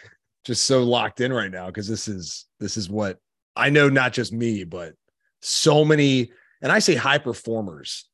just 0.45 0.65
so 0.65 0.83
locked 0.83 1.21
in 1.21 1.33
right 1.33 1.51
now 1.51 1.67
because 1.67 1.87
this 1.87 2.07
is 2.07 2.45
this 2.59 2.77
is 2.77 2.89
what 2.89 3.19
I 3.55 3.69
know 3.69 3.89
not 3.89 4.13
just 4.13 4.31
me, 4.31 4.63
but 4.63 4.93
so 5.41 5.83
many, 5.83 6.31
and 6.61 6.71
I 6.71 6.79
say 6.79 6.95
high 6.95 7.17
performers, 7.17 8.07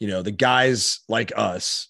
you 0.00 0.08
know, 0.08 0.22
the 0.22 0.30
guys 0.30 1.00
like 1.08 1.32
us, 1.36 1.88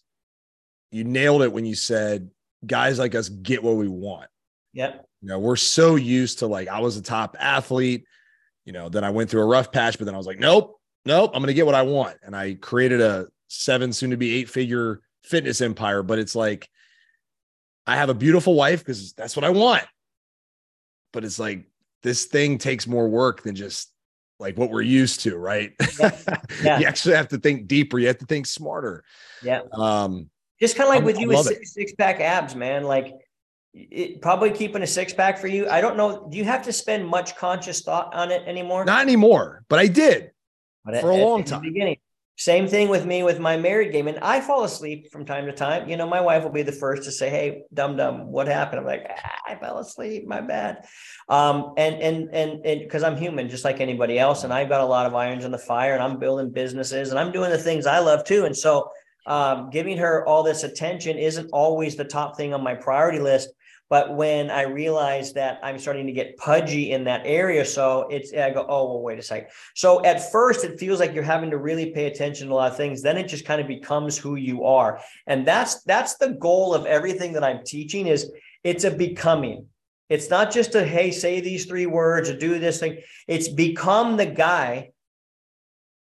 you 0.90 1.04
nailed 1.04 1.42
it 1.42 1.52
when 1.52 1.64
you 1.64 1.74
said 1.74 2.30
guys 2.66 2.98
like 2.98 3.14
us 3.14 3.28
get 3.28 3.62
what 3.62 3.76
we 3.76 3.88
want. 3.88 4.28
Yep. 4.72 5.06
You 5.22 5.28
know, 5.28 5.38
we're 5.38 5.56
so 5.56 5.96
used 5.96 6.40
to 6.40 6.46
like 6.46 6.68
I 6.68 6.80
was 6.80 6.96
a 6.96 7.02
top 7.02 7.36
athlete, 7.38 8.04
you 8.64 8.72
know, 8.72 8.88
then 8.88 9.04
I 9.04 9.10
went 9.10 9.30
through 9.30 9.42
a 9.42 9.46
rough 9.46 9.72
patch, 9.72 9.98
but 9.98 10.04
then 10.04 10.14
I 10.14 10.18
was 10.18 10.26
like, 10.26 10.38
nope, 10.38 10.78
nope, 11.04 11.30
I'm 11.34 11.42
gonna 11.42 11.54
get 11.54 11.66
what 11.66 11.74
I 11.74 11.82
want. 11.82 12.16
And 12.22 12.36
I 12.36 12.54
created 12.54 13.00
a 13.00 13.26
seven, 13.48 13.92
soon 13.92 14.10
to 14.10 14.16
be 14.16 14.36
eight 14.36 14.48
figure 14.48 15.00
fitness 15.24 15.60
empire. 15.60 16.02
But 16.02 16.18
it's 16.18 16.34
like 16.34 16.68
I 17.88 17.96
have 17.96 18.10
a 18.10 18.14
beautiful 18.14 18.54
wife 18.54 18.80
because 18.80 19.14
that's 19.14 19.34
what 19.34 19.44
I 19.44 19.50
want. 19.50 19.84
But 21.12 21.24
it's 21.24 21.38
like 21.38 21.66
this 22.02 22.26
thing 22.26 22.58
takes 22.58 22.86
more 22.86 23.08
work 23.08 23.42
than 23.42 23.54
just 23.54 23.90
like 24.38 24.58
what 24.58 24.70
we're 24.70 24.82
used 24.82 25.20
to, 25.20 25.36
right? 25.36 25.72
Yeah. 25.98 26.18
yeah. 26.62 26.78
you 26.78 26.86
actually 26.86 27.16
have 27.16 27.28
to 27.28 27.38
think 27.38 27.66
deeper. 27.66 27.98
You 27.98 28.08
have 28.08 28.18
to 28.18 28.26
think 28.26 28.46
smarter. 28.46 29.02
Yeah. 29.42 29.62
Um, 29.72 30.28
just 30.60 30.76
kind 30.76 30.88
of 30.88 30.90
like 30.90 31.00
I'm, 31.00 31.06
with 31.06 31.18
you 31.18 31.28
with 31.28 31.46
six, 31.46 31.72
six, 31.72 31.92
pack 31.94 32.20
abs, 32.20 32.54
man. 32.54 32.84
Like 32.84 33.14
it, 33.72 34.20
probably 34.20 34.50
keeping 34.50 34.82
a 34.82 34.86
six 34.86 35.14
pack 35.14 35.38
for 35.38 35.46
you. 35.46 35.68
I 35.68 35.80
don't 35.80 35.96
know. 35.96 36.28
Do 36.30 36.36
you 36.36 36.44
have 36.44 36.62
to 36.64 36.72
spend 36.72 37.06
much 37.06 37.36
conscious 37.36 37.80
thought 37.80 38.14
on 38.14 38.30
it 38.30 38.42
anymore? 38.46 38.84
Not 38.84 39.00
anymore, 39.00 39.64
but 39.68 39.78
I 39.78 39.86
did 39.86 40.32
but 40.84 41.00
for 41.00 41.12
at, 41.12 41.20
a 41.20 41.24
long 41.24 41.44
time. 41.44 41.62
beginning. 41.62 41.98
Same 42.38 42.68
thing 42.68 42.88
with 42.88 43.04
me 43.04 43.24
with 43.24 43.40
my 43.40 43.56
married 43.56 43.90
game. 43.90 44.06
And 44.06 44.20
I 44.20 44.40
fall 44.40 44.62
asleep 44.62 45.10
from 45.10 45.24
time 45.24 45.46
to 45.46 45.52
time. 45.52 45.88
You 45.88 45.96
know, 45.96 46.06
my 46.06 46.20
wife 46.20 46.44
will 46.44 46.52
be 46.52 46.62
the 46.62 46.70
first 46.70 47.02
to 47.02 47.10
say, 47.10 47.28
Hey, 47.28 47.62
dum 47.74 47.96
dum, 47.96 48.30
what 48.30 48.46
happened? 48.46 48.78
I'm 48.78 48.86
like, 48.86 49.06
ah, 49.10 49.38
I 49.48 49.56
fell 49.56 49.78
asleep, 49.78 50.24
my 50.24 50.40
bad. 50.40 50.86
Um, 51.28 51.74
and 51.76 51.96
and 51.96 52.32
and 52.32 52.64
and 52.64 52.80
because 52.80 53.02
I'm 53.02 53.16
human, 53.16 53.48
just 53.48 53.64
like 53.64 53.80
anybody 53.80 54.20
else, 54.20 54.44
and 54.44 54.52
I've 54.52 54.68
got 54.68 54.82
a 54.82 54.86
lot 54.86 55.06
of 55.06 55.16
irons 55.16 55.44
in 55.44 55.50
the 55.50 55.58
fire, 55.58 55.94
and 55.94 56.02
I'm 56.02 56.20
building 56.20 56.50
businesses 56.50 57.10
and 57.10 57.18
I'm 57.18 57.32
doing 57.32 57.50
the 57.50 57.58
things 57.58 57.86
I 57.86 57.98
love 57.98 58.22
too. 58.22 58.44
And 58.44 58.56
so 58.56 58.88
um, 59.26 59.70
giving 59.70 59.98
her 59.98 60.24
all 60.26 60.44
this 60.44 60.62
attention 60.62 61.18
isn't 61.18 61.50
always 61.52 61.96
the 61.96 62.04
top 62.04 62.36
thing 62.36 62.54
on 62.54 62.62
my 62.62 62.74
priority 62.74 63.18
list. 63.18 63.50
But 63.90 64.14
when 64.14 64.50
I 64.50 64.62
realize 64.62 65.32
that 65.32 65.60
I'm 65.62 65.78
starting 65.78 66.06
to 66.06 66.12
get 66.12 66.36
pudgy 66.36 66.92
in 66.92 67.04
that 67.04 67.22
area, 67.24 67.64
so 67.64 68.06
it's 68.10 68.32
I 68.34 68.50
go, 68.50 68.66
oh 68.68 68.84
well, 68.84 69.02
wait 69.02 69.18
a 69.18 69.22
second. 69.22 69.48
So 69.74 70.04
at 70.04 70.30
first 70.30 70.64
it 70.64 70.78
feels 70.78 71.00
like 71.00 71.14
you're 71.14 71.22
having 71.22 71.50
to 71.50 71.58
really 71.58 71.90
pay 71.90 72.06
attention 72.06 72.48
to 72.48 72.52
a 72.52 72.56
lot 72.56 72.70
of 72.70 72.76
things. 72.76 73.02
Then 73.02 73.16
it 73.16 73.28
just 73.28 73.46
kind 73.46 73.60
of 73.60 73.66
becomes 73.66 74.18
who 74.18 74.36
you 74.36 74.64
are. 74.64 75.00
And 75.26 75.46
that's 75.46 75.82
that's 75.84 76.16
the 76.16 76.30
goal 76.30 76.74
of 76.74 76.84
everything 76.84 77.32
that 77.32 77.44
I'm 77.44 77.64
teaching 77.64 78.06
is 78.06 78.30
it's 78.62 78.84
a 78.84 78.90
becoming. 78.90 79.66
It's 80.10 80.30
not 80.30 80.50
just 80.50 80.74
a 80.74 80.84
hey, 80.84 81.10
say 81.10 81.40
these 81.40 81.66
three 81.66 81.86
words 81.86 82.28
or 82.28 82.36
do 82.36 82.58
this 82.58 82.80
thing. 82.80 82.98
It's 83.26 83.48
become 83.48 84.16
the 84.16 84.26
guy 84.26 84.90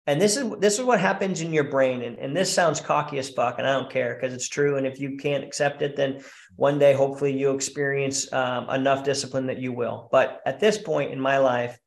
and 0.08 0.20
this 0.20 0.36
is 0.38 0.49
this 0.60 0.80
is 0.80 0.86
what 0.86 0.99
happens 0.99 1.41
in 1.41 1.54
your 1.54 1.64
brain 1.64 2.01
and, 2.01 2.18
and 2.18 2.36
this 2.36 2.54
sounds 2.54 2.82
cocky 2.82 3.18
as 3.18 3.30
fuck 3.30 3.58
and 3.58 3.68
i 3.68 3.74
don't 3.74 3.91
care 3.91 4.16
because 4.16 4.34
it's 4.34 4.49
true 4.49 4.78
and 4.78 4.86
if 4.86 4.99
you 4.99 5.18
can't 5.18 5.43
accept 5.43 5.82
it 5.82 5.95
then 5.95 6.22
one 6.56 6.78
day 6.78 6.93
hopefully 6.93 7.38
you 7.38 7.51
experience 7.51 8.32
um, 8.34 8.70
enough 8.70 9.04
discipline 9.04 9.47
that 9.47 9.58
you 9.58 9.72
will. 9.72 10.08
But 10.12 10.39
at 10.45 10.60
this 10.60 10.78
point 10.78 11.12
in 11.12 11.20
my 11.20 11.38
life 11.38 11.78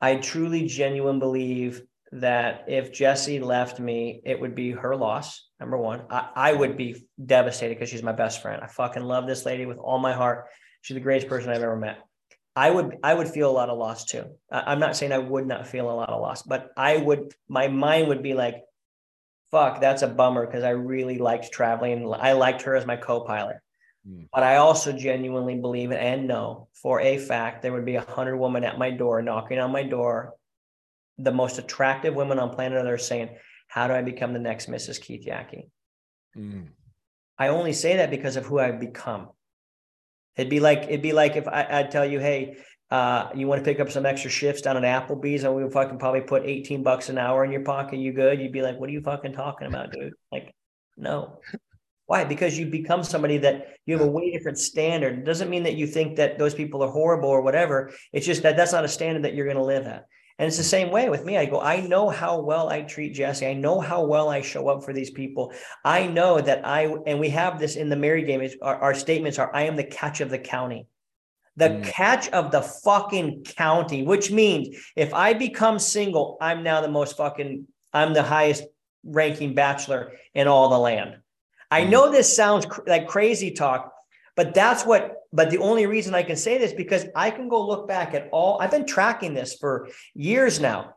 i 0.00 0.16
truly 0.16 0.66
genuinely 0.66 1.20
believe 1.20 1.82
that 2.12 2.64
if 2.68 2.92
jesse 2.92 3.40
left 3.40 3.80
me 3.80 4.22
it 4.24 4.40
would 4.40 4.54
be 4.54 4.70
her 4.70 4.96
loss 4.96 5.48
number 5.60 5.76
one. 5.76 6.02
I, 6.08 6.28
I 6.36 6.52
would 6.52 6.76
be 6.76 7.06
devastated 7.24 7.74
because 7.74 7.88
she's 7.88 8.02
my 8.02 8.12
best 8.12 8.40
friend. 8.40 8.62
I 8.62 8.68
fucking 8.68 9.02
love 9.02 9.26
this 9.26 9.44
lady 9.44 9.66
with 9.66 9.78
all 9.78 9.98
my 9.98 10.12
heart. 10.12 10.46
She's 10.82 10.94
the 10.94 11.00
greatest 11.00 11.28
person 11.28 11.50
i've 11.50 11.62
ever 11.62 11.76
met 11.76 11.98
I 12.58 12.70
would 12.70 12.96
I 13.04 13.14
would 13.14 13.28
feel 13.28 13.48
a 13.48 13.52
lot 13.52 13.68
of 13.68 13.78
loss 13.78 14.04
too. 14.04 14.24
I'm 14.50 14.80
not 14.80 14.96
saying 14.96 15.12
I 15.12 15.18
would 15.18 15.46
not 15.46 15.68
feel 15.68 15.88
a 15.88 15.94
lot 15.94 16.08
of 16.08 16.20
loss, 16.20 16.42
but 16.42 16.72
I 16.76 16.96
would 16.96 17.32
my 17.48 17.68
mind 17.68 18.08
would 18.08 18.20
be 18.20 18.34
like, 18.34 18.64
fuck, 19.52 19.80
that's 19.80 20.02
a 20.02 20.08
bummer 20.08 20.44
because 20.44 20.64
I 20.64 20.70
really 20.70 21.18
liked 21.18 21.52
traveling. 21.52 22.12
I 22.12 22.32
liked 22.32 22.62
her 22.62 22.74
as 22.74 22.84
my 22.84 22.96
co-pilot. 22.96 23.58
Mm. 24.04 24.26
But 24.34 24.42
I 24.42 24.56
also 24.56 24.92
genuinely 24.92 25.54
believe 25.54 25.92
and 25.92 26.26
know 26.26 26.66
for 26.72 27.00
a 27.00 27.18
fact 27.18 27.62
there 27.62 27.72
would 27.72 27.84
be 27.84 27.94
a 27.94 28.00
hundred 28.00 28.36
women 28.38 28.64
at 28.64 28.76
my 28.76 28.90
door 28.90 29.22
knocking 29.22 29.60
on 29.60 29.70
my 29.70 29.84
door, 29.84 30.34
the 31.16 31.32
most 31.32 31.60
attractive 31.60 32.16
women 32.16 32.40
on 32.40 32.50
planet 32.50 32.84
Earth 32.84 33.02
saying, 33.02 33.36
How 33.68 33.86
do 33.86 33.94
I 33.94 34.02
become 34.02 34.32
the 34.32 34.40
next 34.40 34.68
Mrs. 34.68 35.00
Keith 35.00 35.24
Yackey? 35.24 35.70
Mm. 36.36 36.70
I 37.38 37.48
only 37.48 37.72
say 37.72 37.98
that 37.98 38.10
because 38.10 38.34
of 38.34 38.46
who 38.46 38.58
I've 38.58 38.80
become. 38.80 39.28
It'd 40.36 40.50
be 40.50 40.60
like 40.60 40.84
it'd 40.84 41.02
be 41.02 41.12
like 41.12 41.36
if 41.36 41.48
I, 41.48 41.82
would 41.82 41.90
tell 41.90 42.04
you, 42.04 42.20
hey, 42.20 42.56
uh, 42.90 43.28
you 43.34 43.46
want 43.46 43.62
to 43.62 43.70
pick 43.70 43.80
up 43.80 43.90
some 43.90 44.06
extra 44.06 44.30
shifts 44.30 44.62
down 44.62 44.82
at 44.82 45.08
Applebee's, 45.08 45.44
and 45.44 45.54
we 45.54 45.62
would 45.62 45.72
fucking 45.72 45.98
probably 45.98 46.22
put 46.22 46.44
18 46.46 46.82
bucks 46.82 47.08
an 47.08 47.18
hour 47.18 47.44
in 47.44 47.50
your 47.50 47.64
pocket. 47.64 47.98
You 47.98 48.12
good? 48.12 48.40
You'd 48.40 48.52
be 48.52 48.62
like, 48.62 48.78
what 48.78 48.88
are 48.88 48.92
you 48.92 49.02
fucking 49.02 49.32
talking 49.32 49.68
about, 49.68 49.92
dude? 49.92 50.14
Like, 50.32 50.54
no. 50.96 51.40
Why? 52.06 52.24
Because 52.24 52.58
you 52.58 52.66
become 52.66 53.04
somebody 53.04 53.36
that 53.38 53.76
you 53.84 53.98
have 53.98 54.06
a 54.06 54.10
way 54.10 54.30
different 54.30 54.58
standard. 54.58 55.18
It 55.18 55.24
doesn't 55.26 55.50
mean 55.50 55.64
that 55.64 55.74
you 55.74 55.86
think 55.86 56.16
that 56.16 56.38
those 56.38 56.54
people 56.54 56.82
are 56.82 56.90
horrible 56.90 57.28
or 57.28 57.42
whatever. 57.42 57.92
It's 58.14 58.24
just 58.24 58.42
that 58.44 58.56
that's 58.56 58.72
not 58.72 58.84
a 58.84 58.88
standard 58.88 59.24
that 59.24 59.34
you're 59.34 59.44
going 59.44 59.58
to 59.58 59.64
live 59.64 59.86
at. 59.86 60.06
And 60.38 60.46
it's 60.46 60.56
the 60.56 60.62
same 60.62 60.90
way 60.92 61.08
with 61.08 61.24
me. 61.24 61.36
I 61.36 61.46
go, 61.46 61.60
I 61.60 61.80
know 61.80 62.08
how 62.08 62.40
well 62.40 62.68
I 62.68 62.82
treat 62.82 63.12
Jesse. 63.12 63.46
I 63.46 63.54
know 63.54 63.80
how 63.80 64.04
well 64.04 64.28
I 64.28 64.40
show 64.40 64.68
up 64.68 64.84
for 64.84 64.92
these 64.92 65.10
people. 65.10 65.52
I 65.84 66.06
know 66.06 66.40
that 66.40 66.64
I, 66.64 66.94
and 67.06 67.18
we 67.18 67.30
have 67.30 67.58
this 67.58 67.74
in 67.74 67.88
the 67.88 67.96
married 67.96 68.26
game, 68.26 68.40
is 68.40 68.56
our, 68.62 68.76
our 68.76 68.94
statements 68.94 69.40
are, 69.40 69.52
I 69.52 69.62
am 69.62 69.74
the 69.74 69.82
catch 69.82 70.20
of 70.20 70.30
the 70.30 70.38
county. 70.38 70.86
The 71.56 71.70
mm. 71.70 71.84
catch 71.84 72.28
of 72.28 72.52
the 72.52 72.62
fucking 72.62 73.42
county, 73.42 74.04
which 74.04 74.30
means 74.30 74.76
if 74.94 75.12
I 75.12 75.34
become 75.34 75.80
single, 75.80 76.38
I'm 76.40 76.62
now 76.62 76.80
the 76.82 76.88
most 76.88 77.16
fucking, 77.16 77.66
I'm 77.92 78.14
the 78.14 78.22
highest 78.22 78.62
ranking 79.02 79.54
bachelor 79.54 80.12
in 80.34 80.46
all 80.46 80.68
the 80.68 80.78
land. 80.78 81.16
I 81.68 81.82
mm. 81.82 81.90
know 81.90 82.12
this 82.12 82.36
sounds 82.36 82.64
cr- 82.64 82.82
like 82.86 83.08
crazy 83.08 83.50
talk, 83.50 83.92
but 84.36 84.54
that's 84.54 84.86
what, 84.86 85.16
but 85.32 85.50
the 85.50 85.58
only 85.58 85.86
reason 85.86 86.14
I 86.14 86.22
can 86.22 86.36
say 86.36 86.58
this 86.58 86.72
because 86.72 87.06
I 87.14 87.30
can 87.30 87.48
go 87.48 87.66
look 87.66 87.86
back 87.86 88.14
at 88.14 88.28
all, 88.32 88.60
I've 88.60 88.70
been 88.70 88.86
tracking 88.86 89.34
this 89.34 89.54
for 89.54 89.88
years 90.14 90.60
now. 90.60 90.94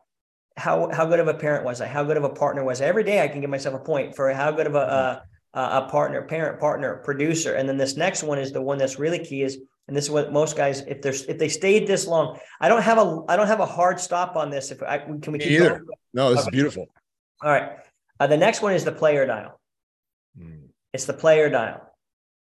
How, 0.56 0.90
how 0.92 1.06
good 1.06 1.20
of 1.20 1.28
a 1.28 1.34
parent 1.34 1.64
was 1.64 1.80
I? 1.80 1.86
How 1.86 2.04
good 2.04 2.16
of 2.16 2.24
a 2.24 2.28
partner 2.28 2.62
was 2.62 2.80
I? 2.80 2.86
Every 2.86 3.04
day 3.04 3.22
I 3.22 3.28
can 3.28 3.40
give 3.40 3.50
myself 3.50 3.74
a 3.74 3.84
point 3.84 4.14
for 4.14 4.32
how 4.32 4.50
good 4.50 4.66
of 4.66 4.74
a, 4.74 5.22
a, 5.54 5.60
a 5.60 5.88
partner, 5.90 6.22
parent, 6.22 6.60
partner, 6.60 6.96
producer. 7.04 7.54
And 7.54 7.68
then 7.68 7.78
this 7.78 7.96
next 7.96 8.22
one 8.22 8.38
is 8.38 8.52
the 8.52 8.60
one 8.60 8.78
that's 8.78 8.98
really 8.98 9.18
key 9.18 9.42
is, 9.42 9.58
and 9.88 9.96
this 9.96 10.04
is 10.04 10.10
what 10.10 10.32
most 10.32 10.56
guys, 10.56 10.80
if 10.80 11.02
there's, 11.02 11.22
if 11.24 11.38
they 11.38 11.48
stayed 11.48 11.86
this 11.86 12.06
long, 12.06 12.38
I 12.60 12.68
don't 12.68 12.82
have 12.82 12.98
a, 12.98 13.22
I 13.28 13.36
don't 13.36 13.46
have 13.46 13.60
a 13.60 13.66
hard 13.66 13.98
stop 13.98 14.36
on 14.36 14.50
this. 14.50 14.70
If 14.70 14.82
I 14.82 14.98
can 14.98 15.32
we 15.32 15.38
keep 15.38 15.52
either. 15.52 15.70
Going? 15.70 15.86
No, 16.14 16.30
this 16.30 16.40
okay. 16.40 16.48
is 16.48 16.50
beautiful. 16.50 16.86
All 17.42 17.50
right. 17.50 17.78
Uh, 18.20 18.26
the 18.26 18.36
next 18.36 18.62
one 18.62 18.74
is 18.74 18.84
the 18.84 18.92
player 18.92 19.26
dial. 19.26 19.58
Mm. 20.38 20.68
It's 20.92 21.06
the 21.06 21.14
player 21.14 21.48
dial. 21.50 21.80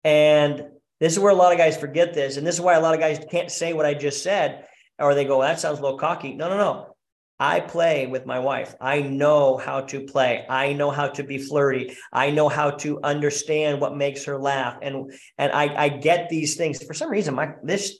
And 0.03 0.65
this 1.05 1.13
is 1.13 1.19
where 1.19 1.31
a 1.31 1.35
lot 1.35 1.51
of 1.51 1.59
guys 1.59 1.77
forget 1.77 2.15
this. 2.15 2.37
And 2.37 2.47
this 2.47 2.55
is 2.55 2.61
why 2.61 2.73
a 2.73 2.81
lot 2.81 2.95
of 2.95 2.99
guys 2.99 3.23
can't 3.29 3.51
say 3.51 3.73
what 3.73 3.85
I 3.85 3.93
just 3.93 4.23
said, 4.23 4.65
or 4.97 5.13
they 5.13 5.23
go, 5.23 5.39
that 5.43 5.59
sounds 5.59 5.77
a 5.77 5.81
little 5.83 5.99
cocky. 5.99 6.33
No, 6.33 6.49
no, 6.49 6.57
no. 6.57 6.95
I 7.39 7.59
play 7.59 8.07
with 8.07 8.25
my 8.25 8.39
wife. 8.39 8.73
I 8.81 9.01
know 9.01 9.55
how 9.55 9.81
to 9.81 10.01
play. 10.01 10.47
I 10.49 10.73
know 10.73 10.89
how 10.89 11.09
to 11.09 11.23
be 11.23 11.37
flirty. 11.37 11.95
I 12.11 12.31
know 12.31 12.49
how 12.49 12.71
to 12.71 12.99
understand 13.03 13.81
what 13.81 13.95
makes 13.95 14.25
her 14.25 14.39
laugh. 14.39 14.79
And 14.81 15.13
and 15.37 15.51
I, 15.51 15.83
I 15.83 15.89
get 15.89 16.27
these 16.29 16.55
things. 16.55 16.81
For 16.81 16.95
some 16.95 17.11
reason, 17.11 17.35
my 17.35 17.53
this 17.61 17.99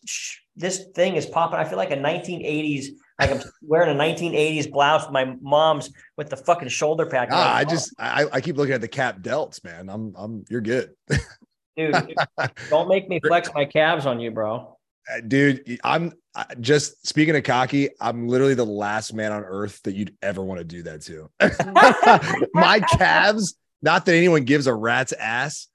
this 0.56 0.88
thing 0.95 1.16
is 1.16 1.28
popping. 1.28 1.60
I 1.60 1.66
feel 1.66 1.78
like 1.78 1.91
a 1.91 1.97
1980s, 1.97 2.86
like 3.20 3.30
I'm 3.30 3.41
wearing 3.62 3.95
a 3.95 4.01
1980s 4.01 4.72
blouse 4.72 5.03
with 5.03 5.12
my 5.12 5.36
mom's 5.41 5.91
with 6.18 6.32
the 6.32 6.38
fucking 6.38 6.70
shoulder 6.70 7.06
pack. 7.06 7.28
Ah, 7.32 7.56
I 7.56 7.66
just 7.66 7.93
I, 7.99 8.26
I 8.34 8.41
keep 8.41 8.58
looking 8.58 8.74
at 8.74 8.82
the 8.82 8.88
cap 8.88 9.20
delts, 9.20 9.64
man. 9.64 9.89
I'm 9.89 10.16
I'm 10.18 10.43
you're 10.49 10.62
good. 10.62 10.95
dude, 11.78 12.15
don't 12.69 12.88
make 12.88 13.09
me 13.09 13.19
flex 13.19 13.49
my 13.53 13.65
calves 13.65 14.05
on 14.05 14.19
you, 14.19 14.32
bro. 14.32 14.78
Uh, 15.09 15.21
dude, 15.28 15.80
I'm 15.84 16.13
just 16.59 17.05
speaking 17.07 17.36
of 17.36 17.43
cocky. 17.43 17.89
I'm 17.99 18.28
literally 18.28 18.55
the 18.55 18.65
last 18.65 19.13
man 19.13 19.32
on 19.32 19.43
earth 19.43 19.82
that 19.84 19.95
you'd 19.95 20.15
ever 20.21 20.43
want 20.43 20.59
to 20.59 20.63
do 20.63 20.84
that 20.84 21.01
to. 21.03 21.30
my 22.53 22.80
calves, 22.80 23.55
not 23.82 24.05
that 24.05 24.15
anyone 24.15 24.45
gives 24.45 24.67
a 24.67 24.73
rat's 24.73 25.13
ass, 25.13 25.67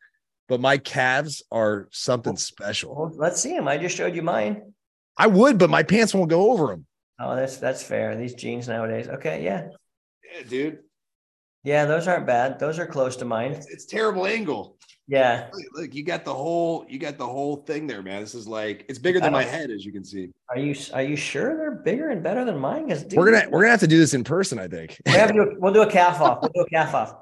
but 0.49 0.61
my 0.61 0.79
calves 0.79 1.43
are 1.53 1.89
something 1.93 2.37
special. 2.37 2.95
Well, 2.95 3.13
let's 3.15 3.41
see 3.41 3.53
them. 3.53 3.69
I 3.69 3.79
just 3.79 3.97
showed 3.97 4.17
you 4.17 4.23
mine. 4.23 4.75
I 5.17 5.29
would, 5.29 5.59
but 5.59 5.71
my 5.71 5.83
pants 5.83 6.13
won't 6.15 6.31
go 6.31 6.51
over 6.51 6.69
them. 6.69 6.87
Oh, 7.21 7.37
that's 7.37 7.59
that's 7.59 7.83
fair. 7.83 8.17
These 8.17 8.35
jeans 8.35 8.67
nowadays. 8.67 9.07
Okay, 9.07 9.45
yeah. 9.45 9.69
Yeah, 10.35 10.43
dude. 10.49 10.79
Yeah, 11.63 11.85
those 11.85 12.09
aren't 12.09 12.27
bad. 12.27 12.59
Those 12.59 12.79
are 12.79 12.87
close 12.87 13.17
to 13.17 13.27
mine. 13.27 13.53
It's, 13.53 13.67
it's 13.69 13.85
terrible 13.85 14.27
angle. 14.27 14.79
Yeah. 15.11 15.49
Look, 15.53 15.65
look, 15.75 15.95
you 15.95 16.05
got 16.05 16.25
the 16.25 16.33
whole 16.33 16.87
you 16.89 17.01
got 17.01 17.19
the 17.19 17.27
whole 17.27 17.57
thing 17.57 17.89
there, 17.89 18.01
man. 18.01 18.21
This 18.21 18.37
is 18.37 18.47
like 18.47 18.85
it's 18.89 19.01
bigger 19.01 19.19
than 19.19 19.33
my 19.33 19.43
head, 19.43 19.69
as 19.69 19.85
you 19.85 19.91
can 19.91 20.05
see. 20.05 20.31
Are 20.49 20.57
you 20.57 20.73
are 20.95 21.03
you 21.03 21.17
sure 21.17 21.57
they're 21.57 21.73
bigger 21.73 22.11
and 22.11 22.23
better 22.23 22.45
than 22.45 22.57
mine? 22.59 22.87
Because 22.87 23.05
we're 23.13 23.33
gonna 23.33 23.51
we're 23.51 23.63
gonna 23.63 23.73
have 23.73 23.81
to 23.81 23.89
do 23.89 23.99
this 23.99 24.15
in 24.15 24.23
person, 24.23 24.61
I 24.61 24.69
think. 24.69 25.01
we 25.07 25.13
have 25.13 25.33
to, 25.33 25.55
we'll 25.59 25.73
do 25.73 25.83
a 25.83 25.91
calf 25.91 26.21
off. 26.21 26.43
We'll 26.43 26.53
do 26.55 26.61
a 26.61 26.71
calf 26.71 26.95
off. 26.95 27.17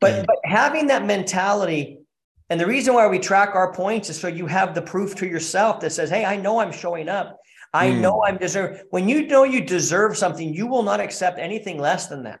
But 0.00 0.26
but 0.26 0.36
having 0.42 0.88
that 0.88 1.06
mentality, 1.06 2.00
and 2.48 2.60
the 2.60 2.66
reason 2.66 2.94
why 2.94 3.06
we 3.06 3.20
track 3.20 3.54
our 3.54 3.72
points 3.72 4.10
is 4.10 4.18
so 4.18 4.26
you 4.26 4.48
have 4.48 4.74
the 4.74 4.82
proof 4.82 5.14
to 5.16 5.26
yourself 5.26 5.78
that 5.80 5.90
says, 5.90 6.10
"Hey, 6.10 6.24
I 6.24 6.34
know 6.34 6.58
I'm 6.58 6.72
showing 6.72 7.08
up. 7.08 7.38
I 7.72 7.90
mm. 7.90 8.00
know 8.00 8.24
I'm 8.24 8.38
deserve." 8.38 8.82
When 8.90 9.08
you 9.08 9.28
know 9.28 9.44
you 9.44 9.60
deserve 9.60 10.16
something, 10.16 10.52
you 10.52 10.66
will 10.66 10.82
not 10.82 10.98
accept 10.98 11.38
anything 11.38 11.78
less 11.78 12.08
than 12.08 12.24
that. 12.24 12.40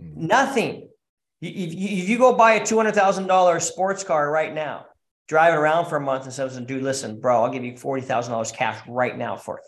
Mm. 0.00 0.16
Nothing. 0.18 0.88
If 1.42 2.08
you 2.08 2.18
go 2.18 2.34
buy 2.34 2.52
a 2.52 2.64
two 2.64 2.76
hundred 2.76 2.94
thousand 2.94 3.26
dollars 3.26 3.64
sports 3.64 4.04
car 4.04 4.30
right 4.30 4.54
now, 4.54 4.86
driving 5.26 5.58
around 5.58 5.86
for 5.86 5.96
a 5.96 6.00
month 6.00 6.24
and 6.24 6.32
says, 6.32 6.56
"Dude, 6.60 6.82
listen, 6.82 7.20
bro, 7.20 7.42
I'll 7.42 7.50
give 7.50 7.64
you 7.64 7.76
forty 7.76 8.02
thousand 8.02 8.32
dollars 8.32 8.52
cash 8.52 8.80
right 8.88 9.18
now 9.18 9.36
for 9.36 9.58
it." 9.58 9.64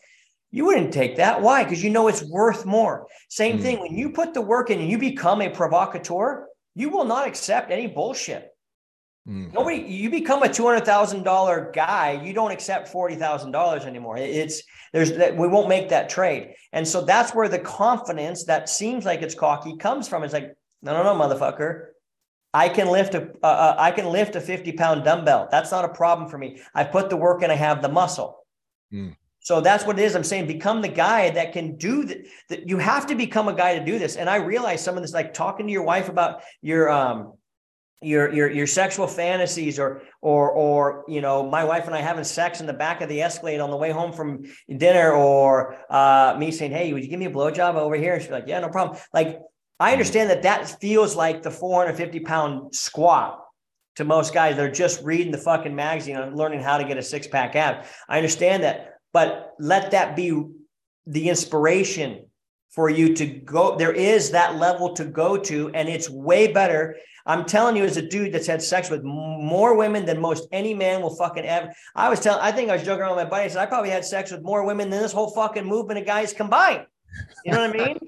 You 0.53 0.67
wouldn't 0.67 0.93
take 0.93 1.17
that. 1.17 1.43
Why? 1.43 1.65
Because 1.65 1.83
you 1.83 1.91
know 1.91 2.07
it's 2.07 2.23
worth 2.31 2.65
more. 2.65 3.09
Same 3.29 3.59
mm. 3.59 3.63
thing. 3.63 3.81
When 3.81 3.97
you 3.97 4.11
put 4.11 4.35
the 4.35 4.41
work 4.41 4.71
in 4.71 4.79
and 4.79 4.89
you 4.89 4.99
become 4.99 5.43
a 5.43 5.51
provocateur, 5.51 6.47
you 6.77 6.91
will 6.91 7.05
not 7.05 7.27
accept 7.27 7.73
any 7.73 7.89
bullshit. 7.89 8.51
Mm. 9.29 9.53
Nobody, 9.53 9.79
you 9.79 10.11
become 10.11 10.45
a 10.45 10.53
two 10.53 10.65
hundred 10.65 10.85
thousand 10.85 11.25
dollar 11.25 11.73
guy. 11.75 12.23
You 12.25 12.33
don't 12.33 12.53
accept 12.53 12.87
forty 12.87 13.17
thousand 13.17 13.51
dollars 13.51 13.85
anymore. 13.85 14.17
It's 14.17 14.63
there's 14.93 15.13
that 15.15 15.37
we 15.37 15.49
won't 15.49 15.69
make 15.69 15.89
that 15.89 16.09
trade, 16.09 16.55
and 16.73 16.87
so 16.87 17.01
that's 17.01 17.35
where 17.35 17.49
the 17.49 17.59
confidence 17.59 18.45
that 18.45 18.69
seems 18.69 19.05
like 19.05 19.23
it's 19.23 19.35
cocky 19.35 19.77
comes 19.77 20.07
from. 20.07 20.23
It's 20.23 20.35
like, 20.35 20.55
no, 20.85 21.03
no, 21.03 21.03
no, 21.03 21.15
motherfucker. 21.21 21.87
I 22.53 22.69
can 22.69 22.89
lift 22.89 23.15
a 23.15 23.33
uh, 23.43 23.75
I 23.77 23.91
can 23.91 24.07
lift 24.07 24.37
a 24.37 24.41
fifty 24.41 24.73
pound 24.73 25.05
dumbbell. 25.05 25.49
That's 25.51 25.73
not 25.73 25.85
a 25.85 25.89
problem 25.89 26.29
for 26.29 26.39
me. 26.39 26.61
I 26.75 26.85
put 26.85 27.11
the 27.11 27.17
work 27.17 27.43
and 27.43 27.51
I 27.51 27.57
have 27.57 27.83
the 27.83 27.89
muscle. 27.89 28.47
Mm. 28.93 29.17
So 29.41 29.61
that's 29.61 29.85
what 29.85 29.99
it 29.99 30.05
is. 30.05 30.15
I'm 30.15 30.25
saying 30.25 30.47
become 30.47 30.81
the 30.81 30.89
guy 30.89 31.31
that 31.31 31.53
can 31.53 31.77
do 31.77 32.05
that. 32.05 32.27
That 32.49 32.69
you 32.69 32.79
have 32.79 33.07
to 33.09 33.15
become 33.17 33.49
a 33.49 33.53
guy 33.53 33.77
to 33.79 33.85
do 33.85 33.99
this. 33.99 34.17
And 34.17 34.31
I 34.31 34.37
realize 34.37 34.83
some 34.83 34.97
of 34.97 35.03
this, 35.03 35.13
like 35.13 35.35
talking 35.35 35.67
to 35.67 35.73
your 35.73 35.83
wife 35.83 36.09
about 36.09 36.43
your 36.63 36.89
um 36.91 37.33
your 38.05 38.33
your 38.33 38.51
your 38.51 38.67
sexual 38.67 39.07
fantasies 39.07 39.79
or 39.79 40.03
or 40.21 40.51
or 40.51 41.05
you 41.09 41.21
know 41.21 41.49
my 41.49 41.65
wife 41.65 41.87
and 41.87 41.95
I 41.95 42.01
having 42.01 42.25
sex 42.25 42.61
in 42.61 42.67
the 42.67 42.73
back 42.73 43.01
of 43.01 43.09
the 43.09 43.23
Escalade 43.23 43.61
on 43.61 43.71
the 43.71 43.77
way 43.77 43.91
home 43.91 44.13
from 44.13 44.45
dinner 44.77 45.13
or 45.13 45.77
uh 45.91 46.37
me 46.39 46.51
saying 46.51 46.73
hey 46.73 46.93
would 46.93 47.03
you 47.03 47.09
give 47.09 47.19
me 47.19 47.27
a 47.27 47.31
blowjob 47.31 47.75
over 47.75 47.97
here 47.97 48.15
and 48.15 48.23
she's 48.23 48.31
like 48.31 48.45
yeah 48.47 48.61
no 48.61 48.69
problem 48.69 49.01
like 49.13 49.41
I 49.81 49.93
understand 49.93 50.31
that 50.31 50.43
that 50.43 50.81
feels 50.81 51.17
like 51.17 51.43
the 51.43 51.51
450 51.51 52.21
pound 52.21 52.75
squat 52.75 53.41
to 53.97 54.05
most 54.05 54.35
guys 54.35 54.57
that 54.57 54.65
are 54.65 54.71
just 54.71 55.03
reading 55.03 55.33
the 55.33 55.39
fucking 55.39 55.75
magazine 55.75 56.17
and 56.17 56.37
learning 56.37 56.61
how 56.61 56.79
to 56.79 56.85
get 56.85 56.97
a 56.97 57.03
six 57.03 57.27
pack 57.27 57.55
ab 57.55 57.85
I 58.09 58.17
understand 58.17 58.63
that 58.65 58.99
but 59.13 59.55
let 59.59 59.93
that 59.93 60.17
be 60.17 60.43
the 61.07 61.29
inspiration 61.29 62.27
for 62.75 62.91
you 62.91 63.15
to 63.15 63.27
go. 63.27 63.77
There 63.77 63.93
is 63.93 64.33
that 64.33 64.57
level 64.57 64.95
to 64.95 65.05
go 65.05 65.37
to, 65.37 65.71
and 65.71 65.89
it's 65.89 66.11
way 66.11 66.53
better. 66.53 66.97
I'm 67.25 67.45
telling 67.45 67.77
you, 67.77 67.85
as 67.85 67.97
a 67.97 68.07
dude 68.07 68.33
that's 68.33 68.49
had 68.49 68.61
sex 68.61 68.91
with 68.91 69.05
more 69.05 69.77
women 69.77 70.05
than 70.05 70.21
most 70.21 70.49
any 70.51 70.75
man 70.75 71.01
will 71.01 71.15
fucking 71.15 71.45
ever. 71.45 71.73
I 71.95 72.09
was 72.09 72.21
telling, 72.21 72.43
I 72.43 72.51
think 72.51 72.69
I 72.69 72.75
was 72.75 72.83
joking 72.83 73.03
around 73.03 73.17
with 73.17 73.25
my 73.25 73.31
buddy. 73.31 73.45
I 73.45 73.49
said, 73.49 73.63
I 73.63 73.67
probably 73.67 73.91
had 73.91 74.05
sex 74.05 74.33
with 74.33 74.43
more 74.43 74.67
women 74.67 74.91
than 74.91 75.01
this 75.01 75.13
whole 75.13 75.31
fucking 75.31 75.65
movement 75.65 76.01
of 76.01 76.07
guys 76.07 76.33
combined. 76.33 76.87
You 77.45 77.53
know 77.53 77.69
what 77.69 77.81
I 77.81 77.87
mean? 77.87 77.99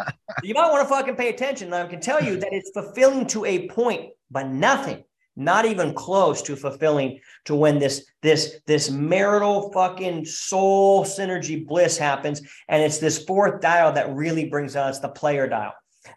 you 0.43 0.55
might 0.55 0.71
want 0.71 0.83
to 0.83 0.89
fucking 0.89 1.17
pay 1.17 1.29
attention. 1.29 1.73
I 1.73 1.87
can 1.87 2.01
tell 2.01 2.23
you 2.23 2.39
that 2.39 2.53
it's 2.53 2.71
fulfilling 2.71 3.27
to 3.29 3.45
a 3.45 3.69
point, 3.69 4.11
but 4.31 4.49
nothing 4.49 5.05
not 5.37 5.67
even 5.67 5.93
close 5.93 6.41
to 6.43 6.57
fulfilling 6.57 7.21
to 7.45 7.55
when 7.55 7.79
this 7.79 8.07
this 8.23 8.59
this 8.67 8.91
marital 8.91 9.71
fucking 9.73 10.25
soul 10.25 11.05
synergy 11.05 11.67
bliss 11.67 11.99
happens 11.99 12.41
and 12.69 12.83
it's 12.83 12.99
this 12.99 13.23
fourth 13.25 13.61
dial 13.61 13.93
that 13.93 14.15
really 14.15 14.49
brings 14.49 14.75
out 14.75 14.89
it's 14.89 14.99
the 15.01 15.09
player 15.09 15.47
dial 15.47 15.75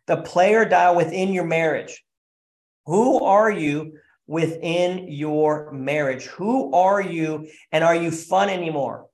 the 0.08 0.18
player 0.18 0.64
dial 0.64 0.96
within 0.96 1.34
your 1.34 1.44
marriage 1.44 2.04
who 2.86 3.22
are 3.24 3.52
you 3.52 3.94
within 4.26 5.08
your 5.10 5.72
marriage 5.72 6.26
who 6.26 6.74
are 6.74 7.02
you 7.02 7.46
and 7.74 7.84
are 7.84 7.96
you 7.96 8.12
fun 8.12 8.50
anymore 8.50 9.09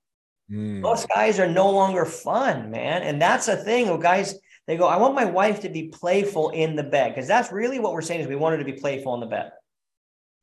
mm. 0.51 0.79
most 0.81 1.07
guys 1.09 1.39
are 1.39 1.47
no 1.47 1.69
longer 1.69 2.05
fun 2.05 2.69
man 2.71 3.03
and 3.03 3.21
that's 3.21 3.47
a 3.47 3.55
thing 3.55 3.89
of 3.89 4.01
guys 4.01 4.35
they 4.67 4.77
go 4.77 4.87
i 4.87 4.97
want 4.97 5.15
my 5.15 5.25
wife 5.25 5.61
to 5.61 5.69
be 5.69 5.89
playful 5.89 6.49
in 6.49 6.75
the 6.75 6.83
bed 6.83 7.13
because 7.13 7.27
that's 7.27 7.51
really 7.51 7.79
what 7.79 7.93
we're 7.93 8.01
saying 8.01 8.21
is 8.21 8.27
we 8.27 8.35
want 8.35 8.53
her 8.53 8.59
to 8.59 8.71
be 8.71 8.79
playful 8.79 9.13
in 9.13 9.19
the 9.19 9.25
bed 9.25 9.51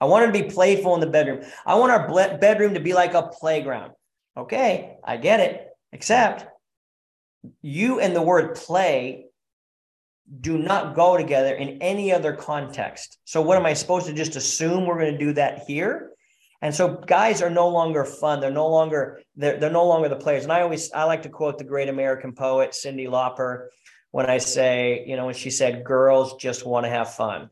I 0.02 0.04
want 0.06 0.26
her 0.26 0.32
to 0.32 0.42
be 0.42 0.50
playful 0.50 0.94
in 0.94 1.00
the 1.00 1.06
bedroom. 1.06 1.44
I 1.64 1.76
want 1.76 1.92
our 1.92 2.36
bedroom 2.36 2.74
to 2.74 2.80
be 2.80 2.92
like 2.92 3.14
a 3.14 3.28
playground. 3.28 3.92
Okay, 4.36 4.96
I 5.04 5.16
get 5.16 5.38
it. 5.38 5.68
Except 5.92 6.44
you 7.60 8.00
and 8.00 8.16
the 8.16 8.20
word 8.20 8.56
play 8.56 9.26
do 10.40 10.58
not 10.58 10.96
go 10.96 11.16
together 11.16 11.54
in 11.54 11.80
any 11.80 12.12
other 12.12 12.32
context. 12.32 13.18
So, 13.26 13.42
what 13.42 13.56
am 13.56 13.64
I 13.64 13.74
supposed 13.74 14.06
to 14.06 14.12
just 14.12 14.34
assume 14.34 14.86
we're 14.86 14.98
going 14.98 15.12
to 15.12 15.18
do 15.18 15.34
that 15.34 15.64
here? 15.68 16.10
And 16.62 16.74
so, 16.74 16.94
guys 16.94 17.42
are 17.42 17.50
no 17.50 17.68
longer 17.68 18.04
fun. 18.04 18.40
They're 18.40 18.50
no 18.50 18.68
longer 18.68 19.20
they're, 19.36 19.58
they're 19.58 19.70
no 19.70 19.86
longer 19.86 20.08
the 20.08 20.16
players. 20.16 20.44
And 20.44 20.52
I 20.52 20.62
always 20.62 20.92
I 20.92 21.04
like 21.04 21.22
to 21.22 21.28
quote 21.28 21.58
the 21.58 21.64
great 21.64 21.88
American 21.88 22.32
poet 22.32 22.70
Cyndi 22.70 23.08
Lauper 23.08 23.68
when 24.12 24.26
I 24.30 24.38
say, 24.38 25.04
you 25.06 25.16
know, 25.16 25.26
when 25.26 25.34
she 25.34 25.50
said, 25.50 25.84
"Girls 25.84 26.36
just 26.36 26.64
want 26.64 26.86
to 26.86 26.90
have 26.90 27.14
fun." 27.14 27.50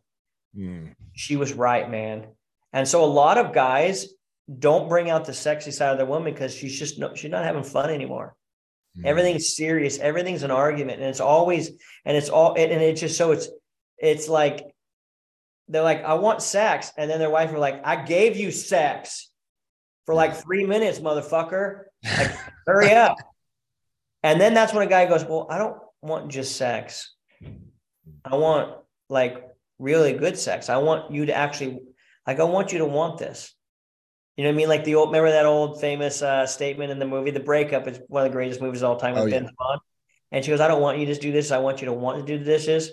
Mm. 0.57 0.95
She 1.13 1.37
was 1.37 1.53
right, 1.53 1.91
man. 1.91 2.29
And 2.73 2.87
so 2.87 3.05
a 3.05 3.07
lot 3.07 3.37
of 3.37 3.53
guys 3.53 4.07
don't 4.59 4.89
bring 4.89 5.11
out 5.11 5.25
the 5.25 5.35
sexy 5.35 5.71
side 5.71 5.91
of 5.91 5.99
their 5.99 6.07
woman 6.07 6.33
because 6.33 6.55
she's 6.55 6.79
just 6.79 6.99
no, 6.99 7.15
she's 7.15 7.31
not 7.31 7.45
having 7.45 7.65
fun 7.65 7.91
anymore. 7.91 8.37
Mm-hmm. 8.97 9.07
Everything's 9.07 9.57
serious. 9.57 9.99
Everything's 9.99 10.43
an 10.43 10.51
argument, 10.51 11.01
and 11.01 11.09
it's 11.09 11.21
always 11.21 11.71
and 12.05 12.17
it's 12.17 12.29
all 12.29 12.55
and 12.55 12.71
it's 12.71 13.01
just 13.01 13.17
so 13.17 13.33
it's 13.33 13.49
it's 13.99 14.29
like 14.29 14.70
they're 15.71 15.83
like 15.83 16.05
I 16.05 16.15
want 16.15 16.43
sex, 16.43 16.93
and 16.97 17.11
then 17.11 17.19
their 17.19 17.31
wife 17.31 17.53
are 17.53 17.59
like 17.59 17.81
I 17.85 17.97
gave 18.05 18.37
you 18.37 18.51
sex 18.51 19.31
for 20.07 20.15
like 20.15 20.35
three 20.37 20.67
minutes, 20.67 20.99
motherfucker. 20.99 21.85
Like, 22.05 22.37
hurry 22.67 22.93
up. 22.93 23.17
And 24.23 24.39
then 24.39 24.53
that's 24.53 24.75
when 24.75 24.87
a 24.87 24.91
guy 24.91 25.07
goes, 25.07 25.25
well, 25.25 25.47
I 25.49 25.57
don't 25.57 25.79
want 26.03 26.31
just 26.31 26.57
sex. 26.57 27.15
I 28.23 28.37
want 28.37 28.77
like 29.09 29.49
really 29.79 30.13
good 30.13 30.39
sex. 30.39 30.69
I 30.69 30.77
want 30.77 31.11
you 31.11 31.25
to 31.25 31.35
actually 31.35 31.81
like, 32.27 32.39
I 32.39 32.45
want 32.45 32.73
you 32.73 32.81
to 32.81 32.85
want 32.85 33.19
this. 33.19 33.55
You 34.37 34.45
know 34.45 34.51
what 34.51 34.55
I 34.55 34.57
mean? 34.59 34.69
Like 34.69 34.85
the 34.85 34.97
old, 34.97 35.09
remember 35.09 35.31
that 35.31 35.47
old 35.47 35.81
famous 35.81 36.23
uh, 36.23 36.47
statement 36.47 36.91
in 36.91 36.99
the 36.99 37.07
movie, 37.07 37.31
The 37.31 37.41
Breakup 37.41 37.89
is 37.89 37.99
one 38.09 38.25
of 38.25 38.31
the 38.31 38.37
greatest 38.37 38.61
movies 38.61 38.83
of 38.83 38.91
all 38.91 38.97
time 38.97 39.15
with 39.15 39.25
oh, 39.25 39.31
Ben 39.31 39.45
yeah. 39.45 39.77
And 40.33 40.45
she 40.45 40.51
goes, 40.51 40.61
I 40.61 40.69
don't 40.69 40.83
want 40.83 40.99
you 40.99 41.07
to 41.07 41.15
do 41.15 41.33
this. 41.33 41.51
I 41.51 41.59
want 41.59 41.81
you 41.81 41.87
to 41.87 41.93
want 41.93 42.19
to 42.19 42.25
do 42.25 42.39
the 42.39 42.45
dishes. 42.45 42.91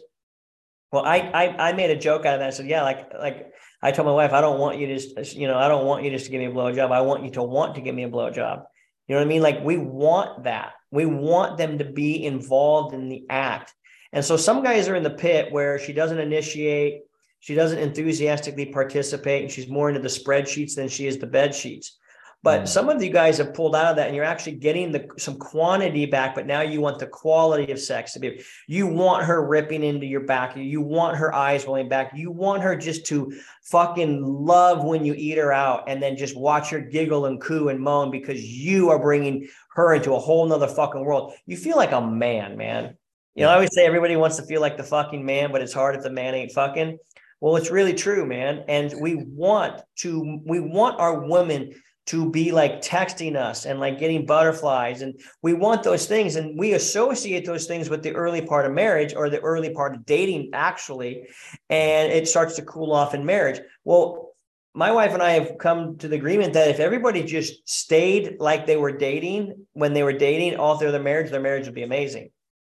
Well, 0.92 1.04
I, 1.04 1.18
I, 1.18 1.70
I 1.70 1.74
made 1.74 1.90
a 1.90 1.98
joke 1.98 2.26
out 2.26 2.36
of 2.36 2.40
that. 2.40 2.48
I 2.48 2.52
said, 2.52 2.68
yeah, 2.68 2.84
like, 2.84 3.14
like 3.14 3.52
I 3.82 3.92
told 3.92 4.06
my 4.06 4.14
wife, 4.14 4.32
I 4.32 4.42
don't 4.42 4.60
want 4.60 4.80
you 4.80 4.88
to, 4.88 5.20
uh, 5.20 5.24
you 5.32 5.48
know, 5.48 5.58
I 5.58 5.68
don't 5.68 5.86
want 5.86 6.04
you 6.04 6.12
just 6.12 6.26
to 6.26 6.32
give 6.32 6.40
me 6.40 6.46
a 6.46 6.52
blowjob. 6.52 6.92
I 6.92 7.02
want 7.02 7.24
you 7.24 7.32
to 7.32 7.44
want 7.44 7.76
to 7.76 7.82
give 7.82 7.94
me 7.94 8.04
a 8.04 8.10
blowjob. 8.10 8.64
You 9.08 9.16
know 9.16 9.22
what 9.22 9.26
I 9.26 9.30
mean? 9.30 9.42
Like 9.42 9.64
we 9.64 9.78
want 9.78 10.46
that. 10.46 10.74
We 10.92 11.06
want 11.06 11.58
them 11.58 11.78
to 11.80 11.86
be 11.86 12.24
involved 12.26 12.94
in 12.94 13.10
the 13.10 13.26
act. 13.30 13.74
And 14.14 14.24
so 14.24 14.38
some 14.38 14.64
guys 14.64 14.88
are 14.88 14.96
in 14.96 15.04
the 15.04 15.10
pit 15.10 15.52
where 15.52 15.78
she 15.80 15.94
doesn't 15.94 16.20
initiate, 16.20 17.02
she 17.40 17.54
doesn't 17.54 17.80
enthusiastically 17.80 18.68
participate 18.68 19.44
and 19.44 19.52
she's 19.52 19.68
more 19.68 19.90
into 19.90 20.02
the 20.02 20.08
spreadsheets 20.08 20.76
than 20.76 20.88
she 20.88 21.08
is 21.08 21.18
the 21.18 21.28
bed 21.28 21.54
sheets. 21.54 21.98
But 22.44 22.64
mm. 22.64 22.68
some 22.68 22.88
of 22.90 23.02
you 23.04 23.10
guys 23.10 23.40
have 23.40 23.54
pulled 23.54 23.76
out 23.76 23.86
of 23.86 23.96
that 23.96 24.08
and 24.08 24.16
you're 24.16 24.26
actually 24.26 24.56
getting 24.56 24.92
the 24.92 25.08
some 25.18 25.38
quantity 25.38 26.06
back, 26.06 26.36
but 26.36 26.46
now 26.46 26.62
you 26.62 26.82
want 26.82 27.00
the 27.00 27.08
quality 27.08 27.72
of 27.72 27.80
sex 27.80 28.14
to 28.14 28.20
be. 28.20 28.42
You 28.68 28.88
want 28.88 29.26
her 29.26 29.46
ripping 29.46 29.84
into 29.84 30.06
your 30.06 30.22
back. 30.22 30.56
You 30.56 30.82
want 30.82 31.18
her 31.18 31.34
eyes 31.34 31.66
rolling 31.66 31.90
back. 31.90 32.12
You 32.16 32.32
want 32.32 32.64
her 32.64 32.76
just 32.76 33.06
to 33.08 33.34
fucking 33.64 34.24
love 34.24 34.84
when 34.84 35.04
you 35.04 35.14
eat 35.16 35.38
her 35.38 35.52
out 35.52 35.90
and 35.90 36.02
then 36.02 36.16
just 36.16 36.38
watch 36.38 36.70
her 36.70 36.80
giggle 36.80 37.26
and 37.26 37.42
coo 37.42 37.70
and 37.70 37.80
moan 37.80 38.12
because 38.12 38.44
you 38.44 38.90
are 38.90 39.00
bringing 39.00 39.48
her 39.72 39.94
into 39.94 40.14
a 40.14 40.20
whole 40.20 40.46
nother 40.48 40.68
fucking 40.68 41.04
world. 41.04 41.34
You 41.46 41.58
feel 41.58 41.76
like 41.78 41.92
a 41.92 42.02
man, 42.02 42.58
man. 42.58 42.98
You 43.36 43.44
know, 43.44 43.50
I 43.50 43.56
always 43.56 43.74
say 43.74 43.86
everybody 43.86 44.16
wants 44.16 44.38
to 44.38 44.44
feel 44.44 44.62
like 44.62 44.78
the 44.78 44.84
fucking 44.84 45.24
man, 45.24 45.52
but 45.52 45.62
it's 45.62 45.74
hard 45.74 45.96
if 45.96 46.02
the 46.02 46.10
man 46.10 46.34
ain't 46.34 46.52
fucking. 46.52 46.98
Well, 47.40 47.56
it's 47.56 47.70
really 47.70 47.94
true, 47.94 48.26
man. 48.26 48.64
And 48.68 48.94
we 49.00 49.16
want 49.16 49.82
to, 49.98 50.42
we 50.46 50.60
want 50.60 51.00
our 51.00 51.20
women 51.20 51.74
to 52.08 52.30
be 52.32 52.52
like 52.52 52.82
texting 52.82 53.36
us 53.36 53.66
and 53.66 53.80
like 53.80 54.00
getting 54.00 54.26
butterflies. 54.26 55.02
And 55.02 55.20
we 55.42 55.54
want 55.54 55.84
those 55.84 56.08
things. 56.08 56.38
And 56.38 56.58
we 56.58 56.74
associate 56.74 57.46
those 57.46 57.66
things 57.66 57.90
with 57.90 58.02
the 58.02 58.14
early 58.14 58.42
part 58.42 58.66
of 58.66 58.72
marriage 58.72 59.14
or 59.14 59.30
the 59.30 59.42
early 59.42 59.72
part 59.74 59.94
of 59.94 60.06
dating, 60.06 60.52
actually. 60.54 61.28
And 61.70 62.12
it 62.12 62.28
starts 62.28 62.56
to 62.56 62.62
cool 62.62 62.94
off 62.94 63.14
in 63.14 63.26
marriage. 63.26 63.60
Well, 63.84 64.32
my 64.74 64.92
wife 64.92 65.14
and 65.14 65.24
I 65.24 65.32
have 65.32 65.58
come 65.58 65.98
to 65.98 66.08
the 66.08 66.16
agreement 66.16 66.54
that 66.54 66.70
if 66.70 66.80
everybody 66.80 67.24
just 67.24 67.68
stayed 67.68 68.38
like 68.40 68.66
they 68.66 68.78
were 68.78 68.92
dating 68.92 69.66
when 69.74 69.94
they 69.94 70.04
were 70.04 70.14
dating 70.14 70.58
all 70.58 70.78
through 70.78 70.92
their 70.92 71.02
marriage, 71.02 71.32
their 71.32 71.42
marriage 71.42 71.66
would 71.66 71.76
be 71.76 71.84
amazing. 71.84 72.30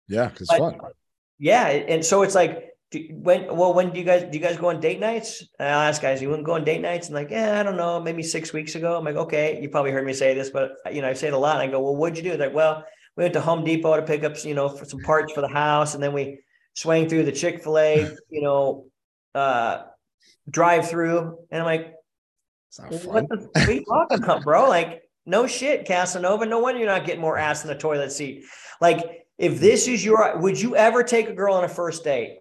Yeah, 0.07 0.29
it's 0.39 0.53
fun. 0.55 0.79
Yeah. 1.39 1.67
And 1.67 2.05
so 2.05 2.21
it's 2.21 2.35
like, 2.35 2.72
do, 2.93 3.07
when 3.11 3.47
well 3.55 3.73
when 3.73 3.91
do 3.91 3.99
you 3.99 4.05
guys 4.05 4.21
do 4.21 4.37
you 4.37 4.43
guys 4.43 4.55
go 4.55 4.69
on 4.69 4.79
date 4.79 4.99
nights? 4.99 5.43
And 5.59 5.67
I'll 5.67 5.89
ask 5.89 6.01
guys, 6.01 6.21
you 6.21 6.29
wouldn't 6.29 6.45
go 6.45 6.53
on 6.53 6.63
date 6.63 6.81
nights? 6.81 7.07
And 7.07 7.15
like, 7.15 7.31
yeah, 7.31 7.59
I 7.59 7.63
don't 7.63 7.75
know, 7.75 7.99
maybe 7.99 8.21
six 8.21 8.53
weeks 8.53 8.75
ago. 8.75 8.95
I'm 8.95 9.03
like, 9.03 9.15
okay, 9.15 9.59
you 9.61 9.67
probably 9.67 9.91
heard 9.91 10.05
me 10.05 10.13
say 10.13 10.33
this, 10.35 10.51
but 10.51 10.77
you 10.91 11.01
know, 11.01 11.09
I 11.09 11.13
say 11.13 11.27
it 11.27 11.33
a 11.33 11.37
lot. 11.37 11.57
I 11.57 11.67
go, 11.67 11.81
well, 11.81 11.95
what'd 11.95 12.17
you 12.17 12.23
do? 12.23 12.37
They're 12.37 12.47
like, 12.47 12.55
well, 12.55 12.85
we 13.17 13.23
went 13.23 13.33
to 13.33 13.41
Home 13.41 13.63
Depot 13.63 13.95
to 13.97 14.03
pick 14.03 14.23
up, 14.23 14.35
you 14.45 14.53
know, 14.53 14.69
for 14.69 14.85
some 14.85 14.99
parts 14.99 15.33
for 15.33 15.41
the 15.41 15.47
house, 15.47 15.95
and 15.95 16.03
then 16.03 16.13
we 16.13 16.39
swang 16.75 17.09
through 17.09 17.23
the 17.23 17.31
Chick 17.31 17.63
Fil 17.63 17.79
A, 17.79 18.09
you 18.29 18.41
know, 18.41 18.85
uh, 19.33 19.83
drive 20.49 20.87
through, 20.89 21.39
and 21.51 21.61
I'm 21.61 21.65
like, 21.65 21.93
what 23.05 23.27
the 23.29 23.49
what 23.53 23.67
are 23.69 23.71
you 23.71 23.85
talking 23.85 24.23
about, 24.23 24.43
bro? 24.43 24.69
Like, 24.69 25.03
no 25.25 25.47
shit, 25.47 25.85
Casanova. 25.85 26.45
No 26.45 26.59
wonder 26.59 26.79
you're 26.79 26.89
not 26.89 27.05
getting 27.05 27.21
more 27.21 27.37
ass 27.37 27.63
in 27.63 27.69
the 27.69 27.75
toilet 27.75 28.11
seat. 28.11 28.45
Like, 28.81 29.25
if 29.37 29.59
this 29.59 29.87
is 29.87 30.03
your, 30.03 30.37
would 30.39 30.59
you 30.59 30.75
ever 30.75 31.03
take 31.03 31.29
a 31.29 31.33
girl 31.33 31.55
on 31.55 31.63
a 31.63 31.69
first 31.69 32.03
date? 32.03 32.39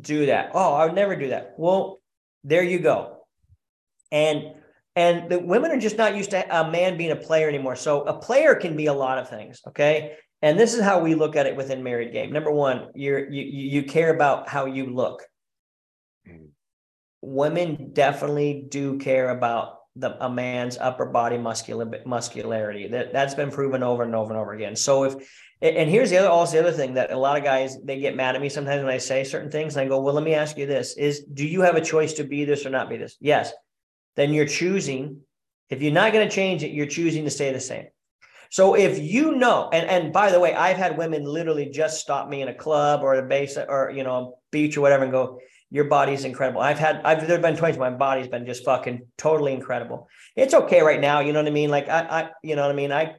Do 0.00 0.26
that. 0.26 0.50
Oh, 0.54 0.74
I 0.74 0.86
would 0.86 0.94
never 0.94 1.16
do 1.16 1.28
that. 1.28 1.54
Well, 1.58 2.00
there 2.44 2.62
you 2.62 2.78
go. 2.78 3.26
And 4.10 4.54
and 4.94 5.30
the 5.30 5.38
women 5.38 5.70
are 5.70 5.80
just 5.80 5.96
not 5.96 6.16
used 6.16 6.30
to 6.30 6.60
a 6.60 6.70
man 6.70 6.98
being 6.98 7.12
a 7.12 7.16
player 7.16 7.48
anymore. 7.48 7.76
So 7.76 8.02
a 8.02 8.18
player 8.18 8.54
can 8.54 8.76
be 8.76 8.86
a 8.86 8.92
lot 8.92 9.18
of 9.18 9.28
things. 9.28 9.60
Okay. 9.68 10.16
And 10.42 10.58
this 10.58 10.74
is 10.74 10.82
how 10.82 11.00
we 11.00 11.14
look 11.14 11.36
at 11.36 11.46
it 11.46 11.56
within 11.56 11.82
married 11.82 12.12
game. 12.12 12.32
Number 12.32 12.50
one, 12.50 12.88
you're 12.94 13.30
you 13.30 13.42
you 13.42 13.82
care 13.84 14.14
about 14.14 14.48
how 14.48 14.66
you 14.66 14.86
look. 14.86 15.22
Mm. 16.28 16.48
Women 17.22 17.90
definitely 17.92 18.66
do 18.68 18.98
care 18.98 19.30
about 19.30 19.78
the 19.94 20.22
a 20.24 20.28
man's 20.28 20.78
upper 20.78 21.06
body 21.06 21.38
muscular 21.38 21.88
muscularity. 22.04 22.88
That 22.88 23.12
that's 23.12 23.34
been 23.34 23.50
proven 23.50 23.82
over 23.82 24.02
and 24.02 24.14
over 24.14 24.32
and 24.32 24.40
over 24.40 24.52
again. 24.52 24.74
So 24.74 25.04
if 25.04 25.14
and 25.62 25.88
here's 25.88 26.10
the 26.10 26.18
other 26.18 26.28
also 26.28 26.60
the 26.60 26.68
other 26.68 26.76
thing 26.76 26.94
that 26.94 27.12
a 27.12 27.16
lot 27.16 27.38
of 27.38 27.44
guys 27.44 27.80
they 27.84 28.00
get 28.00 28.16
mad 28.16 28.34
at 28.34 28.40
me 28.40 28.48
sometimes 28.48 28.82
when 28.82 28.92
I 28.92 28.98
say 28.98 29.22
certain 29.22 29.50
things 29.50 29.76
and 29.76 29.84
I 29.84 29.88
go, 29.88 30.00
well, 30.00 30.14
let 30.14 30.24
me 30.24 30.34
ask 30.34 30.58
you 30.58 30.66
this: 30.66 30.96
is 30.96 31.24
do 31.24 31.46
you 31.46 31.60
have 31.62 31.76
a 31.76 31.80
choice 31.80 32.14
to 32.14 32.24
be 32.24 32.44
this 32.44 32.66
or 32.66 32.70
not 32.70 32.90
be 32.90 32.96
this? 32.96 33.16
Yes. 33.20 33.52
Then 34.16 34.32
you're 34.32 34.46
choosing. 34.46 35.20
If 35.70 35.80
you're 35.80 35.92
not 35.92 36.12
going 36.12 36.28
to 36.28 36.34
change 36.34 36.62
it, 36.62 36.72
you're 36.72 36.86
choosing 36.86 37.24
to 37.24 37.30
stay 37.30 37.52
the 37.52 37.60
same. 37.60 37.86
So 38.50 38.74
if 38.74 38.98
you 38.98 39.36
know, 39.36 39.70
and 39.72 39.88
and 39.88 40.12
by 40.12 40.30
the 40.30 40.40
way, 40.40 40.52
I've 40.52 40.76
had 40.76 40.98
women 40.98 41.24
literally 41.24 41.70
just 41.70 42.00
stop 42.00 42.28
me 42.28 42.42
in 42.42 42.48
a 42.48 42.54
club 42.54 43.02
or 43.02 43.14
a 43.14 43.22
base 43.22 43.56
or 43.56 43.90
you 43.94 44.02
know 44.02 44.38
beach 44.50 44.76
or 44.76 44.80
whatever 44.80 45.04
and 45.04 45.12
go, 45.12 45.38
"Your 45.70 45.84
body's 45.84 46.24
incredible." 46.24 46.60
I've 46.60 46.78
had 46.78 47.00
I've 47.04 47.20
there 47.20 47.36
have 47.36 47.42
been 47.42 47.56
times 47.56 47.78
my 47.78 47.88
body's 47.88 48.28
been 48.28 48.44
just 48.44 48.64
fucking 48.64 49.06
totally 49.16 49.54
incredible. 49.54 50.08
It's 50.36 50.52
okay 50.52 50.82
right 50.82 51.00
now, 51.00 51.20
you 51.20 51.32
know 51.32 51.40
what 51.40 51.48
I 51.48 51.52
mean? 51.52 51.70
Like 51.70 51.88
I 51.88 52.00
I 52.00 52.30
you 52.42 52.56
know 52.56 52.62
what 52.62 52.72
I 52.72 52.74
mean? 52.74 52.92
I, 52.92 53.14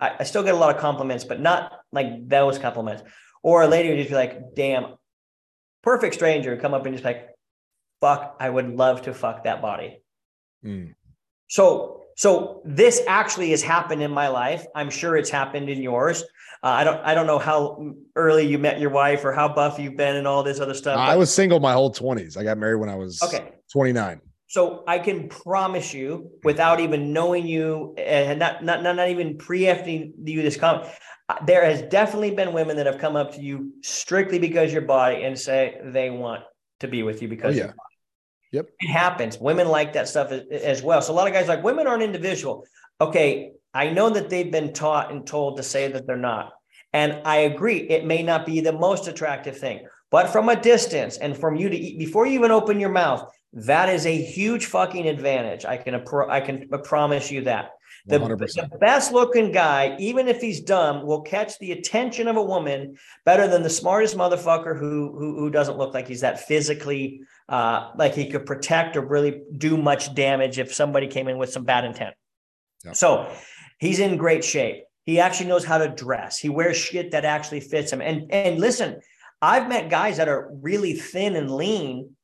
I 0.00 0.24
still 0.24 0.42
get 0.42 0.54
a 0.54 0.58
lot 0.58 0.74
of 0.74 0.80
compliments, 0.80 1.24
but 1.24 1.40
not 1.40 1.77
like 1.92 2.28
those 2.28 2.58
compliments. 2.58 3.02
Or 3.42 3.62
a 3.62 3.68
lady 3.68 3.88
would 3.88 3.98
just 3.98 4.10
be 4.10 4.16
like, 4.16 4.54
"Damn, 4.54 4.96
perfect 5.82 6.14
stranger," 6.14 6.56
come 6.56 6.74
up 6.74 6.84
and 6.86 6.94
just 6.94 7.04
like, 7.04 7.28
"Fuck, 8.00 8.36
I 8.40 8.50
would 8.50 8.76
love 8.76 9.02
to 9.02 9.14
fuck 9.14 9.44
that 9.44 9.62
body." 9.62 10.02
Mm. 10.64 10.94
So 11.48 11.98
so 12.16 12.62
this 12.64 13.00
actually 13.06 13.50
has 13.50 13.62
happened 13.62 14.02
in 14.02 14.10
my 14.10 14.26
life. 14.26 14.66
I'm 14.74 14.90
sure 14.90 15.16
it's 15.16 15.30
happened 15.30 15.68
in 15.70 15.80
yours. 15.80 16.24
Uh, 16.64 16.70
I 16.70 16.84
don't 16.84 17.00
I 17.04 17.14
don't 17.14 17.28
know 17.28 17.38
how 17.38 17.94
early 18.16 18.44
you 18.44 18.58
met 18.58 18.80
your 18.80 18.90
wife 18.90 19.24
or 19.24 19.32
how 19.32 19.48
buff 19.48 19.78
you've 19.78 19.96
been 19.96 20.16
and 20.16 20.26
all 20.26 20.42
this 20.42 20.58
other 20.58 20.74
stuff. 20.74 20.98
I 20.98 21.16
was 21.16 21.32
single 21.32 21.60
my 21.60 21.72
whole 21.72 21.92
20s. 21.92 22.36
I 22.36 22.42
got 22.42 22.58
married 22.58 22.80
when 22.80 22.88
I 22.88 22.96
was 22.96 23.22
okay 23.22 23.52
29. 23.72 24.20
So 24.48 24.82
I 24.88 24.98
can 24.98 25.28
promise 25.28 25.92
you, 25.92 26.30
without 26.42 26.80
even 26.80 27.12
knowing 27.12 27.46
you 27.46 27.94
and 27.98 28.38
not 28.38 28.64
not 28.64 28.82
not, 28.82 28.96
not 28.96 29.10
even 29.10 29.36
preempting 29.38 30.14
you 30.24 30.42
this 30.42 30.56
comment, 30.56 30.90
Uh, 31.28 31.44
there 31.44 31.64
has 31.64 31.82
definitely 31.82 32.30
been 32.30 32.52
women 32.52 32.76
that 32.76 32.86
have 32.86 32.98
come 32.98 33.16
up 33.16 33.34
to 33.34 33.40
you 33.40 33.72
strictly 33.82 34.38
because 34.38 34.72
your 34.72 34.82
body 34.82 35.24
and 35.24 35.38
say 35.38 35.78
they 35.84 36.10
want 36.10 36.42
to 36.80 36.88
be 36.88 37.02
with 37.02 37.20
you 37.20 37.28
oh, 37.28 37.30
because 37.30 37.54
oh, 37.54 37.58
yeah. 37.58 37.72
Yep. 38.52 38.70
It 38.80 38.90
happens. 38.90 39.38
Women 39.38 39.68
like 39.68 39.92
that 39.92 40.08
stuff 40.08 40.32
as, 40.32 40.42
as 40.50 40.82
well. 40.82 41.02
So 41.02 41.12
a 41.12 41.14
lot 41.14 41.26
of 41.26 41.34
guys 41.34 41.48
like 41.48 41.62
women 41.62 41.86
aren't 41.86 42.02
individual. 42.02 42.64
Okay. 43.00 43.52
I 43.74 43.90
know 43.90 44.08
that 44.10 44.30
they've 44.30 44.50
been 44.50 44.72
taught 44.72 45.12
and 45.12 45.26
told 45.26 45.58
to 45.58 45.62
say 45.62 45.92
that 45.92 46.06
they're 46.06 46.16
not. 46.16 46.52
And 46.94 47.20
I 47.26 47.36
agree, 47.38 47.80
it 47.80 48.06
may 48.06 48.22
not 48.22 48.46
be 48.46 48.60
the 48.60 48.72
most 48.72 49.08
attractive 49.08 49.58
thing, 49.58 49.86
but 50.10 50.30
from 50.30 50.48
a 50.48 50.60
distance 50.60 51.18
and 51.18 51.36
from 51.36 51.56
you 51.56 51.68
to 51.68 51.76
eat 51.76 51.98
before 51.98 52.26
you 52.26 52.32
even 52.32 52.50
open 52.50 52.80
your 52.80 52.88
mouth, 52.88 53.30
that 53.52 53.90
is 53.90 54.06
a 54.06 54.22
huge 54.22 54.66
fucking 54.66 55.06
advantage. 55.06 55.64
I 55.64 55.76
can 55.76 56.02
I 56.28 56.40
can 56.40 56.68
uh, 56.72 56.78
promise 56.78 57.30
you 57.30 57.42
that. 57.42 57.72
The, 58.08 58.18
the, 58.18 58.78
best 58.78 59.12
looking 59.12 59.52
guy, 59.52 59.94
even 59.98 60.28
if 60.28 60.40
he's 60.40 60.60
dumb, 60.60 61.04
will 61.04 61.20
catch 61.20 61.58
the 61.58 61.72
attention 61.72 62.26
of 62.26 62.36
a 62.36 62.42
woman 62.42 62.96
better 63.24 63.46
than 63.46 63.62
the 63.62 63.70
smartest 63.70 64.16
motherfucker 64.16 64.78
who 64.78 65.12
who, 65.18 65.38
who 65.38 65.50
doesn't 65.50 65.76
look 65.76 65.92
like 65.92 66.08
he's 66.08 66.22
that 66.22 66.40
physically 66.40 67.20
uh, 67.48 67.90
like 67.96 68.14
he 68.14 68.30
could 68.30 68.46
protect 68.46 68.96
or 68.96 69.02
really 69.02 69.42
do 69.56 69.76
much 69.76 70.14
damage 70.14 70.58
if 70.58 70.72
somebody 70.72 71.06
came 71.06 71.28
in 71.28 71.36
with 71.36 71.50
some 71.50 71.64
bad 71.64 71.84
intent. 71.84 72.14
So 72.92 73.30
he's 73.78 73.98
in 73.98 74.16
great 74.16 74.44
shape. 74.44 74.84
He 75.04 75.20
actually 75.20 75.46
knows 75.46 75.64
how 75.64 75.78
to 75.78 75.88
dress. 75.88 76.38
He 76.38 76.48
wears 76.48 76.76
shit 76.76 77.10
that 77.10 77.24
actually 77.24 77.60
fits 77.60 77.92
him. 77.92 78.00
And 78.00 78.32
and 78.32 78.58
listen, 78.58 79.00
I've 79.42 79.68
met 79.68 79.90
guys 79.90 80.16
that 80.16 80.28
are 80.28 80.50
really 80.62 80.94
thin 80.94 81.36
and 81.36 81.50
lean 81.50 82.16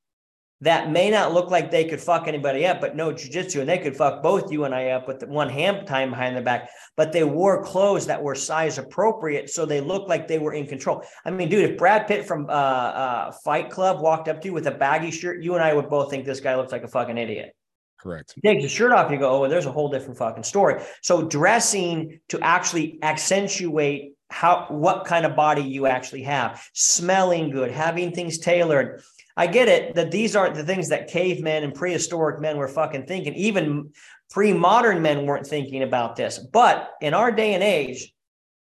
that 0.60 0.90
may 0.90 1.10
not 1.10 1.32
look 1.32 1.50
like 1.50 1.70
they 1.70 1.84
could 1.84 2.00
fuck 2.00 2.26
anybody 2.26 2.66
up, 2.66 2.80
but 2.80 2.96
no 2.96 3.12
jujitsu, 3.12 3.60
and 3.60 3.68
they 3.68 3.78
could 3.78 3.96
fuck 3.96 4.22
both 4.22 4.50
you 4.50 4.64
and 4.64 4.74
I 4.74 4.90
up 4.90 5.06
with 5.06 5.22
one 5.24 5.48
hand 5.48 5.86
time 5.86 6.10
behind 6.10 6.36
their 6.36 6.42
back. 6.42 6.70
But 6.96 7.12
they 7.12 7.24
wore 7.24 7.62
clothes 7.62 8.06
that 8.06 8.22
were 8.22 8.34
size 8.34 8.78
appropriate, 8.78 9.50
so 9.50 9.66
they 9.66 9.80
looked 9.80 10.08
like 10.08 10.26
they 10.26 10.38
were 10.38 10.54
in 10.54 10.66
control. 10.66 11.02
I 11.24 11.30
mean, 11.30 11.48
dude, 11.48 11.70
if 11.70 11.76
Brad 11.76 12.06
Pitt 12.06 12.24
from 12.24 12.46
uh, 12.48 12.52
uh, 12.52 13.32
Fight 13.44 13.70
Club 13.70 14.00
walked 14.00 14.28
up 14.28 14.40
to 14.42 14.48
you 14.48 14.54
with 14.54 14.66
a 14.66 14.70
baggy 14.70 15.10
shirt, 15.10 15.42
you 15.42 15.54
and 15.54 15.62
I 15.62 15.74
would 15.74 15.90
both 15.90 16.10
think 16.10 16.24
this 16.24 16.40
guy 16.40 16.54
looks 16.56 16.72
like 16.72 16.84
a 16.84 16.88
fucking 16.88 17.18
idiot. 17.18 17.54
Correct. 17.98 18.34
He 18.34 18.40
takes 18.42 18.62
his 18.62 18.72
shirt 18.72 18.92
off, 18.92 19.10
you 19.10 19.18
go, 19.18 19.30
oh, 19.30 19.40
well, 19.40 19.50
there's 19.50 19.66
a 19.66 19.72
whole 19.72 19.88
different 19.88 20.18
fucking 20.18 20.42
story. 20.42 20.82
So 21.02 21.26
dressing 21.26 22.20
to 22.28 22.38
actually 22.40 22.98
accentuate 23.02 24.12
how 24.28 24.66
what 24.68 25.04
kind 25.04 25.24
of 25.24 25.36
body 25.36 25.62
you 25.62 25.86
actually 25.86 26.22
have, 26.22 26.62
smelling 26.74 27.50
good, 27.50 27.70
having 27.70 28.12
things 28.12 28.38
tailored 28.38 29.02
I 29.36 29.46
get 29.46 29.68
it 29.68 29.94
that 29.96 30.10
these 30.10 30.36
aren't 30.36 30.54
the 30.54 30.64
things 30.64 30.88
that 30.90 31.08
cavemen 31.08 31.64
and 31.64 31.74
prehistoric 31.74 32.40
men 32.40 32.56
were 32.56 32.68
fucking 32.68 33.06
thinking. 33.06 33.34
Even 33.34 33.90
pre-modern 34.30 35.02
men 35.02 35.26
weren't 35.26 35.46
thinking 35.46 35.82
about 35.82 36.16
this. 36.16 36.38
But 36.38 36.90
in 37.00 37.14
our 37.14 37.32
day 37.32 37.54
and 37.54 37.62
age, 37.62 38.12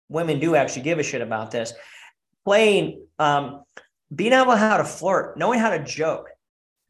women 0.10 0.40
do 0.40 0.56
actually 0.56 0.84
give 0.84 0.99
a 0.99 1.03
shit 1.03 1.22
about 1.22 1.52
this. 1.52 1.73
Playing, 2.45 3.06
um, 3.19 3.64
being 4.14 4.34
able 4.34 4.56
how 4.56 4.77
to 4.77 4.85
flirt, 4.85 5.38
knowing 5.38 5.60
how 5.60 5.69
to 5.69 5.84
joke. 5.84 6.30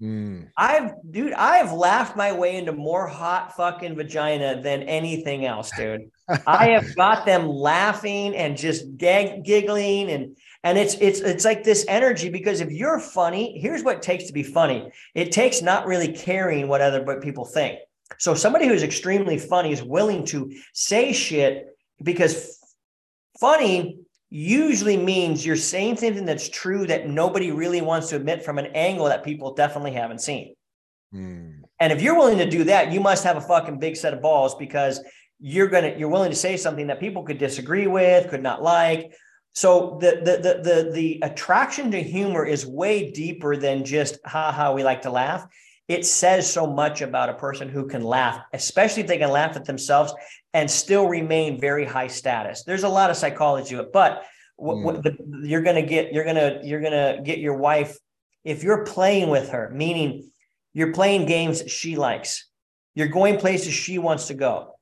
Mm. 0.01 0.49
I've, 0.57 0.91
dude, 1.09 1.33
I've 1.33 1.71
laughed 1.71 2.17
my 2.17 2.33
way 2.33 2.57
into 2.57 2.73
more 2.73 3.07
hot 3.07 3.55
fucking 3.55 3.95
vagina 3.95 4.61
than 4.61 4.83
anything 4.83 5.45
else, 5.45 5.71
dude. 5.77 6.09
I 6.47 6.69
have 6.71 6.95
got 6.95 7.25
them 7.25 7.47
laughing 7.47 8.35
and 8.35 8.57
just 8.57 8.97
gag, 8.97 9.45
giggling 9.45 10.09
and 10.09 10.35
and 10.63 10.77
it's 10.77 10.95
it's 10.95 11.19
it's 11.19 11.45
like 11.45 11.63
this 11.63 11.85
energy 11.87 12.29
because 12.29 12.61
if 12.61 12.71
you're 12.71 12.99
funny 12.99 13.59
here's 13.59 13.83
what 13.83 13.97
it 13.97 14.01
takes 14.01 14.25
to 14.25 14.33
be 14.33 14.43
funny. 14.43 14.91
It 15.13 15.31
takes 15.31 15.61
not 15.61 15.85
really 15.85 16.11
caring 16.13 16.67
what 16.67 16.81
other 16.81 17.19
people 17.21 17.45
think. 17.45 17.79
So 18.17 18.33
somebody 18.33 18.67
who's 18.67 18.83
extremely 18.83 19.37
funny 19.37 19.71
is 19.71 19.83
willing 19.83 20.25
to 20.25 20.53
say 20.73 21.13
shit 21.13 21.67
because 22.01 22.59
funny 23.39 23.99
usually 24.29 24.97
means 24.97 25.45
you're 25.45 25.55
saying 25.55 25.97
something 25.97 26.25
that's 26.25 26.49
true 26.49 26.87
that 26.87 27.07
nobody 27.07 27.51
really 27.51 27.81
wants 27.81 28.09
to 28.09 28.15
admit 28.15 28.43
from 28.43 28.57
an 28.57 28.67
angle 28.67 29.05
that 29.05 29.23
people 29.23 29.53
definitely 29.53 29.91
haven't 29.91 30.21
seen. 30.21 30.55
Mm. 31.13 31.61
and 31.79 31.93
if 31.93 32.01
you're 32.01 32.17
willing 32.17 32.39
to 32.39 32.49
do 32.49 32.63
that 32.63 32.91
you 32.91 32.99
must 32.99 33.23
have 33.23 33.37
a 33.37 33.41
fucking 33.41 33.77
big 33.77 33.95
set 33.95 34.15
of 34.15 34.21
balls 34.23 34.55
because 34.55 34.99
you're 35.39 35.67
gonna 35.67 35.93
you're 35.95 36.09
willing 36.09 36.31
to 36.31 36.35
say 36.35 36.57
something 36.57 36.87
that 36.87 36.99
people 36.99 37.21
could 37.21 37.37
disagree 37.37 37.85
with 37.85 38.31
could 38.31 38.41
not 38.41 38.63
like 38.63 39.13
so 39.53 39.99
the, 40.01 40.19
the 40.23 40.37
the 40.37 40.61
the 40.63 40.91
the 40.91 41.19
attraction 41.21 41.91
to 41.91 42.01
humor 42.01 42.43
is 42.43 42.65
way 42.65 43.11
deeper 43.11 43.55
than 43.55 43.85
just 43.85 44.17
ha 44.25 44.51
ha 44.51 44.73
we 44.73 44.83
like 44.83 45.03
to 45.03 45.11
laugh. 45.11 45.45
It 45.87 46.05
says 46.05 46.51
so 46.51 46.65
much 46.65 47.01
about 47.01 47.29
a 47.29 47.35
person 47.35 47.69
who 47.69 47.87
can 47.87 48.03
laugh, 48.03 48.41
especially 48.53 49.03
if 49.03 49.07
they 49.07 49.17
can 49.19 49.29
laugh 49.29 49.55
at 49.55 49.65
themselves 49.65 50.13
and 50.53 50.69
still 50.69 51.07
remain 51.07 51.59
very 51.59 51.85
high 51.85 52.07
status. 52.07 52.63
There's 52.63 52.83
a 52.83 52.89
lot 52.89 53.11
of 53.11 53.17
psychology 53.17 53.75
to 53.75 53.81
it, 53.81 53.93
but 53.93 54.23
what 54.55 54.77
mm. 54.77 55.03
the, 55.03 55.47
you're 55.47 55.61
gonna 55.61 55.85
get 55.85 56.13
you're 56.13 56.25
gonna 56.25 56.59
you're 56.63 56.81
gonna 56.81 57.21
get 57.23 57.37
your 57.37 57.57
wife 57.57 57.95
if 58.43 58.63
you're 58.63 58.85
playing 58.85 59.29
with 59.29 59.49
her, 59.49 59.71
meaning 59.73 60.31
you're 60.73 60.93
playing 60.93 61.27
games 61.27 61.69
she 61.69 61.95
likes. 61.95 62.49
You're 62.95 63.07
going 63.07 63.37
places 63.37 63.73
she 63.73 63.99
wants 63.99 64.27
to 64.27 64.33
go 64.33 64.72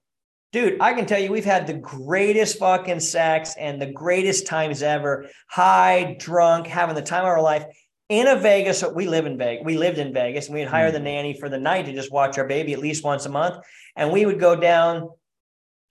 dude, 0.51 0.81
I 0.81 0.93
can 0.93 1.05
tell 1.05 1.19
you, 1.19 1.31
we've 1.31 1.45
had 1.45 1.67
the 1.67 1.73
greatest 1.73 2.59
fucking 2.59 2.99
sex 2.99 3.55
and 3.57 3.81
the 3.81 3.91
greatest 3.91 4.45
times 4.45 4.81
ever. 4.81 5.29
High, 5.47 6.17
drunk, 6.19 6.67
having 6.67 6.95
the 6.95 7.01
time 7.01 7.23
of 7.23 7.29
our 7.29 7.41
life 7.41 7.65
in 8.09 8.27
a 8.27 8.35
Vegas. 8.35 8.83
We 8.93 9.07
live 9.07 9.25
in 9.25 9.37
Vegas. 9.37 9.65
We 9.65 9.77
lived 9.77 9.97
in 9.97 10.13
Vegas, 10.13 10.47
and 10.47 10.55
we'd 10.55 10.67
hire 10.67 10.89
mm. 10.89 10.93
the 10.93 10.99
nanny 10.99 11.39
for 11.39 11.49
the 11.49 11.59
night 11.59 11.85
to 11.85 11.93
just 11.93 12.11
watch 12.11 12.37
our 12.37 12.47
baby 12.47 12.73
at 12.73 12.79
least 12.79 13.03
once 13.03 13.25
a 13.25 13.29
month. 13.29 13.63
And 13.95 14.11
we 14.11 14.25
would 14.25 14.39
go 14.39 14.55
down 14.55 15.09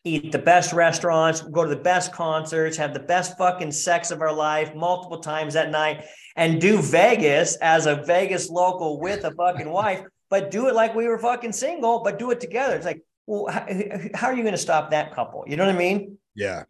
eat 0.04 0.32
the 0.32 0.38
best 0.38 0.72
restaurants, 0.72 1.42
go 1.42 1.62
to 1.62 1.68
the 1.68 1.76
best 1.76 2.12
concerts, 2.12 2.76
have 2.76 2.94
the 2.94 3.00
best 3.00 3.36
fucking 3.36 3.70
sex 3.70 4.10
of 4.10 4.22
our 4.22 4.32
life 4.32 4.74
multiple 4.74 5.18
times 5.18 5.54
that 5.54 5.70
night, 5.70 6.04
and 6.36 6.60
do 6.60 6.80
Vegas 6.80 7.56
as 7.56 7.86
a 7.86 7.96
Vegas 7.96 8.48
local 8.48 8.98
with 8.98 9.24
a 9.24 9.30
fucking 9.32 9.68
wife, 9.68 10.02
but 10.30 10.50
do 10.50 10.68
it 10.68 10.74
like 10.74 10.94
we 10.94 11.06
were 11.06 11.18
fucking 11.18 11.52
single, 11.52 12.02
but 12.02 12.18
do 12.18 12.30
it 12.30 12.40
together. 12.40 12.76
It's 12.76 12.86
like, 12.86 13.02
well, 13.30 13.46
how, 13.52 13.64
how 14.12 14.26
are 14.26 14.34
you 14.34 14.42
going 14.42 14.54
to 14.54 14.58
stop 14.58 14.90
that 14.90 15.14
couple? 15.14 15.44
You 15.46 15.56
know 15.56 15.64
what 15.64 15.74
I 15.74 15.78
mean? 15.78 16.18
Yeah. 16.34 16.64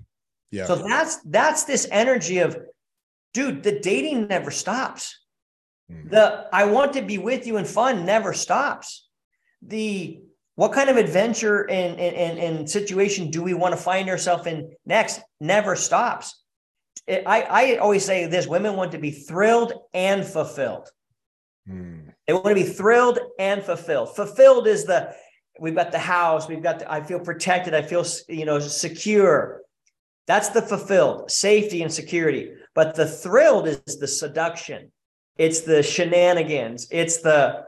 Yeah. 0.50 0.66
So 0.66 0.76
that's 0.76 1.16
that's 1.24 1.64
this 1.64 1.88
energy 1.90 2.38
of, 2.38 2.58
dude, 3.32 3.62
the 3.62 3.80
dating 3.80 4.28
never 4.28 4.50
stops. 4.50 5.18
Mm-hmm. 5.90 6.10
The 6.10 6.48
I 6.52 6.64
want 6.66 6.92
to 6.94 7.02
be 7.02 7.16
with 7.16 7.46
you 7.46 7.56
and 7.56 7.66
fun 7.66 8.04
never 8.04 8.34
stops. 8.34 9.08
The 9.62 10.20
what 10.56 10.72
kind 10.72 10.90
of 10.90 10.98
adventure 10.98 11.62
and, 11.70 11.98
and, 11.98 12.38
and, 12.38 12.68
situation 12.68 13.30
do 13.30 13.42
we 13.42 13.54
want 13.54 13.74
to 13.74 13.80
find 13.80 14.10
ourselves 14.10 14.46
in 14.46 14.72
next 14.84 15.22
never 15.40 15.74
stops 15.74 16.42
I, 17.08 17.46
I 17.48 17.76
always 17.76 18.04
say 18.04 18.26
this 18.26 18.46
women 18.46 18.76
want 18.76 18.92
to 18.92 18.98
be 18.98 19.10
thrilled 19.10 19.72
and 19.94 20.22
fulfilled 20.22 20.88
mm. 21.66 22.12
they 22.26 22.34
want 22.34 22.48
to 22.48 22.54
be 22.54 22.64
thrilled 22.64 23.18
and 23.38 23.62
fulfilled 23.62 24.14
fulfilled 24.14 24.66
is 24.66 24.84
the 24.84 25.14
we've 25.60 25.74
got 25.74 25.92
the 25.92 25.98
house 25.98 26.48
we've 26.48 26.62
got 26.62 26.80
the, 26.80 26.92
i 26.92 27.00
feel 27.00 27.20
protected 27.20 27.74
i 27.74 27.82
feel 27.82 28.04
you 28.28 28.44
know 28.44 28.58
secure 28.58 29.60
that's 30.26 30.48
the 30.50 30.62
fulfilled 30.62 31.30
safety 31.30 31.82
and 31.82 31.92
security 31.92 32.52
but 32.74 32.94
the 32.94 33.06
thrilled 33.06 33.68
is 33.68 33.80
the 34.00 34.08
seduction 34.08 34.90
it's 35.36 35.60
the 35.60 35.82
shenanigans 35.82 36.88
it's 36.90 37.18
the 37.18 37.64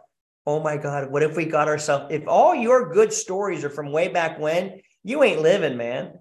oh 0.46 0.60
my 0.60 0.76
God, 0.76 1.10
what 1.10 1.22
if 1.22 1.36
we 1.36 1.44
got 1.44 1.68
ourselves, 1.68 2.06
if 2.10 2.26
all 2.26 2.54
your 2.54 2.92
good 2.92 3.12
stories 3.12 3.64
are 3.64 3.70
from 3.70 3.92
way 3.92 4.08
back 4.08 4.38
when, 4.38 4.80
you 5.04 5.22
ain't 5.22 5.42
living, 5.42 5.76
man. 5.76 6.18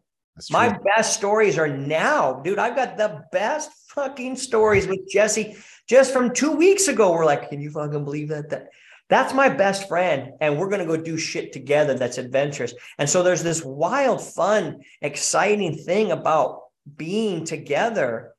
My 0.49 0.77
best 0.95 1.13
stories 1.13 1.57
are 1.57 1.67
now, 1.67 2.41
dude. 2.41 2.57
I've 2.57 2.75
got 2.75 2.97
the 2.97 3.25
best 3.31 3.69
fucking 3.89 4.37
stories 4.37 4.87
with 4.87 5.09
Jesse 5.09 5.57
just 5.87 6.13
from 6.13 6.33
two 6.33 6.53
weeks 6.53 6.87
ago. 6.87 7.11
We're 7.11 7.25
like, 7.25 7.49
can 7.49 7.61
you 7.61 7.69
fucking 7.69 8.05
believe 8.05 8.29
that? 8.29 8.49
That 8.49 8.69
that's 9.11 9.33
my 9.35 9.49
best 9.49 9.87
friend, 9.87 10.31
and 10.41 10.57
we're 10.57 10.69
gonna 10.69 10.87
go 10.87 10.97
do 10.97 11.17
shit 11.17 11.53
together. 11.53 11.93
That's 11.93 12.17
adventurous. 12.17 12.73
And 12.97 13.07
so 13.07 13.21
there's 13.21 13.43
this 13.43 13.63
wild, 13.63 14.23
fun, 14.23 14.79
exciting 15.01 15.77
thing 15.77 16.11
about 16.11 16.61
being 16.97 17.45
together 17.45 18.33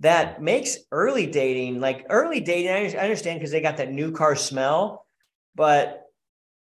that 0.00 0.40
makes 0.40 0.78
early 0.90 1.26
dating 1.26 1.80
like 1.80 2.06
early 2.08 2.40
dating. 2.40 2.96
I 2.96 3.02
understand 3.02 3.38
because 3.38 3.50
they 3.50 3.60
got 3.60 3.76
that 3.76 3.92
new 3.92 4.12
car 4.12 4.34
smell 4.34 5.02
but 5.54 6.04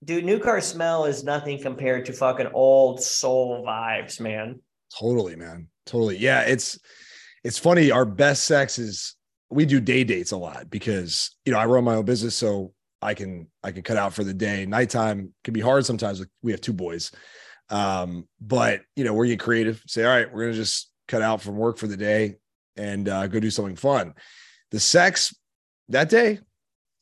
dude, 0.05 0.25
new 0.25 0.39
car 0.39 0.61
smell 0.61 1.05
is 1.05 1.25
nothing 1.25 1.61
compared 1.61 2.07
to 2.07 2.13
fucking 2.13 2.51
old 2.53 3.03
soul 3.03 3.65
vibes, 3.67 4.21
man. 4.21 4.61
Totally, 4.99 5.37
man. 5.37 5.69
Totally. 5.87 6.19
Yeah, 6.19 6.43
it's 6.43 6.79
it's 7.43 7.59
funny. 7.59 7.91
Our 7.91 8.05
best 8.05 8.45
sex 8.45 8.79
is 8.79 9.17
we 9.51 9.67
do 9.67 9.81
day 9.81 10.05
dates 10.05 10.33
a 10.33 10.37
lot 10.37 10.71
because 10.71 11.35
you 11.45 11.53
know 11.53 11.59
I 11.59 11.67
run 11.67 11.85
my 11.85 11.97
own 11.97 12.05
business, 12.05 12.35
so 12.35 12.73
I 13.05 13.13
can 13.15 13.47
I 13.63 13.71
can 13.71 13.83
cut 13.83 13.99
out 13.99 14.15
for 14.15 14.25
the 14.25 14.33
day. 14.33 14.65
Nighttime 14.65 15.35
can 15.45 15.53
be 15.53 15.61
hard 15.61 15.85
sometimes. 15.85 16.25
We 16.43 16.53
have 16.53 16.63
two 16.63 16.73
boys, 16.73 17.13
um, 17.69 18.27
but 18.41 18.81
you 18.97 19.05
know 19.05 19.13
we 19.13 19.29
get 19.29 19.39
creative. 19.41 19.83
Say, 19.87 20.05
all 20.05 20.11
right, 20.11 20.33
we're 20.33 20.45
gonna 20.45 20.55
just 20.55 20.91
cut 21.07 21.21
out 21.21 21.43
from 21.43 21.57
work 21.57 21.77
for 21.77 21.87
the 21.87 21.99
day 21.99 22.37
and 22.77 23.07
uh, 23.09 23.27
go 23.27 23.41
do 23.41 23.51
something 23.51 23.77
fun. 23.77 24.15
The 24.71 24.81
sex 24.81 25.37
that 25.91 26.09
day, 26.09 26.41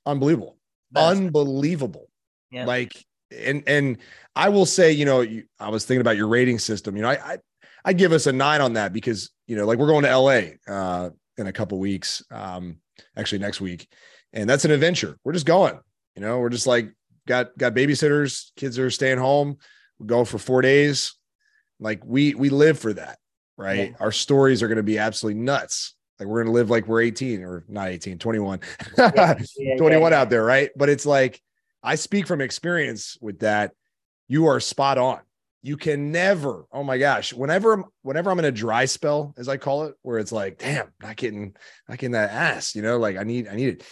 unbelievable. 0.04 0.58
Unbelievable. 0.96 2.08
Yeah. 2.50 2.66
Like, 2.66 2.92
and 3.30 3.62
and 3.68 3.98
I 4.34 4.48
will 4.48 4.66
say, 4.66 4.90
you 4.90 5.04
know, 5.04 5.20
you, 5.20 5.44
I 5.60 5.70
was 5.70 5.84
thinking 5.84 6.00
about 6.00 6.16
your 6.16 6.26
rating 6.26 6.58
system. 6.58 6.96
You 6.96 7.02
know, 7.02 7.10
I, 7.10 7.34
I 7.34 7.38
I 7.84 7.92
give 7.92 8.10
us 8.10 8.26
a 8.26 8.32
nine 8.32 8.60
on 8.60 8.72
that 8.72 8.92
because 8.92 9.30
you 9.46 9.54
know, 9.54 9.66
like 9.66 9.78
we're 9.78 9.86
going 9.86 10.04
to 10.04 10.16
LA 10.16 10.40
uh, 10.66 11.10
in 11.38 11.46
a 11.46 11.52
couple 11.52 11.78
weeks, 11.78 12.24
um, 12.32 12.78
actually 13.16 13.38
next 13.38 13.60
week, 13.60 13.86
and 14.32 14.50
that's 14.50 14.64
an 14.64 14.72
adventure. 14.72 15.16
We're 15.22 15.32
just 15.32 15.46
going. 15.46 15.78
You 16.16 16.22
know, 16.22 16.38
we're 16.38 16.50
just 16.50 16.66
like 16.66 16.92
got 17.26 17.56
got 17.56 17.74
babysitters, 17.74 18.50
kids 18.56 18.78
are 18.78 18.90
staying 18.90 19.18
home. 19.18 19.56
We 19.98 20.06
go 20.06 20.24
for 20.24 20.38
four 20.38 20.62
days. 20.62 21.14
Like 21.80 22.02
we 22.04 22.34
we 22.34 22.48
live 22.48 22.78
for 22.78 22.92
that, 22.92 23.18
right? 23.56 23.90
Yeah. 23.90 23.96
Our 24.00 24.12
stories 24.12 24.62
are 24.62 24.68
going 24.68 24.76
to 24.76 24.82
be 24.82 24.98
absolutely 24.98 25.40
nuts. 25.40 25.94
Like 26.18 26.28
we're 26.28 26.44
going 26.44 26.52
to 26.52 26.58
live 26.58 26.70
like 26.70 26.86
we're 26.86 27.02
18 27.02 27.42
or 27.42 27.64
not 27.68 27.88
18, 27.88 28.18
21, 28.18 28.60
yeah, 28.98 29.34
yeah, 29.56 29.76
21 29.76 30.12
yeah, 30.12 30.20
out 30.20 30.30
there. 30.30 30.44
Right. 30.44 30.70
But 30.76 30.88
it's 30.88 31.04
like, 31.04 31.40
I 31.82 31.96
speak 31.96 32.28
from 32.28 32.40
experience 32.40 33.18
with 33.20 33.40
that. 33.40 33.72
You 34.28 34.46
are 34.46 34.60
spot 34.60 34.98
on. 34.98 35.18
You 35.64 35.76
can 35.76 36.12
never, 36.12 36.66
oh 36.72 36.84
my 36.84 36.98
gosh, 36.98 37.32
whenever, 37.32 37.84
whenever 38.02 38.30
I'm 38.30 38.38
in 38.38 38.44
a 38.44 38.52
dry 38.52 38.84
spell, 38.84 39.34
as 39.36 39.48
I 39.48 39.56
call 39.56 39.84
it, 39.84 39.94
where 40.02 40.18
it's 40.18 40.32
like, 40.32 40.58
damn, 40.58 40.92
not 41.00 41.16
getting, 41.16 41.56
not 41.88 41.98
getting 41.98 42.12
that 42.12 42.30
ass, 42.30 42.76
you 42.76 42.82
know, 42.82 42.98
like 42.98 43.16
I 43.16 43.24
need, 43.24 43.48
I 43.48 43.56
need 43.56 43.68
it. 43.68 43.84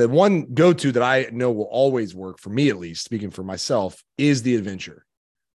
The 0.00 0.08
one 0.08 0.54
go 0.54 0.72
to 0.72 0.92
that 0.92 1.02
I 1.02 1.28
know 1.30 1.52
will 1.52 1.64
always 1.64 2.14
work 2.14 2.38
for 2.38 2.48
me, 2.48 2.70
at 2.70 2.78
least 2.78 3.04
speaking 3.04 3.28
for 3.28 3.42
myself, 3.42 4.02
is 4.16 4.42
the 4.42 4.56
adventure. 4.56 5.04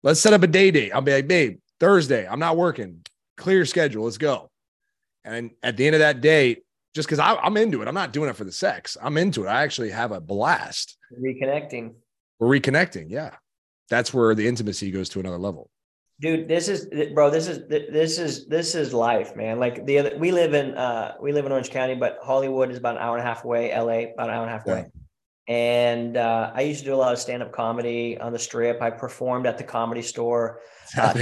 Let's 0.04 0.20
set 0.20 0.34
up 0.34 0.44
a 0.44 0.48
day 0.48 0.70
date. 0.70 0.92
I'll 0.92 1.02
be 1.02 1.14
like, 1.14 1.28
babe, 1.28 1.58
Thursday, 1.80 2.28
I'm 2.28 2.38
not 2.38 2.56
working. 2.56 3.04
Clear 3.38 3.66
schedule. 3.66 4.04
Let's 4.04 4.20
go. 4.20 4.52
And 5.24 5.50
at 5.64 5.78
the 5.78 5.88
end 5.88 5.96
of 5.96 6.02
that 6.02 6.22
day, 6.22 6.58
just 6.94 7.10
because 7.10 7.18
I'm 7.18 7.58
into 7.58 7.82
it, 7.82 7.88
I'm 7.88 7.96
not 7.96 8.14
doing 8.14 8.30
it 8.30 8.36
for 8.36 8.44
the 8.44 8.52
sex. 8.52 8.96
I'm 9.02 9.18
into 9.18 9.46
it. 9.46 9.48
I 9.48 9.64
actually 9.64 9.90
have 9.90 10.12
a 10.12 10.22
blast. 10.22 10.96
Reconnecting. 11.20 11.96
We're 12.38 12.60
reconnecting. 12.60 13.10
Yeah. 13.10 13.32
That's 13.90 14.14
where 14.14 14.36
the 14.36 14.48
intimacy 14.48 14.92
goes 14.92 15.10
to 15.10 15.20
another 15.20 15.40
level. 15.40 15.72
Dude, 16.22 16.48
this 16.48 16.70
is 16.70 16.88
bro. 17.14 17.30
This 17.30 17.48
is 17.48 17.68
this 17.68 18.20
is 18.20 18.46
this 18.48 18.74
is 18.74 18.94
life, 18.94 19.36
man. 19.36 19.60
Like 19.60 19.86
the 19.86 20.00
other, 20.00 20.18
we 20.18 20.32
live 20.32 20.54
in 20.54 20.76
uh 20.76 21.16
we 21.22 21.34
live 21.34 21.46
in 21.46 21.52
Orange 21.52 21.70
County, 21.70 21.96
but 21.96 22.20
Hollywood 22.24 22.72
is 22.72 22.78
about 22.78 22.96
an 22.96 23.02
hour 23.02 23.18
and 23.18 23.26
a 23.26 23.28
half 23.28 23.44
away. 23.44 23.78
LA 23.78 24.14
about 24.14 24.30
an 24.30 24.36
hour 24.36 24.44
and 24.44 24.50
a 24.50 24.54
half 24.54 24.66
away. 24.66 24.86
And 25.48 26.18
uh, 26.18 26.52
I 26.56 26.62
used 26.62 26.80
to 26.80 26.86
do 26.86 26.96
a 26.96 26.98
lot 26.98 27.14
of 27.14 27.20
stand 27.20 27.44
up 27.44 27.52
comedy 27.52 28.18
on 28.20 28.34
the 28.34 28.40
strip. 28.40 28.82
I 28.82 28.90
performed 28.90 29.46
at 29.46 29.58
the 29.58 29.64
comedy 29.64 30.02
store. 30.02 30.62
Uh, 30.96 31.16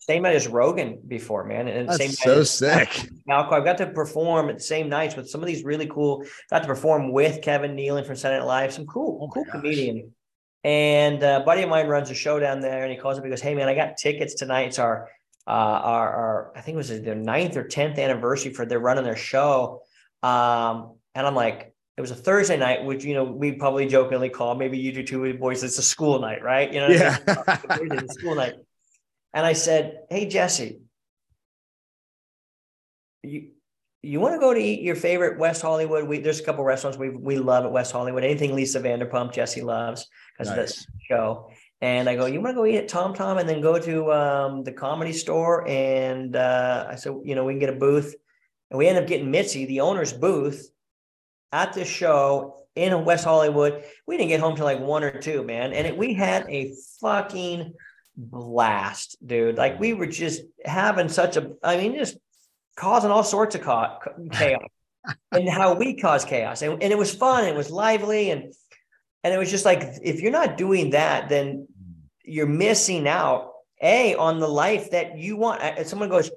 same 0.00 0.22
night 0.22 0.36
as 0.36 0.46
Rogan 0.46 1.00
before, 1.08 1.42
man. 1.42 1.66
And 1.66 1.88
That's 1.88 1.96
same 1.96 2.10
so 2.10 2.44
sick. 2.44 3.08
Malcolm, 3.26 3.54
I've 3.54 3.64
got 3.64 3.78
to 3.78 3.86
perform 3.86 4.50
at 4.50 4.58
the 4.58 4.62
same 4.62 4.90
nights 4.90 5.16
with 5.16 5.30
some 5.30 5.40
of 5.40 5.46
these 5.46 5.64
really 5.64 5.86
cool. 5.86 6.26
Got 6.50 6.60
to 6.60 6.68
perform 6.68 7.10
with 7.10 7.40
Kevin 7.40 7.74
Nealon 7.74 8.06
from 8.06 8.16
Saturday 8.16 8.40
Night 8.40 8.46
Live, 8.46 8.72
some 8.74 8.84
cool, 8.84 9.18
oh 9.22 9.28
cool 9.32 9.44
gosh. 9.44 9.52
comedian. 9.52 10.12
And 10.64 11.22
uh, 11.22 11.40
a 11.42 11.44
buddy 11.44 11.62
of 11.62 11.68
mine 11.68 11.86
runs 11.86 12.10
a 12.10 12.14
show 12.14 12.38
down 12.40 12.60
there, 12.60 12.82
and 12.82 12.92
he 12.92 12.98
calls 12.98 13.16
up. 13.16 13.24
He 13.24 13.30
goes, 13.30 13.40
"Hey, 13.40 13.54
man, 13.54 13.68
I 13.68 13.74
got 13.74 13.96
tickets 13.96 14.34
tonight. 14.34 14.68
It's 14.68 14.78
our, 14.78 15.08
uh, 15.46 15.50
our, 15.50 16.12
our 16.12 16.52
I 16.56 16.60
think 16.60 16.74
it 16.74 16.78
was 16.78 16.88
their 16.88 17.14
ninth 17.14 17.56
or 17.56 17.64
tenth 17.64 17.98
anniversary 17.98 18.52
for 18.52 18.66
their 18.66 18.80
running 18.80 19.04
their 19.04 19.16
show." 19.16 19.82
Um, 20.22 20.96
and 21.14 21.26
I'm 21.26 21.36
like, 21.36 21.72
it 21.96 22.00
was 22.00 22.10
a 22.10 22.16
Thursday 22.16 22.56
night, 22.56 22.84
which 22.84 23.04
you 23.04 23.14
know 23.14 23.24
we 23.24 23.52
probably 23.52 23.86
jokingly 23.86 24.30
call 24.30 24.56
maybe 24.56 24.78
you 24.78 24.92
do 24.92 25.04
too, 25.04 25.34
boys. 25.34 25.62
It's 25.62 25.78
a 25.78 25.82
school 25.82 26.18
night, 26.18 26.42
right? 26.42 26.72
You 26.72 26.80
know, 26.80 26.88
yeah, 26.88 27.18
it's 27.26 28.14
school 28.14 28.34
night. 28.34 28.54
And 29.32 29.46
I 29.46 29.52
said, 29.52 30.00
"Hey 30.10 30.28
Jesse, 30.28 30.80
you 33.22 33.50
you 34.02 34.20
want 34.20 34.34
to 34.34 34.38
go 34.38 34.54
to 34.54 34.60
eat 34.60 34.82
your 34.82 34.96
favorite 34.96 35.38
West 35.38 35.62
Hollywood? 35.62 36.08
We 36.08 36.18
there's 36.18 36.40
a 36.40 36.44
couple 36.44 36.64
restaurants 36.64 36.98
we 36.98 37.10
we 37.10 37.36
love 37.36 37.64
at 37.64 37.72
West 37.72 37.92
Hollywood. 37.92 38.24
Anything 38.24 38.54
Lisa 38.54 38.80
Vanderpump, 38.80 39.32
Jesse 39.32 39.62
loves 39.62 40.08
because 40.38 40.56
nice. 40.56 40.80
of 40.80 40.86
the 40.86 40.92
show. 41.08 41.50
And 41.80 42.08
I 42.08 42.16
go, 42.16 42.26
you 42.26 42.40
want 42.40 42.54
to 42.54 42.60
go 42.60 42.66
eat 42.66 42.76
at 42.76 42.88
Tom 42.88 43.14
Tom 43.14 43.38
and 43.38 43.48
then 43.48 43.60
go 43.60 43.78
to 43.78 44.12
um, 44.12 44.64
the 44.64 44.72
comedy 44.72 45.12
store? 45.12 45.66
And 45.68 46.34
uh, 46.34 46.86
I 46.88 46.96
said, 46.96 47.14
you 47.24 47.34
know, 47.34 47.44
we 47.44 47.52
can 47.52 47.60
get 47.60 47.70
a 47.70 47.78
booth. 47.78 48.14
And 48.70 48.78
we 48.78 48.88
end 48.88 48.98
up 48.98 49.06
getting 49.06 49.30
Mitzi, 49.30 49.64
the 49.64 49.80
owner's 49.80 50.12
booth 50.12 50.70
at 51.52 51.72
the 51.72 51.84
show 51.84 52.56
in 52.74 53.04
West 53.04 53.24
Hollywood. 53.24 53.84
We 54.06 54.16
didn't 54.16 54.28
get 54.28 54.40
home 54.40 54.56
till 54.56 54.64
like 54.64 54.80
one 54.80 55.04
or 55.04 55.18
two, 55.20 55.42
man. 55.42 55.72
And 55.72 55.86
it, 55.86 55.96
we 55.96 56.14
had 56.14 56.46
a 56.48 56.74
fucking 57.00 57.74
blast, 58.16 59.16
dude. 59.24 59.56
Like 59.56 59.78
we 59.78 59.94
were 59.94 60.06
just 60.06 60.42
having 60.64 61.08
such 61.08 61.36
a, 61.36 61.52
I 61.62 61.76
mean, 61.76 61.94
just 61.94 62.18
causing 62.76 63.10
all 63.10 63.24
sorts 63.24 63.54
of 63.54 63.62
chaos 64.32 64.62
and 65.32 65.48
how 65.48 65.74
we 65.74 65.94
cause 65.94 66.24
chaos. 66.24 66.60
And, 66.62 66.82
and 66.82 66.92
it 66.92 66.98
was 66.98 67.14
fun. 67.14 67.44
It 67.44 67.54
was 67.54 67.70
lively. 67.70 68.30
And, 68.30 68.52
and 69.28 69.34
it 69.34 69.38
was 69.38 69.50
just 69.50 69.66
like, 69.66 69.82
if 70.02 70.22
you're 70.22 70.32
not 70.32 70.56
doing 70.56 70.88
that, 70.90 71.28
then 71.28 71.68
you're 72.24 72.46
missing 72.46 73.06
out 73.06 73.52
a 73.82 74.14
on 74.14 74.40
the 74.40 74.48
life 74.48 74.92
that 74.92 75.18
you 75.18 75.36
want. 75.36 75.60
Someone 75.86 76.08
goes, 76.08 76.30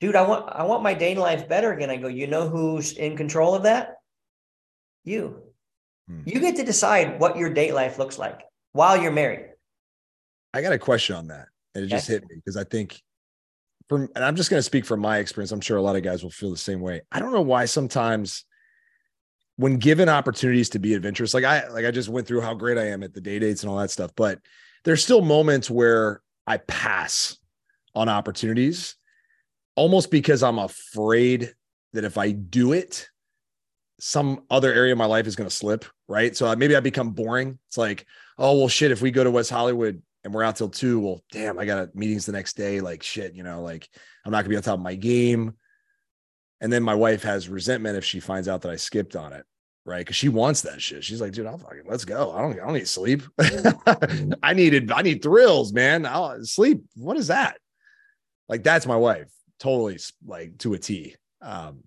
dude, 0.00 0.16
I 0.16 0.26
want, 0.26 0.48
I 0.48 0.62
want 0.62 0.82
my 0.82 0.94
dating 0.94 1.22
life 1.22 1.50
better 1.50 1.70
again. 1.70 1.90
I 1.90 1.98
go, 1.98 2.08
you 2.08 2.26
know, 2.26 2.48
who's 2.48 2.92
in 2.92 3.14
control 3.14 3.54
of 3.54 3.64
that? 3.64 3.96
You. 5.04 5.42
Hmm. 6.08 6.22
You 6.24 6.40
get 6.40 6.56
to 6.56 6.64
decide 6.64 7.20
what 7.20 7.36
your 7.36 7.52
date 7.52 7.74
life 7.74 7.98
looks 7.98 8.18
like 8.18 8.40
while 8.72 8.96
you're 8.96 9.12
married. 9.12 9.50
I 10.54 10.62
got 10.62 10.72
a 10.72 10.78
question 10.78 11.16
on 11.16 11.28
that. 11.28 11.48
And 11.74 11.84
it 11.84 11.88
just 11.88 12.08
hit 12.08 12.22
me 12.22 12.36
because 12.36 12.56
I 12.56 12.64
think 12.64 13.02
from 13.86 14.08
and 14.16 14.24
I'm 14.24 14.34
just 14.34 14.48
going 14.48 14.60
to 14.60 14.64
speak 14.64 14.86
from 14.86 15.00
my 15.00 15.18
experience. 15.18 15.52
I'm 15.52 15.60
sure 15.60 15.76
a 15.76 15.82
lot 15.82 15.96
of 15.96 16.02
guys 16.02 16.22
will 16.22 16.30
feel 16.30 16.50
the 16.50 16.56
same 16.56 16.80
way. 16.80 17.02
I 17.12 17.18
don't 17.18 17.32
know 17.32 17.42
why 17.42 17.66
sometimes 17.66 18.46
when 19.60 19.76
given 19.76 20.08
opportunities 20.08 20.70
to 20.70 20.78
be 20.78 20.94
adventurous, 20.94 21.34
like 21.34 21.44
I 21.44 21.68
like 21.68 21.84
I 21.84 21.90
just 21.90 22.08
went 22.08 22.26
through 22.26 22.40
how 22.40 22.54
great 22.54 22.78
I 22.78 22.88
am 22.88 23.02
at 23.02 23.12
the 23.12 23.20
day 23.20 23.38
dates 23.38 23.62
and 23.62 23.70
all 23.70 23.76
that 23.76 23.90
stuff, 23.90 24.10
but 24.16 24.38
there's 24.84 25.04
still 25.04 25.20
moments 25.20 25.68
where 25.68 26.22
I 26.46 26.56
pass 26.56 27.36
on 27.94 28.08
opportunities 28.08 28.96
almost 29.76 30.10
because 30.10 30.42
I'm 30.42 30.58
afraid 30.58 31.52
that 31.92 32.04
if 32.04 32.16
I 32.16 32.30
do 32.30 32.72
it, 32.72 33.10
some 33.98 34.44
other 34.48 34.72
area 34.72 34.92
of 34.92 34.98
my 34.98 35.04
life 35.04 35.26
is 35.26 35.36
going 35.36 35.48
to 35.48 35.54
slip. 35.54 35.84
Right. 36.08 36.34
So 36.34 36.46
uh, 36.46 36.56
maybe 36.56 36.74
I 36.74 36.80
become 36.80 37.10
boring. 37.10 37.58
It's 37.68 37.76
like, 37.76 38.06
oh, 38.38 38.56
well, 38.56 38.68
shit, 38.68 38.92
if 38.92 39.02
we 39.02 39.10
go 39.10 39.24
to 39.24 39.30
West 39.30 39.50
Hollywood 39.50 40.00
and 40.24 40.32
we're 40.32 40.42
out 40.42 40.56
till 40.56 40.70
two, 40.70 41.00
well, 41.00 41.22
damn, 41.32 41.58
I 41.58 41.66
got 41.66 41.94
meetings 41.94 42.24
the 42.24 42.32
next 42.32 42.56
day. 42.56 42.80
Like, 42.80 43.02
shit, 43.02 43.34
you 43.34 43.42
know, 43.42 43.60
like 43.60 43.86
I'm 44.24 44.32
not 44.32 44.38
going 44.38 44.44
to 44.44 44.50
be 44.50 44.56
on 44.56 44.62
top 44.62 44.78
of 44.78 44.80
my 44.80 44.94
game. 44.94 45.54
And 46.62 46.72
then 46.72 46.82
my 46.82 46.94
wife 46.94 47.22
has 47.24 47.48
resentment 47.48 47.98
if 47.98 48.06
she 48.06 48.20
finds 48.20 48.48
out 48.48 48.62
that 48.62 48.70
I 48.70 48.76
skipped 48.76 49.16
on 49.16 49.34
it. 49.34 49.44
Right. 49.90 50.06
Cause 50.06 50.14
she 50.14 50.28
wants 50.28 50.60
that 50.60 50.80
shit. 50.80 51.02
She's 51.02 51.20
like, 51.20 51.32
dude, 51.32 51.46
I'll 51.46 51.58
fucking 51.58 51.82
let's 51.84 52.04
go. 52.04 52.30
I 52.30 52.42
don't, 52.42 52.52
I 52.52 52.64
don't 52.64 52.74
need 52.74 52.86
sleep. 52.86 53.22
I 54.40 54.54
needed, 54.54 54.92
I 54.92 55.02
need 55.02 55.20
thrills, 55.20 55.72
man. 55.72 56.06
I'll 56.06 56.44
sleep. 56.44 56.84
What 56.94 57.16
is 57.16 57.26
that? 57.26 57.58
Like, 58.48 58.62
that's 58.62 58.86
my 58.86 58.94
wife 58.94 59.28
totally 59.58 59.98
like 60.24 60.58
to 60.58 60.74
a 60.74 60.78
T. 60.78 61.16
Um, 61.42 61.82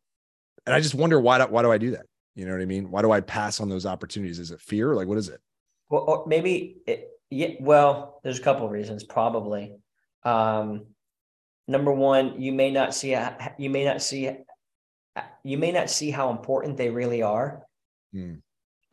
and 0.66 0.76
I 0.76 0.82
just 0.82 0.96
wonder 0.96 1.18
why 1.18 1.38
do, 1.38 1.46
why 1.46 1.62
do 1.62 1.72
I 1.72 1.78
do 1.78 1.92
that? 1.92 2.06
You 2.36 2.46
know 2.46 2.52
what 2.52 2.62
I 2.62 2.66
mean? 2.66 2.92
Why 2.92 3.02
do 3.02 3.12
I 3.12 3.22
pass 3.22 3.62
on 3.62 3.70
those 3.70 3.86
opportunities? 3.86 4.38
Is 4.38 4.52
it 4.52 4.60
fear? 4.60 4.96
Like, 4.96 5.08
what 5.08 5.18
is 5.18 5.30
it? 5.30 5.40
Well, 5.90 6.26
maybe, 6.28 6.80
it, 6.86 7.08
yeah, 7.30 7.52
well, 7.62 8.20
there's 8.22 8.40
a 8.40 8.44
couple 8.44 8.66
of 8.66 8.72
reasons, 8.72 9.06
probably. 9.06 9.76
Um, 10.24 10.88
number 11.70 11.94
one, 11.94 12.42
you 12.42 12.52
may 12.52 12.70
not 12.70 12.94
see, 12.94 13.18
you 13.58 13.70
may 13.70 13.86
not 13.86 14.02
see, 14.02 14.30
you 15.44 15.58
may 15.58 15.72
not 15.72 15.90
see 15.90 16.12
how 16.12 16.32
important 16.32 16.76
they 16.76 16.90
really 16.90 17.22
are. 17.22 17.64
Hmm. 18.14 18.36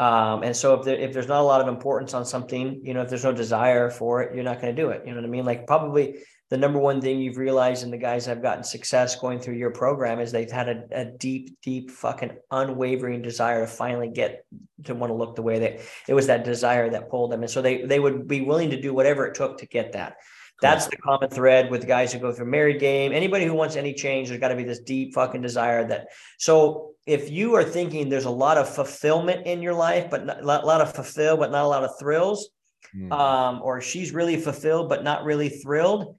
Um, 0.00 0.42
and 0.42 0.56
so 0.56 0.74
if 0.74 0.84
there, 0.86 0.96
if 0.96 1.12
there's 1.12 1.28
not 1.28 1.42
a 1.42 1.44
lot 1.44 1.60
of 1.60 1.68
importance 1.68 2.14
on 2.14 2.24
something, 2.24 2.80
you 2.82 2.94
know, 2.94 3.02
if 3.02 3.10
there's 3.10 3.24
no 3.24 3.32
desire 3.32 3.90
for 3.90 4.22
it, 4.22 4.34
you're 4.34 4.44
not 4.44 4.60
going 4.60 4.74
to 4.74 4.82
do 4.82 4.88
it. 4.88 5.02
You 5.04 5.10
know 5.10 5.20
what 5.20 5.26
I 5.26 5.30
mean? 5.30 5.44
Like 5.44 5.66
probably 5.66 6.22
the 6.48 6.56
number 6.56 6.78
one 6.78 7.02
thing 7.02 7.20
you've 7.20 7.36
realized 7.36 7.84
in 7.84 7.90
the 7.90 7.98
guys 7.98 8.24
that 8.24 8.30
have 8.32 8.42
gotten 8.42 8.64
success 8.64 9.14
going 9.14 9.40
through 9.40 9.54
your 9.54 9.70
program 9.70 10.18
is 10.18 10.32
they've 10.32 10.50
had 10.50 10.68
a, 10.68 10.84
a, 10.90 11.04
deep, 11.04 11.60
deep, 11.62 11.90
fucking 11.90 12.32
unwavering 12.50 13.20
desire 13.22 13.60
to 13.60 13.66
finally 13.66 14.08
get 14.08 14.44
to 14.84 14.94
want 14.94 15.10
to 15.10 15.14
look 15.14 15.36
the 15.36 15.42
way 15.42 15.58
that 15.60 15.80
It 16.08 16.14
was 16.14 16.26
that 16.26 16.44
desire 16.44 16.90
that 16.90 17.10
pulled 17.10 17.30
them, 17.30 17.42
and 17.42 17.50
so 17.50 17.62
they 17.62 17.82
they 17.82 18.00
would 18.00 18.26
be 18.26 18.40
willing 18.40 18.70
to 18.70 18.80
do 18.80 18.92
whatever 18.92 19.26
it 19.26 19.34
took 19.34 19.58
to 19.58 19.66
get 19.66 19.92
that. 19.92 20.16
That's 20.60 20.86
the 20.86 20.96
common 20.96 21.30
thread 21.30 21.70
with 21.70 21.86
guys 21.86 22.12
who 22.12 22.18
go 22.18 22.32
through 22.32 22.46
married 22.46 22.80
game. 22.80 23.12
Anybody 23.12 23.46
who 23.46 23.54
wants 23.54 23.76
any 23.76 23.94
change, 23.94 24.28
there's 24.28 24.40
got 24.40 24.48
to 24.48 24.56
be 24.56 24.64
this 24.64 24.80
deep 24.80 25.14
fucking 25.14 25.40
desire 25.40 25.86
that. 25.88 26.08
So 26.38 26.92
if 27.06 27.30
you 27.30 27.54
are 27.56 27.64
thinking 27.64 28.08
there's 28.08 28.26
a 28.26 28.30
lot 28.30 28.58
of 28.58 28.68
fulfillment 28.68 29.46
in 29.46 29.62
your 29.62 29.74
life, 29.74 30.10
but 30.10 30.26
not, 30.26 30.42
a 30.42 30.44
lot 30.44 30.80
of 30.80 30.94
fulfill, 30.94 31.36
but 31.36 31.50
not 31.50 31.64
a 31.64 31.68
lot 31.68 31.84
of 31.84 31.98
thrills, 31.98 32.50
mm. 32.94 33.10
um, 33.10 33.60
or 33.62 33.80
she's 33.80 34.12
really 34.12 34.36
fulfilled 34.36 34.88
but 34.88 35.02
not 35.02 35.24
really 35.24 35.48
thrilled, 35.48 36.16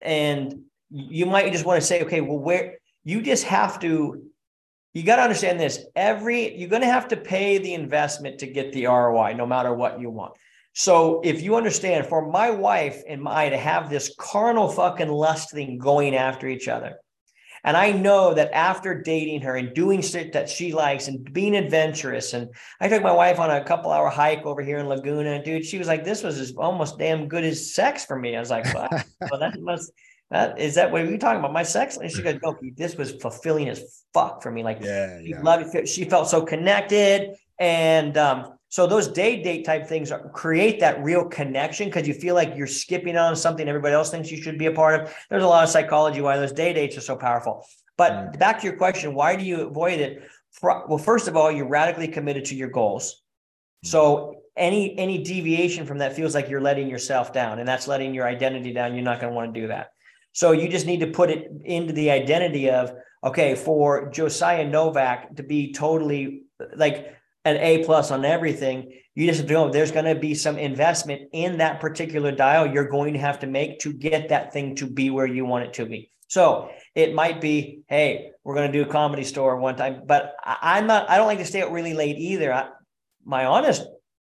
and 0.00 0.62
you 0.90 1.26
might 1.26 1.52
just 1.52 1.64
want 1.64 1.80
to 1.80 1.86
say, 1.86 2.02
okay, 2.02 2.20
well, 2.20 2.38
where 2.38 2.78
you 3.04 3.22
just 3.22 3.44
have 3.44 3.78
to, 3.80 4.22
you 4.94 5.02
got 5.02 5.16
to 5.16 5.22
understand 5.22 5.58
this. 5.58 5.84
Every, 5.96 6.56
you're 6.56 6.68
going 6.68 6.82
to 6.82 6.88
have 6.88 7.08
to 7.08 7.16
pay 7.16 7.58
the 7.58 7.72
investment 7.72 8.40
to 8.40 8.46
get 8.46 8.72
the 8.72 8.86
ROI, 8.86 9.34
no 9.34 9.46
matter 9.46 9.72
what 9.72 10.00
you 10.00 10.10
want. 10.10 10.34
So 10.74 11.20
if 11.22 11.42
you 11.42 11.56
understand, 11.56 12.06
for 12.06 12.30
my 12.30 12.50
wife 12.50 13.02
and 13.06 13.28
I 13.28 13.50
to 13.50 13.58
have 13.58 13.90
this 13.90 14.14
carnal 14.18 14.68
fucking 14.68 15.08
lust 15.08 15.50
thing 15.50 15.78
going 15.78 16.16
after 16.16 16.48
each 16.48 16.68
other, 16.68 16.96
and 17.64 17.76
I 17.76 17.92
know 17.92 18.34
that 18.34 18.52
after 18.52 19.00
dating 19.00 19.42
her 19.42 19.56
and 19.56 19.72
doing 19.74 20.02
shit 20.02 20.32
that 20.32 20.48
she 20.48 20.72
likes 20.72 21.06
and 21.08 21.32
being 21.32 21.54
adventurous, 21.54 22.32
and 22.32 22.48
I 22.80 22.88
took 22.88 23.02
my 23.02 23.12
wife 23.12 23.38
on 23.38 23.50
a 23.50 23.62
couple 23.62 23.92
hour 23.92 24.08
hike 24.08 24.44
over 24.44 24.62
here 24.62 24.78
in 24.78 24.88
Laguna, 24.88 25.32
and 25.32 25.44
dude, 25.44 25.64
she 25.64 25.78
was 25.78 25.86
like, 25.86 26.04
"This 26.04 26.22
was 26.22 26.38
as 26.38 26.54
almost 26.56 26.98
damn 26.98 27.28
good 27.28 27.44
as 27.44 27.74
sex 27.74 28.04
for 28.04 28.18
me." 28.18 28.34
I 28.34 28.40
was 28.40 28.50
like, 28.50 28.72
"Well, 28.74 28.88
well 29.30 29.40
that 29.40 29.60
must." 29.60 29.92
That 30.30 30.58
is 30.58 30.76
that 30.76 30.90
what 30.90 31.02
are 31.02 31.10
you 31.10 31.18
talking 31.18 31.40
about? 31.40 31.52
My 31.52 31.62
sex? 31.62 31.98
And 31.98 32.10
she 32.10 32.22
goes, 32.22 32.38
no, 32.42 32.56
this 32.74 32.96
was 32.96 33.12
fulfilling 33.16 33.68
as 33.68 34.02
fuck 34.14 34.42
for 34.42 34.50
me. 34.50 34.62
Like 34.62 34.78
yeah, 34.80 35.20
she 35.20 35.28
yeah. 35.28 35.42
loved 35.42 35.74
it. 35.74 35.86
She 35.86 36.06
felt 36.06 36.26
so 36.26 36.40
connected. 36.42 37.36
And 37.58 38.16
um, 38.16 38.54
so 38.72 38.86
those 38.86 39.06
day 39.06 39.42
date 39.42 39.66
type 39.66 39.86
things 39.86 40.10
are, 40.10 40.30
create 40.30 40.80
that 40.80 41.04
real 41.04 41.26
connection 41.26 41.88
because 41.88 42.08
you 42.08 42.14
feel 42.14 42.34
like 42.34 42.56
you're 42.56 42.66
skipping 42.66 43.18
on 43.18 43.36
something 43.36 43.68
everybody 43.68 43.92
else 43.92 44.10
thinks 44.10 44.30
you 44.30 44.40
should 44.40 44.56
be 44.56 44.64
a 44.64 44.72
part 44.72 44.98
of. 44.98 45.14
There's 45.28 45.42
a 45.42 45.46
lot 45.46 45.62
of 45.62 45.68
psychology 45.68 46.22
why 46.22 46.38
those 46.38 46.52
day 46.52 46.72
dates 46.72 46.96
are 46.96 47.02
so 47.02 47.14
powerful. 47.14 47.66
But 47.98 48.12
mm. 48.12 48.38
back 48.38 48.60
to 48.60 48.66
your 48.66 48.76
question, 48.76 49.14
why 49.14 49.36
do 49.36 49.44
you 49.44 49.66
avoid 49.66 50.00
it? 50.00 50.22
Well, 50.62 50.96
first 50.96 51.28
of 51.28 51.36
all, 51.36 51.52
you're 51.52 51.68
radically 51.68 52.08
committed 52.08 52.46
to 52.46 52.54
your 52.54 52.70
goals. 52.70 53.22
Mm. 53.84 53.88
So 53.90 54.36
any 54.56 54.98
any 54.98 55.22
deviation 55.22 55.84
from 55.84 55.98
that 55.98 56.16
feels 56.16 56.34
like 56.34 56.48
you're 56.48 56.62
letting 56.62 56.88
yourself 56.88 57.30
down, 57.30 57.58
and 57.58 57.68
that's 57.68 57.86
letting 57.86 58.14
your 58.14 58.26
identity 58.26 58.72
down. 58.72 58.94
You're 58.94 59.04
not 59.04 59.20
going 59.20 59.32
to 59.32 59.36
want 59.36 59.52
to 59.52 59.60
do 59.60 59.66
that. 59.66 59.88
So 60.32 60.52
you 60.52 60.66
just 60.70 60.86
need 60.86 61.00
to 61.00 61.08
put 61.08 61.28
it 61.28 61.52
into 61.66 61.92
the 61.92 62.10
identity 62.10 62.70
of 62.70 62.94
okay 63.22 63.54
for 63.54 64.08
Josiah 64.08 64.66
Novak 64.66 65.36
to 65.36 65.42
be 65.42 65.74
totally 65.74 66.44
like 66.74 67.18
an 67.44 67.56
A 67.56 67.84
plus 67.84 68.10
on 68.10 68.24
everything, 68.24 68.92
you 69.14 69.26
just 69.26 69.46
know 69.46 69.70
there's 69.70 69.92
going 69.92 70.04
to 70.04 70.14
be 70.14 70.34
some 70.34 70.58
investment 70.58 71.30
in 71.32 71.58
that 71.58 71.80
particular 71.80 72.32
dial 72.32 72.66
you're 72.66 72.88
going 72.88 73.12
to 73.12 73.18
have 73.18 73.40
to 73.40 73.46
make 73.46 73.80
to 73.80 73.92
get 73.92 74.30
that 74.30 74.52
thing 74.52 74.74
to 74.76 74.86
be 74.86 75.10
where 75.10 75.26
you 75.26 75.44
want 75.44 75.64
it 75.64 75.74
to 75.74 75.86
be. 75.86 76.10
So 76.28 76.70
it 76.94 77.14
might 77.14 77.40
be, 77.40 77.80
hey, 77.88 78.30
we're 78.42 78.54
going 78.54 78.72
to 78.72 78.78
do 78.78 78.88
a 78.88 78.90
comedy 78.90 79.24
store 79.24 79.56
one 79.58 79.76
time, 79.76 80.02
but 80.06 80.34
I, 80.42 80.78
am 80.78 80.86
not, 80.86 81.10
I 81.10 81.18
don't 81.18 81.26
like 81.26 81.40
to 81.40 81.44
stay 81.44 81.62
out 81.62 81.72
really 81.72 81.92
late 81.92 82.16
either. 82.16 82.52
I, 82.52 82.68
my 83.24 83.44
honest, 83.44 83.82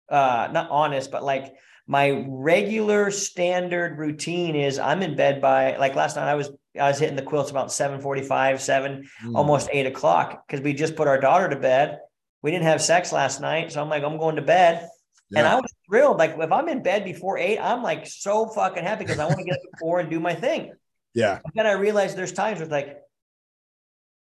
uh, 0.10 0.48
not 0.52 0.70
honest, 0.70 1.12
but 1.12 1.24
like 1.24 1.54
my 1.88 2.24
regular 2.28 3.12
standard 3.12 3.98
routine 3.98 4.56
is 4.56 4.80
I'm 4.80 5.02
in 5.02 5.16
bed 5.16 5.42
by 5.42 5.76
like 5.78 5.96
last 5.96 6.16
night 6.16 6.30
I 6.30 6.36
was 6.36 6.52
I 6.80 6.88
was 6.88 7.00
hitting 7.00 7.16
the 7.16 7.24
quilts 7.24 7.50
about 7.50 7.72
7 7.72 8.00
45, 8.00 8.62
7, 8.62 9.10
mm. 9.24 9.36
almost 9.36 9.70
eight 9.74 9.88
o'clock 9.88 10.46
because 10.48 10.64
we 10.64 10.74
just 10.74 10.96
put 10.96 11.08
our 11.08 11.20
daughter 11.20 11.50
to 11.50 11.56
bed 11.56 12.00
we 12.42 12.52
didn't 12.52 12.66
have 12.66 12.82
sex 12.82 13.12
last 13.12 13.42
night. 13.42 13.72
So 13.72 13.82
I'm 13.82 13.90
like, 13.90 14.04
I'm 14.04 14.18
going 14.18 14.36
to 14.38 14.42
bed. 14.42 14.88
Yeah. 15.30 15.40
And 15.40 15.48
I 15.48 15.56
was 15.56 15.72
thrilled. 15.88 16.18
Like 16.18 16.36
if 16.38 16.52
I'm 16.52 16.70
in 16.70 16.82
bed 16.82 17.04
before 17.04 17.38
eight, 17.38 17.60
I'm 17.60 17.84
like 17.84 18.08
so 18.08 18.48
fucking 18.48 18.84
happy 18.84 19.06
because 19.06 19.20
I 19.20 19.26
want 19.26 19.38
to 19.40 19.44
get 19.44 19.56
up 19.56 19.62
before 19.74 20.00
and 20.00 20.10
do 20.10 20.20
my 20.20 20.34
thing. 20.34 20.72
Yeah. 21.14 21.40
But 21.44 21.54
then 21.56 21.68
I 21.68 21.74
realized 21.74 22.18
there's 22.18 22.34
times 22.34 22.60
where 22.60 22.68
like, 22.68 22.98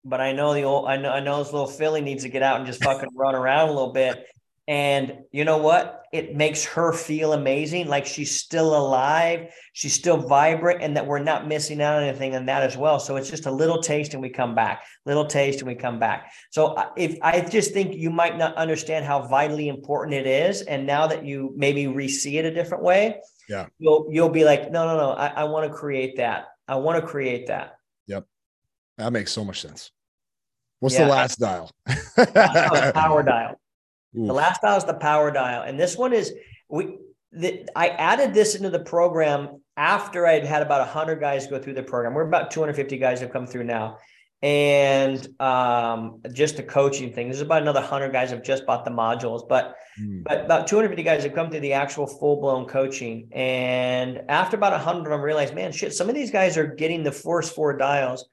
but 0.03 0.21
I 0.21 0.31
know 0.31 0.53
the 0.53 0.63
old, 0.63 0.87
I 0.87 0.97
know, 0.97 1.11
I 1.11 1.19
know 1.19 1.43
this 1.43 1.51
little 1.51 1.67
filly 1.67 2.01
needs 2.01 2.23
to 2.23 2.29
get 2.29 2.41
out 2.41 2.57
and 2.57 2.65
just 2.65 2.83
fucking 2.83 3.09
run 3.15 3.35
around 3.35 3.69
a 3.69 3.73
little 3.73 3.91
bit. 3.91 4.25
And 4.67 5.19
you 5.31 5.45
know 5.45 5.59
what? 5.59 6.03
It 6.11 6.35
makes 6.35 6.65
her 6.65 6.91
feel 6.91 7.31
amazing, 7.31 7.87
like 7.87 8.05
she's 8.05 8.37
still 8.37 8.75
alive, 8.77 9.53
she's 9.71 9.93
still 9.93 10.17
vibrant, 10.17 10.81
and 10.81 10.97
that 10.97 11.05
we're 11.05 11.19
not 11.19 11.47
missing 11.47 11.81
out 11.81 11.97
on 11.97 12.03
anything 12.03 12.35
on 12.35 12.45
that 12.47 12.63
as 12.63 12.75
well. 12.75 12.99
So 12.99 13.15
it's 13.15 13.29
just 13.29 13.45
a 13.45 13.51
little 13.51 13.81
taste 13.81 14.13
and 14.13 14.21
we 14.21 14.29
come 14.29 14.55
back, 14.55 14.83
little 15.05 15.25
taste 15.25 15.59
and 15.59 15.67
we 15.69 15.75
come 15.75 15.99
back. 15.99 16.33
So 16.49 16.67
uh, 16.67 16.89
if 16.97 17.17
I 17.21 17.39
just 17.41 17.71
think 17.71 17.95
you 17.95 18.09
might 18.09 18.37
not 18.37 18.55
understand 18.55 19.05
how 19.05 19.25
vitally 19.27 19.69
important 19.69 20.15
it 20.15 20.27
is, 20.27 20.63
and 20.63 20.85
now 20.85 21.07
that 21.07 21.25
you 21.25 21.53
maybe 21.55 21.87
re-see 21.87 22.37
it 22.37 22.43
a 22.43 22.53
different 22.53 22.83
way, 22.83 23.21
yeah, 23.47 23.67
you'll 23.79 24.07
you'll 24.11 24.29
be 24.29 24.43
like, 24.43 24.69
no, 24.71 24.85
no, 24.85 24.97
no, 24.97 25.11
I, 25.11 25.27
I 25.27 25.43
want 25.45 25.65
to 25.65 25.73
create 25.73 26.17
that. 26.17 26.47
I 26.67 26.75
want 26.75 26.99
to 26.99 27.07
create 27.07 27.47
that. 27.47 27.77
Yep, 28.07 28.25
that 28.97 29.13
makes 29.13 29.31
so 29.31 29.45
much 29.45 29.61
sense. 29.61 29.91
What's 30.79 30.95
yeah, 30.95 31.05
the 31.05 31.11
last 31.11 31.39
dial? 31.39 31.71
power 32.93 33.23
dial. 33.23 33.59
Oof. 34.17 34.27
The 34.27 34.33
last 34.33 34.61
dial 34.61 34.77
is 34.77 34.85
the 34.85 34.95
power 34.95 35.31
dial, 35.31 35.63
and 35.63 35.79
this 35.79 35.97
one 35.97 36.13
is 36.13 36.33
we. 36.69 36.97
The, 37.33 37.67
I 37.75 37.89
added 37.89 38.33
this 38.33 38.55
into 38.55 38.69
the 38.69 38.79
program 38.79 39.61
after 39.75 40.25
I'd 40.25 40.45
had 40.45 40.61
about 40.61 40.87
hundred 40.87 41.19
guys 41.19 41.45
go 41.45 41.59
through 41.61 41.73
the 41.73 41.83
program. 41.83 42.13
We're 42.13 42.27
about 42.27 42.51
250 42.51 42.97
guys 42.97 43.19
have 43.19 43.31
come 43.31 43.45
through 43.45 43.65
now, 43.65 43.97
and 44.41 45.27
um, 45.39 46.21
just 46.33 46.57
the 46.57 46.63
coaching 46.63 47.13
thing. 47.13 47.27
There's 47.27 47.41
about 47.41 47.61
another 47.61 47.81
hundred 47.81 48.11
guys 48.11 48.31
have 48.31 48.43
just 48.43 48.65
bought 48.65 48.85
the 48.85 48.91
modules, 48.91 49.47
but 49.47 49.75
mm. 50.01 50.23
but 50.23 50.45
about 50.45 50.67
250 50.67 51.03
guys 51.03 51.23
have 51.23 51.33
come 51.33 51.51
through 51.51 51.59
the 51.59 51.73
actual 51.73 52.07
full 52.07 52.39
blown 52.39 52.65
coaching. 52.65 53.27
And 53.33 54.21
after 54.29 54.57
about 54.57 54.79
hundred 54.79 55.05
of 55.05 55.11
them 55.11 55.21
realized, 55.21 55.53
man, 55.53 55.71
shit, 55.71 55.93
some 55.93 56.09
of 56.09 56.15
these 56.15 56.31
guys 56.31 56.57
are 56.57 56.65
getting 56.65 57.03
the 57.03 57.11
first 57.11 57.53
four 57.53 57.77
dials 57.77 58.25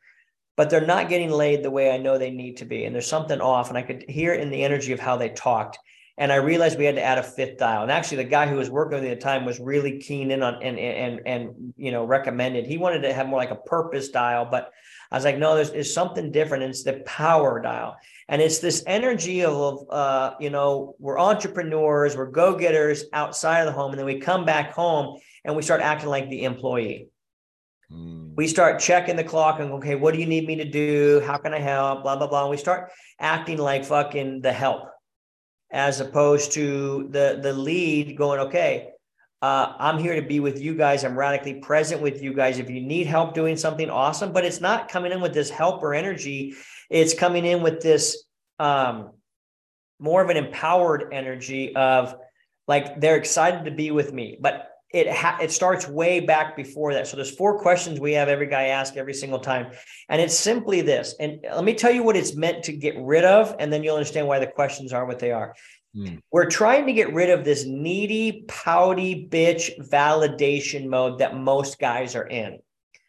but 0.56 0.70
they're 0.70 0.86
not 0.86 1.08
getting 1.08 1.30
laid 1.30 1.62
the 1.62 1.70
way 1.70 1.90
I 1.90 1.98
know 1.98 2.18
they 2.18 2.30
need 2.30 2.58
to 2.58 2.64
be. 2.64 2.84
And 2.84 2.94
there's 2.94 3.06
something 3.06 3.40
off. 3.40 3.68
And 3.68 3.78
I 3.78 3.82
could 3.82 4.04
hear 4.08 4.34
in 4.34 4.50
the 4.50 4.62
energy 4.62 4.92
of 4.92 5.00
how 5.00 5.16
they 5.16 5.30
talked. 5.30 5.78
And 6.16 6.30
I 6.30 6.36
realized 6.36 6.78
we 6.78 6.84
had 6.84 6.94
to 6.94 7.02
add 7.02 7.18
a 7.18 7.24
fifth 7.24 7.58
dial. 7.58 7.82
And 7.82 7.90
actually, 7.90 8.18
the 8.18 8.24
guy 8.24 8.46
who 8.46 8.56
was 8.56 8.70
working 8.70 8.94
with 8.94 9.04
me 9.04 9.10
at 9.10 9.18
the 9.18 9.24
time 9.24 9.44
was 9.44 9.58
really 9.58 9.98
keen 9.98 10.30
in 10.30 10.44
on 10.44 10.62
and 10.62 10.78
and 10.78 11.20
and 11.26 11.74
you 11.76 11.90
know 11.90 12.04
recommended. 12.04 12.66
He 12.66 12.78
wanted 12.78 13.02
to 13.02 13.12
have 13.12 13.26
more 13.26 13.38
like 13.40 13.50
a 13.50 13.56
purpose 13.56 14.10
dial, 14.10 14.46
but 14.48 14.70
I 15.10 15.16
was 15.16 15.24
like, 15.24 15.38
no, 15.38 15.56
there's, 15.56 15.72
there's 15.72 15.92
something 15.92 16.30
different. 16.30 16.62
It's 16.62 16.84
the 16.84 17.02
power 17.04 17.60
dial, 17.60 17.96
and 18.28 18.40
it's 18.40 18.60
this 18.60 18.84
energy 18.86 19.44
of 19.44 19.90
uh, 19.90 20.34
you 20.38 20.50
know 20.50 20.94
we're 21.00 21.18
entrepreneurs, 21.18 22.16
we're 22.16 22.30
go 22.30 22.56
getters 22.56 23.06
outside 23.12 23.62
of 23.62 23.66
the 23.66 23.72
home, 23.72 23.90
and 23.90 23.98
then 23.98 24.06
we 24.06 24.20
come 24.20 24.44
back 24.44 24.72
home 24.72 25.18
and 25.44 25.56
we 25.56 25.62
start 25.62 25.80
acting 25.80 26.10
like 26.10 26.30
the 26.30 26.44
employee. 26.44 27.08
Mm. 27.94 28.34
We 28.36 28.48
start 28.48 28.80
checking 28.80 29.16
the 29.16 29.24
clock 29.24 29.60
and 29.60 29.70
okay, 29.72 29.94
what 29.94 30.14
do 30.14 30.20
you 30.20 30.26
need 30.26 30.46
me 30.46 30.56
to 30.56 30.64
do? 30.64 31.22
How 31.24 31.36
can 31.36 31.54
I 31.54 31.60
help? 31.60 32.02
Blah 32.02 32.16
blah 32.16 32.26
blah. 32.26 32.42
And 32.42 32.50
we 32.50 32.56
start 32.56 32.90
acting 33.20 33.58
like 33.58 33.84
fucking 33.84 34.40
the 34.40 34.52
help, 34.52 34.88
as 35.70 36.00
opposed 36.00 36.52
to 36.52 37.08
the 37.10 37.38
the 37.42 37.52
lead 37.52 38.16
going 38.16 38.40
okay. 38.40 38.90
Uh, 39.42 39.76
I'm 39.78 39.98
here 39.98 40.14
to 40.14 40.26
be 40.26 40.40
with 40.40 40.58
you 40.58 40.74
guys. 40.74 41.04
I'm 41.04 41.18
radically 41.18 41.54
present 41.60 42.00
with 42.00 42.22
you 42.22 42.32
guys. 42.32 42.58
If 42.58 42.70
you 42.70 42.80
need 42.80 43.06
help 43.06 43.34
doing 43.34 43.58
something 43.58 43.90
awesome, 43.90 44.32
but 44.32 44.44
it's 44.44 44.60
not 44.60 44.88
coming 44.88 45.12
in 45.12 45.20
with 45.20 45.34
this 45.34 45.50
helper 45.50 45.92
energy. 45.92 46.54
It's 46.88 47.12
coming 47.12 47.44
in 47.44 47.62
with 47.62 47.82
this 47.82 48.24
um, 48.58 49.10
more 49.98 50.22
of 50.22 50.30
an 50.30 50.38
empowered 50.38 51.12
energy 51.12 51.76
of 51.76 52.16
like 52.66 53.00
they're 53.00 53.16
excited 53.16 53.66
to 53.66 53.70
be 53.70 53.90
with 53.90 54.12
me. 54.12 54.38
But 54.40 54.70
it 54.94 55.10
ha- 55.10 55.38
it 55.42 55.50
starts 55.50 55.88
way 55.88 56.20
back 56.20 56.56
before 56.56 56.94
that. 56.94 57.08
So 57.08 57.16
there's 57.16 57.34
four 57.34 57.58
questions 57.58 57.98
we 57.98 58.12
have 58.12 58.28
every 58.28 58.46
guy 58.46 58.66
ask 58.66 58.96
every 58.96 59.12
single 59.12 59.40
time, 59.40 59.72
and 60.08 60.22
it's 60.22 60.38
simply 60.38 60.82
this. 60.82 61.16
And 61.18 61.40
let 61.42 61.64
me 61.64 61.74
tell 61.74 61.92
you 61.92 62.04
what 62.04 62.16
it's 62.16 62.36
meant 62.36 62.62
to 62.64 62.72
get 62.72 62.94
rid 62.98 63.24
of, 63.24 63.56
and 63.58 63.72
then 63.72 63.82
you'll 63.82 63.96
understand 63.96 64.28
why 64.28 64.38
the 64.38 64.46
questions 64.46 64.92
are 64.92 65.04
what 65.04 65.18
they 65.18 65.32
are. 65.32 65.54
Mm. 65.96 66.20
We're 66.30 66.48
trying 66.48 66.86
to 66.86 66.92
get 66.92 67.12
rid 67.12 67.30
of 67.30 67.44
this 67.44 67.64
needy, 67.66 68.44
pouty 68.46 69.28
bitch 69.28 69.70
validation 69.90 70.86
mode 70.86 71.18
that 71.18 71.36
most 71.36 71.80
guys 71.80 72.14
are 72.14 72.26
in 72.26 72.60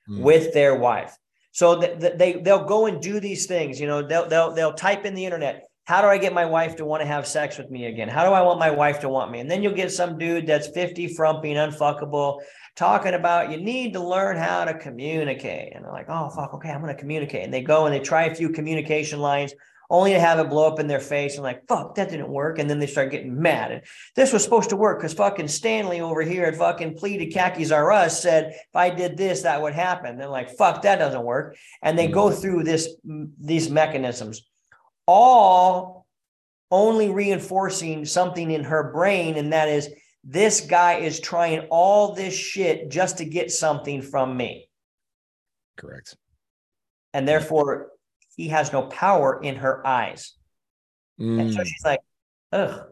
mm. 0.09 0.21
with 0.21 0.53
their 0.53 0.75
wife. 0.75 1.15
So 1.51 1.75
that 1.75 2.17
they 2.17 2.33
they'll 2.33 2.65
go 2.65 2.87
and 2.87 2.99
do 2.99 3.19
these 3.19 3.45
things. 3.45 3.79
You 3.79 3.85
know, 3.85 4.01
they'll 4.05 4.27
they'll 4.27 4.53
they'll 4.53 4.73
type 4.73 5.05
in 5.05 5.13
the 5.13 5.23
internet 5.23 5.64
how 5.85 6.01
do 6.01 6.07
I 6.07 6.17
get 6.17 6.33
my 6.33 6.45
wife 6.45 6.75
to 6.77 6.85
want 6.85 7.01
to 7.01 7.07
have 7.07 7.27
sex 7.27 7.57
with 7.59 7.69
me 7.69 7.85
again? 7.85 8.09
How 8.09 8.25
do 8.25 8.31
I 8.31 8.41
want 8.41 8.59
my 8.59 8.71
wife 8.71 8.99
to 9.01 9.09
want 9.09 9.31
me? 9.31 9.39
And 9.39 9.49
then 9.49 9.61
you'll 9.61 9.75
get 9.75 9.91
some 9.91 10.17
dude 10.17 10.47
that's 10.47 10.67
50 10.69 11.13
frumpy 11.13 11.53
and 11.53 11.71
unfuckable 11.71 12.41
talking 12.75 13.13
about 13.13 13.51
you 13.51 13.57
need 13.57 13.93
to 13.93 14.03
learn 14.03 14.35
how 14.35 14.65
to 14.65 14.73
communicate. 14.73 15.73
And 15.75 15.85
they're 15.85 15.91
like, 15.91 16.09
oh, 16.09 16.29
fuck, 16.29 16.55
okay, 16.55 16.69
I'm 16.69 16.81
going 16.81 16.93
to 16.93 16.99
communicate. 16.99 17.43
And 17.43 17.53
they 17.53 17.61
go 17.61 17.85
and 17.85 17.93
they 17.93 17.99
try 17.99 18.25
a 18.25 18.35
few 18.35 18.49
communication 18.49 19.19
lines 19.19 19.53
only 19.87 20.13
to 20.13 20.19
have 20.19 20.39
it 20.39 20.49
blow 20.49 20.67
up 20.67 20.79
in 20.79 20.87
their 20.87 20.99
face 20.99 21.35
and 21.35 21.43
like, 21.43 21.67
fuck, 21.67 21.93
that 21.93 22.09
didn't 22.09 22.29
work. 22.29 22.57
And 22.57 22.67
then 22.67 22.79
they 22.79 22.87
start 22.87 23.11
getting 23.11 23.39
mad. 23.39 23.71
And 23.71 23.81
this 24.15 24.33
was 24.33 24.43
supposed 24.43 24.71
to 24.71 24.75
work 24.75 24.97
because 24.97 25.13
fucking 25.13 25.47
Stanley 25.47 26.01
over 26.01 26.23
here 26.23 26.45
at 26.45 26.55
fucking 26.55 26.95
pleaded 26.95 27.31
khakis 27.31 27.71
are 27.71 27.91
us 27.91 28.19
said, 28.19 28.45
if 28.47 28.75
I 28.75 28.89
did 28.89 29.17
this, 29.17 29.43
that 29.43 29.61
would 29.61 29.73
happen. 29.73 30.17
They're 30.17 30.27
like, 30.27 30.57
fuck, 30.57 30.81
that 30.81 30.97
doesn't 30.97 31.23
work. 31.23 31.55
And 31.83 31.99
they 31.99 32.07
go 32.07 32.29
mm. 32.29 32.41
through 32.41 32.63
this, 32.63 32.89
these 33.39 33.69
mechanisms 33.69 34.41
all 35.07 36.06
only 36.72 37.10
reinforcing 37.10 38.06
something 38.06 38.52
in 38.52 38.64
her 38.64 38.91
brain. 38.91 39.38
And 39.38 39.53
that 39.53 39.69
is, 39.69 39.90
this 40.23 40.61
guy 40.61 40.95
is 40.95 41.19
trying 41.19 41.68
all 41.69 42.14
this 42.14 42.34
shit 42.34 42.90
just 42.90 43.19
to 43.19 43.26
get 43.26 43.52
something 43.52 44.02
from 44.02 44.36
me. 44.36 44.69
Correct. 45.77 46.15
And 47.14 47.27
therefore, 47.27 47.91
he 48.36 48.49
has 48.49 48.73
no 48.73 48.84
power 48.84 49.41
in 49.41 49.57
her 49.57 49.86
eyes. 49.86 50.34
Mm. 51.19 51.41
And 51.41 51.53
so 51.53 51.61
mm. 51.61 51.65
she's 51.65 51.86
like, 51.86 52.02
ugh. 52.52 52.88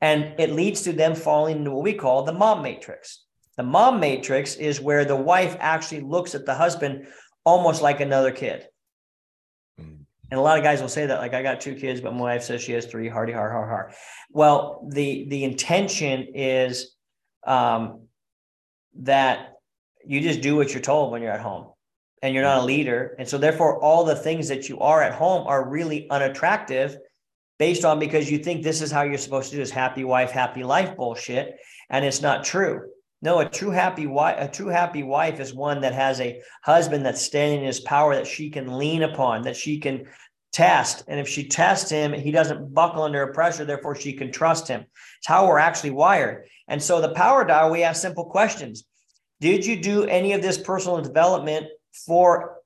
And 0.00 0.38
it 0.38 0.50
leads 0.52 0.82
to 0.82 0.92
them 0.92 1.14
falling 1.14 1.58
into 1.58 1.70
what 1.70 1.82
we 1.82 1.94
call 1.94 2.24
the 2.24 2.32
mom 2.32 2.62
matrix. 2.62 3.24
The 3.56 3.62
mom 3.62 4.00
matrix 4.00 4.56
is 4.56 4.80
where 4.80 5.04
the 5.04 5.16
wife 5.16 5.56
actually 5.60 6.00
looks 6.00 6.34
at 6.34 6.44
the 6.44 6.54
husband 6.54 7.06
almost 7.44 7.82
like 7.82 8.00
another 8.00 8.32
kid. 8.32 8.66
And 10.30 10.40
a 10.40 10.42
lot 10.42 10.58
of 10.58 10.64
guys 10.64 10.80
will 10.80 10.88
say 10.88 11.06
that, 11.06 11.20
like, 11.20 11.34
I 11.34 11.42
got 11.42 11.60
two 11.60 11.74
kids, 11.74 12.00
but 12.00 12.14
my 12.14 12.20
wife 12.20 12.42
says 12.42 12.62
she 12.62 12.72
has 12.72 12.86
three. 12.86 13.08
Hardy, 13.08 13.32
har, 13.32 13.50
har, 13.50 13.68
har. 13.68 13.92
Well, 14.30 14.88
the 14.90 15.26
the 15.28 15.44
intention 15.44 16.28
is 16.34 16.94
um, 17.46 18.08
that 19.00 19.52
you 20.04 20.20
just 20.20 20.40
do 20.40 20.56
what 20.56 20.72
you're 20.72 20.82
told 20.82 21.12
when 21.12 21.22
you're 21.22 21.32
at 21.32 21.40
home, 21.40 21.72
and 22.22 22.34
you're 22.34 22.42
not 22.42 22.62
a 22.62 22.64
leader, 22.64 23.14
and 23.18 23.28
so 23.28 23.38
therefore, 23.38 23.80
all 23.82 24.04
the 24.04 24.16
things 24.16 24.48
that 24.48 24.68
you 24.68 24.80
are 24.80 25.02
at 25.02 25.12
home 25.12 25.46
are 25.46 25.68
really 25.68 26.08
unattractive, 26.10 26.96
based 27.58 27.84
on 27.84 27.98
because 27.98 28.30
you 28.30 28.38
think 28.38 28.62
this 28.62 28.82
is 28.82 28.90
how 28.90 29.02
you're 29.02 29.18
supposed 29.18 29.50
to 29.50 29.56
do 29.56 29.62
this 29.62 29.70
happy 29.70 30.04
wife, 30.04 30.30
happy 30.30 30.64
life 30.64 30.96
bullshit, 30.96 31.56
and 31.90 32.04
it's 32.04 32.22
not 32.22 32.44
true. 32.44 32.88
No, 33.22 33.38
a 33.38 33.48
true 33.48 33.70
happy 33.70 34.06
wife, 34.06 34.36
a 34.38 34.48
true 34.48 34.68
happy 34.68 35.02
wife 35.02 35.40
is 35.40 35.54
one 35.54 35.80
that 35.80 35.94
has 35.94 36.20
a 36.20 36.42
husband 36.62 37.06
that's 37.06 37.22
standing 37.22 37.60
in 37.60 37.66
his 37.66 37.80
power 37.80 38.14
that 38.14 38.26
she 38.26 38.50
can 38.50 38.76
lean 38.76 39.02
upon, 39.02 39.42
that 39.42 39.56
she 39.56 39.78
can 39.80 40.06
test. 40.52 41.04
And 41.08 41.18
if 41.18 41.28
she 41.28 41.48
tests 41.48 41.90
him, 41.90 42.12
he 42.12 42.30
doesn't 42.30 42.72
buckle 42.72 43.02
under 43.02 43.26
pressure. 43.32 43.64
Therefore, 43.64 43.94
she 43.96 44.12
can 44.12 44.30
trust 44.30 44.68
him. 44.68 44.82
It's 44.82 45.26
how 45.26 45.46
we're 45.46 45.58
actually 45.58 45.90
wired. 45.90 46.46
And 46.68 46.82
so 46.82 47.00
the 47.00 47.14
power 47.14 47.44
dial, 47.44 47.70
we 47.70 47.82
ask 47.82 48.00
simple 48.00 48.26
questions. 48.26 48.84
Did 49.40 49.66
you 49.66 49.80
do 49.80 50.04
any 50.04 50.32
of 50.32 50.42
this 50.42 50.58
personal 50.58 51.00
development 51.00 51.66
for 52.06 52.58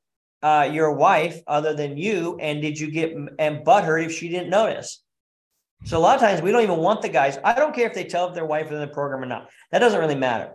uh, 0.43 0.69
your 0.71 0.93
wife 0.93 1.41
other 1.47 1.75
than 1.75 1.97
you? 1.97 2.37
And 2.41 2.61
did 2.61 2.79
you 2.79 2.91
get 2.91 3.15
and 3.39 3.65
butt 3.65 3.85
her 3.85 3.99
if 3.99 4.13
she 4.13 4.29
didn't 4.29 4.51
notice? 4.51 5.03
So 5.85 5.97
a 5.97 6.01
lot 6.01 6.17
of 6.17 6.21
times 6.21 6.43
we 6.43 6.51
don't 6.51 6.63
even 6.63 6.79
want 6.79 7.03
the 7.03 7.09
guys. 7.09 7.39
I 7.45 7.55
don't 7.55 7.75
care 7.75 7.87
if 7.87 7.95
they 7.95 8.05
tell 8.05 8.29
if 8.29 8.35
their 8.35 8.45
wife 8.45 8.67
is 8.67 8.73
in 8.73 8.81
the 8.81 8.89
program 8.89 9.23
or 9.23 9.27
not. 9.27 9.49
That 9.71 9.79
doesn't 9.79 10.01
really 10.01 10.15
matter. 10.15 10.53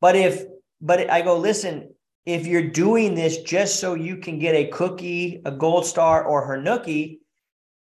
But 0.00 0.16
if, 0.16 0.44
but 0.80 1.08
I 1.10 1.22
go, 1.22 1.36
listen, 1.38 1.94
if 2.26 2.46
you're 2.46 2.68
doing 2.68 3.14
this 3.14 3.38
just 3.38 3.80
so 3.80 3.94
you 3.94 4.16
can 4.16 4.38
get 4.38 4.54
a 4.54 4.68
cookie, 4.68 5.40
a 5.44 5.50
gold 5.50 5.86
star, 5.86 6.24
or 6.24 6.44
her 6.44 6.58
nookie, 6.58 7.18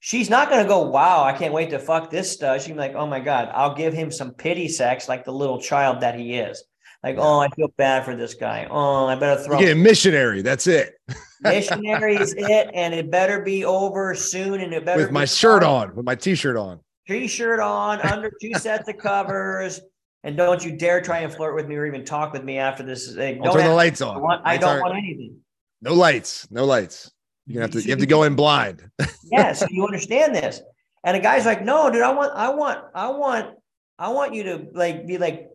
she's 0.00 0.30
not 0.30 0.50
going 0.50 0.62
to 0.62 0.68
go, 0.68 0.82
wow, 0.82 1.22
I 1.22 1.32
can't 1.32 1.54
wait 1.54 1.70
to 1.70 1.78
fuck 1.78 2.10
this 2.10 2.30
stuff. 2.30 2.62
She's 2.62 2.76
like, 2.76 2.94
oh 2.94 3.06
my 3.06 3.20
God, 3.20 3.50
I'll 3.52 3.74
give 3.74 3.92
him 3.92 4.10
some 4.10 4.32
pity 4.32 4.68
sex 4.68 5.08
like 5.08 5.24
the 5.24 5.32
little 5.32 5.60
child 5.60 6.00
that 6.00 6.18
he 6.18 6.34
is. 6.34 6.64
Like, 7.02 7.16
oh, 7.18 7.40
I 7.40 7.48
feel 7.50 7.68
bad 7.76 8.06
for 8.06 8.16
this 8.16 8.32
guy. 8.32 8.66
Oh, 8.70 9.06
I 9.06 9.14
better 9.14 9.42
throw. 9.42 9.60
Yeah, 9.60 9.74
missionary. 9.74 10.40
That's 10.40 10.66
it. 10.66 10.94
missionary 11.44 12.16
is 12.16 12.34
it, 12.36 12.70
and 12.74 12.92
it 12.92 13.10
better 13.10 13.42
be 13.42 13.64
over 13.64 14.14
soon. 14.14 14.60
And 14.60 14.72
it 14.72 14.84
better 14.84 15.02
with 15.02 15.12
my 15.12 15.24
shirt 15.24 15.62
on, 15.62 15.94
with 15.94 16.04
my 16.04 16.14
t-shirt 16.14 16.56
on, 16.56 16.80
t-shirt 17.06 17.60
on, 17.60 18.00
under 18.00 18.32
two 18.40 18.52
sets 18.58 18.88
of 18.88 18.96
covers, 18.98 19.80
and 20.24 20.36
don't 20.36 20.64
you 20.64 20.76
dare 20.76 21.00
try 21.00 21.20
and 21.20 21.32
flirt 21.32 21.54
with 21.54 21.68
me 21.68 21.76
or 21.76 21.86
even 21.86 22.04
talk 22.04 22.32
with 22.32 22.42
me 22.42 22.58
after 22.58 22.82
this. 22.82 23.14
Like, 23.14 23.42
don't 23.42 23.52
turn 23.52 23.66
the 23.66 23.74
lights 23.74 24.00
on. 24.00 24.16
I, 24.16 24.18
want, 24.18 24.42
I 24.44 24.56
don't 24.56 24.80
want 24.80 24.96
anything. 24.96 25.36
No 25.82 25.92
lights. 25.92 26.50
No 26.50 26.64
lights. 26.64 27.12
You 27.46 27.60
have 27.60 27.70
to. 27.72 27.82
You 27.82 27.90
have 27.90 27.98
to 27.98 28.06
go 28.06 28.22
in 28.22 28.34
blind. 28.34 28.90
yeah. 29.30 29.52
So 29.52 29.66
you 29.70 29.84
understand 29.84 30.34
this, 30.34 30.62
and 31.04 31.16
a 31.16 31.20
guy's 31.20 31.44
like, 31.44 31.62
"No, 31.62 31.90
dude. 31.90 32.02
I 32.02 32.10
want. 32.12 32.32
I 32.34 32.48
want. 32.48 32.80
I 32.94 33.10
want. 33.10 33.58
I 33.98 34.08
want 34.08 34.34
you 34.34 34.42
to 34.44 34.66
like 34.72 35.06
be 35.06 35.18
like 35.18 35.50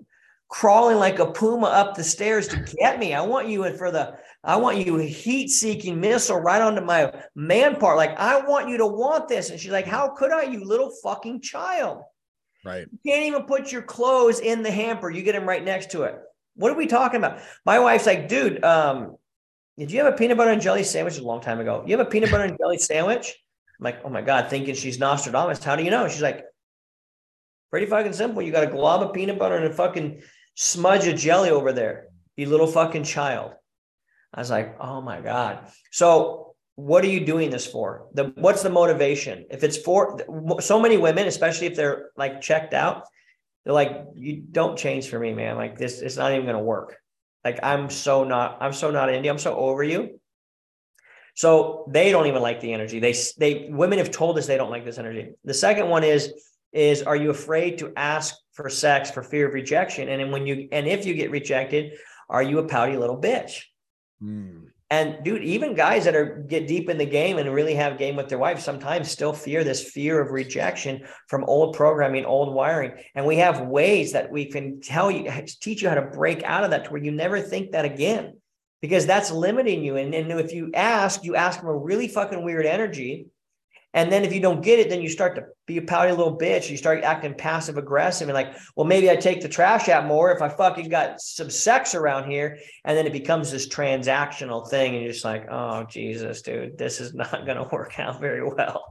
crawling 0.49 0.97
like 0.97 1.19
a 1.19 1.31
puma 1.31 1.67
up 1.67 1.95
the 1.95 2.03
stairs 2.03 2.47
to 2.49 2.57
get 2.79 2.99
me. 2.99 3.13
I 3.13 3.21
want 3.21 3.47
you 3.47 3.63
in 3.63 3.75
for 3.75 3.91
the. 3.91 4.15
I 4.43 4.57
want 4.57 4.77
you 4.77 4.97
heat-seeking 4.97 5.99
missile 5.99 6.39
right 6.39 6.61
onto 6.61 6.81
my 6.81 7.13
man 7.35 7.75
part. 7.75 7.97
Like 7.97 8.17
I 8.17 8.41
want 8.45 8.69
you 8.69 8.77
to 8.77 8.87
want 8.87 9.27
this." 9.27 9.49
And 9.49 9.59
she's 9.59 9.71
like, 9.71 9.85
"How 9.85 10.09
could 10.09 10.31
I, 10.31 10.43
you 10.43 10.63
little 10.63 10.91
fucking 11.03 11.41
child?" 11.41 12.03
Right. 12.65 12.87
You 12.91 12.99
can't 13.05 13.25
even 13.25 13.43
put 13.43 13.71
your 13.71 13.81
clothes 13.81 14.39
in 14.39 14.63
the 14.63 14.71
hamper. 14.71 15.09
You 15.09 15.23
get 15.23 15.33
them 15.33 15.47
right 15.47 15.63
next 15.63 15.91
to 15.91 16.03
it. 16.03 16.19
What 16.55 16.71
are 16.71 16.75
we 16.75 16.87
talking 16.87 17.17
about? 17.17 17.39
My 17.65 17.79
wife's 17.79 18.05
like, 18.05 18.27
dude, 18.27 18.63
um, 18.65 19.15
did 19.77 19.91
you 19.91 20.03
have 20.03 20.13
a 20.13 20.17
peanut 20.17 20.37
butter 20.37 20.51
and 20.51 20.61
jelly 20.61 20.83
sandwich 20.83 21.17
a 21.17 21.23
long 21.23 21.39
time 21.39 21.61
ago? 21.61 21.83
You 21.87 21.97
have 21.97 22.05
a 22.05 22.09
peanut 22.09 22.31
butter 22.31 22.43
and 22.43 22.57
jelly 22.57 22.77
sandwich? 22.77 23.33
I'm 23.79 23.83
like, 23.85 24.01
oh 24.03 24.09
my 24.09 24.21
God, 24.21 24.49
thinking 24.49 24.75
she's 24.75 24.99
Nostradamus. 24.99 25.63
How 25.63 25.77
do 25.77 25.83
you 25.83 25.89
know? 25.89 26.09
She's 26.09 26.21
like, 26.21 26.43
pretty 27.71 27.85
fucking 27.85 28.11
simple. 28.11 28.41
You 28.41 28.51
got 28.51 28.65
a 28.65 28.71
glob 28.71 29.03
of 29.03 29.13
peanut 29.13 29.39
butter 29.39 29.55
and 29.55 29.65
a 29.65 29.73
fucking 29.73 30.21
smudge 30.55 31.07
of 31.07 31.17
jelly 31.17 31.49
over 31.49 31.71
there. 31.71 32.07
You 32.35 32.49
little 32.49 32.67
fucking 32.67 33.05
child. 33.05 33.53
I 34.33 34.41
was 34.41 34.49
like, 34.49 34.75
oh 34.79 35.01
my 35.01 35.21
God. 35.21 35.71
So 35.91 36.55
what 36.75 37.03
are 37.03 37.09
you 37.09 37.25
doing 37.25 37.49
this 37.49 37.67
for? 37.67 38.07
The 38.13 38.31
what's 38.35 38.63
the 38.63 38.69
motivation? 38.69 39.45
If 39.49 39.63
it's 39.63 39.77
for 39.77 40.19
so 40.61 40.79
many 40.79 40.97
women 40.97 41.27
especially 41.27 41.67
if 41.67 41.75
they're 41.75 42.09
like 42.15 42.41
checked 42.41 42.73
out 42.73 43.03
they're 43.65 43.73
like 43.73 44.05
you 44.15 44.41
don't 44.51 44.77
change 44.77 45.09
for 45.09 45.19
me 45.19 45.33
man. 45.33 45.57
Like 45.57 45.77
this 45.77 46.01
it's 46.01 46.15
not 46.15 46.31
even 46.31 46.45
going 46.45 46.57
to 46.57 46.63
work. 46.63 46.97
Like 47.43 47.59
i'm 47.63 47.89
so 47.89 48.23
not 48.23 48.57
i'm 48.61 48.73
so 48.73 48.91
not 48.91 49.13
into 49.13 49.29
i'm 49.29 49.39
so 49.39 49.55
over 49.55 49.83
you. 49.83 50.19
So 51.35 51.85
they 51.89 52.11
don't 52.11 52.27
even 52.27 52.41
like 52.41 52.61
the 52.61 52.73
energy. 52.73 52.99
They 52.99 53.15
they 53.37 53.69
women 53.69 53.97
have 53.97 54.11
told 54.11 54.37
us 54.37 54.47
they 54.47 54.57
don't 54.57 54.71
like 54.71 54.85
this 54.85 54.97
energy. 54.97 55.31
The 55.43 55.53
second 55.53 55.89
one 55.89 56.03
is 56.03 56.33
is 56.71 57.01
are 57.01 57.15
you 57.15 57.29
afraid 57.31 57.79
to 57.79 57.91
ask 57.97 58.35
for 58.53 58.69
sex 58.69 59.09
for 59.09 59.23
fear 59.23 59.47
of 59.47 59.53
rejection? 59.53 60.07
And 60.07 60.21
then 60.21 60.31
when 60.31 60.45
you 60.45 60.69
and 60.71 60.87
if 60.87 61.05
you 61.05 61.13
get 61.13 61.31
rejected 61.31 61.93
are 62.29 62.43
you 62.43 62.59
a 62.59 62.67
pouty 62.67 62.95
little 62.95 63.19
bitch 63.19 63.63
mm. 64.23 64.69
And 64.91 65.23
dude, 65.23 65.43
even 65.43 65.75
guys 65.75 66.05
that 66.05 66.15
are 66.15 66.43
get 66.47 66.67
deep 66.67 66.89
in 66.89 66.97
the 66.97 67.05
game 67.05 67.37
and 67.37 67.53
really 67.53 67.75
have 67.75 67.99
game 67.99 68.15
with 68.15 68.27
their 68.27 68.39
wife 68.39 68.59
sometimes 68.59 69.11
still 69.11 69.33
fear 69.33 69.63
this 69.63 69.83
fear 69.91 70.19
of 70.19 70.31
rejection 70.31 71.05
from 71.27 71.43
old 71.43 71.75
programming, 71.75 72.25
old 72.25 72.55
wiring. 72.55 72.93
And 73.13 73.27
we 73.27 73.37
have 73.37 73.61
ways 73.61 74.13
that 74.13 74.31
we 74.31 74.45
can 74.45 74.81
tell 74.81 75.11
you, 75.11 75.31
teach 75.61 75.83
you 75.83 75.89
how 75.89 75.95
to 75.95 76.01
break 76.01 76.41
out 76.41 76.63
of 76.63 76.71
that 76.71 76.85
to 76.85 76.91
where 76.91 77.03
you 77.03 77.11
never 77.11 77.39
think 77.39 77.71
that 77.71 77.85
again, 77.85 78.37
because 78.81 79.05
that's 79.05 79.29
limiting 79.29 79.83
you. 79.83 79.95
And, 79.95 80.15
and 80.15 80.31
if 80.39 80.53
you 80.53 80.71
ask, 80.73 81.23
you 81.23 81.35
ask 81.35 81.59
from 81.59 81.69
a 81.69 81.77
really 81.77 82.07
fucking 82.07 82.43
weird 82.43 82.65
energy 82.65 83.27
and 83.93 84.11
then 84.11 84.23
if 84.23 84.33
you 84.33 84.39
don't 84.39 84.61
get 84.61 84.79
it, 84.79 84.89
then 84.89 85.01
you 85.01 85.09
start 85.09 85.35
to 85.35 85.45
be 85.65 85.77
a 85.77 85.81
pouty 85.81 86.11
little 86.11 86.37
bitch. 86.37 86.69
You 86.69 86.77
start 86.77 87.03
acting 87.03 87.33
passive 87.33 87.77
aggressive 87.77 88.27
and 88.29 88.35
like, 88.35 88.55
well, 88.75 88.85
maybe 88.85 89.09
I 89.09 89.15
take 89.15 89.41
the 89.41 89.49
trash 89.49 89.89
out 89.89 90.05
more 90.05 90.31
if 90.31 90.43
I 90.43 90.49
fucking 90.49 90.89
got 90.89 91.19
some 91.19 91.49
sex 91.49 91.95
around 91.95 92.29
here. 92.29 92.59
And 92.85 92.95
then 92.95 93.07
it 93.07 93.13
becomes 93.13 93.49
this 93.49 93.67
transactional 93.67 94.69
thing. 94.69 94.93
And 94.93 95.03
you're 95.03 95.13
just 95.13 95.25
like, 95.25 95.47
oh, 95.49 95.85
Jesus, 95.85 96.43
dude, 96.43 96.77
this 96.77 97.01
is 97.01 97.13
not 97.15 97.45
going 97.45 97.57
to 97.57 97.67
work 97.71 97.99
out 97.99 98.21
very 98.21 98.43
well. 98.43 98.85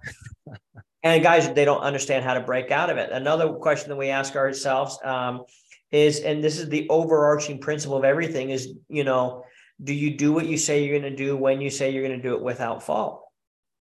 and 1.04 1.22
guys, 1.22 1.52
they 1.52 1.64
don't 1.64 1.82
understand 1.82 2.24
how 2.24 2.34
to 2.34 2.40
break 2.40 2.72
out 2.72 2.90
of 2.90 2.96
it. 2.96 3.10
Another 3.12 3.52
question 3.52 3.90
that 3.90 3.96
we 3.96 4.08
ask 4.08 4.34
ourselves 4.34 4.98
um, 5.04 5.44
is, 5.92 6.20
and 6.20 6.42
this 6.42 6.58
is 6.58 6.68
the 6.70 6.88
overarching 6.88 7.60
principle 7.60 7.96
of 7.96 8.04
everything 8.04 8.50
is, 8.50 8.72
you 8.88 9.04
know, 9.04 9.44
do 9.82 9.94
you 9.94 10.16
do 10.16 10.32
what 10.32 10.46
you 10.46 10.56
say 10.56 10.82
you're 10.82 10.98
going 10.98 11.08
to 11.08 11.16
do 11.16 11.36
when 11.36 11.60
you 11.60 11.70
say 11.70 11.92
you're 11.92 12.04
going 12.04 12.20
to 12.20 12.28
do 12.28 12.34
it 12.34 12.42
without 12.42 12.82
fault? 12.82 13.22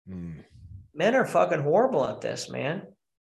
Mm. 0.08 0.44
Men 1.00 1.14
are 1.14 1.24
fucking 1.24 1.62
horrible 1.62 2.06
at 2.06 2.20
this, 2.20 2.50
man. 2.50 2.82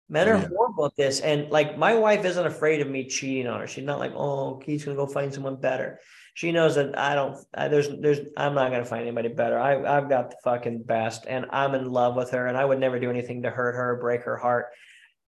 Men 0.09 0.27
are 0.27 0.37
yeah. 0.37 0.47
horrible 0.47 0.87
at 0.87 0.95
this. 0.95 1.19
And 1.19 1.51
like 1.51 1.77
my 1.77 1.93
wife 1.93 2.25
isn't 2.25 2.47
afraid 2.47 2.81
of 2.81 2.89
me 2.89 3.07
cheating 3.07 3.45
on 3.45 3.59
her. 3.59 3.67
She's 3.67 3.83
not 3.83 3.99
like, 3.99 4.13
oh, 4.15 4.55
Keith's 4.55 4.83
gonna 4.83 4.97
go 4.97 5.05
find 5.05 5.31
someone 5.31 5.57
better. 5.57 5.99
She 6.33 6.51
knows 6.51 6.73
that 6.73 6.97
I 6.97 7.13
don't 7.13 7.37
I, 7.53 7.67
there's 7.67 7.87
there's 7.99 8.17
I'm 8.35 8.55
not 8.55 8.71
gonna 8.71 8.83
find 8.83 9.03
anybody 9.03 9.27
better. 9.27 9.59
I 9.59 9.75
I've 9.75 10.09
got 10.09 10.31
the 10.31 10.37
fucking 10.43 10.81
best 10.81 11.27
and 11.27 11.45
I'm 11.51 11.75
in 11.75 11.91
love 11.91 12.15
with 12.15 12.31
her 12.31 12.47
and 12.47 12.57
I 12.57 12.65
would 12.65 12.79
never 12.79 12.99
do 12.99 13.11
anything 13.11 13.43
to 13.43 13.51
hurt 13.51 13.75
her, 13.75 13.99
break 14.01 14.23
her 14.23 14.37
heart. 14.37 14.69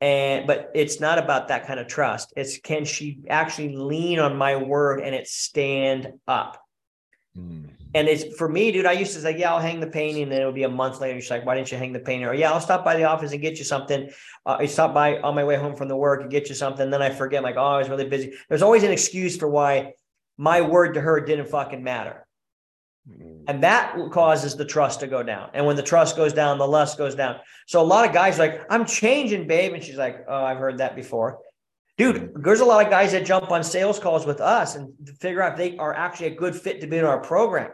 And 0.01 0.47
but 0.47 0.71
it's 0.75 1.01
not 1.01 1.19
about 1.19 1.49
that 1.49 1.67
kind 1.67 1.81
of 1.81 1.87
trust. 1.87 2.33
It's 2.35 2.57
can 2.57 2.87
she 2.87 3.19
actually 3.29 3.77
lean 3.77 4.19
on 4.21 4.39
my 4.39 4.57
word 4.57 5.01
and 5.01 5.15
it 5.15 5.29
stand 5.29 6.15
up? 6.27 6.59
Mm. 7.37 7.69
And 7.95 8.09
it's 8.09 8.37
for 8.37 8.49
me, 8.49 8.73
dude. 8.73 8.87
I 8.87 8.93
used 8.93 9.13
to 9.15 9.21
say, 9.21 9.37
"Yeah, 9.37 9.53
I'll 9.53 9.61
hang 9.61 9.79
the 9.81 9.87
painting," 9.87 10.23
and 10.23 10.33
then 10.33 10.41
it 10.41 10.47
would 10.47 10.55
be 10.55 10.63
a 10.63 10.69
month 10.69 11.01
later. 11.01 11.21
She's 11.21 11.31
like, 11.31 11.45
"Why 11.45 11.55
didn't 11.55 11.71
you 11.71 11.79
hang 11.79 11.93
the 11.93 12.01
painting?" 12.01 12.27
Or, 12.27 12.33
"Yeah, 12.35 12.53
I'll 12.53 12.61
stop 12.61 12.85
by 12.85 12.97
the 12.97 13.05
office 13.05 13.33
and 13.33 13.41
get 13.41 13.59
you 13.59 13.65
something." 13.65 14.11
Uh, 14.47 14.57
I 14.61 14.67
stop 14.67 14.95
by 14.95 15.19
on 15.19 15.35
my 15.35 15.45
way 15.45 15.57
home 15.57 15.77
from 15.77 15.89
the 15.89 15.97
work 15.97 16.23
and 16.23 16.31
get 16.31 16.49
you 16.49 16.55
something. 16.55 16.89
Then 16.89 17.03
I 17.03 17.11
forget, 17.11 17.43
like, 17.43 17.57
"Oh, 17.59 17.63
I 17.63 17.79
was 17.79 17.91
really 17.91 18.09
busy." 18.09 18.33
There's 18.49 18.63
always 18.63 18.83
an 18.83 18.93
excuse 18.93 19.37
for 19.37 19.49
why 19.49 19.93
my 20.39 20.63
word 20.63 20.95
to 20.95 21.03
her 21.03 21.21
didn't 21.21 21.49
fucking 21.49 21.85
matter, 21.85 22.27
mm. 23.07 23.45
and 23.47 23.63
that 23.63 23.95
causes 24.11 24.57
the 24.57 24.65
trust 24.65 25.01
to 25.01 25.07
go 25.07 25.23
down. 25.23 25.51
And 25.53 25.67
when 25.67 25.77
the 25.77 25.83
trust 25.83 26.17
goes 26.17 26.33
down, 26.33 26.57
the 26.57 26.67
lust 26.67 26.97
goes 26.97 27.15
down. 27.15 27.41
So 27.67 27.83
a 27.83 27.85
lot 27.85 28.07
of 28.09 28.15
guys 28.15 28.39
like, 28.39 28.63
"I'm 28.71 28.87
changing, 28.87 29.47
babe," 29.47 29.75
and 29.75 29.85
she's 29.85 29.99
like, 29.99 30.25
"Oh, 30.27 30.45
I've 30.45 30.59
heard 30.59 30.79
that 30.79 30.97
before." 30.97 31.41
Dude, 31.99 32.33
there's 32.37 32.61
a 32.61 32.65
lot 32.65 32.83
of 32.83 32.91
guys 32.91 33.13
that 33.13 33.27
jump 33.27 33.51
on 33.51 33.63
sales 33.63 33.99
calls 33.99 34.25
with 34.25 34.41
us 34.41 34.77
and 34.77 34.95
figure 35.21 35.43
out 35.43 35.53
if 35.53 35.59
they 35.59 35.77
are 35.77 35.93
actually 35.93 36.29
a 36.29 36.35
good 36.35 36.57
fit 36.57 36.81
to 36.81 36.87
be 36.87 36.97
in 36.97 37.05
our 37.05 37.21
program 37.21 37.71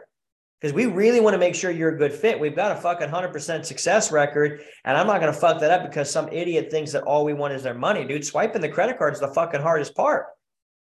because 0.59 0.73
we 0.73 0.85
really 0.85 1.21
want 1.21 1.33
to 1.33 1.37
make 1.37 1.55
sure 1.55 1.71
you're 1.71 1.95
a 1.95 1.97
good 1.97 2.13
fit. 2.13 2.39
We've 2.39 2.55
got 2.55 2.73
a 2.73 2.81
fucking 2.81 3.07
100% 3.07 3.65
success 3.65 4.11
record, 4.11 4.61
and 4.83 4.97
I'm 4.97 5.07
not 5.07 5.21
going 5.21 5.33
to 5.33 5.39
fuck 5.39 5.59
that 5.61 5.71
up 5.71 5.89
because 5.89 6.11
some 6.11 6.27
idiot 6.29 6.69
thinks 6.69 6.91
that 6.91 7.03
all 7.03 7.23
we 7.23 7.33
want 7.33 7.53
is 7.53 7.63
their 7.63 7.73
money, 7.73 8.05
dude. 8.05 8.25
Swiping 8.25 8.61
the 8.61 8.69
credit 8.69 8.97
card 8.97 9.13
is 9.13 9.21
the 9.21 9.29
fucking 9.29 9.61
hardest 9.61 9.95
part. 9.95 10.27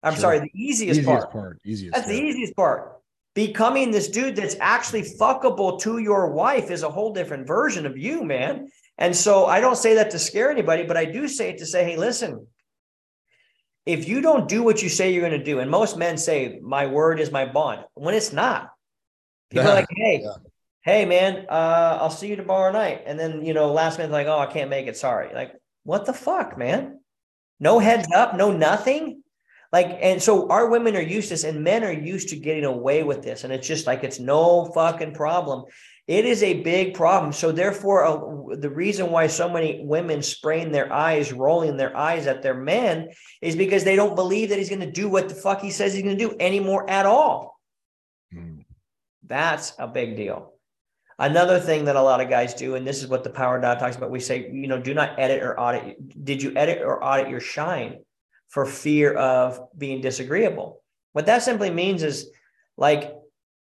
I'm 0.03 0.15
sure. 0.15 0.21
sorry, 0.21 0.39
the 0.41 0.51
easiest, 0.55 1.01
easiest 1.01 1.07
part. 1.07 1.33
part. 1.33 1.61
Easiest. 1.65 1.95
That's 1.95 2.09
yeah. 2.09 2.15
the 2.15 2.23
easiest 2.23 2.57
part. 2.57 2.93
Becoming 3.35 3.91
this 3.91 4.09
dude 4.09 4.37
that's 4.37 4.57
actually 4.61 5.03
fuckable 5.03 5.79
to 5.83 5.99
your 5.99 6.31
wife 6.31 6.71
is 6.71 6.83
a 6.83 6.89
whole 6.89 7.13
different 7.13 7.47
version 7.47 7.85
of 7.85 7.99
you, 7.99 8.25
man. 8.25 8.69
And 8.97 9.15
so 9.15 9.45
I 9.45 9.61
don't 9.61 9.77
say 9.77 9.95
that 9.97 10.11
to 10.13 10.19
scare 10.19 10.51
anybody, 10.51 10.85
but 10.85 10.97
I 10.97 11.05
do 11.05 11.29
say 11.29 11.51
it 11.51 11.59
to 11.59 11.67
say, 11.67 11.85
hey, 11.85 11.97
listen, 11.97 12.47
if 13.85 14.09
you 14.09 14.23
don't 14.23 14.49
do 14.49 14.63
what 14.63 14.83
you 14.83 14.89
say 14.89 15.13
you're 15.13 15.27
going 15.27 15.39
to 15.39 15.45
do, 15.45 15.61
and 15.61 15.71
most 15.71 15.99
men 15.99 16.17
say, 16.17 16.61
my 16.63 16.87
word 16.87 17.21
is 17.21 17.31
my 17.31 17.45
bond, 17.45 17.85
when 17.95 18.15
it's 18.15 18.33
not, 18.33 18.71
People 19.51 19.69
are 19.69 19.75
like, 19.75 19.87
hey, 19.97 20.21
yeah. 20.23 20.35
hey, 20.83 21.05
man, 21.05 21.47
uh, 21.49 21.99
I'll 22.01 22.11
see 22.11 22.29
you 22.29 22.37
tomorrow 22.37 22.73
night. 22.73 23.03
And 23.07 23.19
then, 23.19 23.45
you 23.45 23.55
know, 23.55 23.73
last 23.73 23.99
minute, 23.99 24.13
like, 24.13 24.27
oh, 24.27 24.39
I 24.39 24.47
can't 24.47 24.71
make 24.71 24.87
it. 24.87 24.97
Sorry. 24.97 25.35
Like, 25.35 25.55
what 25.85 26.07
the 26.07 26.13
fuck, 26.13 26.59
man? 26.59 27.01
No 27.61 27.79
heads 27.79 28.09
up, 28.15 28.37
no 28.37 28.53
nothing. 28.53 29.23
Like, 29.73 29.99
and 30.01 30.23
so 30.23 30.49
our 30.49 30.69
women 30.69 30.97
are 30.97 31.03
used 31.03 31.29
to 31.29 31.35
this, 31.35 31.45
and 31.45 31.65
men 31.65 31.85
are 31.85 31.93
used 31.93 32.29
to 32.31 32.37
getting 32.37 32.65
away 32.65 33.03
with 33.03 33.23
this. 33.23 33.45
And 33.45 33.53
it's 33.53 33.67
just 33.67 33.87
like, 33.87 34.05
it's 34.05 34.21
no 34.21 34.67
fucking 34.67 35.15
problem. 35.15 35.65
It 36.07 36.25
is 36.25 36.43
a 36.43 36.63
big 36.63 36.95
problem. 36.95 37.33
So, 37.33 37.51
therefore, 37.51 38.05
uh, 38.05 38.57
the 38.57 38.71
reason 38.71 39.11
why 39.11 39.27
so 39.27 39.49
many 39.49 39.81
women 39.85 40.23
sprain 40.23 40.71
their 40.71 40.93
eyes, 40.93 41.33
rolling 41.33 41.77
their 41.77 41.97
eyes 41.97 42.29
at 42.29 42.43
their 42.43 42.55
men, 42.55 43.09
is 43.43 43.57
because 43.57 43.83
they 43.83 43.97
don't 43.97 44.15
believe 44.15 44.51
that 44.51 44.59
he's 44.59 44.69
going 44.69 44.81
to 44.81 44.91
do 44.91 45.09
what 45.09 45.29
the 45.29 45.35
fuck 45.35 45.61
he 45.61 45.71
says 45.71 45.93
he's 45.93 46.05
going 46.05 46.17
to 46.17 46.29
do 46.29 46.37
anymore 46.39 46.89
at 46.89 47.07
all. 47.07 47.56
That's 49.27 49.73
a 49.79 49.87
big 49.87 50.17
deal. 50.17 50.53
Another 51.19 51.59
thing 51.59 51.87
that 51.87 51.97
a 51.97 52.03
lot 52.03 52.21
of 52.21 52.29
guys 52.29 52.53
do, 52.53 52.75
and 52.75 52.87
this 52.87 53.03
is 53.03 53.09
what 53.09 53.25
the 53.25 53.31
power 53.31 53.59
dial 53.61 53.77
talks 53.77 53.97
about, 53.97 54.11
we 54.11 54.21
say, 54.21 54.51
you 54.53 54.69
know, 54.69 54.79
do 54.79 54.93
not 54.93 55.19
edit 55.19 55.43
or 55.43 55.59
audit. 55.59 56.25
Did 56.25 56.43
you 56.43 56.53
edit 56.55 56.83
or 56.83 57.03
audit 57.03 57.31
your 57.31 57.41
shine 57.41 58.01
for 58.49 58.67
fear 58.67 59.15
of 59.15 59.59
being 59.77 60.03
disagreeable? 60.03 60.83
What 61.13 61.27
that 61.27 61.43
simply 61.43 61.71
means 61.71 62.03
is 62.03 62.31
like, 62.77 63.15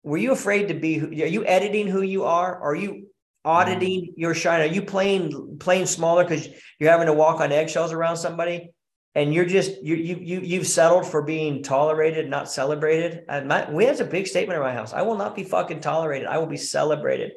were 0.01 0.17
you 0.17 0.31
afraid 0.31 0.69
to 0.69 0.73
be, 0.73 0.99
are 0.99 1.27
you 1.27 1.45
editing 1.45 1.87
who 1.87 2.01
you 2.01 2.23
are? 2.23 2.59
Are 2.59 2.75
you 2.75 3.07
auditing 3.43 4.01
mm-hmm. 4.01 4.19
your 4.19 4.33
shine? 4.33 4.61
Are 4.61 4.73
you 4.73 4.81
playing, 4.81 5.57
playing 5.59 5.85
smaller 5.85 6.23
because 6.23 6.47
you're 6.79 6.91
having 6.91 7.07
to 7.07 7.13
walk 7.13 7.41
on 7.41 7.51
eggshells 7.51 7.91
around 7.91 8.17
somebody? 8.17 8.71
And 9.15 9.33
you're 9.33 9.45
just 9.45 9.81
you 9.81 9.95
you 9.95 10.17
you 10.21 10.39
you've 10.41 10.67
settled 10.67 11.07
for 11.07 11.21
being 11.21 11.63
tolerated, 11.63 12.29
not 12.29 12.51
celebrated. 12.51 13.23
And 13.29 13.47
my, 13.47 13.69
we 13.71 13.85
have 13.85 14.01
a 14.01 14.05
big 14.05 14.27
statement 14.27 14.57
in 14.57 14.63
my 14.63 14.73
house. 14.73 14.93
I 14.93 15.03
will 15.03 15.15
not 15.15 15.35
be 15.35 15.43
fucking 15.43 15.79
tolerated. 15.79 16.27
I 16.27 16.37
will 16.37 16.47
be 16.47 16.57
celebrated. 16.57 17.31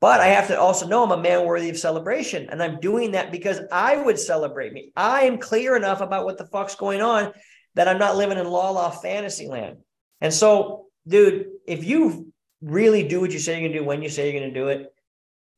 But 0.00 0.20
I 0.20 0.28
have 0.28 0.48
to 0.48 0.58
also 0.58 0.88
know 0.88 1.04
I'm 1.04 1.12
a 1.12 1.22
man 1.22 1.44
worthy 1.44 1.68
of 1.68 1.78
celebration. 1.78 2.48
And 2.50 2.62
I'm 2.62 2.80
doing 2.80 3.12
that 3.12 3.30
because 3.30 3.60
I 3.70 3.96
would 3.96 4.18
celebrate 4.18 4.72
me. 4.72 4.92
I 4.96 5.22
am 5.22 5.38
clear 5.38 5.76
enough 5.76 6.00
about 6.00 6.24
what 6.24 6.38
the 6.38 6.46
fuck's 6.46 6.74
going 6.74 7.02
on 7.02 7.32
that 7.74 7.86
I'm 7.86 7.98
not 7.98 8.16
living 8.16 8.38
in 8.38 8.46
la 8.46 8.70
la 8.70 8.90
fantasy 8.90 9.46
land. 9.46 9.76
And 10.20 10.32
so, 10.32 10.86
dude, 11.06 11.46
if 11.66 11.84
you 11.84 12.32
really 12.62 13.06
do 13.06 13.20
what 13.20 13.30
you 13.30 13.38
say 13.38 13.60
you're 13.60 13.68
gonna 13.68 13.78
do 13.78 13.86
when 13.86 14.02
you 14.02 14.08
say 14.08 14.30
you're 14.32 14.40
gonna 14.40 14.52
do 14.52 14.68
it, 14.68 14.92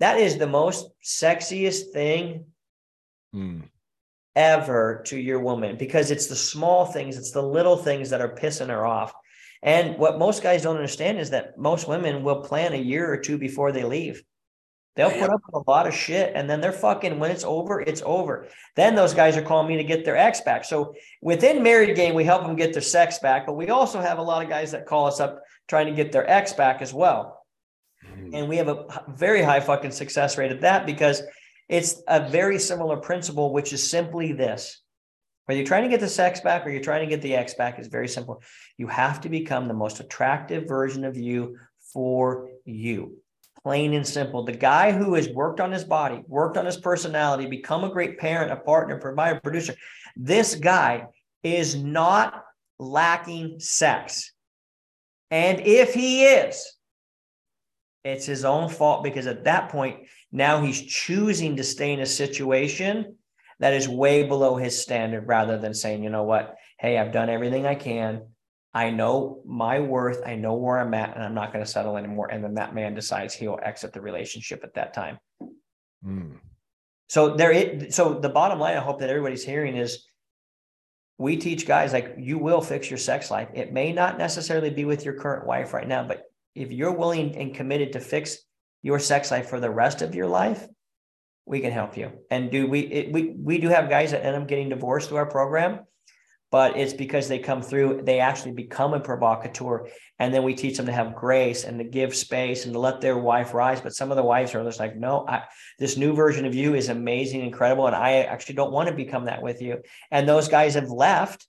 that 0.00 0.18
is 0.18 0.36
the 0.36 0.46
most 0.46 0.90
sexiest 1.02 1.92
thing 1.92 2.44
mm 3.34 3.62
ever 4.34 5.02
to 5.06 5.18
your 5.18 5.40
woman 5.40 5.76
because 5.76 6.10
it's 6.10 6.26
the 6.26 6.36
small 6.36 6.86
things, 6.86 7.16
it's 7.16 7.32
the 7.32 7.42
little 7.42 7.76
things 7.76 8.10
that 8.10 8.20
are 8.20 8.34
pissing 8.34 8.68
her 8.68 8.86
off. 8.86 9.12
And 9.62 9.96
what 9.98 10.18
most 10.18 10.42
guys 10.42 10.62
don't 10.62 10.76
understand 10.76 11.18
is 11.18 11.30
that 11.30 11.56
most 11.58 11.86
women 11.86 12.22
will 12.22 12.42
plan 12.42 12.72
a 12.72 12.76
year 12.76 13.10
or 13.10 13.16
two 13.16 13.38
before 13.38 13.70
they 13.70 13.84
leave. 13.84 14.22
They'll 14.94 15.10
put 15.10 15.30
up 15.30 15.40
with 15.46 15.66
a 15.66 15.70
lot 15.70 15.86
of 15.86 15.94
shit 15.94 16.32
and 16.34 16.50
then 16.50 16.60
they're 16.60 16.70
fucking 16.72 17.18
when 17.18 17.30
it's 17.30 17.44
over, 17.44 17.80
it's 17.80 18.02
over. 18.04 18.48
Then 18.76 18.94
those 18.94 19.14
guys 19.14 19.36
are 19.38 19.42
calling 19.42 19.68
me 19.68 19.76
to 19.76 19.84
get 19.84 20.04
their 20.04 20.18
ex 20.18 20.42
back. 20.42 20.64
So 20.64 20.94
within 21.22 21.62
married 21.62 21.96
game, 21.96 22.14
we 22.14 22.24
help 22.24 22.42
them 22.42 22.56
get 22.56 22.74
their 22.74 22.82
sex 22.82 23.18
back, 23.18 23.46
but 23.46 23.54
we 23.54 23.70
also 23.70 24.00
have 24.00 24.18
a 24.18 24.22
lot 24.22 24.42
of 24.42 24.50
guys 24.50 24.72
that 24.72 24.86
call 24.86 25.06
us 25.06 25.18
up 25.18 25.40
trying 25.66 25.86
to 25.86 25.92
get 25.92 26.12
their 26.12 26.28
ex 26.28 26.52
back 26.52 26.82
as 26.82 26.92
well. 26.92 27.42
Mm-hmm. 28.04 28.34
And 28.34 28.48
we 28.48 28.56
have 28.58 28.68
a 28.68 29.04
very 29.08 29.42
high 29.42 29.60
fucking 29.60 29.92
success 29.92 30.36
rate 30.36 30.52
at 30.52 30.60
that 30.60 30.84
because 30.84 31.22
it's 31.72 32.02
a 32.06 32.28
very 32.28 32.58
similar 32.58 32.98
principle, 32.98 33.50
which 33.50 33.72
is 33.72 33.88
simply 33.88 34.32
this. 34.34 34.82
Whether 35.46 35.58
you're 35.58 35.66
trying 35.66 35.84
to 35.84 35.88
get 35.88 36.00
the 36.00 36.08
sex 36.08 36.38
back 36.38 36.66
or 36.66 36.70
you're 36.70 36.82
trying 36.82 37.00
to 37.00 37.08
get 37.08 37.22
the 37.22 37.34
X 37.34 37.54
back, 37.54 37.78
is 37.78 37.86
very 37.88 38.08
simple. 38.08 38.42
You 38.76 38.88
have 38.88 39.22
to 39.22 39.30
become 39.30 39.68
the 39.68 39.74
most 39.74 39.98
attractive 39.98 40.68
version 40.68 41.02
of 41.02 41.16
you 41.16 41.56
for 41.94 42.50
you. 42.66 43.16
Plain 43.62 43.94
and 43.94 44.06
simple. 44.06 44.44
The 44.44 44.52
guy 44.52 44.92
who 44.92 45.14
has 45.14 45.30
worked 45.30 45.60
on 45.60 45.72
his 45.72 45.82
body, 45.82 46.22
worked 46.26 46.58
on 46.58 46.66
his 46.66 46.76
personality, 46.76 47.46
become 47.46 47.84
a 47.84 47.90
great 47.90 48.18
parent, 48.18 48.52
a 48.52 48.56
partner, 48.56 48.98
provider, 48.98 49.40
producer, 49.40 49.74
this 50.14 50.54
guy 50.54 51.06
is 51.42 51.74
not 51.74 52.44
lacking 52.78 53.60
sex. 53.60 54.32
And 55.30 55.60
if 55.60 55.94
he 55.94 56.26
is, 56.26 56.76
it's 58.04 58.26
his 58.26 58.44
own 58.44 58.68
fault 58.68 59.04
because 59.04 59.26
at 59.26 59.44
that 59.44 59.70
point, 59.70 60.00
now 60.32 60.62
he's 60.62 60.80
choosing 60.80 61.56
to 61.56 61.62
stay 61.62 61.92
in 61.92 62.00
a 62.00 62.06
situation 62.06 63.16
that 63.60 63.74
is 63.74 63.88
way 63.88 64.24
below 64.24 64.56
his 64.56 64.80
standard 64.80 65.28
rather 65.28 65.58
than 65.58 65.74
saying, 65.74 66.02
you 66.02 66.10
know 66.10 66.24
what, 66.24 66.56
hey, 66.80 66.98
I've 66.98 67.12
done 67.12 67.28
everything 67.28 67.66
I 67.66 67.74
can. 67.74 68.22
I 68.74 68.90
know 68.90 69.42
my 69.44 69.80
worth. 69.80 70.22
I 70.26 70.34
know 70.34 70.54
where 70.54 70.80
I'm 70.80 70.94
at, 70.94 71.14
and 71.14 71.22
I'm 71.22 71.34
not 71.34 71.52
going 71.52 71.64
to 71.64 71.70
settle 71.70 71.98
anymore. 71.98 72.28
And 72.32 72.42
then 72.42 72.54
that 72.54 72.74
man 72.74 72.94
decides 72.94 73.34
he'll 73.34 73.60
exit 73.62 73.92
the 73.92 74.00
relationship 74.00 74.64
at 74.64 74.74
that 74.74 74.94
time. 74.94 75.18
Mm. 76.04 76.38
So 77.08 77.36
there, 77.36 77.52
it, 77.52 77.92
so 77.92 78.14
the 78.14 78.30
bottom 78.30 78.58
line, 78.58 78.76
I 78.76 78.80
hope 78.80 79.00
that 79.00 79.10
everybody's 79.10 79.44
hearing 79.44 79.76
is, 79.76 80.06
we 81.18 81.36
teach 81.36 81.66
guys 81.66 81.92
like 81.92 82.16
you 82.18 82.38
will 82.38 82.62
fix 82.62 82.90
your 82.90 82.98
sex 82.98 83.30
life. 83.30 83.48
It 83.54 83.72
may 83.72 83.92
not 83.92 84.18
necessarily 84.18 84.70
be 84.70 84.86
with 84.86 85.04
your 85.04 85.14
current 85.14 85.46
wife 85.46 85.74
right 85.74 85.86
now, 85.86 86.02
but 86.02 86.24
if 86.54 86.72
you're 86.72 86.96
willing 86.96 87.36
and 87.36 87.54
committed 87.54 87.92
to 87.92 88.00
fix 88.00 88.38
your 88.82 88.98
sex 88.98 89.30
life 89.30 89.48
for 89.48 89.60
the 89.60 89.70
rest 89.70 90.02
of 90.02 90.14
your 90.14 90.26
life, 90.26 90.66
we 91.46 91.60
can 91.60 91.72
help 91.72 91.96
you. 91.96 92.12
And 92.30 92.50
do 92.50 92.66
we 92.66 92.80
it, 92.80 93.12
we 93.12 93.34
we 93.38 93.58
do 93.58 93.68
have 93.68 93.88
guys 93.88 94.10
that 94.12 94.24
end 94.24 94.36
up 94.36 94.48
getting 94.48 94.68
divorced 94.68 95.08
through 95.08 95.18
our 95.18 95.26
program, 95.26 95.80
but 96.50 96.76
it's 96.76 96.92
because 96.92 97.28
they 97.28 97.38
come 97.38 97.62
through, 97.62 98.02
they 98.04 98.20
actually 98.20 98.52
become 98.52 98.94
a 98.94 99.00
provocateur, 99.00 99.88
and 100.18 100.32
then 100.32 100.42
we 100.42 100.54
teach 100.54 100.76
them 100.76 100.86
to 100.86 100.92
have 100.92 101.14
grace 101.14 101.64
and 101.64 101.78
to 101.78 101.84
give 101.84 102.14
space 102.14 102.64
and 102.64 102.74
to 102.74 102.78
let 102.78 103.00
their 103.00 103.18
wife 103.18 103.54
rise. 103.54 103.80
But 103.80 103.94
some 103.94 104.10
of 104.10 104.16
the 104.16 104.22
wives 104.22 104.54
are 104.54 104.62
just 104.62 104.78
like, 104.78 104.96
no, 104.96 105.26
I, 105.26 105.42
this 105.78 105.96
new 105.96 106.14
version 106.14 106.44
of 106.44 106.54
you 106.54 106.74
is 106.74 106.88
amazing, 106.88 107.40
incredible, 107.40 107.86
and 107.86 107.96
I 107.96 108.22
actually 108.22 108.56
don't 108.56 108.72
want 108.72 108.88
to 108.88 108.94
become 108.94 109.24
that 109.24 109.42
with 109.42 109.62
you. 109.62 109.82
And 110.10 110.28
those 110.28 110.48
guys 110.48 110.74
have 110.74 110.90
left 110.90 111.46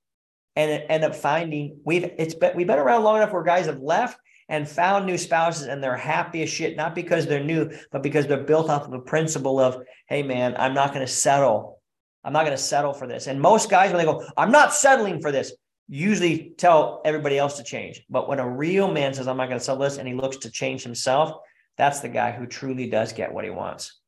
and 0.55 0.83
end 0.89 1.03
up 1.03 1.15
finding 1.15 1.79
we've 1.83 2.03
it's 2.17 2.35
been 2.35 2.55
we've 2.55 2.67
been 2.67 2.79
around 2.79 3.03
long 3.03 3.17
enough 3.17 3.33
where 3.33 3.43
guys 3.43 3.65
have 3.65 3.79
left 3.79 4.17
and 4.49 4.67
found 4.67 5.05
new 5.05 5.17
spouses 5.17 5.67
and 5.67 5.83
they're 5.83 5.95
happy 5.95 6.43
as 6.43 6.49
shit, 6.49 6.75
not 6.75 6.95
because 6.95 7.25
they're 7.25 7.43
new, 7.43 7.71
but 7.91 8.03
because 8.03 8.27
they're 8.27 8.43
built 8.43 8.69
off 8.69 8.85
of 8.85 8.93
a 8.93 8.99
principle 8.99 9.59
of, 9.59 9.83
hey, 10.07 10.23
man, 10.23 10.55
I'm 10.57 10.73
not 10.73 10.93
going 10.93 11.05
to 11.05 11.11
settle. 11.11 11.81
I'm 12.23 12.33
not 12.33 12.45
going 12.45 12.55
to 12.55 12.63
settle 12.63 12.93
for 12.93 13.07
this. 13.07 13.27
And 13.27 13.41
most 13.41 13.69
guys, 13.69 13.91
when 13.91 13.99
they 13.99 14.11
go, 14.11 14.25
I'm 14.37 14.51
not 14.51 14.73
settling 14.73 15.21
for 15.21 15.31
this, 15.31 15.53
usually 15.87 16.53
tell 16.57 17.01
everybody 17.05 17.37
else 17.37 17.57
to 17.57 17.63
change. 17.63 18.03
But 18.09 18.29
when 18.29 18.39
a 18.39 18.49
real 18.49 18.91
man 18.91 19.13
says, 19.13 19.27
I'm 19.27 19.37
not 19.37 19.47
going 19.47 19.59
to 19.59 19.63
settle 19.63 19.81
this, 19.81 19.97
and 19.97 20.07
he 20.07 20.13
looks 20.13 20.37
to 20.37 20.51
change 20.51 20.83
himself, 20.83 21.33
that's 21.77 21.99
the 21.99 22.09
guy 22.09 22.31
who 22.31 22.45
truly 22.45 22.89
does 22.89 23.13
get 23.13 23.33
what 23.33 23.43
he 23.43 23.49
wants. 23.49 23.99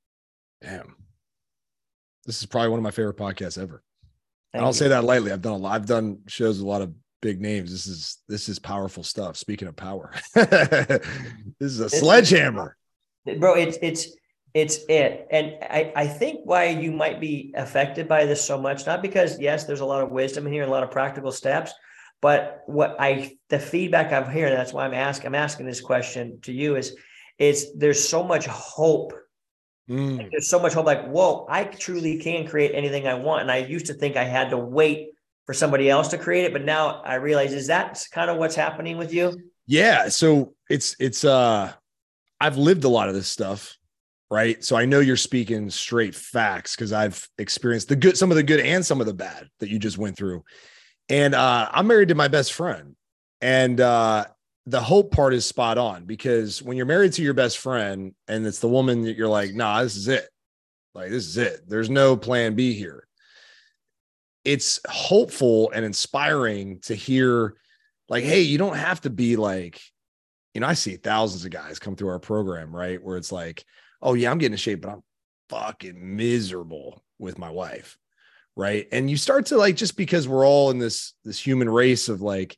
Damn. 0.62 0.95
This 2.26 2.40
is 2.40 2.45
probably 2.45 2.70
one 2.70 2.80
of 2.80 2.84
my 2.84 2.91
favorite 2.91 3.18
podcasts 3.18 3.62
ever. 3.62 3.84
Thank 4.52 4.62
I 4.62 4.66
don't 4.66 4.70
you. 4.70 4.80
say 4.80 4.88
that 4.88 5.03
lightly. 5.03 5.32
I've 5.32 5.41
done 5.41 5.53
a 5.53 5.57
lot. 5.57 5.74
I've 5.74 5.86
done 5.86 6.20
shows 6.28 6.57
with 6.57 6.66
a 6.66 6.70
lot 6.70 6.82
of 6.82 6.94
big 7.26 7.42
names. 7.42 7.72
This 7.72 7.88
is 7.88 8.20
this 8.30 8.48
is 8.50 8.60
powerful 8.60 9.02
stuff. 9.04 9.36
Speaking 9.36 9.68
of 9.68 9.76
power, 9.76 10.14
this 10.36 11.02
is 11.60 11.80
a 11.80 11.90
sledgehammer. 11.90 12.78
bro 13.40 13.56
it's 13.56 13.78
it's 13.82 14.16
it's 14.54 14.78
it 14.88 15.28
and 15.32 15.46
I, 15.64 15.92
I 15.96 16.08
think 16.08 16.42
why 16.44 16.66
you 16.84 16.92
might 16.92 17.20
be 17.20 17.52
affected 17.58 18.08
by 18.08 18.26
this 18.26 18.42
so 18.46 18.56
much 18.62 18.86
not 18.86 19.02
because 19.02 19.40
yes 19.40 19.64
there's 19.66 19.82
a 19.82 19.86
lot 19.94 20.04
of 20.04 20.12
wisdom 20.12 20.46
in 20.46 20.54
here 20.54 20.64
a 20.64 20.70
lot 20.70 20.84
of 20.84 20.92
practical 20.92 21.32
steps 21.32 21.74
but 22.22 22.62
what 22.68 22.96
i 23.00 23.36
the 23.50 23.58
feedback 23.60 24.14
i'm 24.14 24.32
hearing 24.32 24.54
that's 24.54 24.74
why 24.74 24.86
i'm 24.86 24.94
asking 24.94 25.28
i'm 25.28 25.36
asking 25.48 25.66
this 25.66 25.82
question 25.82 26.40
to 26.44 26.54
you 26.54 26.76
is 26.76 26.96
is 27.40 27.74
there's 27.76 28.08
so 28.08 28.24
much 28.24 28.46
hope 28.46 29.12
Mm. 29.90 30.32
there's 30.32 30.50
so 30.50 30.60
much 30.60 30.74
hope 30.74 30.88
like 30.88 31.06
whoa 31.16 31.46
i 31.58 31.64
truly 31.64 32.18
can 32.18 32.48
create 32.48 32.72
anything 32.74 33.06
i 33.08 33.14
want 33.14 33.42
and 33.44 33.52
i 33.52 33.58
used 33.58 33.86
to 33.88 33.94
think 33.94 34.16
i 34.18 34.24
had 34.24 34.50
to 34.50 34.58
wait 34.58 35.10
for 35.46 35.54
somebody 35.54 35.90
else 35.90 36.08
to 36.10 36.18
create 36.18 36.46
it 36.46 36.54
but 36.54 36.64
now 36.66 37.02
i 37.04 37.16
realize 37.16 37.54
is 37.54 37.68
that 37.68 38.04
kind 38.12 38.30
of 38.30 38.38
what's 38.38 38.56
happening 38.56 38.98
with 38.98 39.14
you 39.14 39.34
Yeah. 39.68 40.10
So 40.10 40.54
it's 40.70 40.96
it's 41.00 41.24
uh 41.24 41.72
I've 42.40 42.58
lived 42.58 42.84
a 42.84 42.90
lot 42.90 43.10
of 43.10 43.16
this 43.16 43.28
stuff, 43.28 43.76
right? 44.30 44.64
So 44.64 44.76
I 44.76 44.86
know 44.86 45.00
you're 45.00 45.18
speaking 45.18 45.70
straight 45.72 46.14
facts 46.14 46.76
because 46.76 46.94
I've 46.94 47.28
experienced 47.40 47.88
the 47.88 47.96
good, 47.96 48.18
some 48.18 48.30
of 48.30 48.38
the 48.38 48.44
good 48.44 48.60
and 48.60 48.86
some 48.86 49.00
of 49.00 49.08
the 49.08 49.14
bad 49.14 49.50
that 49.60 49.70
you 49.70 49.80
just 49.80 49.98
went 49.98 50.18
through. 50.18 50.44
And 51.10 51.34
uh 51.34 51.70
I'm 51.72 51.88
married 51.88 52.10
to 52.10 52.16
my 52.16 52.28
best 52.28 52.54
friend. 52.54 52.96
And 53.42 53.82
uh 53.82 54.26
the 54.68 54.82
hope 54.82 55.12
part 55.12 55.34
is 55.34 55.46
spot 55.46 55.78
on 55.78 56.06
because 56.06 56.62
when 56.62 56.78
you're 56.78 56.86
married 56.86 57.14
to 57.14 57.24
your 57.24 57.34
best 57.36 57.58
friend 57.58 58.14
and 58.28 58.46
it's 58.46 58.60
the 58.60 58.70
woman 58.70 59.04
that 59.04 59.16
you're 59.16 59.28
like, 59.28 59.54
nah, 59.54 59.82
this 59.82 59.96
is 59.96 60.08
it. 60.08 60.28
Like, 60.94 61.10
this 61.10 61.28
is 61.28 61.38
it. 61.38 61.68
There's 61.68 61.90
no 61.90 62.16
plan 62.18 62.56
B 62.56 62.74
here. 62.74 63.05
It's 64.46 64.80
hopeful 64.88 65.72
and 65.72 65.84
inspiring 65.84 66.80
to 66.84 66.96
hear, 66.96 67.58
like, 68.08 68.24
hey, 68.24 68.42
you 68.42 68.58
don't 68.58 68.78
have 68.78 69.02
to 69.02 69.10
be 69.10 69.36
like, 69.36 69.82
you 70.54 70.62
know, 70.62 70.68
I 70.68 70.74
see 70.74 70.96
thousands 70.96 71.44
of 71.44 71.52
guys 71.52 71.80
come 71.80 71.96
through 71.96 72.10
our 72.10 72.20
program, 72.20 72.74
right? 72.74 73.04
Where 73.04 73.18
it's 73.18 73.32
like, 73.32 73.66
oh, 74.02 74.14
yeah, 74.14 74.32
I'm 74.32 74.38
getting 74.38 74.54
in 74.54 74.58
shape, 74.58 74.82
but 74.82 74.92
I'm 74.92 75.04
fucking 75.50 76.16
miserable 76.16 77.04
with 77.20 77.38
my 77.38 77.50
wife. 77.50 77.98
Right. 78.56 78.88
And 78.94 79.10
you 79.10 79.18
start 79.18 79.48
to 79.48 79.58
like, 79.58 79.76
just 79.76 79.98
because 79.98 80.30
we're 80.30 80.48
all 80.48 80.72
in 80.72 80.78
this, 80.78 81.14
this 81.26 81.38
human 81.38 81.70
race 81.70 82.08
of 82.08 82.22
like, 82.22 82.56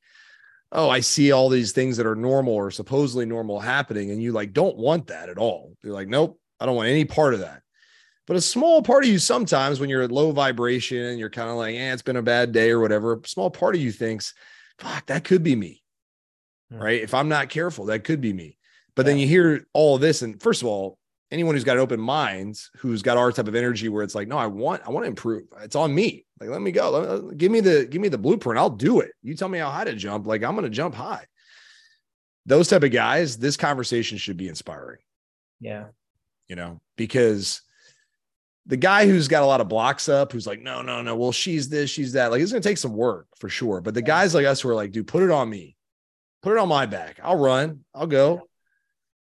oh, 0.71 0.89
I 0.89 0.99
see 0.99 1.31
all 1.31 1.49
these 1.49 1.71
things 1.71 1.97
that 1.97 2.05
are 2.05 2.15
normal 2.15 2.53
or 2.53 2.69
supposedly 2.69 3.25
normal 3.25 3.59
happening. 3.59 4.11
And 4.11 4.21
you 4.21 4.31
like 4.31 4.53
don't 4.53 4.77
want 4.77 5.07
that 5.07 5.29
at 5.29 5.39
all. 5.39 5.73
You're 5.81 5.93
like, 5.93 6.07
nope, 6.07 6.39
I 6.59 6.67
don't 6.67 6.75
want 6.75 6.89
any 6.89 7.05
part 7.05 7.33
of 7.33 7.39
that. 7.39 7.63
But 8.27 8.35
a 8.35 8.41
small 8.41 8.81
part 8.81 9.05
of 9.05 9.09
you 9.09 9.19
sometimes 9.19 9.79
when 9.79 9.89
you're 9.89 10.03
at 10.03 10.11
low 10.11 10.31
vibration 10.31 10.97
and 10.97 11.19
you're 11.19 11.29
kind 11.29 11.49
of 11.49 11.55
like, 11.55 11.75
yeah, 11.75 11.93
it's 11.93 12.01
been 12.01 12.17
a 12.17 12.21
bad 12.21 12.51
day 12.51 12.71
or 12.71 12.79
whatever, 12.79 13.13
a 13.13 13.27
small 13.27 13.49
part 13.49 13.73
of 13.73 13.81
you 13.81 13.91
thinks, 13.91 14.33
fuck, 14.79 15.05
that 15.07 15.23
could 15.23 15.43
be 15.43 15.55
me. 15.55 15.81
Hmm. 16.71 16.79
Right. 16.79 17.01
If 17.01 17.13
I'm 17.13 17.29
not 17.29 17.49
careful, 17.49 17.85
that 17.85 18.03
could 18.03 18.21
be 18.21 18.33
me. 18.33 18.57
But 18.95 19.05
then 19.05 19.17
you 19.17 19.27
hear 19.27 19.65
all 19.73 19.95
of 19.95 20.01
this. 20.01 20.23
And 20.23 20.41
first 20.41 20.61
of 20.61 20.67
all, 20.67 20.97
anyone 21.31 21.55
who's 21.55 21.63
got 21.63 21.77
an 21.77 21.83
open 21.83 21.99
mind, 21.99 22.59
who's 22.77 23.03
got 23.03 23.17
our 23.17 23.31
type 23.31 23.47
of 23.47 23.55
energy 23.55 23.89
where 23.89 24.03
it's 24.03 24.15
like, 24.15 24.27
no, 24.27 24.37
I 24.37 24.47
want, 24.47 24.81
I 24.85 24.89
want 24.89 25.03
to 25.03 25.09
improve. 25.09 25.43
It's 25.61 25.75
on 25.75 25.93
me. 25.93 26.25
Like, 26.39 26.49
let 26.49 26.61
me 26.61 26.71
go. 26.71 26.89
Let- 26.89 27.37
give 27.37 27.51
me 27.51 27.59
the, 27.59 27.85
give 27.85 28.01
me 28.01 28.09
the 28.09 28.17
blueprint. 28.17 28.57
I'll 28.59 28.71
do 28.71 28.99
it. 29.01 29.11
You 29.21 29.35
tell 29.35 29.49
me 29.49 29.59
how 29.59 29.69
high 29.69 29.83
to 29.83 29.93
jump. 29.93 30.25
Like, 30.25 30.43
I'm 30.43 30.55
going 30.55 30.63
to 30.63 30.69
jump 30.69 30.95
high. 30.95 31.25
Those 32.45 32.67
type 32.69 32.83
of 32.83 32.91
guys, 32.91 33.37
this 33.37 33.55
conversation 33.55 34.17
should 34.17 34.37
be 34.37 34.47
inspiring, 34.47 34.99
yeah 35.59 35.85
you 36.47 36.55
know, 36.55 36.79
because 36.95 37.61
the 38.67 38.77
guy 38.77 39.07
who's 39.07 39.29
got 39.29 39.43
a 39.43 39.45
lot 39.45 39.61
of 39.61 39.69
blocks 39.69 40.09
up, 40.09 40.33
who's 40.33 40.45
like, 40.45 40.61
no, 40.61 40.81
no, 40.81 41.01
no, 41.01 41.15
well, 41.15 41.31
she's 41.31 41.69
this, 41.69 41.89
she's 41.89 42.13
that. 42.13 42.31
Like, 42.31 42.41
it's 42.41 42.51
going 42.51 42.61
to 42.61 42.69
take 42.69 42.77
some 42.77 42.93
work 42.93 43.27
for 43.37 43.47
sure. 43.47 43.79
But 43.81 43.93
the 43.93 44.01
guys 44.01 44.35
like 44.35 44.45
us 44.45 44.61
who 44.61 44.69
are 44.69 44.75
like, 44.75 44.91
dude, 44.91 45.07
put 45.07 45.23
it 45.23 45.31
on 45.31 45.49
me, 45.49 45.77
put 46.43 46.51
it 46.51 46.59
on 46.59 46.67
my 46.67 46.85
back. 46.85 47.19
I'll 47.23 47.39
run, 47.39 47.85
I'll 47.95 48.07
go. 48.07 48.43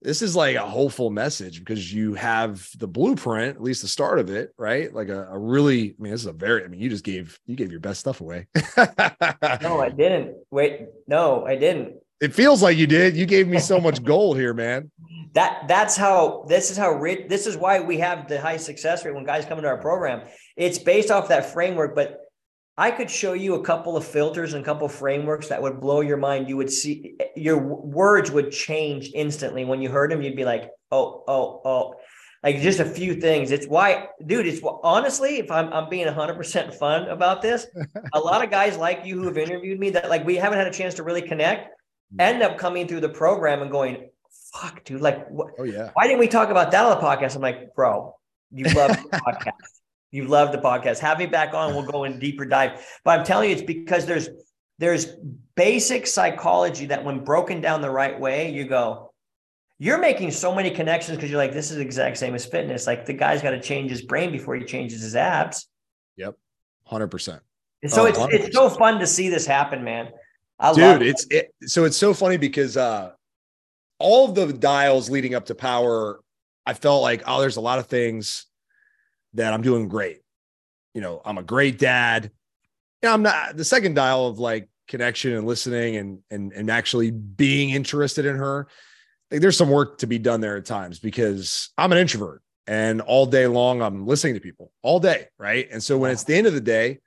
This 0.02 0.22
is 0.22 0.36
like 0.36 0.56
a 0.56 0.68
hopeful 0.68 1.12
message 1.12 1.60
because 1.60 1.94
you 1.94 2.16
have 2.16 2.68
the 2.78 2.88
blueprint, 2.88 3.56
at 3.56 3.62
least 3.62 3.84
the 3.84 3.88
start 3.88 4.20
of 4.20 4.30
it, 4.32 4.52
right? 4.58 4.92
Like 4.94 5.10
a, 5.10 5.28
a 5.28 5.38
really, 5.38 5.96
I 5.98 6.02
mean, 6.02 6.12
this 6.12 6.22
is 6.22 6.28
a 6.28 6.34
very, 6.34 6.66
I 6.66 6.68
mean, 6.68 6.82
you 6.82 6.90
just 6.90 7.04
gave, 7.04 7.40
you 7.46 7.56
gave 7.56 7.72
your 7.72 7.80
best 7.80 8.00
stuff 8.00 8.20
away. 8.20 8.48
no 9.62 9.80
i 9.80 9.90
didn't 9.90 10.36
wait 10.50 10.88
no 11.08 11.46
i 11.46 11.56
didn't 11.56 11.96
it 12.22 12.34
feels 12.34 12.62
like 12.62 12.78
you 12.78 12.88
did. 12.88 13.18
You 13.18 13.26
gave 13.26 13.48
me 13.48 13.60
so 13.60 13.80
much 13.80 14.04
gold 14.12 14.38
here, 14.38 14.54
man. 14.54 14.92
that 15.34 15.68
that's 15.68 15.98
how 15.98 16.46
this 16.48 16.72
is 16.72 16.78
how 16.78 16.92
rich 16.92 17.28
this 17.30 17.48
is 17.48 17.58
why 17.58 17.80
we 17.80 17.98
have 17.98 18.28
the 18.28 18.40
high 18.40 18.58
success 18.58 19.04
rate 19.04 19.16
when 19.16 19.26
guys 19.26 19.46
come 19.46 19.58
into 19.58 19.70
our 19.70 19.78
program. 19.78 20.22
It's 20.56 20.78
based 20.78 21.10
off 21.12 21.28
that 21.30 21.52
framework 21.54 21.96
but 21.96 22.18
i 22.78 22.90
could 22.90 23.12
show 23.12 23.34
you 23.34 23.56
a 23.56 23.64
couple 23.64 23.98
of 23.98 24.06
filters 24.06 24.54
and 24.54 24.62
a 24.64 24.66
couple 24.66 24.86
of 24.86 24.94
frameworks 24.94 25.48
that 25.50 25.62
would 25.62 25.80
blow 25.82 26.02
your 26.02 26.18
mind. 26.18 26.48
You 26.50 26.58
would 26.58 26.72
see 26.72 27.16
your 27.36 27.58
words 27.58 28.30
would 28.32 28.52
change 28.52 29.12
instantly. 29.14 29.66
When 29.66 29.82
you 29.82 29.90
heard 29.90 30.12
them 30.12 30.22
you'd 30.22 30.36
be 30.36 30.46
like 30.46 30.70
oh 30.92 31.24
oh 31.28 31.62
oh. 31.66 31.96
Like 32.44 32.60
just 32.60 32.80
a 32.80 32.86
few 32.86 33.22
things. 33.22 33.52
It's 33.52 33.68
why 33.68 34.08
dude 34.26 34.48
it's 34.48 34.62
honestly 34.84 35.38
if 35.38 35.50
i'm, 35.50 35.72
I'm 35.72 35.90
being 35.90 36.08
100% 36.08 36.74
fun 36.74 37.08
about 37.10 37.42
this 37.42 37.68
a 38.14 38.20
lot 38.20 38.44
of 38.44 38.50
guys 38.52 38.78
like 38.78 39.06
you 39.06 39.18
who 39.20 39.28
have 39.28 39.38
interviewed 39.38 39.80
me 39.80 39.92
that 39.92 40.10
like 40.10 40.26
we 40.26 40.36
haven't 40.36 40.58
had 40.58 40.68
a 40.68 40.74
chance 40.74 40.96
to 40.96 41.04
really 41.04 41.22
connect 41.22 41.70
Mm-hmm. 42.14 42.20
end 42.22 42.44
up 42.44 42.58
coming 42.58 42.88
through 42.88 43.00
the 43.02 43.10
program 43.10 43.62
and 43.62 43.72
going 43.72 44.10
fuck, 44.54 44.84
dude, 44.84 45.00
like, 45.02 45.26
wh- 45.30 45.48
Oh, 45.60 45.64
yeah. 45.64 45.92
why 45.94 46.08
didn't 46.08 46.20
we 46.20 46.28
talk 46.28 46.50
about 46.50 46.72
that 46.72 46.84
on 46.86 46.98
the 46.98 47.02
podcast? 47.02 47.36
I'm 47.38 47.42
like, 47.42 47.74
bro, 47.74 48.16
you 48.52 48.66
love 48.66 48.90
the 48.92 49.10
podcast. 49.26 49.52
You 50.12 50.26
love 50.26 50.52
the 50.52 50.58
podcast. 50.58 51.00
Have 51.00 51.20
me 51.20 51.26
back 51.26 51.54
on. 51.54 51.74
We'll 51.74 51.86
go 51.86 52.04
in 52.04 52.20
deeper 52.20 52.44
dive. 52.46 52.86
But 53.06 53.20
I'm 53.20 53.26
telling 53.26 53.50
you, 53.50 53.56
it's 53.56 53.64
because 53.64 54.06
there's 54.06 54.28
there's 54.78 55.08
basic 55.56 56.06
psychology 56.08 56.88
that 56.88 57.04
when 57.06 57.24
broken 57.24 57.62
down 57.62 57.82
the 57.82 57.90
right 57.90 58.20
way, 58.20 58.52
you 58.52 58.66
go, 58.66 59.14
you're 59.80 60.00
making 60.00 60.32
so 60.32 60.54
many 60.54 60.70
connections 60.72 61.16
because 61.18 61.30
you're 61.32 61.38
like, 61.40 61.54
this 61.54 61.72
is 61.72 61.78
the 61.78 61.84
exact 61.84 62.18
same 62.18 62.36
as 62.36 62.46
fitness. 62.46 62.88
Like 62.88 63.06
the 63.06 63.14
guy's 63.14 63.42
got 63.42 63.52
to 63.52 63.62
change 63.62 63.90
his 63.90 64.02
brain 64.02 64.32
before 64.34 64.56
he 64.56 64.66
changes 64.66 65.02
his 65.02 65.16
abs. 65.16 65.68
Yep. 66.18 66.36
100%. 66.92 67.40
And 67.84 67.92
so 67.92 68.02
Oh, 68.02 68.06
it's 68.06 68.20
it's 68.34 68.56
so 68.56 68.70
fun 68.70 69.00
to 69.00 69.08
see 69.08 69.30
this 69.30 69.46
happen, 69.46 69.84
man. 69.84 70.10
I 70.62 70.74
dude 70.74 71.02
it's 71.02 71.26
it, 71.32 71.54
so 71.66 71.86
it's 71.86 71.98
so 71.98 72.14
funny 72.14 72.38
because 72.38 72.78
uh 72.78 73.12
all 74.00 74.30
of 74.30 74.36
the 74.36 74.54
dials 74.54 75.10
leading 75.10 75.34
up 75.36 75.46
to 75.48 75.56
power 75.56 76.22
i 76.66 76.74
felt 76.74 77.02
like 77.02 77.24
oh 77.26 77.42
there's 77.42 77.58
a 77.58 77.62
lot 77.62 77.80
of 77.80 77.88
things 77.88 78.46
that 79.34 79.54
i'm 79.54 79.62
doing 79.62 79.88
great. 79.88 80.20
You 80.94 81.02
know 81.02 81.22
i'm 81.26 81.38
a 81.38 81.44
great 81.44 81.80
dad. 81.80 82.32
Yeah 83.02 83.14
i'm 83.14 83.24
not 83.24 83.58
the 83.58 83.66
second 83.66 83.96
dial 83.96 84.28
of 84.28 84.40
like 84.40 84.70
connection 84.88 85.34
and 85.34 85.48
listening 85.48 85.96
and 85.96 86.20
and 86.30 86.54
and 86.54 86.70
actually 86.70 87.12
being 87.12 87.72
interested 87.72 88.26
in 88.26 88.36
her 88.36 88.68
like 89.32 89.42
there's 89.42 89.58
some 89.58 89.70
work 89.70 90.00
to 90.00 90.08
be 90.08 90.20
done 90.20 90.42
there 90.42 90.58
at 90.58 90.66
times 90.66 91.00
because 91.00 91.70
i'm 91.78 91.92
an 91.92 91.98
introvert 91.98 92.42
and 92.68 93.00
all 93.02 93.26
day 93.26 93.48
long 93.48 93.82
i'm 93.82 94.06
listening 94.06 94.34
to 94.34 94.42
people 94.42 94.72
all 94.84 95.00
day 95.00 95.28
right? 95.40 95.70
And 95.72 95.82
so 95.82 95.98
when 95.98 96.12
it's 96.12 96.26
the 96.26 96.36
end 96.36 96.46
of 96.46 96.54
the 96.54 96.62
day 96.62 97.00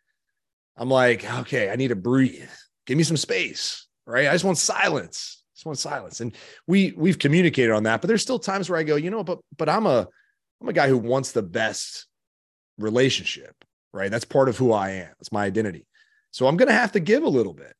i'm 0.78 0.89
like 0.89 1.31
okay 1.40 1.70
i 1.70 1.76
need 1.76 1.89
to 1.89 1.97
breathe 1.97 2.48
give 2.86 2.97
me 2.97 3.05
some 3.05 3.16
space 3.16 3.85
right? 4.06 4.28
I 4.28 4.32
just 4.32 4.44
want 4.44 4.59
silence. 4.59 5.43
I 5.43 5.56
just 5.56 5.66
want 5.66 5.78
silence. 5.78 6.20
And 6.20 6.35
we 6.66 6.93
we've 6.97 7.19
communicated 7.19 7.73
on 7.73 7.85
that 7.85 8.01
but 8.01 8.09
there's 8.09 8.23
still 8.23 8.39
times 8.39 8.69
where 8.69 8.78
i 8.78 8.82
go 8.82 8.97
you 8.97 9.11
know 9.11 9.24
but 9.24 9.39
but 9.56 9.69
i'm 9.69 9.86
a 9.86 10.06
i'm 10.61 10.69
a 10.69 10.73
guy 10.73 10.89
who 10.89 10.98
wants 10.98 11.32
the 11.32 11.43
best 11.43 12.06
relationship 12.78 13.55
right? 13.93 14.11
That's 14.11 14.24
part 14.24 14.48
of 14.48 14.56
who 14.56 14.73
i 14.73 14.90
am. 14.90 15.12
It's 15.20 15.31
my 15.31 15.44
identity. 15.44 15.86
So 16.31 16.47
i'm 16.47 16.56
going 16.56 16.69
to 16.69 16.74
have 16.74 16.93
to 16.93 17.01
give 17.01 17.23
a 17.23 17.28
little 17.28 17.55
bit 17.55 17.74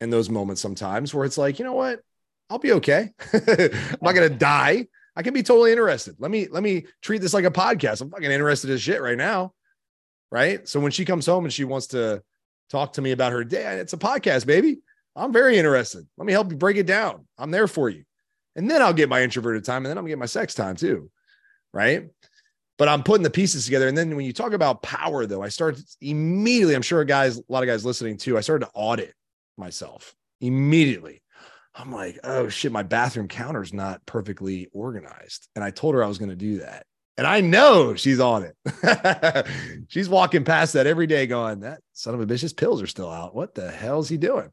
in 0.00 0.10
those 0.10 0.28
moments 0.28 0.60
sometimes 0.60 1.14
where 1.14 1.24
it's 1.24 1.38
like 1.38 1.58
you 1.58 1.64
know 1.64 1.74
what? 1.74 2.00
I'll 2.48 2.58
be 2.58 2.72
okay. 2.72 3.10
I'm 3.32 3.98
not 4.02 4.14
going 4.14 4.28
to 4.28 4.36
die. 4.36 4.88
I 5.14 5.22
can 5.22 5.34
be 5.34 5.42
totally 5.42 5.70
interested. 5.70 6.16
Let 6.18 6.30
me 6.30 6.48
let 6.48 6.62
me 6.62 6.86
treat 7.00 7.20
this 7.20 7.34
like 7.34 7.44
a 7.44 7.50
podcast. 7.50 8.00
I'm 8.00 8.10
fucking 8.10 8.30
interested 8.30 8.70
as 8.70 8.82
shit 8.82 9.00
right 9.00 9.18
now 9.18 9.52
right? 10.32 10.68
So 10.68 10.80
when 10.80 10.92
she 10.92 11.04
comes 11.04 11.26
home 11.26 11.44
and 11.44 11.52
she 11.52 11.64
wants 11.64 11.88
to 11.88 12.22
talk 12.70 12.94
to 12.94 13.02
me 13.02 13.12
about 13.12 13.32
her 13.32 13.44
day. 13.44 13.78
It's 13.78 13.92
a 13.92 13.98
podcast 13.98 14.46
baby. 14.46 14.78
I'm 15.16 15.32
very 15.32 15.58
interested. 15.58 16.06
Let 16.16 16.26
me 16.26 16.32
help 16.32 16.50
you 16.50 16.56
break 16.56 16.76
it 16.76 16.86
down. 16.86 17.26
I'm 17.36 17.50
there 17.50 17.66
for 17.66 17.88
you. 17.88 18.04
And 18.56 18.70
then 18.70 18.82
i'll 18.82 18.92
get 18.92 19.08
my 19.08 19.22
introverted 19.22 19.64
time 19.64 19.78
and 19.78 19.86
then 19.86 19.96
i'm 19.96 20.04
gonna 20.04 20.10
get 20.10 20.18
my 20.18 20.26
sex 20.26 20.54
time 20.54 20.76
too 20.76 21.10
right? 21.72 22.08
But 22.78 22.88
i'm 22.88 23.02
putting 23.02 23.22
the 23.22 23.30
pieces 23.30 23.64
together. 23.64 23.86
And 23.88 23.96
then 23.96 24.16
when 24.16 24.24
you 24.26 24.32
talk 24.32 24.52
about 24.52 24.82
power 24.82 25.26
though 25.26 25.42
i 25.42 25.48
started 25.48 25.84
immediately 26.00 26.74
i'm 26.74 26.82
sure 26.82 27.04
guys 27.04 27.38
a 27.38 27.42
lot 27.48 27.62
of 27.62 27.68
guys 27.68 27.84
listening 27.84 28.16
too 28.16 28.36
i 28.36 28.40
started 28.40 28.66
to 28.66 28.72
audit 28.74 29.14
myself 29.56 30.14
immediately. 30.40 31.22
I'm 31.74 31.92
like 31.92 32.18
oh 32.24 32.48
shit 32.48 32.72
my 32.72 32.82
bathroom 32.82 33.28
counter's 33.28 33.72
not 33.72 34.04
perfectly 34.04 34.68
organized. 34.72 35.48
And 35.54 35.64
i 35.64 35.70
told 35.70 35.94
her 35.94 36.02
i 36.02 36.08
was 36.08 36.18
going 36.18 36.30
to 36.30 36.36
do 36.36 36.58
that 36.58 36.86
And 37.16 37.26
I 37.26 37.40
know 37.40 37.94
she's 37.94 38.20
on 38.20 38.44
it. 38.44 39.46
she's 39.88 40.08
walking 40.08 40.44
past 40.44 40.72
that 40.72 40.86
every 40.86 41.06
day 41.06 41.26
going, 41.26 41.60
that 41.60 41.80
son 41.92 42.14
of 42.14 42.20
a 42.20 42.26
bitch, 42.26 42.56
pills 42.56 42.80
are 42.80 42.86
still 42.86 43.10
out. 43.10 43.34
What 43.34 43.54
the 43.54 43.70
hell 43.70 44.00
is 44.00 44.08
he 44.08 44.16
doing? 44.16 44.50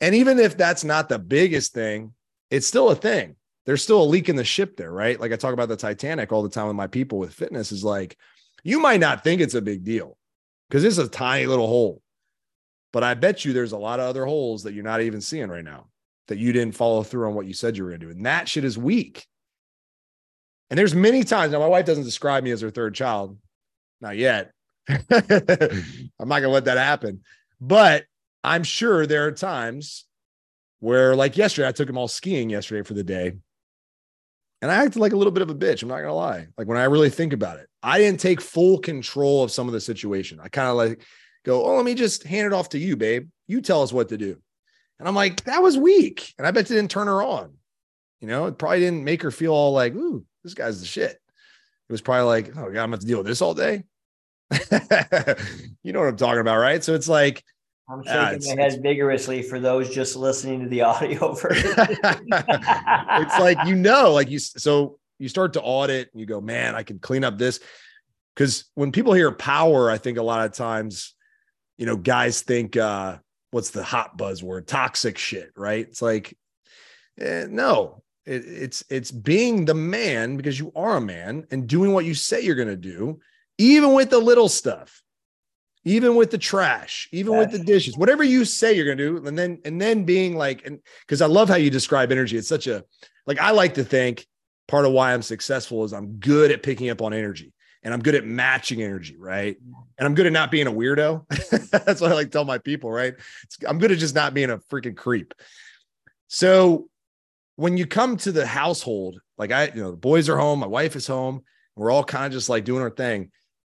And 0.00 0.14
even 0.14 0.38
if 0.38 0.56
that's 0.56 0.84
not 0.84 1.08
the 1.08 1.18
biggest 1.18 1.72
thing, 1.72 2.12
it's 2.50 2.66
still 2.66 2.90
a 2.90 2.96
thing. 2.96 3.36
There's 3.64 3.82
still 3.82 4.02
a 4.02 4.04
leak 4.04 4.28
in 4.28 4.36
the 4.36 4.44
ship 4.44 4.76
there, 4.76 4.92
right? 4.92 5.18
Like 5.18 5.32
I 5.32 5.36
talk 5.36 5.54
about 5.54 5.68
the 5.68 5.76
Titanic 5.76 6.30
all 6.30 6.42
the 6.42 6.50
time 6.50 6.66
with 6.66 6.76
my 6.76 6.88
people 6.88 7.18
with 7.18 7.32
fitness 7.32 7.72
is 7.72 7.82
like, 7.82 8.18
you 8.62 8.80
might 8.80 9.00
not 9.00 9.24
think 9.24 9.40
it's 9.40 9.54
a 9.54 9.62
big 9.62 9.84
deal 9.84 10.18
because 10.68 10.84
it's 10.84 10.98
a 10.98 11.08
tiny 11.08 11.46
little 11.46 11.66
hole. 11.66 12.02
But 12.92 13.02
I 13.02 13.14
bet 13.14 13.44
you 13.44 13.52
there's 13.52 13.72
a 13.72 13.78
lot 13.78 14.00
of 14.00 14.06
other 14.06 14.24
holes 14.24 14.64
that 14.64 14.74
you're 14.74 14.84
not 14.84 15.00
even 15.00 15.20
seeing 15.20 15.48
right 15.48 15.64
now 15.64 15.88
that 16.28 16.38
you 16.38 16.52
didn't 16.52 16.76
follow 16.76 17.02
through 17.02 17.28
on 17.28 17.34
what 17.34 17.46
you 17.46 17.54
said 17.54 17.76
you 17.76 17.84
were 17.84 17.90
going 17.90 18.00
to 18.00 18.06
do. 18.06 18.12
And 18.12 18.26
that 18.26 18.48
shit 18.48 18.64
is 18.64 18.78
weak. 18.78 19.26
And 20.70 20.78
there's 20.78 20.94
many 20.94 21.24
times 21.24 21.52
now, 21.52 21.60
my 21.60 21.66
wife 21.66 21.84
doesn't 21.84 22.04
describe 22.04 22.44
me 22.44 22.50
as 22.50 22.60
her 22.60 22.70
third 22.70 22.94
child, 22.94 23.38
not 24.00 24.16
yet. 24.16 24.52
I'm 24.88 26.28
not 26.28 26.40
to 26.40 26.48
let 26.48 26.64
that 26.66 26.78
happen. 26.78 27.22
But 27.60 28.04
I'm 28.42 28.64
sure 28.64 29.06
there 29.06 29.26
are 29.26 29.32
times 29.32 30.04
where, 30.80 31.14
like 31.14 31.36
yesterday, 31.36 31.68
I 31.68 31.72
took 31.72 31.86
them 31.86 31.98
all 31.98 32.08
skiing 32.08 32.50
yesterday 32.50 32.82
for 32.82 32.94
the 32.94 33.04
day. 33.04 33.32
And 34.62 34.70
I 34.70 34.76
acted 34.76 35.00
like 35.00 35.12
a 35.12 35.16
little 35.16 35.32
bit 35.32 35.42
of 35.42 35.50
a 35.50 35.54
bitch. 35.54 35.82
I'm 35.82 35.88
not 35.88 36.00
to 36.00 36.12
lie. 36.12 36.46
Like 36.56 36.66
when 36.66 36.78
I 36.78 36.84
really 36.84 37.10
think 37.10 37.32
about 37.34 37.58
it, 37.58 37.68
I 37.82 37.98
didn't 37.98 38.20
take 38.20 38.40
full 38.40 38.78
control 38.78 39.42
of 39.42 39.50
some 39.50 39.66
of 39.66 39.74
the 39.74 39.80
situation. 39.80 40.40
I 40.42 40.48
kind 40.48 40.68
of 40.68 40.76
like 40.76 41.02
go, 41.44 41.64
oh, 41.64 41.76
let 41.76 41.84
me 41.84 41.94
just 41.94 42.24
hand 42.24 42.46
it 42.46 42.52
off 42.54 42.70
to 42.70 42.78
you, 42.78 42.96
babe. 42.96 43.28
You 43.46 43.60
tell 43.60 43.82
us 43.82 43.92
what 43.92 44.08
to 44.08 44.16
do. 44.16 44.38
And 44.98 45.06
I'm 45.06 45.14
like, 45.14 45.44
that 45.44 45.62
was 45.62 45.76
weak. 45.76 46.32
And 46.38 46.46
I 46.46 46.50
bet 46.50 46.70
it 46.70 46.74
didn't 46.74 46.90
turn 46.90 47.08
her 47.08 47.22
on. 47.22 47.52
You 48.24 48.30
know, 48.30 48.46
it 48.46 48.56
probably 48.56 48.80
didn't 48.80 49.04
make 49.04 49.20
her 49.20 49.30
feel 49.30 49.52
all 49.52 49.72
like, 49.72 49.94
ooh, 49.94 50.24
this 50.42 50.54
guy's 50.54 50.80
the 50.80 50.86
shit. 50.86 51.10
It 51.10 51.92
was 51.92 52.00
probably 52.00 52.24
like, 52.24 52.48
oh, 52.52 52.54
God, 52.54 52.64
I'm 52.64 52.72
going 52.72 52.72
to 52.72 52.90
have 52.92 53.00
to 53.00 53.06
deal 53.06 53.18
with 53.18 53.26
this 53.26 53.42
all 53.42 53.52
day. 53.52 53.84
you 55.82 55.92
know 55.92 56.00
what 56.00 56.08
I'm 56.08 56.16
talking 56.16 56.40
about, 56.40 56.56
right? 56.56 56.82
So 56.82 56.94
it's 56.94 57.06
like, 57.06 57.44
I'm 57.86 58.02
shaking 58.02 58.52
uh, 58.52 58.56
my 58.56 58.62
head 58.62 58.80
vigorously 58.82 59.42
for 59.42 59.60
those 59.60 59.94
just 59.94 60.16
listening 60.16 60.62
to 60.62 60.68
the 60.70 60.80
audio 60.80 61.34
version. 61.34 61.74
it's 61.76 63.38
like, 63.38 63.58
you 63.66 63.74
know, 63.74 64.14
like 64.14 64.30
you, 64.30 64.38
so 64.38 64.98
you 65.18 65.28
start 65.28 65.52
to 65.52 65.60
audit 65.60 66.08
and 66.10 66.18
you 66.18 66.24
go, 66.24 66.40
man, 66.40 66.74
I 66.74 66.82
can 66.82 67.00
clean 67.00 67.24
up 67.24 67.36
this. 67.36 67.60
Cause 68.36 68.64
when 68.74 68.90
people 68.90 69.12
hear 69.12 69.32
power, 69.32 69.90
I 69.90 69.98
think 69.98 70.16
a 70.16 70.22
lot 70.22 70.46
of 70.46 70.54
times, 70.54 71.12
you 71.76 71.84
know, 71.84 71.98
guys 71.98 72.40
think, 72.40 72.74
uh, 72.78 73.18
what's 73.50 73.68
the 73.68 73.84
hot 73.84 74.16
buzzword? 74.16 74.66
Toxic 74.66 75.18
shit, 75.18 75.52
right? 75.54 75.86
It's 75.86 76.00
like, 76.00 76.38
eh, 77.20 77.48
no, 77.50 78.02
it, 78.26 78.44
it's 78.46 78.84
it's 78.88 79.10
being 79.10 79.64
the 79.64 79.74
man 79.74 80.36
because 80.36 80.58
you 80.58 80.72
are 80.74 80.96
a 80.96 81.00
man 81.00 81.46
and 81.50 81.66
doing 81.66 81.92
what 81.92 82.04
you 82.04 82.14
say 82.14 82.40
you're 82.40 82.54
going 82.54 82.68
to 82.68 82.76
do, 82.76 83.20
even 83.58 83.92
with 83.92 84.10
the 84.10 84.18
little 84.18 84.48
stuff, 84.48 85.02
even 85.84 86.16
with 86.16 86.30
the 86.30 86.38
trash, 86.38 87.08
even 87.12 87.36
with 87.36 87.50
the 87.50 87.58
dishes, 87.58 87.96
whatever 87.96 88.24
you 88.24 88.44
say 88.44 88.74
you're 88.74 88.86
going 88.86 88.98
to 88.98 89.20
do, 89.20 89.26
and 89.26 89.38
then 89.38 89.60
and 89.64 89.80
then 89.80 90.04
being 90.04 90.36
like, 90.36 90.66
and 90.66 90.80
because 91.00 91.20
I 91.20 91.26
love 91.26 91.48
how 91.48 91.56
you 91.56 91.70
describe 91.70 92.12
energy. 92.12 92.36
It's 92.36 92.48
such 92.48 92.66
a 92.66 92.84
like 93.26 93.38
I 93.38 93.50
like 93.50 93.74
to 93.74 93.84
think 93.84 94.26
part 94.68 94.86
of 94.86 94.92
why 94.92 95.12
I'm 95.12 95.22
successful 95.22 95.84
is 95.84 95.92
I'm 95.92 96.14
good 96.14 96.50
at 96.50 96.62
picking 96.62 96.88
up 96.88 97.02
on 97.02 97.12
energy 97.12 97.52
and 97.82 97.92
I'm 97.92 98.00
good 98.00 98.14
at 98.14 98.24
matching 98.24 98.82
energy, 98.82 99.16
right? 99.18 99.56
Mm. 99.56 99.84
And 99.98 100.06
I'm 100.06 100.14
good 100.14 100.26
at 100.26 100.32
not 100.32 100.50
being 100.50 100.66
a 100.66 100.72
weirdo. 100.72 101.28
That's 101.84 102.00
what 102.00 102.10
I 102.10 102.14
like 102.14 102.28
to 102.28 102.32
tell 102.32 102.44
my 102.44 102.58
people, 102.58 102.90
right? 102.90 103.14
It's, 103.42 103.58
I'm 103.68 103.78
good 103.78 103.92
at 103.92 103.98
just 103.98 104.14
not 104.14 104.32
being 104.32 104.50
a 104.50 104.58
freaking 104.58 104.96
creep. 104.96 105.34
So 106.28 106.88
when 107.56 107.76
you 107.76 107.86
come 107.86 108.16
to 108.18 108.32
the 108.32 108.46
household, 108.46 109.18
like 109.38 109.52
I, 109.52 109.66
you 109.66 109.82
know, 109.82 109.90
the 109.90 109.96
boys 109.96 110.28
are 110.28 110.36
home, 110.36 110.60
my 110.60 110.66
wife 110.66 110.96
is 110.96 111.06
home, 111.06 111.42
we're 111.76 111.90
all 111.90 112.04
kind 112.04 112.26
of 112.26 112.32
just 112.32 112.48
like 112.48 112.64
doing 112.64 112.82
our 112.82 112.90
thing. 112.90 113.30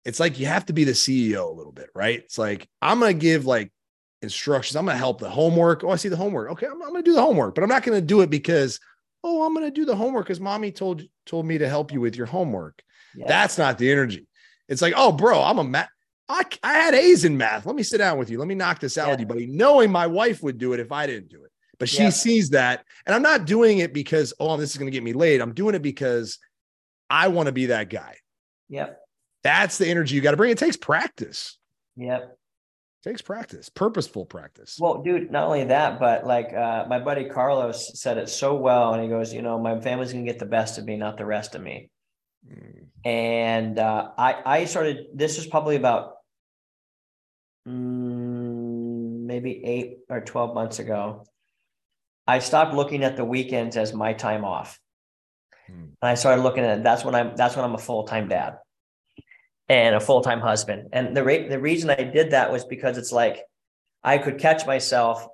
It's 0.05 0.21
like 0.21 0.39
you 0.39 0.47
have 0.47 0.67
to 0.67 0.73
be 0.73 0.85
the 0.85 0.93
CEO 0.93 1.49
a 1.49 1.53
little 1.53 1.73
bit, 1.73 1.91
right? 1.95 2.21
It's 2.21 2.39
like 2.39 2.69
I'm 2.81 3.01
gonna 3.01 3.15
give 3.15 3.47
like 3.47 3.73
instructions. 4.23 4.77
I'm 4.77 4.87
gonna 4.87 4.99
help 4.99 5.21
the 5.21 5.31
homework. 5.31 5.85
Oh, 5.85 5.91
I 5.91 5.97
see 5.97 6.09
the 6.09 6.17
homework. 6.17 6.51
Okay, 6.53 6.67
I'm, 6.67 6.83
I'm 6.83 6.93
gonna 6.93 7.03
do 7.03 7.15
the 7.15 7.23
homework, 7.23 7.55
but 7.55 7.63
I'm 7.63 7.69
not 7.69 7.83
gonna 7.83 8.01
do 8.01 8.21
it 8.21 8.31
because 8.31 8.81
oh, 9.25 9.45
I'm 9.45 9.55
gonna 9.55 9.71
do 9.71 9.85
the 9.85 9.97
homework 9.97 10.27
because 10.27 10.41
mommy 10.41 10.73
told 10.73 11.03
told 11.27 11.47
me 11.47 11.59
to 11.59 11.69
help 11.69 11.93
you 11.93 12.01
with 12.01 12.17
your 12.17 12.27
homework. 12.27 12.83
Yeah. 13.15 13.27
That's 13.27 13.59
not 13.59 13.79
the 13.79 13.91
energy. 13.91 14.27
It's 14.69 14.83
like, 14.83 14.95
oh, 14.97 15.13
bro, 15.13 15.43
I'm 15.43 15.59
a 15.59 15.65
math. 15.65 15.89
I, 16.29 16.43
I 16.63 16.75
had 16.75 16.95
A's 16.95 17.25
in 17.25 17.37
math. 17.39 17.65
Let 17.65 17.75
me 17.75 17.83
sit 17.83 17.99
down 17.99 18.19
with 18.19 18.29
you. 18.29 18.39
Let 18.39 18.49
me 18.49 18.55
knock 18.55 18.81
this 18.81 18.99
out 18.99 19.07
yeah. 19.07 19.11
with 19.13 19.21
you, 19.21 19.27
buddy. 19.27 19.47
Knowing 19.47 19.91
my 19.91 20.07
wife 20.07 20.43
would 20.43 20.59
do 20.59 20.75
it 20.75 20.81
if 20.81 20.93
I 20.93 21.07
didn't 21.07 21.31
do 21.31 21.43
it. 21.45 21.48
But 21.79 21.89
she 21.89 22.11
sees 22.11 22.51
that. 22.51 22.85
And 23.07 23.15
I'm 23.15 23.23
not 23.23 23.47
doing 23.47 23.79
it 23.79 23.93
because, 23.93 24.35
oh, 24.41 24.57
this 24.57 24.71
is 24.71 24.77
going 24.77 24.91
to 24.91 24.95
get 24.95 25.05
me 25.05 25.13
laid. 25.13 25.41
I'm 25.41 25.55
doing 25.55 25.75
it 25.75 25.83
because 25.83 26.39
I 27.09 27.29
want 27.29 27.47
to 27.47 27.53
be 27.53 27.67
that 27.67 27.89
guy. 27.89 28.17
Yep. 28.69 28.99
That's 29.45 29.79
the 29.79 29.89
energy 29.89 30.17
you 30.17 30.21
got 30.21 30.33
to 30.33 30.37
bring. 30.37 30.51
It 30.51 30.59
takes 30.59 30.77
practice. 30.77 31.57
Yep. 31.97 32.23
It 32.23 33.09
takes 33.09 33.23
practice, 33.23 33.69
purposeful 33.69 34.27
practice. 34.27 34.77
Well, 34.81 35.03
dude, 35.03 35.31
not 35.31 35.45
only 35.45 35.65
that, 35.65 36.01
but 36.01 36.27
like 36.27 36.53
uh, 36.53 36.87
my 36.89 36.99
buddy 36.99 37.27
Carlos 37.27 37.99
said 38.01 38.19
it 38.19 38.29
so 38.29 38.57
well. 38.57 38.95
And 38.95 39.03
he 39.03 39.09
goes, 39.09 39.33
you 39.33 39.43
know, 39.43 39.59
my 39.59 39.81
family's 39.81 40.13
going 40.13 40.25
to 40.25 40.31
get 40.31 40.41
the 40.41 40.47
best 40.47 40.79
of 40.79 40.85
me, 40.85 40.97
not 40.97 41.17
the 41.17 41.25
rest 41.25 41.55
of 41.55 41.63
me. 41.63 41.91
Mm. 42.47 42.87
And 43.05 43.79
uh, 43.79 44.11
I, 44.19 44.43
I 44.45 44.65
started, 44.65 45.07
this 45.15 45.37
was 45.37 45.47
probably 45.47 45.77
about 45.77 46.15
mm, 47.67 49.21
maybe 49.25 49.65
eight 49.65 49.99
or 50.11 50.21
12 50.21 50.55
months 50.55 50.81
ago. 50.81 51.25
I 52.29 52.41
stopped 52.41 52.75
looking 52.75 53.03
at 53.03 53.17
the 53.17 53.25
weekends 53.25 53.79
as 53.79 53.95
my 53.95 54.13
time 54.13 54.45
off. 54.45 54.79
Hmm. 55.67 55.87
And 56.03 56.11
I 56.11 56.15
started 56.15 56.43
looking 56.43 56.63
at. 56.63 56.85
That's 56.85 57.03
when 57.03 57.15
I'm 57.15 57.35
that's 57.35 57.57
when 57.57 57.65
I'm 57.65 57.75
a 57.75 57.79
full-time 57.79 58.29
dad 58.29 58.59
and 59.69 59.95
a 59.95 60.01
full-time 60.01 60.41
husband. 60.41 60.91
And 60.93 61.17
the 61.17 61.25
rate 61.25 61.49
the 61.49 61.59
reason 61.59 61.89
I 61.89 62.05
did 62.05 62.33
that 62.33 62.53
was 62.53 62.67
because 62.67 62.99
it's 62.99 63.13
like 63.13 63.43
I 64.05 64.19
could 64.19 64.39
catch 64.39 64.67
myself 64.67 65.27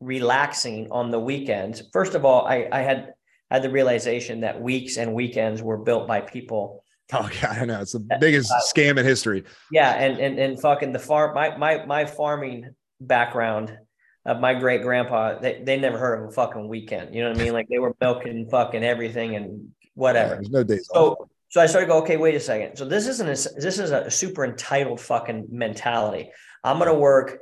relaxing 0.00 0.90
on 0.90 1.12
the 1.12 1.20
weekends. 1.20 1.82
First 1.92 2.14
of 2.14 2.24
all, 2.24 2.44
I, 2.44 2.68
I 2.72 2.80
had 2.80 3.14
had 3.48 3.62
the 3.62 3.70
realization 3.70 4.40
that 4.40 4.60
weeks 4.60 4.96
and 4.96 5.14
weekends 5.14 5.62
were 5.62 5.78
built 5.78 6.06
by 6.08 6.20
people. 6.20 6.82
Oh 7.14 7.28
yeah, 7.42 7.50
I 7.50 7.64
know 7.66 7.82
it's 7.82 7.92
the 7.92 8.00
biggest 8.20 8.50
uh, 8.50 8.60
scam 8.60 8.98
in 8.98 9.04
history. 9.04 9.44
Yeah, 9.70 9.90
and 9.90 10.18
and 10.18 10.38
and 10.38 10.58
fucking 10.58 10.92
the 10.92 10.98
farm 10.98 11.34
my 11.34 11.54
my 11.58 11.84
my 11.84 12.06
farming 12.06 12.70
background 13.02 13.76
of 14.24 14.40
my 14.40 14.54
great 14.54 14.82
grandpa, 14.82 15.38
they, 15.38 15.62
they 15.64 15.78
never 15.78 15.98
heard 15.98 16.22
of 16.22 16.28
a 16.28 16.32
fucking 16.32 16.68
weekend. 16.68 17.14
You 17.14 17.22
know 17.22 17.30
what 17.30 17.40
I 17.40 17.42
mean? 17.42 17.52
Like 17.52 17.68
they 17.68 17.78
were 17.78 17.94
milking 18.00 18.48
fucking 18.48 18.84
everything 18.84 19.36
and 19.36 19.70
whatever. 19.94 20.34
Yeah, 20.34 20.36
there's 20.36 20.50
no 20.50 20.64
days 20.64 20.88
so, 20.92 21.12
off. 21.12 21.28
So 21.48 21.60
I 21.60 21.66
started 21.66 21.86
to 21.86 21.92
go, 21.92 21.98
okay, 22.02 22.16
wait 22.16 22.34
a 22.34 22.40
second. 22.40 22.76
So 22.76 22.86
this 22.86 23.06
isn't 23.06 23.26
a, 23.26 23.60
this 23.60 23.78
is 23.78 23.90
a 23.90 24.10
super 24.10 24.44
entitled 24.44 25.00
fucking 25.00 25.48
mentality. 25.50 26.30
I'm 26.64 26.78
gonna 26.78 26.94
work, 26.94 27.40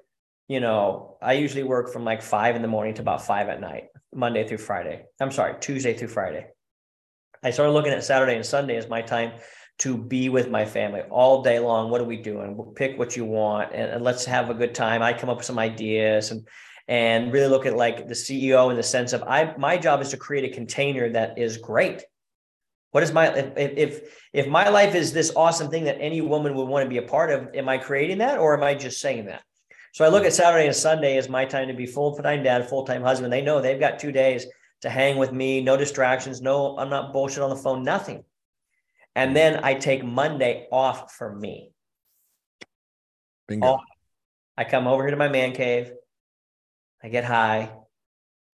you 0.49 0.59
know, 0.59 1.17
I 1.23 1.35
usually 1.35 1.63
work 1.63 1.93
from 1.93 2.05
like 2.05 2.23
five 2.23 2.57
in 2.57 2.63
the 2.63 2.69
morning 2.69 2.95
to 2.95 3.03
about 3.03 3.25
five 3.25 3.49
at 3.49 3.61
night, 3.61 3.85
Monday 4.13 4.49
through 4.49 4.59
Friday. 4.59 5.05
I'm 5.21 5.31
sorry, 5.31 5.55
Tuesday 5.61 5.95
through 5.95 6.09
Friday. 6.09 6.47
I 7.45 7.51
started 7.51 7.73
looking 7.73 7.93
at 7.93 8.03
Saturday 8.03 8.35
and 8.35 8.45
Sunday 8.45 8.77
as 8.77 8.89
my 8.89 9.01
time 9.03 9.33
to 9.79 9.97
be 9.97 10.29
with 10.29 10.51
my 10.51 10.65
family 10.65 11.03
all 11.03 11.43
day 11.43 11.59
long. 11.59 11.91
What 11.91 12.01
are 12.01 12.05
we 12.05 12.17
doing? 12.17 12.57
We'll 12.57 12.73
pick 12.73 12.99
what 12.99 13.17
you 13.17 13.25
want 13.25 13.73
and, 13.73 13.93
and 13.93 14.05
let's 14.05 14.25
have 14.25 14.51
a 14.51 14.55
good 14.55 14.75
time. 14.75 15.03
I 15.03 15.13
come 15.13 15.31
up 15.31 15.39
with 15.39 15.47
some 15.47 15.59
ideas 15.59 16.33
and 16.33 16.47
and 16.89 17.33
really 17.33 17.49
look 17.49 17.67
at 17.67 17.77
like 17.77 18.09
the 18.09 18.15
CEO 18.15 18.71
in 18.71 18.77
the 18.77 18.83
sense 18.83 19.13
of 19.13 19.23
I 19.23 19.55
my 19.57 19.77
job 19.77 20.01
is 20.01 20.11
to 20.11 20.17
create 20.17 20.51
a 20.51 20.55
container 20.55 21.09
that 21.11 21.39
is 21.39 21.57
great. 21.57 22.03
What 22.91 23.03
is 23.03 23.13
my 23.13 23.29
if 23.29 23.53
if 23.57 24.29
if 24.33 24.49
my 24.49 24.69
life 24.69 24.95
is 24.95 25.13
this 25.13 25.33
awesome 25.37 25.71
thing 25.71 25.85
that 25.85 26.01
any 26.01 26.21
woman 26.21 26.55
would 26.55 26.69
want 26.69 26.85
to 26.85 26.91
be 26.91 26.99
a 26.99 27.03
part 27.03 27.31
of, 27.31 27.55
am 27.55 27.69
I 27.69 27.79
creating 27.79 28.19
that 28.19 28.39
or 28.39 28.57
am 28.57 28.63
I 28.63 28.75
just 28.75 29.01
saying 29.01 29.27
that? 29.27 29.43
So 29.93 30.05
I 30.05 30.09
look 30.09 30.25
at 30.25 30.33
Saturday 30.33 30.67
and 30.67 30.77
Sunday 30.77 31.17
as 31.17 31.29
my 31.29 31.45
time 31.45 31.67
to 31.69 31.75
be 31.75 31.87
full-time 31.87 32.45
dad, 32.45 32.69
full-time 32.69 33.03
husband. 33.03 33.33
They 33.33 33.43
know 33.43 33.61
they've 33.61 33.81
got 33.81 33.99
two 33.99 34.13
days 34.13 34.47
to 34.83 34.91
hang 34.91 35.17
with 35.17 35.33
me, 35.33 35.61
no 35.61 35.77
distractions, 35.77 36.41
no, 36.41 36.77
I'm 36.79 36.91
not 36.91 37.13
bullshit 37.13 37.43
on 37.43 37.51
the 37.51 37.57
phone, 37.57 37.83
nothing. 37.83 38.25
And 39.17 39.35
then 39.35 39.61
I 39.65 39.75
take 39.75 40.05
Monday 40.05 40.69
off 40.71 41.13
for 41.15 41.35
me. 41.35 41.73
Bingo. 43.49 43.81
I 44.57 44.65
come 44.65 44.87
over 44.87 45.03
here 45.03 45.11
to 45.11 45.17
my 45.17 45.29
man 45.29 45.53
cave. 45.53 45.93
I 47.03 47.09
get 47.09 47.25
high, 47.25 47.71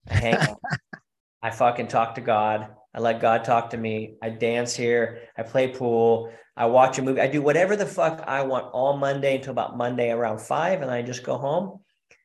I 0.09 0.13
hang 0.13 0.35
out, 0.35 0.59
I 1.41 1.51
fucking 1.51 1.87
talk 1.87 2.15
to 2.15 2.21
God. 2.21 2.69
I 2.93 2.99
let 2.99 3.21
God 3.21 3.43
talk 3.43 3.69
to 3.71 3.77
me. 3.77 4.15
I 4.23 4.29
dance 4.29 4.75
here. 4.75 5.19
I 5.37 5.43
play 5.43 5.67
pool. 5.67 6.31
I 6.55 6.65
watch 6.65 6.97
a 6.97 7.03
movie. 7.03 7.21
I 7.21 7.27
do 7.27 7.43
whatever 7.43 7.75
the 7.75 7.85
fuck 7.85 8.23
I 8.25 8.41
want 8.41 8.73
all 8.73 8.97
Monday 8.97 9.35
until 9.35 9.51
about 9.51 9.77
Monday 9.77 10.09
around 10.09 10.41
five. 10.41 10.81
And 10.81 10.89
I 10.89 11.03
just 11.03 11.23
go 11.23 11.37
home, 11.37 11.79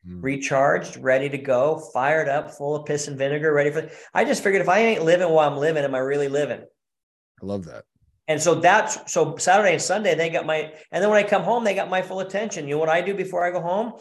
mm. 0.09 0.23
recharged, 0.23 0.97
ready 0.97 1.29
to 1.29 1.37
go, 1.37 1.79
fired 1.93 2.29
up, 2.29 2.53
full 2.53 2.75
of 2.75 2.87
piss 2.87 3.09
and 3.09 3.19
vinegar, 3.19 3.53
ready 3.53 3.71
for. 3.71 3.91
I 4.15 4.25
just 4.25 4.43
figured 4.43 4.63
if 4.63 4.69
I 4.69 4.79
ain't 4.79 5.05
living 5.05 5.29
while 5.29 5.51
I'm 5.51 5.59
living, 5.59 5.85
am 5.85 5.95
I 5.95 5.99
really 5.99 6.29
living? 6.29 6.61
I 6.61 7.47
love 7.47 7.67
that. 7.67 7.85
And 8.29 8.41
so 8.41 8.55
that's 8.55 9.13
so 9.13 9.37
Saturday 9.37 9.75
and 9.75 9.83
Sunday, 9.83 10.15
they 10.15 10.31
got 10.31 10.47
my, 10.47 10.73
and 10.91 11.03
then 11.03 11.11
when 11.11 11.23
I 11.23 11.29
come 11.29 11.43
home, 11.43 11.65
they 11.65 11.75
got 11.75 11.91
my 11.91 12.01
full 12.01 12.21
attention. 12.21 12.67
You 12.67 12.77
know 12.77 12.81
what 12.81 12.89
I 12.89 13.03
do 13.03 13.15
before 13.15 13.45
I 13.45 13.51
go 13.51 13.61
home? 13.61 13.95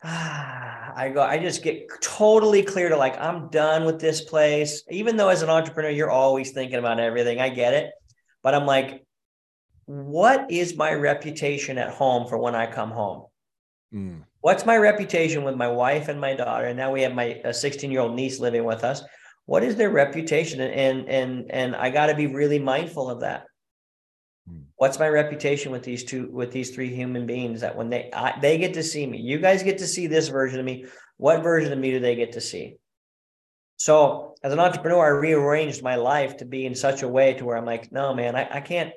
I 0.02 1.10
go, 1.12 1.22
I 1.22 1.38
just 1.38 1.62
get 1.62 1.88
totally 2.00 2.62
clear 2.62 2.88
to 2.88 2.96
like, 2.96 3.18
I'm 3.20 3.48
done 3.48 3.84
with 3.84 4.00
this 4.00 4.22
place. 4.22 4.82
Even 4.90 5.16
though 5.16 5.28
as 5.28 5.42
an 5.42 5.50
entrepreneur, 5.50 5.90
you're 5.90 6.10
always 6.10 6.52
thinking 6.52 6.78
about 6.78 7.00
everything. 7.00 7.40
I 7.40 7.50
get 7.50 7.74
it. 7.74 7.90
but 8.42 8.54
I'm 8.54 8.66
like, 8.66 9.04
what 9.84 10.50
is 10.50 10.76
my 10.76 10.92
reputation 10.92 11.76
at 11.76 11.90
home 11.90 12.28
for 12.28 12.38
when 12.38 12.54
I 12.54 12.70
come 12.70 12.90
home? 12.90 13.26
Mm. 13.92 14.22
What's 14.40 14.64
my 14.64 14.76
reputation 14.76 15.44
with 15.44 15.56
my 15.56 15.68
wife 15.68 16.08
and 16.08 16.20
my 16.20 16.34
daughter? 16.34 16.66
And 16.66 16.76
now 16.76 16.92
we 16.92 17.02
have 17.02 17.14
my 17.14 17.42
16 17.50 17.90
year 17.90 18.00
old 18.00 18.14
niece 18.14 18.40
living 18.40 18.64
with 18.64 18.84
us. 18.84 19.02
What 19.46 19.64
is 19.64 19.76
their 19.76 19.90
reputation? 19.90 20.60
And 20.60 21.08
and 21.08 21.50
and 21.50 21.76
I 21.76 21.90
got 21.90 22.06
to 22.06 22.14
be 22.14 22.26
really 22.26 22.58
mindful 22.58 23.10
of 23.10 23.20
that. 23.20 23.46
What's 24.76 24.98
my 24.98 25.08
reputation 25.08 25.72
with 25.72 25.82
these 25.82 26.04
two 26.04 26.28
with 26.30 26.52
these 26.52 26.70
three 26.70 26.94
human 26.94 27.26
beings 27.26 27.60
that 27.60 27.76
when 27.76 27.90
they 27.90 28.10
I, 28.12 28.38
they 28.40 28.58
get 28.58 28.74
to 28.74 28.82
see 28.82 29.06
me, 29.06 29.18
you 29.18 29.38
guys 29.38 29.62
get 29.62 29.78
to 29.78 29.86
see 29.86 30.06
this 30.06 30.28
version 30.28 30.58
of 30.58 30.66
me. 30.66 30.86
What 31.16 31.42
version 31.42 31.72
of 31.72 31.78
me 31.78 31.90
do 31.90 32.00
they 32.00 32.16
get 32.16 32.32
to 32.32 32.40
see? 32.40 32.76
So 33.76 34.34
as 34.42 34.52
an 34.52 34.58
entrepreneur, 34.58 35.04
I 35.04 35.18
rearranged 35.18 35.82
my 35.82 35.96
life 35.96 36.38
to 36.38 36.44
be 36.44 36.66
in 36.66 36.74
such 36.74 37.02
a 37.02 37.08
way 37.08 37.34
to 37.34 37.44
where 37.44 37.56
I'm 37.56 37.64
like, 37.64 37.92
no, 37.92 38.14
man, 38.14 38.36
I, 38.36 38.56
I 38.56 38.60
can't 38.60 38.92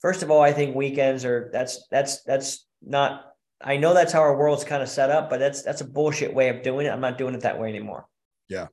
first 0.00 0.22
of 0.22 0.30
all, 0.30 0.40
I 0.40 0.52
think 0.52 0.74
weekends 0.74 1.24
are 1.24 1.50
that's 1.52 1.86
that's 1.90 2.22
that's 2.22 2.66
not. 2.82 3.24
I 3.60 3.76
know 3.76 3.92
that's 3.92 4.12
how 4.12 4.20
our 4.20 4.36
world's 4.36 4.64
kind 4.64 4.82
of 4.82 4.88
set 4.88 5.10
up, 5.10 5.28
but 5.30 5.40
that's 5.40 5.62
that's 5.62 5.80
a 5.80 5.84
bullshit 5.84 6.32
way 6.32 6.48
of 6.48 6.62
doing 6.62 6.86
it. 6.86 6.90
I'm 6.90 7.00
not 7.00 7.18
doing 7.18 7.34
it 7.34 7.40
that 7.40 7.58
way 7.58 7.68
anymore. 7.68 8.06
Yeah. 8.48 8.68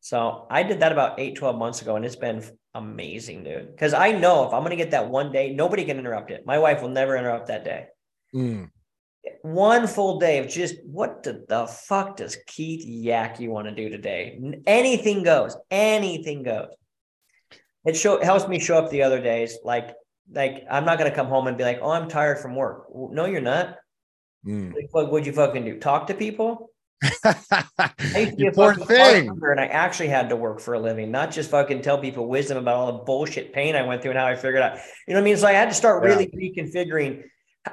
So 0.00 0.46
I 0.50 0.62
did 0.62 0.80
that 0.80 0.92
about 0.92 1.20
eight, 1.20 1.36
12 1.36 1.58
months 1.58 1.82
ago, 1.82 1.96
and 1.96 2.04
it's 2.04 2.16
been 2.16 2.42
amazing, 2.78 3.44
dude. 3.44 3.70
Because 3.70 3.92
I 3.92 4.12
know 4.12 4.46
if 4.46 4.54
I'm 4.54 4.60
going 4.60 4.70
to 4.70 4.76
get 4.76 4.92
that 4.92 5.08
one 5.08 5.32
day, 5.32 5.52
nobody 5.52 5.84
can 5.84 5.98
interrupt 5.98 6.30
it. 6.30 6.46
My 6.46 6.58
wife 6.58 6.80
will 6.80 6.88
never 6.88 7.16
interrupt 7.16 7.48
that 7.48 7.64
day. 7.64 7.86
Mm. 8.34 8.70
One 9.42 9.86
full 9.86 10.18
day 10.18 10.38
of 10.38 10.48
just 10.48 10.76
what 10.84 11.22
the, 11.22 11.44
the 11.48 11.66
fuck 11.66 12.16
does 12.16 12.38
Keith 12.46 12.86
Yaki 12.86 13.48
want 13.48 13.68
to 13.68 13.74
do 13.74 13.88
today? 13.88 14.40
Anything 14.66 15.22
goes. 15.22 15.56
Anything 15.70 16.42
goes. 16.42 16.68
It 17.84 17.96
show, 17.96 18.22
helps 18.22 18.48
me 18.48 18.58
show 18.58 18.78
up 18.78 18.90
the 18.90 19.02
other 19.02 19.20
days 19.20 19.58
like 19.64 19.94
like 20.32 20.64
I'm 20.70 20.84
not 20.84 20.98
gonna 20.98 21.14
come 21.14 21.28
home 21.28 21.46
and 21.46 21.56
be 21.56 21.64
like, 21.64 21.78
oh, 21.80 21.90
I'm 21.90 22.08
tired 22.08 22.38
from 22.38 22.54
work. 22.54 22.86
No, 22.94 23.24
you're 23.24 23.40
not. 23.40 23.76
Mm. 24.46 24.74
What 24.90 25.10
would 25.10 25.26
you 25.26 25.32
fucking 25.32 25.64
do? 25.64 25.78
Talk 25.78 26.06
to 26.08 26.14
people? 26.14 26.67
Important 28.14 28.88
thing. 28.88 29.28
And 29.28 29.60
I 29.60 29.66
actually 29.66 30.08
had 30.08 30.28
to 30.30 30.36
work 30.36 30.60
for 30.60 30.74
a 30.74 30.80
living, 30.80 31.10
not 31.10 31.30
just 31.30 31.50
fucking 31.50 31.82
tell 31.82 31.98
people 31.98 32.26
wisdom 32.26 32.58
about 32.58 32.76
all 32.76 32.92
the 32.92 33.04
bullshit 33.04 33.52
pain 33.52 33.76
I 33.76 33.82
went 33.82 34.02
through 34.02 34.12
and 34.12 34.18
how 34.18 34.26
I 34.26 34.34
figured 34.34 34.62
out. 34.62 34.78
You 35.06 35.14
know 35.14 35.20
what 35.20 35.20
I 35.20 35.24
mean? 35.24 35.36
So 35.36 35.46
I 35.46 35.52
had 35.52 35.68
to 35.68 35.74
start 35.74 36.02
really 36.02 36.30
yeah. 36.32 36.62
reconfiguring 36.62 37.24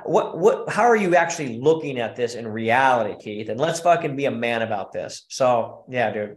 what 0.04 0.38
what 0.38 0.70
how 0.70 0.84
are 0.84 0.96
you 0.96 1.16
actually 1.16 1.60
looking 1.60 2.00
at 2.00 2.16
this 2.16 2.36
in 2.36 2.48
reality, 2.48 3.16
Keith? 3.24 3.50
And 3.50 3.60
let's 3.60 3.80
fucking 3.80 4.16
be 4.16 4.26
a 4.26 4.32
man 4.32 4.62
about 4.62 4.92
this. 4.92 5.26
So 5.30 5.86
yeah, 5.90 6.12
dude. 6.12 6.36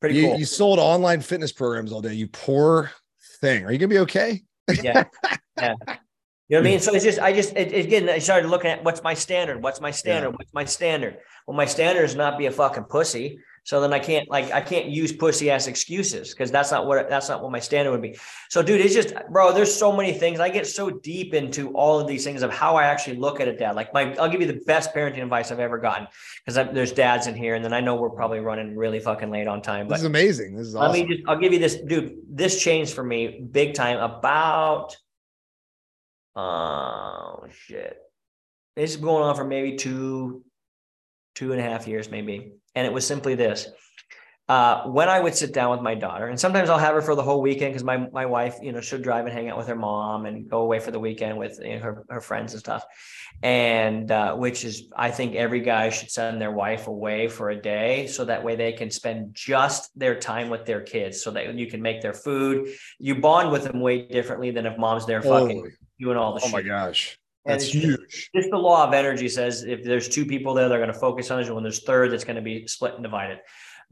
Pretty 0.00 0.16
you, 0.16 0.26
cool. 0.28 0.38
You 0.38 0.44
sold 0.44 0.78
online 0.78 1.20
fitness 1.20 1.52
programs 1.52 1.92
all 1.92 2.00
day. 2.00 2.14
You 2.14 2.28
poor 2.28 2.90
thing. 3.40 3.64
Are 3.64 3.72
you 3.72 3.78
gonna 3.78 3.88
be 3.88 3.98
okay? 4.00 4.42
Yeah. 4.82 5.04
Yeah. 5.58 5.74
You 6.48 6.56
know 6.56 6.58
what 6.58 6.58
I 6.58 6.60
mean? 6.70 6.80
So 6.80 6.94
it's 6.94 7.04
just, 7.04 7.18
I 7.18 7.32
just, 7.32 7.54
it, 7.56 7.72
again, 7.72 8.08
I 8.08 8.18
started 8.18 8.48
looking 8.48 8.70
at 8.70 8.82
what's 8.82 9.02
my 9.02 9.14
standard? 9.14 9.62
What's 9.62 9.80
my 9.80 9.90
standard? 9.90 10.30
Yeah. 10.30 10.36
What's 10.36 10.54
my 10.54 10.64
standard? 10.64 11.18
Well, 11.50 11.56
my 11.56 11.64
standard 11.64 12.04
is 12.04 12.14
not 12.14 12.38
be 12.38 12.46
a 12.46 12.52
fucking 12.52 12.84
pussy. 12.84 13.40
So 13.64 13.80
then 13.80 13.92
I 13.92 13.98
can't 13.98 14.30
like 14.30 14.52
I 14.52 14.60
can't 14.60 14.86
use 14.86 15.10
pussy 15.10 15.50
ass 15.50 15.66
excuses 15.66 16.30
because 16.30 16.52
that's 16.52 16.70
not 16.70 16.86
what 16.86 17.10
that's 17.10 17.28
not 17.28 17.42
what 17.42 17.50
my 17.50 17.58
standard 17.58 17.90
would 17.90 18.00
be. 18.00 18.16
So 18.50 18.62
dude, 18.62 18.80
it's 18.80 18.94
just 18.94 19.14
bro, 19.30 19.52
there's 19.52 19.74
so 19.74 19.90
many 19.90 20.12
things. 20.12 20.38
I 20.38 20.48
get 20.48 20.64
so 20.64 20.90
deep 20.90 21.34
into 21.34 21.72
all 21.72 21.98
of 21.98 22.06
these 22.06 22.22
things 22.22 22.42
of 22.42 22.52
how 22.52 22.76
I 22.76 22.84
actually 22.84 23.16
look 23.16 23.40
at 23.40 23.48
a 23.48 23.56
dad. 23.56 23.74
Like 23.74 23.92
my 23.92 24.14
I'll 24.14 24.28
give 24.28 24.40
you 24.40 24.46
the 24.46 24.60
best 24.64 24.94
parenting 24.94 25.24
advice 25.24 25.50
I've 25.50 25.58
ever 25.58 25.76
gotten 25.76 26.06
because 26.46 26.72
there's 26.72 26.92
dads 26.92 27.26
in 27.26 27.34
here, 27.34 27.56
and 27.56 27.64
then 27.64 27.72
I 27.72 27.80
know 27.80 27.96
we're 27.96 28.10
probably 28.10 28.38
running 28.38 28.76
really 28.76 29.00
fucking 29.00 29.32
late 29.32 29.48
on 29.48 29.60
time. 29.60 29.88
But 29.88 29.94
this 29.94 30.02
is 30.02 30.06
amazing. 30.06 30.54
This 30.54 30.68
is 30.68 30.76
awesome. 30.76 30.92
Let 30.92 31.08
me 31.08 31.16
just 31.16 31.28
I'll 31.28 31.36
give 31.36 31.52
you 31.52 31.58
this, 31.58 31.80
dude. 31.80 32.18
This 32.30 32.62
changed 32.62 32.94
for 32.94 33.02
me 33.02 33.40
big 33.50 33.74
time 33.74 33.98
about 33.98 34.96
oh 36.36 37.44
shit. 37.50 37.98
This 38.76 38.92
is 38.92 38.98
going 38.98 39.24
on 39.24 39.34
for 39.34 39.44
maybe 39.44 39.76
two, 39.76 40.44
two 41.34 41.52
and 41.52 41.60
a 41.60 41.64
half 41.64 41.86
years, 41.86 42.10
maybe. 42.10 42.52
And 42.74 42.86
it 42.86 42.92
was 42.92 43.06
simply 43.06 43.34
this. 43.34 43.68
Uh, 44.50 44.82
when 44.86 45.08
I 45.08 45.20
would 45.20 45.36
sit 45.36 45.54
down 45.54 45.70
with 45.70 45.80
my 45.80 45.94
daughter, 45.94 46.26
and 46.26 46.40
sometimes 46.40 46.70
I'll 46.70 46.78
have 46.78 46.96
her 46.96 47.02
for 47.02 47.14
the 47.14 47.22
whole 47.22 47.40
weekend 47.40 47.72
because 47.72 47.84
my 47.84 47.98
my 48.10 48.26
wife, 48.26 48.56
you 48.60 48.72
know, 48.72 48.80
should 48.80 49.00
drive 49.00 49.24
and 49.26 49.32
hang 49.32 49.48
out 49.48 49.56
with 49.56 49.68
her 49.68 49.76
mom 49.76 50.26
and 50.26 50.50
go 50.50 50.62
away 50.62 50.80
for 50.80 50.90
the 50.90 50.98
weekend 50.98 51.38
with 51.38 51.60
you 51.62 51.76
know, 51.76 51.78
her 51.78 52.04
her 52.08 52.20
friends 52.20 52.52
and 52.52 52.58
stuff, 52.58 52.84
and 53.44 54.10
uh, 54.10 54.34
which 54.34 54.64
is 54.64 54.88
I 54.96 55.12
think 55.12 55.36
every 55.36 55.60
guy 55.60 55.90
should 55.90 56.10
send 56.10 56.40
their 56.40 56.50
wife 56.50 56.88
away 56.88 57.28
for 57.28 57.50
a 57.50 57.62
day 57.62 58.08
so 58.08 58.24
that 58.24 58.42
way 58.42 58.56
they 58.56 58.72
can 58.72 58.90
spend 58.90 59.36
just 59.36 59.96
their 59.96 60.18
time 60.18 60.50
with 60.50 60.66
their 60.66 60.80
kids, 60.80 61.22
so 61.22 61.30
that 61.30 61.54
you 61.54 61.68
can 61.68 61.80
make 61.80 62.02
their 62.02 62.12
food. 62.12 62.70
You 62.98 63.20
bond 63.20 63.52
with 63.52 63.62
them 63.62 63.80
way 63.80 64.08
differently 64.08 64.50
than 64.50 64.66
if 64.66 64.76
mom's 64.76 65.06
there 65.06 65.22
fucking 65.22 65.70
doing 66.00 66.16
all 66.16 66.34
the. 66.34 66.40
Shit. 66.40 66.52
Oh 66.52 66.58
shit. 66.58 66.66
my 66.66 66.68
gosh. 66.68 67.19
That's 67.44 67.72
huge. 67.72 68.30
Just, 68.34 68.50
the 68.50 68.58
law 68.58 68.86
of 68.86 68.92
energy 68.92 69.28
says 69.28 69.64
if 69.64 69.82
there's 69.82 70.08
two 70.08 70.26
people 70.26 70.54
there, 70.54 70.68
they're 70.68 70.78
going 70.78 70.92
to 70.92 70.98
focus 70.98 71.30
on 71.30 71.40
it. 71.40 71.52
When 71.52 71.62
there's 71.62 71.82
third, 71.82 72.12
it's 72.12 72.24
going 72.24 72.36
to 72.36 72.42
be 72.42 72.66
split 72.66 72.94
and 72.94 73.02
divided. 73.02 73.38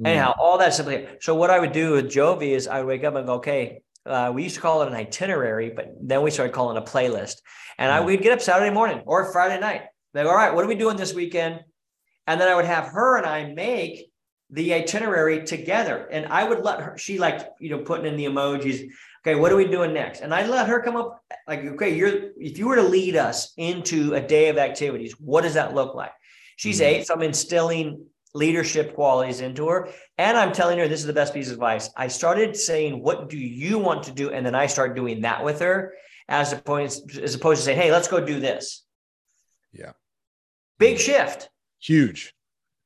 Mm. 0.00 0.08
Anyhow, 0.08 0.34
all 0.38 0.58
that 0.58 0.74
simply. 0.74 1.06
So 1.20 1.34
what 1.34 1.50
I 1.50 1.58
would 1.58 1.72
do 1.72 1.92
with 1.92 2.06
Jovi 2.06 2.50
is 2.50 2.68
I 2.68 2.80
would 2.80 2.88
wake 2.88 3.04
up 3.04 3.14
and 3.14 3.26
go, 3.26 3.34
okay, 3.34 3.80
uh, 4.04 4.32
we 4.34 4.42
used 4.42 4.56
to 4.56 4.60
call 4.60 4.82
it 4.82 4.88
an 4.88 4.94
itinerary, 4.94 5.70
but 5.70 5.94
then 6.00 6.22
we 6.22 6.30
started 6.30 6.52
calling 6.52 6.76
it 6.76 6.82
a 6.82 6.90
playlist. 6.90 7.36
And 7.78 7.90
mm. 7.90 7.94
I 7.94 8.00
would 8.00 8.22
get 8.22 8.32
up 8.32 8.40
Saturday 8.40 8.72
morning 8.72 9.02
or 9.06 9.32
Friday 9.32 9.58
night. 9.60 9.82
Like, 10.14 10.26
all 10.26 10.34
right, 10.34 10.54
what 10.54 10.64
are 10.64 10.68
we 10.68 10.74
doing 10.74 10.96
this 10.96 11.14
weekend? 11.14 11.60
And 12.26 12.40
then 12.40 12.48
I 12.48 12.54
would 12.54 12.64
have 12.66 12.88
her 12.88 13.16
and 13.16 13.26
I 13.26 13.52
make 13.52 14.10
the 14.50 14.74
itinerary 14.74 15.44
together. 15.44 16.08
And 16.10 16.26
I 16.26 16.44
would 16.44 16.64
let 16.64 16.80
her, 16.80 16.96
she 16.96 17.18
like, 17.18 17.48
you 17.60 17.70
know, 17.70 17.78
putting 17.78 18.06
in 18.06 18.16
the 18.16 18.24
emojis. 18.26 18.88
Okay, 19.22 19.34
what 19.34 19.52
are 19.52 19.56
we 19.56 19.66
doing 19.66 19.92
next? 19.92 20.20
And 20.20 20.34
I 20.34 20.46
let 20.46 20.68
her 20.68 20.80
come 20.80 20.96
up 20.96 21.22
like, 21.46 21.60
okay, 21.60 21.94
you're 21.94 22.30
if 22.38 22.56
you 22.56 22.66
were 22.68 22.76
to 22.76 22.82
lead 22.82 23.16
us 23.16 23.52
into 23.56 24.14
a 24.14 24.20
day 24.20 24.48
of 24.48 24.56
activities, 24.56 25.18
what 25.20 25.42
does 25.42 25.54
that 25.54 25.74
look 25.74 25.94
like? 25.94 26.12
She's 26.56 26.80
mm-hmm. 26.80 27.00
eight, 27.00 27.06
so 27.06 27.14
I'm 27.14 27.22
instilling 27.22 28.06
leadership 28.34 28.94
qualities 28.94 29.40
into 29.40 29.68
her. 29.68 29.90
And 30.16 30.36
I'm 30.36 30.52
telling 30.52 30.78
her 30.78 30.88
this 30.88 31.00
is 31.00 31.06
the 31.06 31.12
best 31.12 31.34
piece 31.34 31.48
of 31.48 31.54
advice. 31.54 31.90
I 31.96 32.08
started 32.08 32.56
saying, 32.56 33.02
What 33.02 33.28
do 33.28 33.36
you 33.36 33.78
want 33.78 34.04
to 34.04 34.12
do? 34.12 34.30
And 34.30 34.46
then 34.46 34.54
I 34.54 34.66
start 34.66 34.96
doing 34.96 35.22
that 35.22 35.44
with 35.44 35.60
her 35.60 35.94
as 36.28 36.52
opposed, 36.52 37.18
as 37.18 37.34
opposed 37.34 37.60
to 37.60 37.64
saying, 37.64 37.80
Hey, 37.80 37.92
let's 37.92 38.08
go 38.08 38.24
do 38.24 38.40
this. 38.40 38.84
Yeah. 39.72 39.92
Big 40.78 40.98
shift. 40.98 41.50
Huge. 41.80 42.34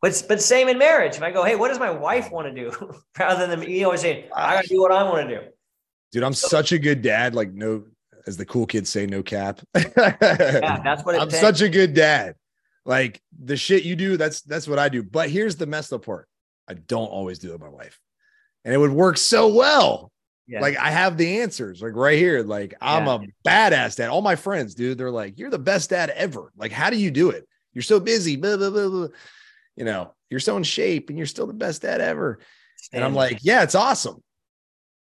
But, 0.03 0.23
but 0.29 0.43
same 0.43 0.69
in 0.69 0.79
marriage. 0.79 1.17
If 1.17 1.23
I 1.23 1.31
go, 1.31 1.45
Hey, 1.45 1.57
what 1.57 1.69
does 1.69 1.79
my 1.79 1.91
wife 1.91 2.31
want 2.31 2.49
to 2.49 2.55
do? 2.55 2.93
Rather 3.19 3.47
than 3.47 3.61
me 3.61 3.85
always 3.85 4.01
saying, 4.01 4.25
I 4.35 4.57
got 4.57 4.65
to 4.65 4.69
do 4.69 4.81
what 4.81 4.93
I 4.93 5.05
want 5.05 5.29
to 5.29 5.37
do. 5.39 5.47
Dude, 6.11 6.25
I'm 6.25 6.35
so, 6.35 6.49
such 6.49 6.73
a 6.73 6.79
good 6.79 7.01
dad. 7.01 7.35
Like, 7.35 7.53
no, 7.53 7.85
as 8.27 8.37
the 8.37 8.45
cool 8.45 8.67
kids 8.67 8.91
say, 8.91 9.07
no 9.07 9.23
cap. 9.23 9.61
yeah, 9.75 10.81
that's 10.83 11.05
what 11.05 11.19
I'm 11.19 11.29
takes. 11.29 11.41
such 11.41 11.63
a 11.63 11.69
good 11.69 11.95
dad. 11.95 12.35
Like 12.85 13.21
the 13.39 13.57
shit 13.57 13.85
you 13.85 13.95
do, 13.95 14.17
that's 14.17 14.43
that's 14.43 14.67
what 14.67 14.79
I 14.79 14.89
do. 14.89 15.03
But 15.03 15.31
here's 15.31 15.57
the 15.57 15.67
messed 15.67 15.93
up 15.93 16.05
part. 16.05 16.29
I 16.69 16.75
don't 16.75 17.07
always 17.07 17.39
do 17.39 17.51
it 17.51 17.53
with 17.53 17.61
my 17.61 17.69
wife. 17.69 18.01
And 18.65 18.75
it 18.75 18.79
would 18.79 18.93
work 18.93 19.17
so 19.17 19.49
well. 19.49 20.11
Yeah. 20.49 20.61
Like 20.61 20.77
I 20.77 20.91
have 20.91 21.17
the 21.17 21.41
answers, 21.41 21.81
like 21.81 21.95
right 21.95 22.19
here. 22.19 22.43
Like 22.43 22.75
I'm 22.81 23.07
yeah. 23.07 23.19
a 23.19 23.49
badass 23.49 23.97
dad. 23.97 24.11
All 24.11 24.21
my 24.21 24.37
friends, 24.37 24.75
dude, 24.75 24.99
they're 24.99 25.11
like, 25.11 25.39
you're 25.39 25.51
the 25.51 25.59
best 25.59 25.91
dad 25.91 26.11
ever. 26.11 26.53
Like, 26.57 26.73
how 26.73 26.91
do 26.91 26.97
you 26.97 27.11
do 27.11 27.31
it? 27.31 27.47
You're 27.73 27.83
so 27.83 28.01
busy, 28.01 28.37
blah, 28.37 28.57
blah, 28.57 28.71
blah, 28.71 28.89
blah. 28.89 29.09
You 29.77 29.85
know, 29.85 30.15
you're 30.31 30.41
so 30.41 30.57
in 30.57 30.63
shape 30.63 31.09
and 31.09 31.19
you're 31.19 31.27
still 31.27 31.47
the 31.47 31.53
best 31.53 31.83
dad 31.83 32.01
ever. 32.01 32.39
And 32.93 33.03
I'm 33.05 33.15
like, 33.15 33.39
yeah, 33.43 33.63
it's 33.63 33.75
awesome 33.75 34.23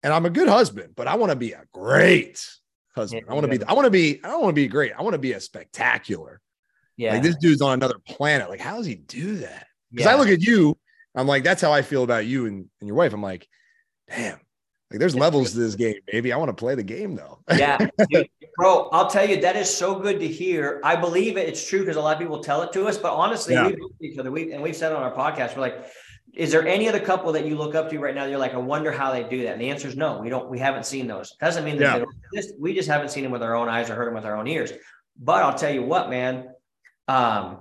and 0.06 0.14
I'm 0.14 0.24
a 0.24 0.30
good 0.30 0.48
husband, 0.48 0.92
but 0.94 1.08
I 1.08 1.16
want 1.16 1.30
to 1.30 1.36
be 1.36 1.50
a 1.50 1.64
great 1.72 2.48
husband. 2.94 3.24
I 3.28 3.34
want 3.34 3.50
to 3.50 3.58
be, 3.58 3.64
I 3.64 3.72
want 3.72 3.86
to 3.86 3.90
be, 3.90 4.20
I 4.22 4.28
don't 4.28 4.40
want 4.40 4.54
to 4.54 4.62
be 4.62 4.68
great. 4.68 4.92
I 4.96 5.02
want 5.02 5.14
to 5.14 5.18
be 5.18 5.32
a 5.32 5.40
spectacular. 5.40 6.40
Yeah. 6.96 7.14
Like 7.14 7.24
this 7.24 7.34
dude's 7.34 7.60
on 7.60 7.72
another 7.72 7.98
planet. 8.06 8.48
Like, 8.48 8.60
how 8.60 8.76
does 8.76 8.86
he 8.86 8.94
do 8.94 9.38
that? 9.38 9.66
Because 9.90 10.06
yeah. 10.06 10.12
I 10.12 10.16
look 10.16 10.28
at 10.28 10.42
you, 10.42 10.78
I'm 11.16 11.26
like, 11.26 11.42
that's 11.42 11.60
how 11.60 11.72
I 11.72 11.82
feel 11.82 12.04
about 12.04 12.24
you 12.24 12.46
and, 12.46 12.66
and 12.80 12.86
your 12.86 12.96
wife. 12.96 13.12
I'm 13.14 13.22
like, 13.22 13.48
damn, 14.08 14.38
like 14.96 15.00
there's 15.00 15.14
levels 15.14 15.52
to 15.52 15.58
this 15.58 15.74
game, 15.74 15.96
baby. 16.10 16.32
I 16.32 16.38
want 16.38 16.48
to 16.48 16.54
play 16.54 16.74
the 16.74 16.82
game 16.82 17.14
though. 17.14 17.38
yeah. 17.54 17.76
Dude, 18.10 18.30
bro, 18.56 18.88
I'll 18.92 19.10
tell 19.10 19.28
you, 19.28 19.42
that 19.42 19.54
is 19.54 19.68
so 19.68 19.98
good 19.98 20.18
to 20.20 20.26
hear. 20.26 20.80
I 20.82 20.96
believe 20.96 21.36
it. 21.36 21.46
It's 21.46 21.68
true 21.68 21.80
because 21.80 21.96
a 21.96 22.00
lot 22.00 22.14
of 22.14 22.18
people 22.18 22.42
tell 22.42 22.62
it 22.62 22.72
to 22.72 22.86
us, 22.86 22.96
but 22.96 23.12
honestly, 23.12 23.54
yeah. 23.54 23.68
we 23.68 24.08
each 24.08 24.18
other. 24.18 24.30
We 24.30 24.52
and 24.52 24.62
we've 24.62 24.74
said 24.74 24.92
on 24.92 25.02
our 25.02 25.12
podcast, 25.12 25.54
we're 25.54 25.60
like, 25.60 25.86
is 26.32 26.50
there 26.50 26.66
any 26.66 26.88
other 26.88 26.98
couple 26.98 27.30
that 27.32 27.44
you 27.44 27.56
look 27.56 27.74
up 27.74 27.90
to 27.90 27.98
right 27.98 28.14
now? 28.14 28.24
You're 28.24 28.38
like, 28.38 28.54
I 28.54 28.58
wonder 28.58 28.90
how 28.90 29.12
they 29.12 29.22
do 29.22 29.42
that. 29.42 29.52
And 29.52 29.60
the 29.60 29.68
answer 29.68 29.86
is 29.86 29.96
no. 29.96 30.18
We 30.18 30.30
don't. 30.30 30.48
We 30.48 30.58
haven't 30.58 30.86
seen 30.86 31.06
those. 31.06 31.36
Doesn't 31.38 31.64
mean 31.64 31.76
that 31.78 32.06
yeah. 32.32 32.42
we 32.58 32.72
just 32.72 32.88
haven't 32.88 33.10
seen 33.10 33.22
them 33.22 33.32
with 33.32 33.42
our 33.42 33.54
own 33.54 33.68
eyes 33.68 33.90
or 33.90 33.96
heard 33.96 34.06
them 34.06 34.14
with 34.14 34.24
our 34.24 34.36
own 34.36 34.46
ears. 34.46 34.72
But 35.18 35.42
I'll 35.42 35.58
tell 35.58 35.72
you 35.72 35.82
what, 35.82 36.08
man, 36.08 36.48
um, 37.06 37.58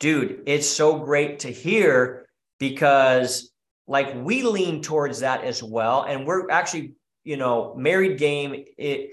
dude, 0.00 0.44
it's 0.46 0.66
so 0.66 0.98
great 0.98 1.40
to 1.40 1.48
hear 1.50 2.26
because 2.58 3.52
like 3.88 4.14
we 4.14 4.42
lean 4.42 4.82
towards 4.82 5.20
that 5.20 5.42
as 5.42 5.62
well, 5.62 6.02
and 6.02 6.26
we're 6.26 6.50
actually, 6.50 6.92
you 7.24 7.36
know, 7.36 7.74
married 7.76 8.18
game. 8.18 8.64
It 8.76 9.10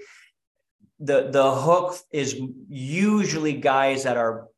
the 1.00 1.30
the 1.30 1.54
hook 1.54 1.96
is 2.12 2.40
usually 2.68 3.54
guys 3.54 4.04
that 4.04 4.16
are 4.16 4.48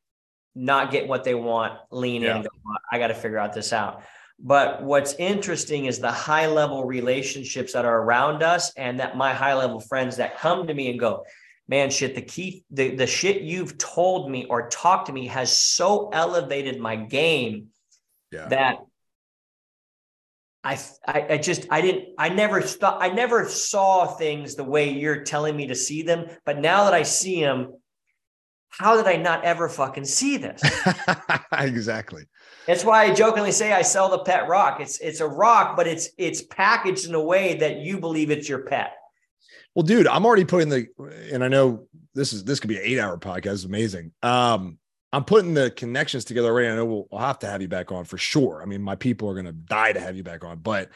not 0.54 0.90
getting 0.90 1.08
what 1.08 1.24
they 1.24 1.34
want, 1.34 1.78
lean 1.90 2.22
yeah. 2.22 2.36
in, 2.36 2.42
go, 2.42 2.48
I 2.90 2.98
got 2.98 3.08
to 3.08 3.14
figure 3.14 3.38
out 3.38 3.52
this 3.52 3.72
out. 3.72 4.02
But 4.40 4.82
what's 4.82 5.14
interesting 5.14 5.86
is 5.86 5.98
the 5.98 6.12
high 6.12 6.46
level 6.46 6.84
relationships 6.84 7.72
that 7.72 7.84
are 7.84 8.02
around 8.02 8.42
us, 8.42 8.72
and 8.76 9.00
that 9.00 9.16
my 9.16 9.32
high 9.32 9.54
level 9.54 9.80
friends 9.80 10.16
that 10.16 10.38
come 10.38 10.66
to 10.66 10.74
me 10.74 10.90
and 10.90 10.98
go, 10.98 11.24
man, 11.68 11.90
shit, 11.90 12.14
the 12.14 12.22
key, 12.22 12.64
the, 12.70 12.94
the 12.94 13.06
shit 13.06 13.42
you've 13.42 13.78
told 13.78 14.30
me 14.30 14.46
or 14.46 14.68
talked 14.68 15.06
to 15.06 15.12
me 15.12 15.26
has 15.26 15.58
so 15.58 16.08
elevated 16.10 16.80
my 16.80 16.96
game 16.96 17.68
yeah. 18.32 18.48
that 18.48 18.78
I, 20.64 20.78
I, 21.06 21.26
I 21.30 21.38
just 21.38 21.66
I 21.70 21.80
didn't 21.80 22.14
I 22.18 22.28
never 22.30 22.60
thought 22.60 23.02
I 23.02 23.08
never 23.08 23.48
saw 23.48 24.06
things 24.06 24.54
the 24.54 24.64
way 24.64 24.90
you're 24.90 25.22
telling 25.22 25.56
me 25.56 25.68
to 25.68 25.74
see 25.74 26.02
them. 26.02 26.26
But 26.44 26.58
now 26.58 26.84
that 26.84 26.94
I 26.94 27.04
see 27.04 27.40
them, 27.40 27.74
how 28.68 28.96
did 28.96 29.06
I 29.06 29.16
not 29.16 29.44
ever 29.44 29.68
fucking 29.68 30.04
see 30.04 30.36
this? 30.36 30.62
exactly. 31.52 32.24
That's 32.66 32.84
why 32.84 33.04
I 33.04 33.14
jokingly 33.14 33.52
say 33.52 33.72
I 33.72 33.82
sell 33.82 34.10
the 34.10 34.18
pet 34.18 34.48
rock. 34.48 34.80
It's 34.80 34.98
it's 34.98 35.20
a 35.20 35.28
rock, 35.28 35.76
but 35.76 35.86
it's 35.86 36.10
it's 36.18 36.42
packaged 36.42 37.08
in 37.08 37.14
a 37.14 37.22
way 37.22 37.54
that 37.58 37.78
you 37.78 37.98
believe 37.98 38.30
it's 38.30 38.48
your 38.48 38.60
pet. 38.60 38.92
Well, 39.74 39.84
dude, 39.84 40.06
I'm 40.06 40.26
already 40.26 40.44
putting 40.44 40.68
the 40.68 40.86
and 41.32 41.44
I 41.44 41.48
know 41.48 41.86
this 42.14 42.32
is 42.32 42.44
this 42.44 42.60
could 42.60 42.68
be 42.68 42.76
an 42.76 42.82
eight 42.84 42.98
hour 42.98 43.16
podcast. 43.16 43.54
It's 43.54 43.64
amazing. 43.64 44.12
Um, 44.22 44.78
I'm 45.12 45.24
putting 45.24 45.54
the 45.54 45.70
connections 45.70 46.24
together 46.24 46.48
already. 46.48 46.68
I 46.68 46.76
know 46.76 46.84
we'll, 46.84 47.08
we'll 47.10 47.20
have 47.20 47.38
to 47.40 47.46
have 47.46 47.62
you 47.62 47.68
back 47.68 47.92
on 47.92 48.04
for 48.04 48.18
sure. 48.18 48.60
I 48.62 48.66
mean, 48.66 48.82
my 48.82 48.94
people 48.94 49.28
are 49.30 49.34
going 49.34 49.46
to 49.46 49.52
die 49.52 49.92
to 49.92 50.00
have 50.00 50.16
you 50.16 50.22
back 50.22 50.44
on, 50.44 50.58
but 50.58 50.90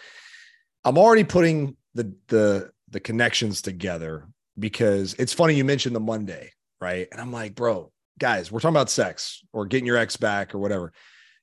I'm 0.85 0.99
already 0.99 1.25
putting 1.25 1.77
the 1.95 2.15
the 2.29 2.71
the 2.91 3.01
connections 3.01 3.63
together 3.63 4.29
because 4.59 5.15
it's 5.15 5.33
funny 5.33 5.55
you 5.55 5.65
mentioned 5.65 5.97
the 5.97 6.01
Monday, 6.01 6.53
right? 6.81 7.09
And 7.11 7.21
I'm 7.21 7.33
like, 7.33 7.55
bro, 7.55 7.91
guys, 8.19 8.53
we're 8.53 8.61
talking 8.61 8.77
about 8.77 8.91
sex 8.91 9.43
or 9.53 9.65
getting 9.65 9.87
your 9.87 9.97
ex 9.97 10.17
back 10.17 10.55
or 10.55 10.59
whatever 10.59 10.93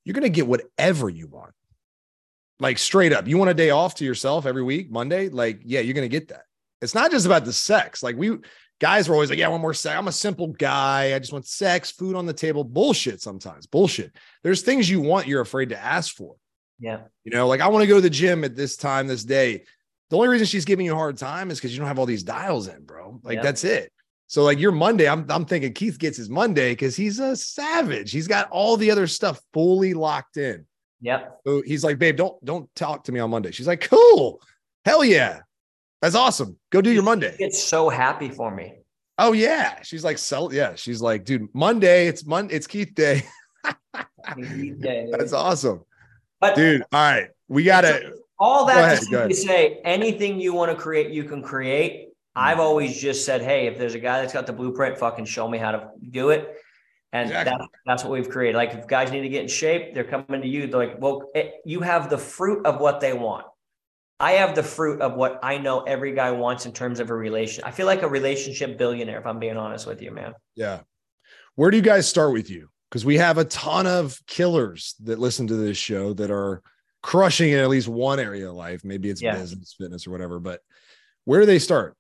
you're 0.09 0.13
going 0.13 0.23
to 0.23 0.29
get 0.29 0.47
whatever 0.47 1.09
you 1.09 1.27
want. 1.27 1.53
Like 2.59 2.77
straight 2.77 3.13
up, 3.13 3.27
you 3.27 3.37
want 3.37 3.51
a 3.51 3.53
day 3.53 3.69
off 3.69 3.95
to 3.95 4.05
yourself 4.05 4.45
every 4.45 4.63
week, 4.63 4.91
Monday? 4.91 5.29
Like, 5.29 5.61
yeah, 5.63 5.81
you're 5.81 5.93
going 5.93 6.09
to 6.09 6.09
get 6.09 6.29
that. 6.29 6.45
It's 6.81 6.95
not 6.95 7.11
just 7.11 7.25
about 7.27 7.45
the 7.45 7.53
sex. 7.53 8.01
Like, 8.01 8.15
we 8.15 8.37
guys 8.79 9.07
were 9.07 9.15
always 9.15 9.29
like, 9.29 9.39
yeah, 9.39 9.47
one 9.47 9.61
more 9.61 9.73
sex. 9.73 9.97
I'm 9.97 10.07
a 10.07 10.11
simple 10.11 10.47
guy. 10.47 11.13
I 11.13 11.19
just 11.19 11.33
want 11.33 11.45
sex, 11.45 11.91
food 11.91 12.15
on 12.15 12.25
the 12.25 12.33
table. 12.33 12.63
Bullshit 12.63 13.21
sometimes. 13.21 13.67
Bullshit. 13.67 14.13
There's 14.43 14.61
things 14.61 14.89
you 14.89 15.01
want 15.01 15.27
you're 15.27 15.41
afraid 15.41 15.69
to 15.69 15.77
ask 15.77 16.15
for. 16.15 16.35
Yeah. 16.79 17.01
You 17.23 17.31
know, 17.31 17.47
like 17.47 17.61
I 17.61 17.67
want 17.67 17.83
to 17.83 17.87
go 17.87 17.95
to 17.95 18.01
the 18.01 18.09
gym 18.09 18.43
at 18.43 18.55
this 18.55 18.77
time, 18.77 19.07
this 19.07 19.23
day. 19.23 19.63
The 20.09 20.15
only 20.15 20.29
reason 20.29 20.47
she's 20.47 20.65
giving 20.65 20.85
you 20.85 20.93
a 20.93 20.97
hard 20.97 21.17
time 21.17 21.51
is 21.51 21.59
because 21.59 21.71
you 21.71 21.79
don't 21.79 21.87
have 21.87 21.99
all 21.99 22.05
these 22.05 22.23
dials 22.23 22.67
in, 22.67 22.83
bro. 22.83 23.19
Like, 23.21 23.37
yeah. 23.37 23.41
that's 23.43 23.63
it. 23.63 23.91
So 24.29 24.43
like 24.43 24.59
your 24.59 24.71
Monday, 24.71 25.09
I'm 25.09 25.25
I'm 25.29 25.43
thinking 25.43 25.73
Keith 25.73 25.97
gets 25.97 26.15
his 26.15 26.29
Monday 26.29 26.73
because 26.73 26.95
he's 26.95 27.19
a 27.19 27.35
savage. 27.35 28.11
He's 28.11 28.27
got 28.27 28.47
all 28.51 28.77
the 28.77 28.91
other 28.91 29.07
stuff 29.07 29.41
fully 29.53 29.95
locked 29.95 30.37
in. 30.37 30.67
Yep. 31.01 31.39
So 31.47 31.63
he's 31.65 31.83
like, 31.83 31.97
babe, 31.97 32.15
don't 32.15 32.43
don't 32.45 32.73
talk 32.75 33.05
to 33.05 33.11
me 33.11 33.19
on 33.19 33.31
Monday. 33.31 33.49
She's 33.49 33.65
like, 33.65 33.81
cool, 33.89 34.39
hell 34.85 35.03
yeah, 35.03 35.39
that's 36.01 36.15
awesome. 36.15 36.57
Go 36.71 36.81
do 36.81 36.91
your 36.91 37.03
Monday. 37.03 37.35
It's 37.39 37.61
so 37.61 37.89
happy 37.89 38.29
for 38.29 38.53
me. 38.53 38.75
Oh 39.17 39.33
yeah, 39.33 39.81
she's 39.83 40.03
like, 40.03 40.17
sell 40.17 40.53
yeah. 40.53 40.75
She's 40.75 41.01
like, 41.01 41.25
dude, 41.25 41.47
Monday, 41.53 42.07
it's 42.07 42.25
Monday, 42.25 42.55
it's 42.55 42.67
Keith 42.67 42.93
Day. 42.95 43.23
Keith 44.35 44.79
Day. 44.79 45.07
That's 45.11 45.33
awesome. 45.33 45.83
But 46.39 46.55
dude, 46.55 46.81
all 46.81 46.87
right, 46.91 47.29
we 47.47 47.63
gotta. 47.63 48.13
All 48.41 48.65
that 48.67 49.03
go 49.11 49.17
ahead, 49.17 49.29
to 49.31 49.35
say, 49.35 49.81
anything 49.83 50.39
you 50.39 50.53
want 50.53 50.71
to 50.71 50.77
create, 50.77 51.11
you 51.11 51.25
can 51.25 51.43
create 51.43 52.09
I've 52.39 52.59
always 52.59 52.99
just 52.99 53.25
said, 53.25 53.41
hey, 53.41 53.67
if 53.67 53.77
there's 53.77 53.95
a 53.95 53.99
guy 53.99 54.21
that's 54.21 54.33
got 54.33 54.47
the 54.47 54.53
blueprint, 54.53 54.97
fucking 54.97 55.25
show 55.25 55.47
me 55.47 55.57
how 55.57 55.71
to 55.71 55.89
do 56.09 56.29
it. 56.29 56.55
And 57.11 57.29
exactly. 57.29 57.57
that, 57.57 57.67
that's 57.85 58.03
what 58.03 58.13
we've 58.13 58.29
created. 58.29 58.55
Like 58.55 58.73
if 58.73 58.87
guys 58.87 59.11
need 59.11 59.21
to 59.21 59.29
get 59.29 59.41
in 59.41 59.47
shape, 59.49 59.93
they're 59.93 60.03
coming 60.05 60.41
to 60.41 60.47
you. 60.47 60.67
They're 60.67 60.79
like, 60.79 61.01
well, 61.01 61.29
it, 61.35 61.55
you 61.65 61.81
have 61.81 62.09
the 62.09 62.17
fruit 62.17 62.65
of 62.65 62.79
what 62.79 63.01
they 63.01 63.13
want. 63.13 63.45
I 64.19 64.33
have 64.33 64.53
the 64.53 64.63
fruit 64.63 65.01
of 65.01 65.15
what 65.15 65.39
I 65.41 65.57
know 65.57 65.81
every 65.81 66.13
guy 66.13 66.31
wants 66.31 66.65
in 66.65 66.73
terms 66.73 66.99
of 66.99 67.09
a 67.09 67.13
relation. 67.13 67.63
I 67.63 67.71
feel 67.71 67.85
like 67.85 68.01
a 68.01 68.09
relationship 68.09 68.77
billionaire, 68.77 69.19
if 69.19 69.25
I'm 69.25 69.39
being 69.39 69.55
honest 69.55 69.87
with 69.87 70.01
you, 70.01 70.11
man. 70.11 70.33
Yeah. 70.55 70.81
Where 71.55 71.71
do 71.71 71.77
you 71.77 71.83
guys 71.83 72.07
start 72.07 72.33
with 72.33 72.49
you? 72.49 72.69
Because 72.89 73.05
we 73.05 73.17
have 73.17 73.37
a 73.37 73.45
ton 73.45 73.87
of 73.87 74.19
killers 74.27 74.95
that 75.03 75.19
listen 75.19 75.47
to 75.47 75.55
this 75.55 75.77
show 75.77 76.13
that 76.13 76.31
are 76.31 76.61
crushing 77.01 77.51
in 77.51 77.59
at 77.59 77.69
least 77.69 77.87
one 77.87 78.19
area 78.19 78.49
of 78.49 78.55
life. 78.55 78.83
Maybe 78.83 79.09
it's 79.09 79.21
yeah. 79.21 79.35
business, 79.35 79.75
fitness, 79.77 80.05
or 80.05 80.11
whatever. 80.11 80.39
But 80.39 80.61
where 81.23 81.39
do 81.39 81.45
they 81.45 81.59
start? 81.59 81.95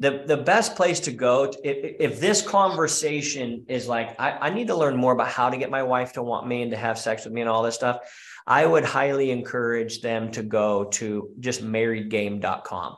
the 0.00 0.24
the 0.26 0.36
best 0.36 0.74
place 0.74 0.98
to 1.00 1.12
go 1.12 1.46
to, 1.46 1.68
if, 1.68 2.12
if 2.12 2.20
this 2.20 2.42
conversation 2.42 3.64
is 3.68 3.86
like 3.86 4.18
I, 4.20 4.32
I 4.32 4.50
need 4.50 4.66
to 4.66 4.76
learn 4.76 4.96
more 4.96 5.12
about 5.12 5.28
how 5.28 5.48
to 5.48 5.56
get 5.56 5.70
my 5.70 5.82
wife 5.82 6.12
to 6.14 6.22
want 6.22 6.48
me 6.48 6.62
and 6.62 6.70
to 6.72 6.76
have 6.76 6.98
sex 6.98 7.24
with 7.24 7.32
me 7.32 7.42
and 7.42 7.50
all 7.50 7.62
this 7.62 7.76
stuff 7.76 8.00
i 8.46 8.64
would 8.64 8.84
highly 8.84 9.30
encourage 9.30 10.00
them 10.00 10.30
to 10.30 10.42
go 10.42 10.84
to 10.84 11.30
just 11.40 11.64
marriedgame.com 11.64 12.96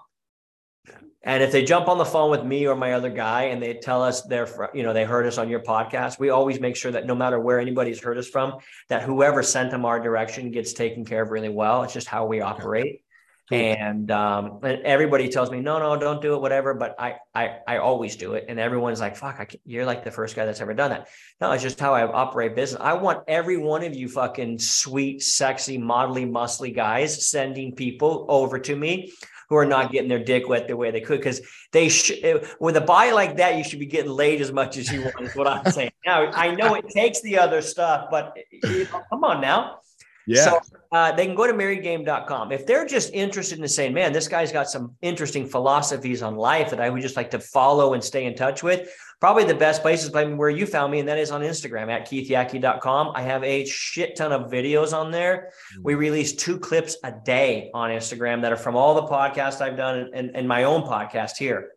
and 1.23 1.43
if 1.43 1.51
they 1.51 1.64
jump 1.64 1.89
on 1.89 1.98
the 1.98 2.05
phone 2.05 2.31
with 2.31 2.44
me 2.44 2.66
or 2.68 2.77
my 2.77 2.93
other 2.93 3.10
guy 3.10 3.44
and 3.44 3.60
they 3.60 3.74
tell 3.74 4.02
us 4.02 4.23
they're 4.23 4.48
you 4.73 4.82
know 4.82 4.93
they 4.93 5.05
heard 5.05 5.27
us 5.27 5.39
on 5.39 5.48
your 5.48 5.60
podcast 5.60 6.18
we 6.18 6.31
always 6.31 6.60
make 6.60 6.77
sure 6.77 6.93
that 6.93 7.06
no 7.06 7.14
matter 7.14 7.40
where 7.40 7.59
anybody's 7.59 8.01
heard 8.01 8.16
us 8.16 8.28
from 8.28 8.55
that 8.89 9.02
whoever 9.02 9.43
sent 9.43 9.70
them 9.70 9.85
our 9.85 10.01
direction 10.01 10.51
gets 10.51 10.73
taken 10.73 11.05
care 11.05 11.23
of 11.23 11.31
really 11.31 11.48
well. 11.48 11.82
It's 11.82 11.93
just 11.93 12.06
how 12.06 12.27
we 12.27 12.40
operate 12.40 13.02
Hmm. 13.48 13.55
and 13.55 14.10
um, 14.10 14.59
and 14.64 14.82
everybody 14.82 15.28
tells 15.28 15.52
me 15.52 15.60
no 15.60 15.78
no 15.78 15.97
don't 15.97 16.20
do 16.20 16.35
it 16.35 16.40
whatever 16.40 16.74
but 16.74 16.97
I 16.98 17.16
I 17.32 17.59
I 17.66 17.77
always 17.78 18.16
do 18.16 18.35
it. 18.35 18.47
And 18.48 18.59
everyone's 18.59 18.98
like 18.98 19.16
fuck 19.16 19.52
you're 19.64 19.86
like 19.86 20.02
the 20.02 20.10
first 20.10 20.35
guy 20.35 20.44
that's 20.44 20.60
ever 20.60 20.74
done 20.74 20.90
that. 20.90 21.09
No 21.40 21.52
it's 21.52 21.62
just 21.62 21.78
how 21.78 21.94
I 21.94 22.10
operate 22.10 22.56
business. 22.56 22.81
I 22.82 22.94
want 22.94 23.23
every 23.28 23.56
one 23.56 23.85
of 23.85 23.94
you 23.94 24.09
fucking 24.09 24.59
sweet 24.59 25.23
sexy 25.23 25.78
modelly 25.78 26.28
muscly 26.28 26.74
guys 26.74 27.28
sending 27.28 27.73
people 27.77 28.27
over 28.28 28.59
to 28.59 28.74
me 28.74 29.12
who 29.48 29.55
are 29.55 29.66
not 29.66 29.93
getting 29.93 30.09
their 30.09 30.24
dick 30.24 30.48
wet 30.48 30.66
the 30.66 30.77
way 30.77 30.90
they 30.90 31.01
could 31.01 31.20
because 31.20 31.40
they 31.70 31.89
should 31.89 32.24
eh, 32.24 32.44
with 32.59 32.77
a 32.77 32.81
body 32.81 33.12
like 33.12 33.36
that 33.36 33.56
you 33.56 33.62
should 33.62 33.78
be 33.78 33.86
getting 33.86 34.10
laid 34.10 34.40
as 34.40 34.51
much 34.51 34.77
as 34.77 34.90
you 34.90 35.02
want 35.02 35.20
is 35.20 35.36
what 35.36 35.47
I'm 35.47 35.70
saying. 35.70 35.93
Now 36.05 36.32
I 36.32 36.52
know 36.52 36.74
it 36.74 36.89
takes 36.89 37.20
the 37.20 37.39
other 37.39 37.62
stuff 37.62 38.09
but 38.10 38.36
eh, 38.36 38.68
you 38.68 38.85
know, 38.86 39.02
come 39.09 39.23
on 39.23 39.40
now 39.40 39.78
yeah. 40.27 40.44
So 40.44 40.61
uh, 40.93 41.12
they 41.12 41.27
can 41.27 41.35
go 41.35 41.47
to 41.47 41.53
marriedgame.com. 41.53 42.53
If 42.53 42.66
they're 42.66 42.86
just 42.86 43.12
interested 43.12 43.59
in 43.59 43.69
saying, 43.69 43.94
man, 43.94 44.12
this 44.12 44.28
guy's 44.28 44.53
got 44.53 44.69
some 44.69 44.94
interesting 45.03 45.47
philosophies 45.47 46.23
on 46.23 46.36
life 46.36 46.70
that 46.70 46.81
I 46.81 46.90
would 46.90 47.03
just 47.03 47.16
like 47.16 47.31
to 47.31 47.39
follow 47.39 47.94
and 47.94 48.03
stay 48.03 48.27
in 48.27 48.35
touch 48.35 48.62
with, 48.62 48.90
probably 49.20 49.44
the 49.44 49.55
best 49.55 49.82
place 49.82 50.05
is 50.05 50.11
where 50.11 50.51
you 50.51 50.66
found 50.66 50.93
me, 50.93 50.98
and 50.98 51.09
that 51.09 51.19
is 51.19 51.31
on 51.31 51.43
Instagram 51.43 51.90
at 51.90 52.09
keithyaki.com. 52.09 53.12
I 53.15 53.23
have 53.23 53.43
a 53.44 53.65
shit 53.66 54.16
ton 54.16 54.32
of 54.32 54.51
videos 54.51 54.93
on 54.93 55.11
there. 55.11 55.53
Mm-hmm. 55.74 55.82
We 55.85 55.94
release 55.94 56.35
two 56.35 56.59
clips 56.59 56.97
a 57.05 57.12
day 57.24 57.70
on 57.73 57.90
Instagram 57.90 58.43
that 58.43 58.53
are 58.53 58.57
from 58.57 58.77
all 58.77 58.94
the 58.94 59.05
podcasts 59.05 59.61
I've 59.61 59.77
done 59.77 60.11
and, 60.15 60.35
and 60.35 60.48
my 60.48 60.65
own 60.65 60.82
podcast 60.82 61.36
here. 61.39 61.73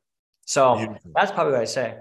So 0.45 0.77
Beautiful. 0.77 1.11
that's 1.13 1.31
probably 1.31 1.53
what 1.53 1.61
I 1.61 1.65
say. 1.65 1.97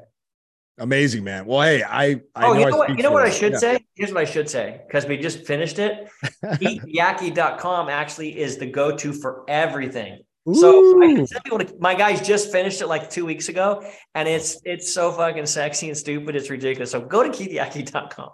Amazing, 0.78 1.24
man. 1.24 1.44
Well, 1.44 1.62
hey, 1.62 1.82
I, 1.82 2.20
I 2.34 2.46
oh, 2.46 2.52
know 2.52 2.58
you 2.58 2.70
know 2.70 2.76
what, 2.76 2.88
you 2.90 3.02
know 3.02 3.10
what 3.10 3.22
I 3.22 3.30
should 3.30 3.52
yeah. 3.52 3.58
say? 3.58 3.78
Here's 3.94 4.12
what 4.12 4.20
I 4.20 4.24
should 4.24 4.48
say 4.48 4.80
because 4.86 5.06
we 5.06 5.16
just 5.16 5.44
finished 5.44 5.78
it. 5.78 6.08
Keithyaki.com 6.44 7.88
actually 7.88 8.38
is 8.38 8.58
the 8.58 8.66
go-to 8.66 9.12
for 9.12 9.44
everything. 9.48 10.20
Ooh. 10.48 10.54
So 10.54 11.02
I 11.02 11.64
to, 11.64 11.74
my 11.78 11.94
guys 11.94 12.26
just 12.26 12.50
finished 12.50 12.80
it 12.80 12.86
like 12.86 13.10
two 13.10 13.26
weeks 13.26 13.48
ago, 13.48 13.84
and 14.14 14.26
it's 14.26 14.58
it's 14.64 14.94
so 14.94 15.12
fucking 15.12 15.46
sexy 15.46 15.88
and 15.88 15.96
stupid. 15.96 16.36
It's 16.36 16.48
ridiculous. 16.48 16.90
So 16.90 17.00
go 17.00 17.22
to 17.22 17.28
keithyaki.com. 17.28 18.30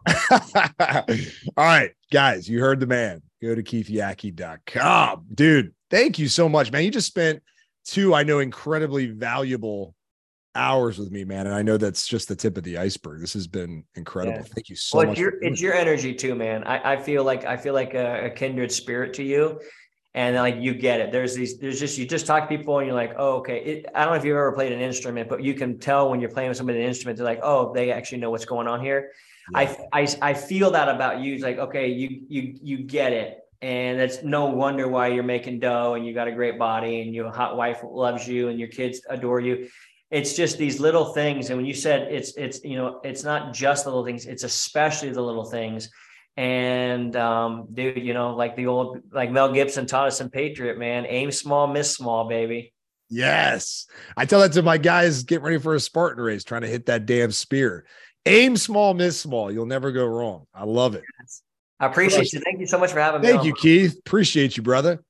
All 1.56 1.64
right, 1.64 1.90
guys, 2.12 2.48
you 2.48 2.60
heard 2.60 2.78
the 2.78 2.86
man. 2.86 3.22
Go 3.42 3.54
to 3.54 3.62
keithyaki.com. 3.62 5.26
Dude, 5.34 5.74
thank 5.90 6.18
you 6.18 6.28
so 6.28 6.48
much, 6.48 6.70
man. 6.70 6.84
You 6.84 6.90
just 6.90 7.08
spent 7.08 7.42
two, 7.84 8.14
I 8.14 8.22
know, 8.22 8.38
incredibly 8.38 9.06
valuable 9.06 9.94
hours 10.54 10.98
with 10.98 11.10
me, 11.10 11.24
man. 11.24 11.46
And 11.46 11.54
I 11.54 11.62
know 11.62 11.76
that's 11.76 12.06
just 12.06 12.28
the 12.28 12.36
tip 12.36 12.56
of 12.56 12.64
the 12.64 12.78
iceberg. 12.78 13.20
This 13.20 13.32
has 13.34 13.46
been 13.46 13.84
incredible. 13.94 14.38
Yeah. 14.38 14.44
Thank 14.54 14.68
you 14.68 14.76
so 14.76 14.98
well, 14.98 15.06
much. 15.06 15.12
It's 15.12 15.20
your, 15.20 15.42
it's 15.42 15.60
your 15.60 15.74
energy 15.74 16.14
too, 16.14 16.34
man. 16.34 16.64
I, 16.64 16.94
I 16.94 16.96
feel 16.96 17.24
like 17.24 17.44
I 17.44 17.56
feel 17.56 17.74
like 17.74 17.94
a, 17.94 18.26
a, 18.26 18.30
kindred 18.30 18.70
spirit 18.72 19.14
to 19.14 19.22
you. 19.22 19.60
And 20.16 20.36
like 20.36 20.56
you 20.60 20.74
get 20.74 21.00
it. 21.00 21.10
There's 21.10 21.34
these, 21.34 21.58
there's 21.58 21.80
just 21.80 21.98
you 21.98 22.06
just 22.06 22.24
talk 22.24 22.48
to 22.48 22.56
people 22.56 22.78
and 22.78 22.86
you're 22.86 22.94
like, 22.94 23.14
oh, 23.16 23.38
okay. 23.38 23.58
It, 23.58 23.86
I 23.96 24.04
don't 24.04 24.12
know 24.12 24.18
if 24.18 24.24
you've 24.24 24.36
ever 24.36 24.52
played 24.52 24.70
an 24.70 24.80
instrument, 24.80 25.28
but 25.28 25.42
you 25.42 25.54
can 25.54 25.80
tell 25.80 26.08
when 26.08 26.20
you're 26.20 26.30
playing 26.30 26.50
with 26.50 26.56
somebody 26.56 26.80
an 26.80 26.86
instrument, 26.86 27.18
they're 27.18 27.26
like, 27.26 27.40
oh, 27.42 27.74
they 27.74 27.90
actually 27.90 28.18
know 28.18 28.30
what's 28.30 28.44
going 28.44 28.68
on 28.68 28.80
here. 28.80 29.10
Yeah. 29.50 29.76
I, 29.92 30.02
I 30.02 30.08
I 30.22 30.34
feel 30.34 30.70
that 30.70 30.88
about 30.88 31.18
you. 31.18 31.34
It's 31.34 31.42
like, 31.42 31.58
okay, 31.58 31.88
you 31.88 32.22
you 32.28 32.56
you 32.62 32.78
get 32.84 33.12
it. 33.12 33.40
And 33.60 33.98
it's 33.98 34.22
no 34.22 34.46
wonder 34.46 34.86
why 34.86 35.08
you're 35.08 35.22
making 35.24 35.58
dough 35.58 35.94
and 35.94 36.06
you 36.06 36.12
got 36.12 36.28
a 36.28 36.32
great 36.32 36.58
body 36.58 37.00
and 37.00 37.14
your 37.14 37.32
hot 37.32 37.56
wife 37.56 37.80
loves 37.82 38.28
you 38.28 38.48
and 38.48 38.58
your 38.58 38.68
kids 38.68 39.00
adore 39.08 39.40
you 39.40 39.68
it's 40.14 40.34
just 40.34 40.58
these 40.58 40.78
little 40.78 41.06
things 41.06 41.50
and 41.50 41.56
when 41.56 41.66
you 41.66 41.74
said 41.74 42.02
it's 42.02 42.36
it's 42.36 42.62
you 42.62 42.76
know 42.76 43.00
it's 43.02 43.24
not 43.24 43.52
just 43.52 43.82
the 43.82 43.90
little 43.90 44.04
things 44.04 44.26
it's 44.26 44.44
especially 44.44 45.10
the 45.10 45.20
little 45.20 45.44
things 45.44 45.90
and 46.36 47.16
um 47.16 47.66
dude 47.74 48.00
you 48.00 48.14
know 48.14 48.32
like 48.32 48.54
the 48.54 48.68
old 48.68 49.00
like 49.10 49.32
mel 49.32 49.52
gibson 49.52 49.86
taught 49.86 50.06
us 50.06 50.20
in 50.20 50.30
patriot 50.30 50.78
man 50.78 51.04
aim 51.08 51.32
small 51.32 51.66
miss 51.66 51.96
small 51.96 52.28
baby 52.28 52.72
yes 53.10 53.86
i 54.16 54.24
tell 54.24 54.38
that 54.38 54.52
to 54.52 54.62
my 54.62 54.78
guys 54.78 55.24
getting 55.24 55.44
ready 55.44 55.58
for 55.58 55.74
a 55.74 55.80
spartan 55.80 56.22
race 56.22 56.44
trying 56.44 56.62
to 56.62 56.68
hit 56.68 56.86
that 56.86 57.06
damn 57.06 57.32
spear 57.32 57.84
aim 58.24 58.56
small 58.56 58.94
miss 58.94 59.20
small 59.20 59.50
you'll 59.50 59.66
never 59.66 59.90
go 59.90 60.06
wrong 60.06 60.46
i 60.54 60.64
love 60.64 60.94
it 60.94 61.02
I 61.80 61.86
appreciate 61.86 62.32
you. 62.32 62.38
Thank 62.38 62.60
you 62.60 62.68
so 62.68 62.78
much 62.78 62.92
for 62.92 63.00
having 63.00 63.20
me. 63.20 63.26
Thank 63.26 63.40
on. 63.40 63.46
you, 63.46 63.52
Keith. 63.52 63.98
Appreciate 63.98 64.56
you, 64.56 64.62
brother. 64.62 65.02